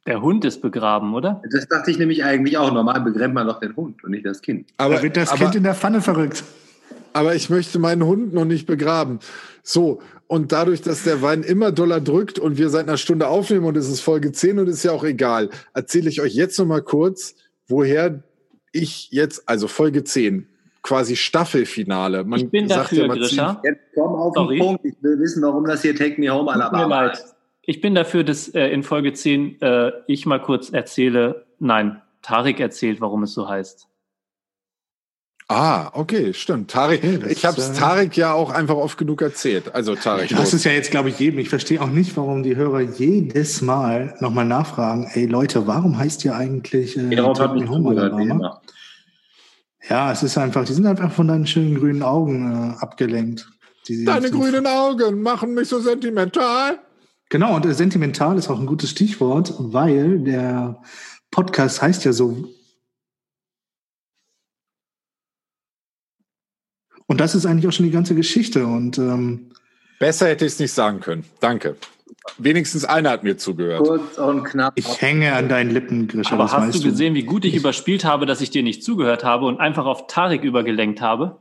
Der 0.06 0.22
Hund 0.22 0.44
ist 0.44 0.62
begraben, 0.62 1.14
oder? 1.14 1.42
Das 1.50 1.66
dachte 1.66 1.90
ich 1.90 1.98
nämlich 1.98 2.22
eigentlich 2.22 2.56
auch. 2.56 2.72
Normal 2.72 3.00
begräbt 3.00 3.34
man 3.34 3.48
doch 3.48 3.58
den 3.58 3.74
Hund 3.74 4.04
und 4.04 4.12
nicht 4.12 4.24
das 4.24 4.40
Kind. 4.40 4.68
aber, 4.76 4.96
da 4.96 5.02
wird 5.02 5.16
das 5.16 5.30
aber, 5.30 5.38
Kind 5.40 5.56
in 5.56 5.62
der 5.64 5.74
Pfanne 5.74 6.00
verrückt. 6.00 6.44
aber 7.12 7.34
ich 7.34 7.50
möchte 7.50 7.80
meinen 7.80 8.04
Hund 8.04 8.32
noch 8.32 8.44
nicht 8.44 8.68
begraben. 8.68 9.18
So, 9.64 10.00
und 10.28 10.53
dadurch, 10.53 10.82
dass 10.82 11.05
der 11.05 11.23
Wein 11.23 11.43
immer 11.43 11.73
doller 11.73 12.01
drückt 12.01 12.39
und 12.39 12.59
wir 12.59 12.69
seit 12.69 12.89
einer 12.89 12.97
Stunde 12.97 13.28
aufnehmen 13.28 13.65
und 13.65 13.77
es 13.77 13.89
ist 13.89 14.01
Folge 14.01 14.32
10 14.32 14.59
und 14.59 14.69
ist 14.69 14.85
ja 14.85 14.93
auch 14.93 15.05
egal, 15.05 15.51
erzähle 15.74 16.09
ich 16.09 16.20
euch 16.20 16.35
jetzt 16.35 16.59
noch 16.59 16.66
mal 16.66 16.82
kurz, 16.82 17.35
woher 17.69 18.23
ich 18.73 19.11
jetzt, 19.11 19.48
also 19.48 19.69
Folge 19.69 20.05
10, 20.05 20.48
quasi 20.82 21.16
Staffelfinale. 21.16 22.24
Man 22.24 22.40
Ich 22.40 22.51
bin 22.51 22.69
sagt 22.69 22.93
dafür, 22.93 23.03
ja 23.03 23.07
mal 23.09 23.19
Grisha. 23.19 23.61
Jetzt 23.65 23.81
komm 23.94 24.15
auf 24.15 24.35
Sorry. 24.35 24.57
den 24.57 24.66
Punkt. 24.66 24.85
Ich 24.85 24.94
will 25.03 25.19
wissen, 25.19 25.43
warum 25.43 25.65
das 25.65 25.82
hier 25.82 25.94
Take 25.94 26.20
Me 26.20 26.31
Home 26.31 26.53
Alabama 26.53 27.09
heißt. 27.09 27.35
Ich 27.62 27.81
bin 27.81 27.94
dafür, 27.94 28.23
dass 28.23 28.48
äh, 28.48 28.69
in 28.69 28.82
Folge 28.82 29.12
10 29.12 29.61
äh, 29.61 29.93
ich 30.07 30.27
mal 30.27 30.40
kurz 30.40 30.70
erzähle, 30.70 31.47
nein, 31.59 32.01
Tarek 32.23 32.61
erzählt, 32.61 33.01
warum 33.01 33.24
es 33.24 33.32
so 33.32 33.48
heißt. 33.48 33.89
Ah, 35.48 35.90
okay, 35.93 36.35
stimmt. 36.35 36.73
Tarek, 36.73 37.02
das 37.20 37.31
ich 37.31 37.44
habe 37.44 37.60
es 37.60 37.70
äh, 37.70 37.74
Tarek 37.74 38.16
ja 38.16 38.32
auch 38.32 38.51
einfach 38.51 38.74
oft 38.74 38.98
genug 38.98 39.23
erzählt. 39.23 39.73
Also 39.74 39.94
Tarek. 39.94 40.31
Das 40.31 40.52
ist 40.52 40.64
ja 40.64 40.73
jetzt, 40.73 40.90
glaube 40.90 41.09
ich, 41.09 41.20
jedem. 41.20 41.39
Ich 41.39 41.48
verstehe 41.48 41.81
auch 41.81 41.89
nicht, 41.89 42.16
warum 42.16 42.43
die 42.43 42.56
Hörer 42.56 42.81
jedes 42.81 43.62
Mal 43.62 44.16
nochmal 44.18 44.44
nachfragen, 44.44 45.09
ey 45.12 45.27
Leute, 45.27 45.68
warum 45.68 45.98
heißt 45.98 46.24
ihr 46.24 46.35
eigentlich 46.35 46.97
äh, 46.97 47.14
Darauf 47.14 47.39
hat 47.39 47.55
mich 47.55 47.62
Me 47.62 47.68
Home 47.70 47.90
zugehört, 47.90 48.12
wie 48.16 48.23
Alabama? 48.23 48.35
immer. 48.35 48.62
Ja, 49.89 50.10
es 50.10 50.24
ist 50.24 50.36
einfach, 50.36 50.64
die 50.64 50.73
sind 50.73 50.85
einfach 50.86 51.12
von 51.12 51.28
deinen 51.28 51.47
schönen 51.47 51.77
grünen 51.77 52.02
Augen 52.02 52.74
äh, 52.74 52.82
abgelenkt. 52.82 53.48
Die, 53.86 54.05
Deine 54.05 54.32
grünen 54.32 54.66
Augen 54.66 55.23
machen 55.23 55.55
mich 55.55 55.68
so 55.68 55.78
sentimental. 55.78 56.81
Genau, 57.28 57.55
und 57.55 57.64
äh, 57.66 57.73
sentimental 57.73 58.36
ist 58.36 58.48
auch 58.48 58.59
ein 58.59 58.66
gutes 58.66 58.90
Stichwort, 58.90 59.55
weil 59.59 60.18
der 60.18 60.82
Podcast 61.31 61.82
heißt 61.82 62.05
ja 62.05 62.12
so. 62.12 62.48
Und 67.07 67.20
das 67.20 67.35
ist 67.35 67.47
eigentlich 67.47 67.66
auch 67.69 67.73
schon 67.73 67.87
die 67.87 67.93
ganze 67.93 68.15
Geschichte. 68.15 68.66
Und 68.66 68.99
ähm, 68.99 69.51
Besser 69.99 70.27
hätte 70.28 70.45
ich 70.45 70.53
es 70.53 70.59
nicht 70.59 70.73
sagen 70.73 71.01
können. 71.01 71.24
Danke. 71.41 71.77
Wenigstens 72.39 72.85
einer 72.85 73.11
hat 73.11 73.23
mir 73.24 73.37
zugehört. 73.39 73.87
Kurz 73.87 74.19
und 74.19 74.45
knapp. 74.45 74.73
ich 74.77 75.01
hänge 75.01 75.33
an 75.35 75.49
deinen 75.49 75.70
Lippen, 75.70 76.07
Grisha. 76.09 76.35
Aber 76.35 76.51
hast 76.51 76.74
du 76.74 76.83
gesehen, 76.91 77.15
wie 77.15 77.23
gut 77.23 77.45
ich 77.45 77.55
überspielt 77.55 78.05
habe, 78.05 78.27
dass 78.27 78.41
ich 78.41 78.51
dir 78.51 78.62
nicht 78.62 78.83
zugehört 78.85 79.24
habe 79.24 79.47
und 79.47 79.59
einfach 79.61 79.87
auf 79.87 80.07
Tarek 80.07 80.43
übergelenkt 80.43 81.01
habe? 81.01 81.37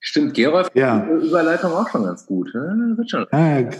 Stimmt, 0.00 0.34
Gerolf, 0.34 0.68
Ja. 0.74 0.98
die 1.06 1.26
Überleitung 1.28 1.72
auch 1.72 1.88
schon 1.88 2.04
ganz 2.04 2.26
gut. 2.26 2.52
Ne? 2.54 2.94
Wird 2.96 3.10
schon. 3.10 3.26
Ja, 3.32 3.70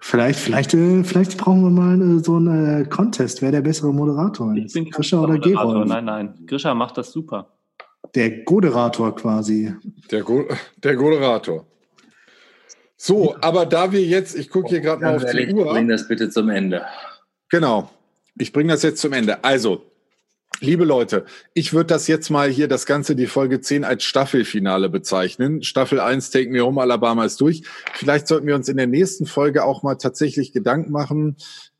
vielleicht, 0.00 0.40
vielleicht, 0.40 0.74
äh, 0.74 1.04
vielleicht 1.04 1.36
brauchen 1.38 1.62
wir 1.62 1.70
mal 1.70 2.00
äh, 2.18 2.24
so 2.24 2.36
einen 2.36 2.82
äh, 2.82 2.88
Contest, 2.88 3.40
wer 3.42 3.52
der 3.52 3.60
bessere 3.60 3.92
Moderator 3.94 4.52
Ich 4.56 4.64
ist. 4.66 4.72
bin 4.74 4.84
kein 4.84 4.90
Grisha 4.92 5.20
oder 5.20 5.34
Moderator. 5.34 5.72
Gerold? 5.72 5.88
Nein, 5.88 6.04
nein. 6.06 6.34
Grisha 6.46 6.74
macht 6.74 6.98
das 6.98 7.12
super. 7.12 7.48
Der 8.14 8.30
Goderator 8.42 9.14
quasi. 9.14 9.74
Der, 10.10 10.22
Go 10.22 10.46
der 10.82 10.96
Moderator. 10.96 11.66
So, 12.96 13.34
aber 13.40 13.64
da 13.66 13.92
wir 13.92 14.02
jetzt, 14.02 14.36
ich 14.36 14.50
gucke 14.50 14.68
hier 14.68 14.80
gerade 14.80 15.02
mal 15.02 15.16
auf 15.16 15.24
die 15.24 15.54
Uhr. 15.54 15.72
bring 15.72 15.88
das 15.88 16.06
bitte 16.06 16.28
zum 16.28 16.50
Ende. 16.50 16.84
Genau. 17.48 17.90
Ich 18.38 18.52
bringe 18.52 18.72
das 18.72 18.82
jetzt 18.82 19.00
zum 19.00 19.12
Ende. 19.12 19.42
Also, 19.42 19.90
liebe 20.60 20.84
Leute, 20.84 21.24
ich 21.54 21.72
würde 21.72 21.86
das 21.86 22.08
jetzt 22.08 22.30
mal 22.30 22.50
hier, 22.50 22.68
das 22.68 22.86
Ganze, 22.86 23.16
die 23.16 23.26
Folge 23.26 23.60
10 23.60 23.84
als 23.84 24.04
Staffelfinale 24.04 24.88
bezeichnen. 24.88 25.62
Staffel 25.62 26.00
1, 26.00 26.30
Take 26.30 26.50
Me 26.50 26.60
Home, 26.60 26.80
Alabama 26.80 27.24
ist 27.24 27.40
durch. 27.40 27.62
Vielleicht 27.94 28.28
sollten 28.28 28.46
wir 28.46 28.54
uns 28.54 28.68
in 28.68 28.76
der 28.76 28.86
nächsten 28.86 29.26
Folge 29.26 29.64
auch 29.64 29.82
mal 29.82 29.96
tatsächlich 29.96 30.52
Gedanken 30.52 30.92
machen, 30.92 31.36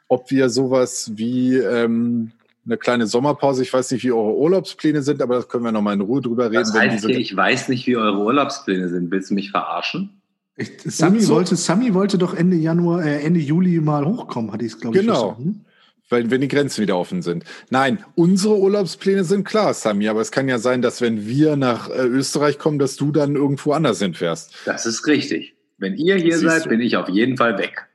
ob 0.08 0.30
wir 0.30 0.48
sowas 0.48 1.12
wie 1.14 1.56
ähm, 1.56 2.32
eine 2.66 2.76
kleine 2.76 3.06
Sommerpause, 3.06 3.62
ich 3.62 3.72
weiß 3.72 3.90
nicht, 3.92 4.04
wie 4.04 4.12
eure 4.12 4.36
Urlaubspläne 4.36 5.02
sind, 5.02 5.22
aber 5.22 5.36
das 5.36 5.48
können 5.48 5.64
wir 5.64 5.72
noch 5.72 5.82
mal 5.82 5.94
in 5.94 6.00
Ruhe 6.00 6.20
drüber 6.20 6.44
reden. 6.46 6.54
Das 6.62 6.74
wenn 6.74 6.82
heißt 6.82 6.94
diese 7.04 7.08
hier, 7.08 7.18
ich 7.18 7.34
weiß 7.36 7.68
nicht, 7.68 7.86
wie 7.86 7.96
eure 7.96 8.18
Urlaubspläne 8.18 8.88
sind. 8.88 9.10
Willst 9.10 9.30
du 9.30 9.34
mich 9.34 9.50
verarschen? 9.50 10.20
Ich, 10.56 10.70
Sami, 10.84 11.18
Und 11.18 11.24
so- 11.24 11.34
wollte, 11.34 11.56
Sami 11.56 11.94
wollte 11.94 12.18
doch 12.18 12.34
Ende 12.34 12.56
Januar, 12.56 13.04
äh, 13.04 13.22
Ende 13.22 13.40
Juli 13.40 13.80
mal 13.80 14.04
hochkommen, 14.04 14.52
hatte 14.52 14.64
ich 14.66 14.72
es, 14.72 14.80
glaube 14.80 14.96
ich, 14.96 15.02
Genau. 15.02 15.34
verstanden. 15.34 15.64
weil 16.12 16.28
wenn 16.30 16.40
die 16.40 16.48
Grenzen 16.48 16.82
wieder 16.82 16.96
offen 16.98 17.22
sind. 17.22 17.44
Nein, 17.70 18.04
unsere 18.16 18.58
Urlaubspläne 18.58 19.22
sind 19.22 19.44
klar, 19.44 19.72
Sami, 19.74 20.08
aber 20.08 20.20
es 20.20 20.32
kann 20.32 20.48
ja 20.48 20.58
sein, 20.58 20.82
dass 20.82 21.00
wenn 21.00 21.26
wir 21.28 21.54
nach 21.54 21.88
äh, 21.88 22.02
Österreich 22.02 22.58
kommen, 22.58 22.80
dass 22.80 22.96
du 22.96 23.12
dann 23.12 23.36
irgendwo 23.36 23.70
anders 23.72 24.00
hinfährst. 24.00 24.52
Das 24.66 24.86
ist 24.86 25.06
richtig. 25.06 25.54
Wenn 25.78 25.94
ihr 25.94 26.16
hier 26.16 26.36
Siehst 26.36 26.50
seid, 26.50 26.64
du. 26.64 26.68
bin 26.70 26.80
ich 26.80 26.96
auf 26.96 27.08
jeden 27.08 27.36
Fall 27.36 27.56
weg. 27.58 27.86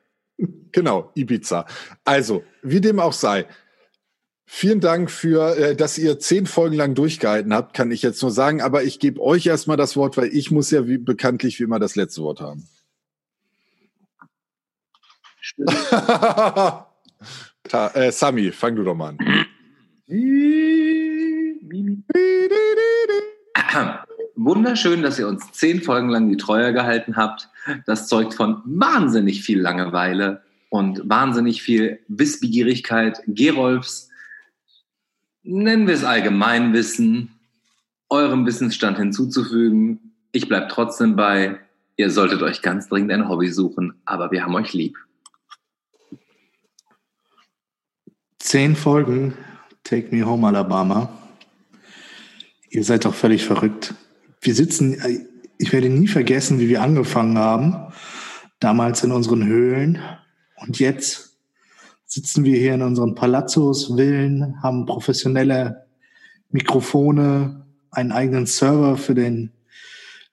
Genau, 0.71 1.11
Ibiza. 1.15 1.65
Also, 2.05 2.43
wie 2.63 2.79
dem 2.81 2.99
auch 2.99 3.13
sei. 3.13 3.45
Vielen 4.47 4.79
Dank 4.79 5.09
für, 5.09 5.57
äh, 5.57 5.75
dass 5.75 5.97
ihr 5.97 6.19
zehn 6.19 6.45
Folgen 6.45 6.75
lang 6.75 6.93
durchgehalten 6.93 7.53
habt, 7.53 7.73
kann 7.73 7.91
ich 7.91 8.03
jetzt 8.03 8.21
nur 8.21 8.31
sagen. 8.31 8.61
Aber 8.61 8.83
ich 8.83 8.99
gebe 8.99 9.19
euch 9.21 9.47
erstmal 9.47 9.77
das 9.77 9.97
Wort, 9.97 10.17
weil 10.17 10.29
ich 10.33 10.51
muss 10.51 10.69
ja 10.71 10.87
wie, 10.87 10.99
bekanntlich 10.99 11.59
wie 11.59 11.63
immer 11.63 11.79
das 11.79 11.95
letzte 11.95 12.21
Wort 12.21 12.41
haben. 12.41 12.67
Ta 17.63 17.87
äh, 17.93 18.11
Sami, 18.11 18.51
fang 18.51 18.75
du 18.75 18.83
doch 18.83 18.95
mal 18.95 19.15
an. 19.17 19.17
Wunderschön, 24.35 25.01
dass 25.01 25.17
ihr 25.17 25.27
uns 25.27 25.51
zehn 25.53 25.81
Folgen 25.81 26.09
lang 26.09 26.29
die 26.29 26.37
Treue 26.37 26.73
gehalten 26.73 27.15
habt. 27.15 27.49
Das 27.85 28.07
zeugt 28.07 28.35
von 28.35 28.61
wahnsinnig 28.65 29.43
viel 29.43 29.59
Langeweile 29.59 30.43
und 30.69 31.01
wahnsinnig 31.09 31.63
viel 31.63 31.99
Wissbegierigkeit. 32.07 33.21
Gerolfs, 33.27 34.09
nennen 35.45 35.87
wir 35.87 35.93
es 35.93 36.03
Allgemeinwissen, 36.03 37.29
eurem 38.09 38.45
Wissensstand 38.45 38.97
hinzuzufügen. 38.97 40.11
Ich 40.31 40.47
bleibe 40.47 40.67
trotzdem 40.69 41.15
bei, 41.15 41.59
ihr 41.97 42.09
solltet 42.09 42.41
euch 42.41 42.61
ganz 42.61 42.89
dringend 42.89 43.11
ein 43.11 43.29
Hobby 43.29 43.49
suchen, 43.49 43.93
aber 44.05 44.31
wir 44.31 44.43
haben 44.43 44.55
euch 44.55 44.73
lieb. 44.73 44.97
Zehn 48.39 48.75
Folgen, 48.75 49.33
Take 49.83 50.15
Me 50.15 50.25
Home 50.25 50.47
Alabama. 50.47 51.09
Ihr 52.69 52.83
seid 52.83 53.05
doch 53.05 53.15
völlig 53.15 53.45
verrückt. 53.45 53.95
Wir 54.41 54.53
sitzen, 54.53 54.97
ich 55.57 55.73
werde 55.73 55.89
nie 55.89 56.07
vergessen, 56.07 56.59
wie 56.59 56.69
wir 56.69 56.81
angefangen 56.81 57.37
haben, 57.37 57.93
damals 58.59 59.03
in 59.03 59.11
unseren 59.11 59.45
Höhlen. 59.45 59.99
Und 60.57 60.79
jetzt 60.79 61.34
sitzen 62.05 62.43
wir 62.43 62.57
hier 62.57 62.73
in 62.75 62.81
unseren 62.81 63.15
Palazzos, 63.15 63.87
Villen, 63.87 64.61
haben 64.61 64.85
professionelle 64.85 65.85
Mikrofone, 66.49 67.65
einen 67.91 68.11
eigenen 68.11 68.45
Server 68.45 68.97
für 68.97 69.15
den, 69.15 69.51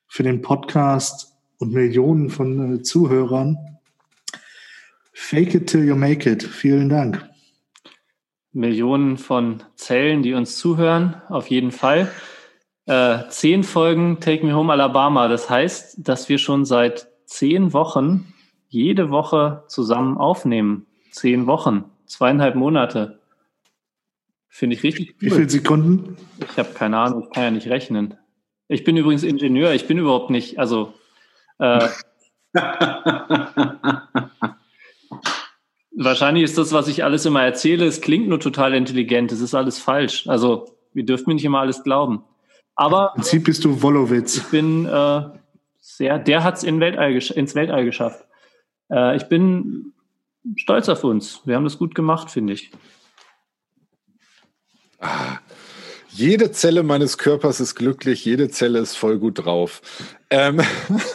für 0.07 0.23
den 0.23 0.43
Podcast 0.43 1.33
und 1.59 1.73
Millionen 1.73 2.29
von 2.31 2.77
äh, 2.77 2.83
Zuhörern. 2.83 3.57
Fake 5.13 5.55
it 5.55 5.69
till 5.69 5.85
you 5.85 5.95
make 5.95 6.29
it. 6.31 6.43
Vielen 6.43 6.89
Dank. 6.89 7.29
Millionen 8.53 9.17
von 9.17 9.63
Zellen, 9.77 10.23
die 10.23 10.35
uns 10.35 10.59
zuhören, 10.59 11.23
auf 11.29 11.49
jeden 11.49 11.71
Fall. 11.71 12.11
Äh, 12.87 13.29
zehn 13.29 13.63
Folgen 13.63 14.21
Take 14.21 14.45
Me 14.45 14.55
Home 14.55 14.73
Alabama. 14.73 15.29
Das 15.29 15.49
heißt, 15.49 16.07
dass 16.07 16.29
wir 16.29 16.39
schon 16.39 16.65
seit 16.65 17.09
zehn 17.25 17.73
Wochen 17.73 18.35
jede 18.69 19.11
Woche 19.11 19.65
zusammen 19.69 20.19
aufnehmen. 20.19 20.87
Zehn 21.13 21.47
Wochen, 21.47 21.85
zweieinhalb 22.07 22.57
Monate. 22.57 23.21
Finde 24.49 24.75
ich 24.75 24.83
richtig 24.83 25.11
cool. 25.11 25.17
Wie 25.21 25.31
viele 25.31 25.49
Sekunden? 25.49 26.17
Ich 26.51 26.59
habe 26.59 26.75
keine 26.75 26.99
Ahnung, 26.99 27.25
ich 27.25 27.31
kann 27.31 27.45
ja 27.45 27.51
nicht 27.53 27.69
rechnen. 27.69 28.17
Ich 28.69 28.83
bin 28.85 28.97
übrigens 28.97 29.23
Ingenieur, 29.23 29.73
ich 29.73 29.87
bin 29.87 29.99
überhaupt 29.99 30.31
nicht, 30.31 30.59
also 30.59 30.95
äh, 31.59 31.89
wahrscheinlich 35.93 36.45
ist 36.45 36.59
das, 36.59 36.73
was 36.73 36.89
ich 36.89 37.05
alles 37.05 37.25
immer 37.27 37.43
erzähle, 37.43 37.87
es 37.87 38.01
klingt 38.01 38.29
nur 38.29 38.41
total 38.41 38.75
intelligent, 38.75 39.33
es 39.33 39.41
ist 39.41 39.55
alles 39.55 39.79
falsch. 39.79 40.27
Also 40.27 40.77
wir 40.93 41.05
dürfen 41.05 41.29
mir 41.29 41.35
nicht 41.35 41.45
immer 41.45 41.61
alles 41.61 41.83
glauben. 41.83 42.25
Aber 42.75 43.13
im 43.15 43.23
Prinzip 43.23 43.45
bist 43.45 43.65
du 43.65 43.83
Wolowitz. 43.83 44.39
Ich 44.39 44.45
bin 44.45 44.87
äh, 44.87 45.23
sehr, 45.81 46.19
der 46.19 46.43
hat 46.43 46.57
es 46.57 46.65
in 46.65 46.81
Weltall, 46.81 47.13
ins 47.13 47.55
Weltall 47.55 47.85
geschafft. 47.85 48.25
Äh, 48.91 49.17
ich 49.17 49.25
bin 49.25 49.92
stolz 50.57 50.89
auf 50.89 51.05
uns. 51.05 51.41
Wir 51.45 51.57
haben 51.57 51.65
das 51.65 51.79
gut 51.79 51.95
gemacht, 51.95 52.31
finde 52.31 52.55
ich. 52.55 52.71
Ah, 54.99 55.39
jede 56.15 56.53
Zelle 56.53 56.83
meines 56.83 57.17
Körpers 57.17 57.59
ist 57.59 57.75
glücklich, 57.75 58.25
jede 58.25 58.51
Zelle 58.51 58.81
ist 58.81 58.97
voll 58.97 59.19
gut 59.19 59.45
drauf. 59.45 59.81
Ähm, 60.31 60.61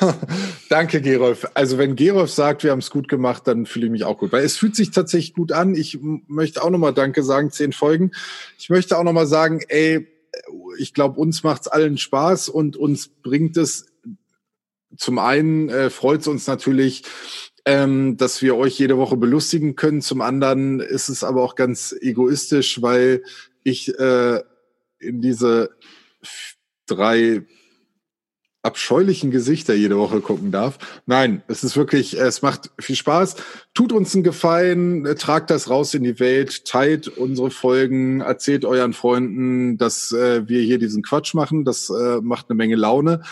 danke, 0.70 1.02
Gerolf. 1.02 1.48
Also 1.54 1.78
wenn 1.78 1.95
Gerolf 1.95 2.32
sagt, 2.32 2.64
wir 2.64 2.72
haben 2.72 2.80
es 2.80 2.90
gut 2.90 3.08
gemacht, 3.08 3.44
dann 3.45 3.66
fühle 3.66 3.86
ich 3.86 3.91
mich 3.91 4.04
auch 4.06 4.18
gut. 4.18 4.32
Weil 4.32 4.44
es 4.44 4.58
fühlt 4.58 4.76
sich 4.76 4.91
tatsächlich 4.91 5.36
gut 5.36 5.52
an. 5.52 5.76
Ich 5.76 5.99
möchte 6.02 6.64
auch 6.64 6.72
nochmal 6.72 6.94
Danke 6.94 7.24
sagen, 7.24 7.52
zehn 7.52 7.74
Folgen. 7.74 8.12
Ich 8.58 8.70
möchte 8.70 8.98
auch 8.98 9.04
nochmal 9.04 9.28
sagen, 9.28 9.62
ey, 9.68 10.08
ich 10.80 10.94
glaube, 10.94 11.20
uns 11.20 11.44
macht 11.44 11.62
es 11.62 11.68
allen 11.68 11.98
Spaß 11.98 12.49
und 12.49 12.76
uns 12.76 13.08
bringt 13.08 13.56
es 13.58 13.86
zum 14.95 15.20
einen 15.20 15.70
äh, 15.70 15.90
freut 15.90 16.22
es 16.22 16.28
uns 16.28 16.48
natürlich, 16.48 17.04
ähm, 17.68 18.15
dass 18.15 18.41
wir 18.41 18.56
euch 18.56 18.80
jede 18.80 18.98
Woche 18.98 19.18
belustigen 19.18 19.76
können. 19.76 20.02
Zum 20.02 20.22
anderen 20.22 20.80
ist 20.80 21.10
es 21.10 21.26
aber 21.26 21.44
auch 21.44 21.56
ganz 21.56 21.94
egoistisch, 21.99 22.81
weil 22.81 23.23
ich 23.64 23.94
äh, 23.99 24.41
in 24.99 25.22
diese 25.22 25.72
drei 26.85 27.45
abscheulichen 28.64 29.31
Gesichter 29.31 29.73
jede 29.73 29.98
Woche 29.98 30.22
gucken 30.22 30.49
darf. 30.49 30.77
Nein, 31.07 31.44
es 31.49 31.65
ist 31.65 31.76
wirklich, 31.76 32.18
es 32.18 32.41
macht 32.41 32.72
viel 32.80 32.95
Spaß. 32.95 33.35
Tut 33.73 33.91
uns 33.91 34.15
einen 34.15 34.23
Gefallen, 34.23 35.03
tragt 35.18 35.49
das 35.49 35.69
raus 35.69 35.94
in 35.94 36.03
die 36.03 36.22
Welt, 36.22 36.64
teilt 36.64 37.10
unsere 37.10 37.52
Folgen, 37.52 38.22
erzählt 38.22 38.64
euren 38.64 38.94
Freunden, 38.94 39.77
dass 39.77 40.14
äh, 40.14 40.48
wir 40.48 40.61
hier 40.61 40.80
diesen 40.80 41.03
Quatsch 41.03 41.34
machen. 41.34 41.65
Das 41.65 41.89
äh, 41.89 42.22
macht 42.22 42.49
eine 42.49 42.56
Menge 42.56 42.76
Laune. 42.76 43.23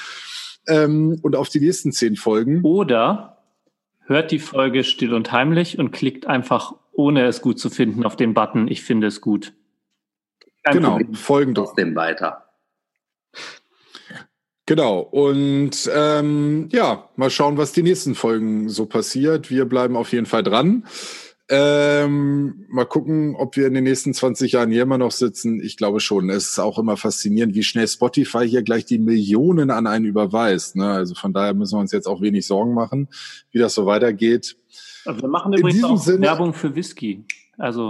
Ähm, 0.67 1.19
und 1.21 1.37
auf 1.37 1.47
die 1.47 1.61
nächsten 1.61 1.93
zehn 1.93 2.17
Folgen. 2.17 2.61
Oder 2.63 3.34
hört 4.05 4.31
die 4.31 4.39
Folge 4.39 4.83
still 4.83 5.13
und 5.13 5.31
heimlich 5.31 5.77
und 5.79 5.91
klickt 5.91 6.27
einfach, 6.27 6.75
ohne 6.91 7.25
es 7.25 7.41
gut 7.41 7.59
zu 7.59 7.69
finden, 7.69 8.05
auf 8.05 8.15
den 8.15 8.33
Button, 8.33 8.67
ich 8.67 8.83
finde 8.83 9.07
es 9.07 9.21
gut. 9.21 9.53
Kein 10.63 10.77
genau, 10.77 10.91
Problem. 10.91 11.13
folgen 11.13 11.55
trotzdem 11.55 11.95
weiter. 11.95 12.45
Genau, 14.67 14.99
und 14.99 15.89
ähm, 15.93 16.69
ja, 16.71 17.09
mal 17.15 17.29
schauen, 17.29 17.57
was 17.57 17.71
die 17.71 17.83
nächsten 17.83 18.15
Folgen 18.15 18.67
so 18.67 18.87
passiert. 18.87 19.51
Wir 19.51 19.65
bleiben 19.65 19.95
auf 19.95 20.11
jeden 20.11 20.25
Fall 20.25 20.41
dran. 20.41 20.85
Ähm, 21.47 22.65
mal 22.69 22.85
gucken, 22.85 23.35
ob 23.35 23.55
wir 23.55 23.67
in 23.67 23.75
den 23.75 23.83
nächsten 23.83 24.15
20 24.15 24.53
Jahren 24.53 24.71
hier 24.71 24.81
immer 24.81 24.97
noch 24.97 25.11
sitzen. 25.11 25.61
Ich 25.61 25.77
glaube 25.77 25.99
schon. 25.99 26.29
Es 26.31 26.49
ist 26.49 26.59
auch 26.59 26.79
immer 26.79 26.97
faszinierend, 26.97 27.53
wie 27.53 27.61
schnell 27.61 27.87
Spotify 27.87 28.47
hier 28.47 28.63
gleich 28.63 28.85
die 28.85 28.97
Millionen 28.97 29.69
an 29.69 29.85
einen 29.85 30.05
überweist. 30.05 30.75
Ne? 30.75 30.89
Also 30.89 31.13
von 31.13 31.33
daher 31.33 31.53
müssen 31.53 31.75
wir 31.75 31.81
uns 31.81 31.91
jetzt 31.91 32.07
auch 32.07 32.21
wenig 32.21 32.47
Sorgen 32.47 32.73
machen, 32.73 33.09
wie 33.51 33.59
das 33.59 33.75
so 33.75 33.85
weitergeht. 33.85 34.57
wir 35.05 35.27
machen 35.27 35.53
übrigens 35.53 35.83
auch 35.83 35.97
Sinne, 35.97 36.21
Werbung 36.21 36.53
für 36.53 36.73
Whisky. 36.73 37.23
Also 37.57 37.89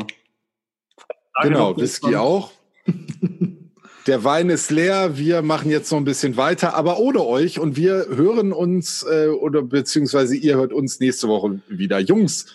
genau, 1.41 1.77
Whisky 1.77 2.15
auch. 2.17 2.51
Der 4.07 4.23
Wein 4.23 4.51
ist 4.51 4.69
leer, 4.69 5.17
wir 5.17 5.41
machen 5.41 5.71
jetzt 5.71 5.91
noch 5.91 5.97
ein 5.97 6.03
bisschen 6.03 6.37
weiter, 6.37 6.75
aber 6.75 6.99
ohne 6.99 7.25
euch 7.25 7.57
und 7.57 7.75
wir 7.75 8.05
hören 8.09 8.53
uns 8.53 9.01
äh, 9.01 9.29
oder 9.29 9.63
beziehungsweise 9.63 10.35
ihr 10.35 10.57
hört 10.57 10.73
uns 10.73 10.99
nächste 10.99 11.27
Woche 11.27 11.59
wieder. 11.69 11.97
Jungs, 11.97 12.53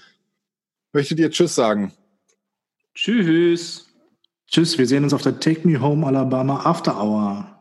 möchtet 0.93 1.19
ihr 1.19 1.31
Tschüss 1.31 1.55
sagen? 1.55 1.93
Tschüss. 2.95 3.87
Tschüss, 4.47 4.79
wir 4.79 4.87
sehen 4.87 5.05
uns 5.05 5.15
auf 5.15 5.23
der 5.23 5.39
Take 5.39 5.67
Me 5.67 5.81
Home 5.81 6.07
Alabama 6.07 6.65
After 6.65 7.01
Hour. 7.01 7.61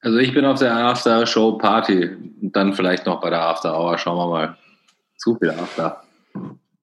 Also 0.00 0.18
ich 0.18 0.34
bin 0.34 0.44
auf 0.44 0.58
der 0.58 0.74
After 0.74 1.26
Show 1.26 1.56
Party 1.58 2.10
und 2.42 2.54
dann 2.54 2.74
vielleicht 2.74 3.06
noch 3.06 3.20
bei 3.20 3.30
der 3.30 3.40
After 3.40 3.78
Hour. 3.78 3.96
Schauen 3.98 4.18
wir 4.18 4.28
mal. 4.28 4.58
Zu 5.16 5.36
viel 5.36 5.50
After. 5.50 6.02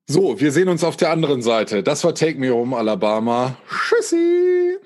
So, 0.08 0.40
wir 0.40 0.52
sehen 0.52 0.70
uns 0.70 0.84
auf 0.84 0.98
der 0.98 1.12
anderen 1.12 1.42
Seite. 1.44 1.84
Das 1.84 2.04
war 2.04 2.16
Take 2.16 2.40
Me 2.40 2.50
Home 2.50 2.76
Alabama. 2.76 3.58
Tschüssi. 3.70 4.80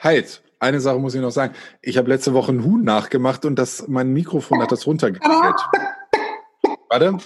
Halt, 0.00 0.42
eine 0.58 0.80
Sache 0.80 0.98
muss 0.98 1.14
ich 1.14 1.20
noch 1.20 1.30
sagen. 1.30 1.54
Ich 1.82 1.96
habe 1.96 2.08
letzte 2.08 2.34
Woche 2.34 2.52
ein 2.52 2.64
Huhn 2.64 2.82
nachgemacht 2.82 3.44
und 3.44 3.56
das, 3.56 3.86
mein 3.86 4.12
Mikrofon 4.12 4.60
hat 4.60 4.72
das 4.72 4.86
runtergeregelt. 4.86 5.60
Warte. 6.88 7.18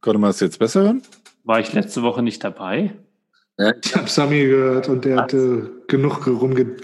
Konnte 0.00 0.18
man 0.18 0.30
das 0.30 0.40
jetzt 0.40 0.58
besser 0.58 0.82
hören? 0.82 1.02
War 1.44 1.60
ich 1.60 1.72
letzte 1.72 2.02
Woche 2.02 2.22
nicht 2.22 2.44
dabei? 2.44 2.92
Ja. 3.58 3.72
Ich 3.82 3.96
habe 3.96 4.08
Sami 4.08 4.44
gehört 4.44 4.88
und 4.88 5.04
der 5.04 5.16
hatte 5.16 5.70
genug 5.88 6.26
rumgegackert. 6.26 6.78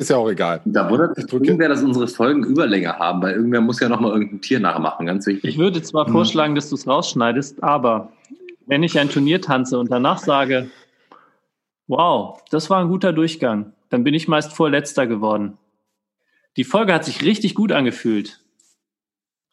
Ist 0.00 0.08
ja 0.08 0.16
auch 0.16 0.30
egal. 0.30 0.62
Da 0.64 0.88
wundert 0.88 1.18
mich 1.18 1.30
irgendwer, 1.30 1.68
dass 1.68 1.82
unsere 1.82 2.08
Folgen 2.08 2.42
Überlänge 2.42 2.98
haben, 2.98 3.20
weil 3.20 3.34
irgendwer 3.34 3.60
muss 3.60 3.80
ja 3.80 3.88
nochmal 3.90 4.12
irgendein 4.12 4.40
Tier 4.40 4.58
nachmachen, 4.58 5.04
ganz 5.04 5.26
wichtig. 5.26 5.44
Ich 5.44 5.58
würde 5.58 5.82
zwar 5.82 6.08
mhm. 6.08 6.12
vorschlagen, 6.12 6.54
dass 6.54 6.70
du 6.70 6.76
es 6.76 6.86
rausschneidest, 6.86 7.62
aber 7.62 8.10
wenn 8.66 8.82
ich 8.82 8.98
ein 8.98 9.10
Turnier 9.10 9.42
tanze 9.42 9.78
und 9.78 9.90
danach 9.90 10.18
sage, 10.18 10.70
wow, 11.86 12.42
das 12.50 12.70
war 12.70 12.80
ein 12.80 12.88
guter 12.88 13.12
Durchgang, 13.12 13.74
dann 13.90 14.02
bin 14.02 14.14
ich 14.14 14.26
meist 14.26 14.54
vorletzter 14.54 15.06
geworden. 15.06 15.58
Die 16.56 16.64
Folge 16.64 16.92
hat 16.92 17.04
sich 17.04 17.22
richtig 17.22 17.54
gut 17.54 17.72
angefühlt. 17.72 18.40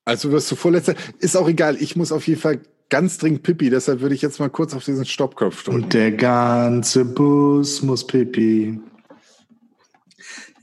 Also 0.06 0.32
wirst 0.32 0.52
du 0.52 0.56
vorletzter. 0.56 0.95
Ist 1.19 1.36
auch 1.36 1.48
egal. 1.48 1.78
Ich 1.80 1.95
muss 1.95 2.11
auf 2.11 2.28
jeden 2.28 2.40
Fall 2.40 2.61
ganz 2.90 3.18
dringend 3.18 3.44
Pipi, 3.44 3.69
deshalb 3.69 3.99
würde 3.99 4.15
ich 4.15 4.22
jetzt 4.22 4.40
mal 4.40 4.49
kurz 4.49 4.74
auf 4.74 4.84
diesen 4.84 5.06
Stoppkopf 5.06 5.64
drücken. 5.64 5.84
Und 5.84 5.94
der 5.94 6.11
ganze 6.11 7.03
Bus 7.03 7.82
muss 7.82 8.07
Pipi. 8.07 8.80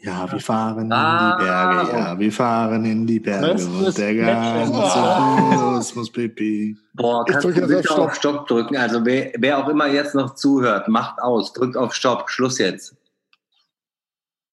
Ja, 0.04 0.30
wir 0.30 0.38
fahren 0.38 0.92
ah, 0.92 1.30
in 1.32 1.38
die 1.38 1.44
Berge, 1.44 1.96
ja, 1.96 2.18
wir 2.18 2.32
fahren 2.32 2.84
in 2.84 3.06
die 3.06 3.20
Berge 3.20 3.64
und 3.64 3.96
der 3.96 4.14
ganze 4.14 4.70
Bus 4.70 5.94
muss 5.94 6.12
pipi. 6.12 6.76
Boah, 6.92 7.24
kannst 7.24 7.46
ich 7.46 7.54
du 7.54 7.60
bitte 7.62 7.78
auf 7.78 7.84
Stopp. 7.84 7.98
auf 7.98 8.14
Stopp 8.14 8.46
drücken? 8.46 8.76
Also 8.76 9.02
wer, 9.06 9.32
wer 9.38 9.58
auch 9.58 9.68
immer 9.70 9.86
jetzt 9.86 10.14
noch 10.14 10.34
zuhört, 10.34 10.88
macht 10.88 11.22
aus, 11.22 11.54
drückt 11.54 11.78
auf 11.78 11.94
Stopp, 11.94 12.28
Schluss 12.28 12.58
jetzt. 12.58 12.94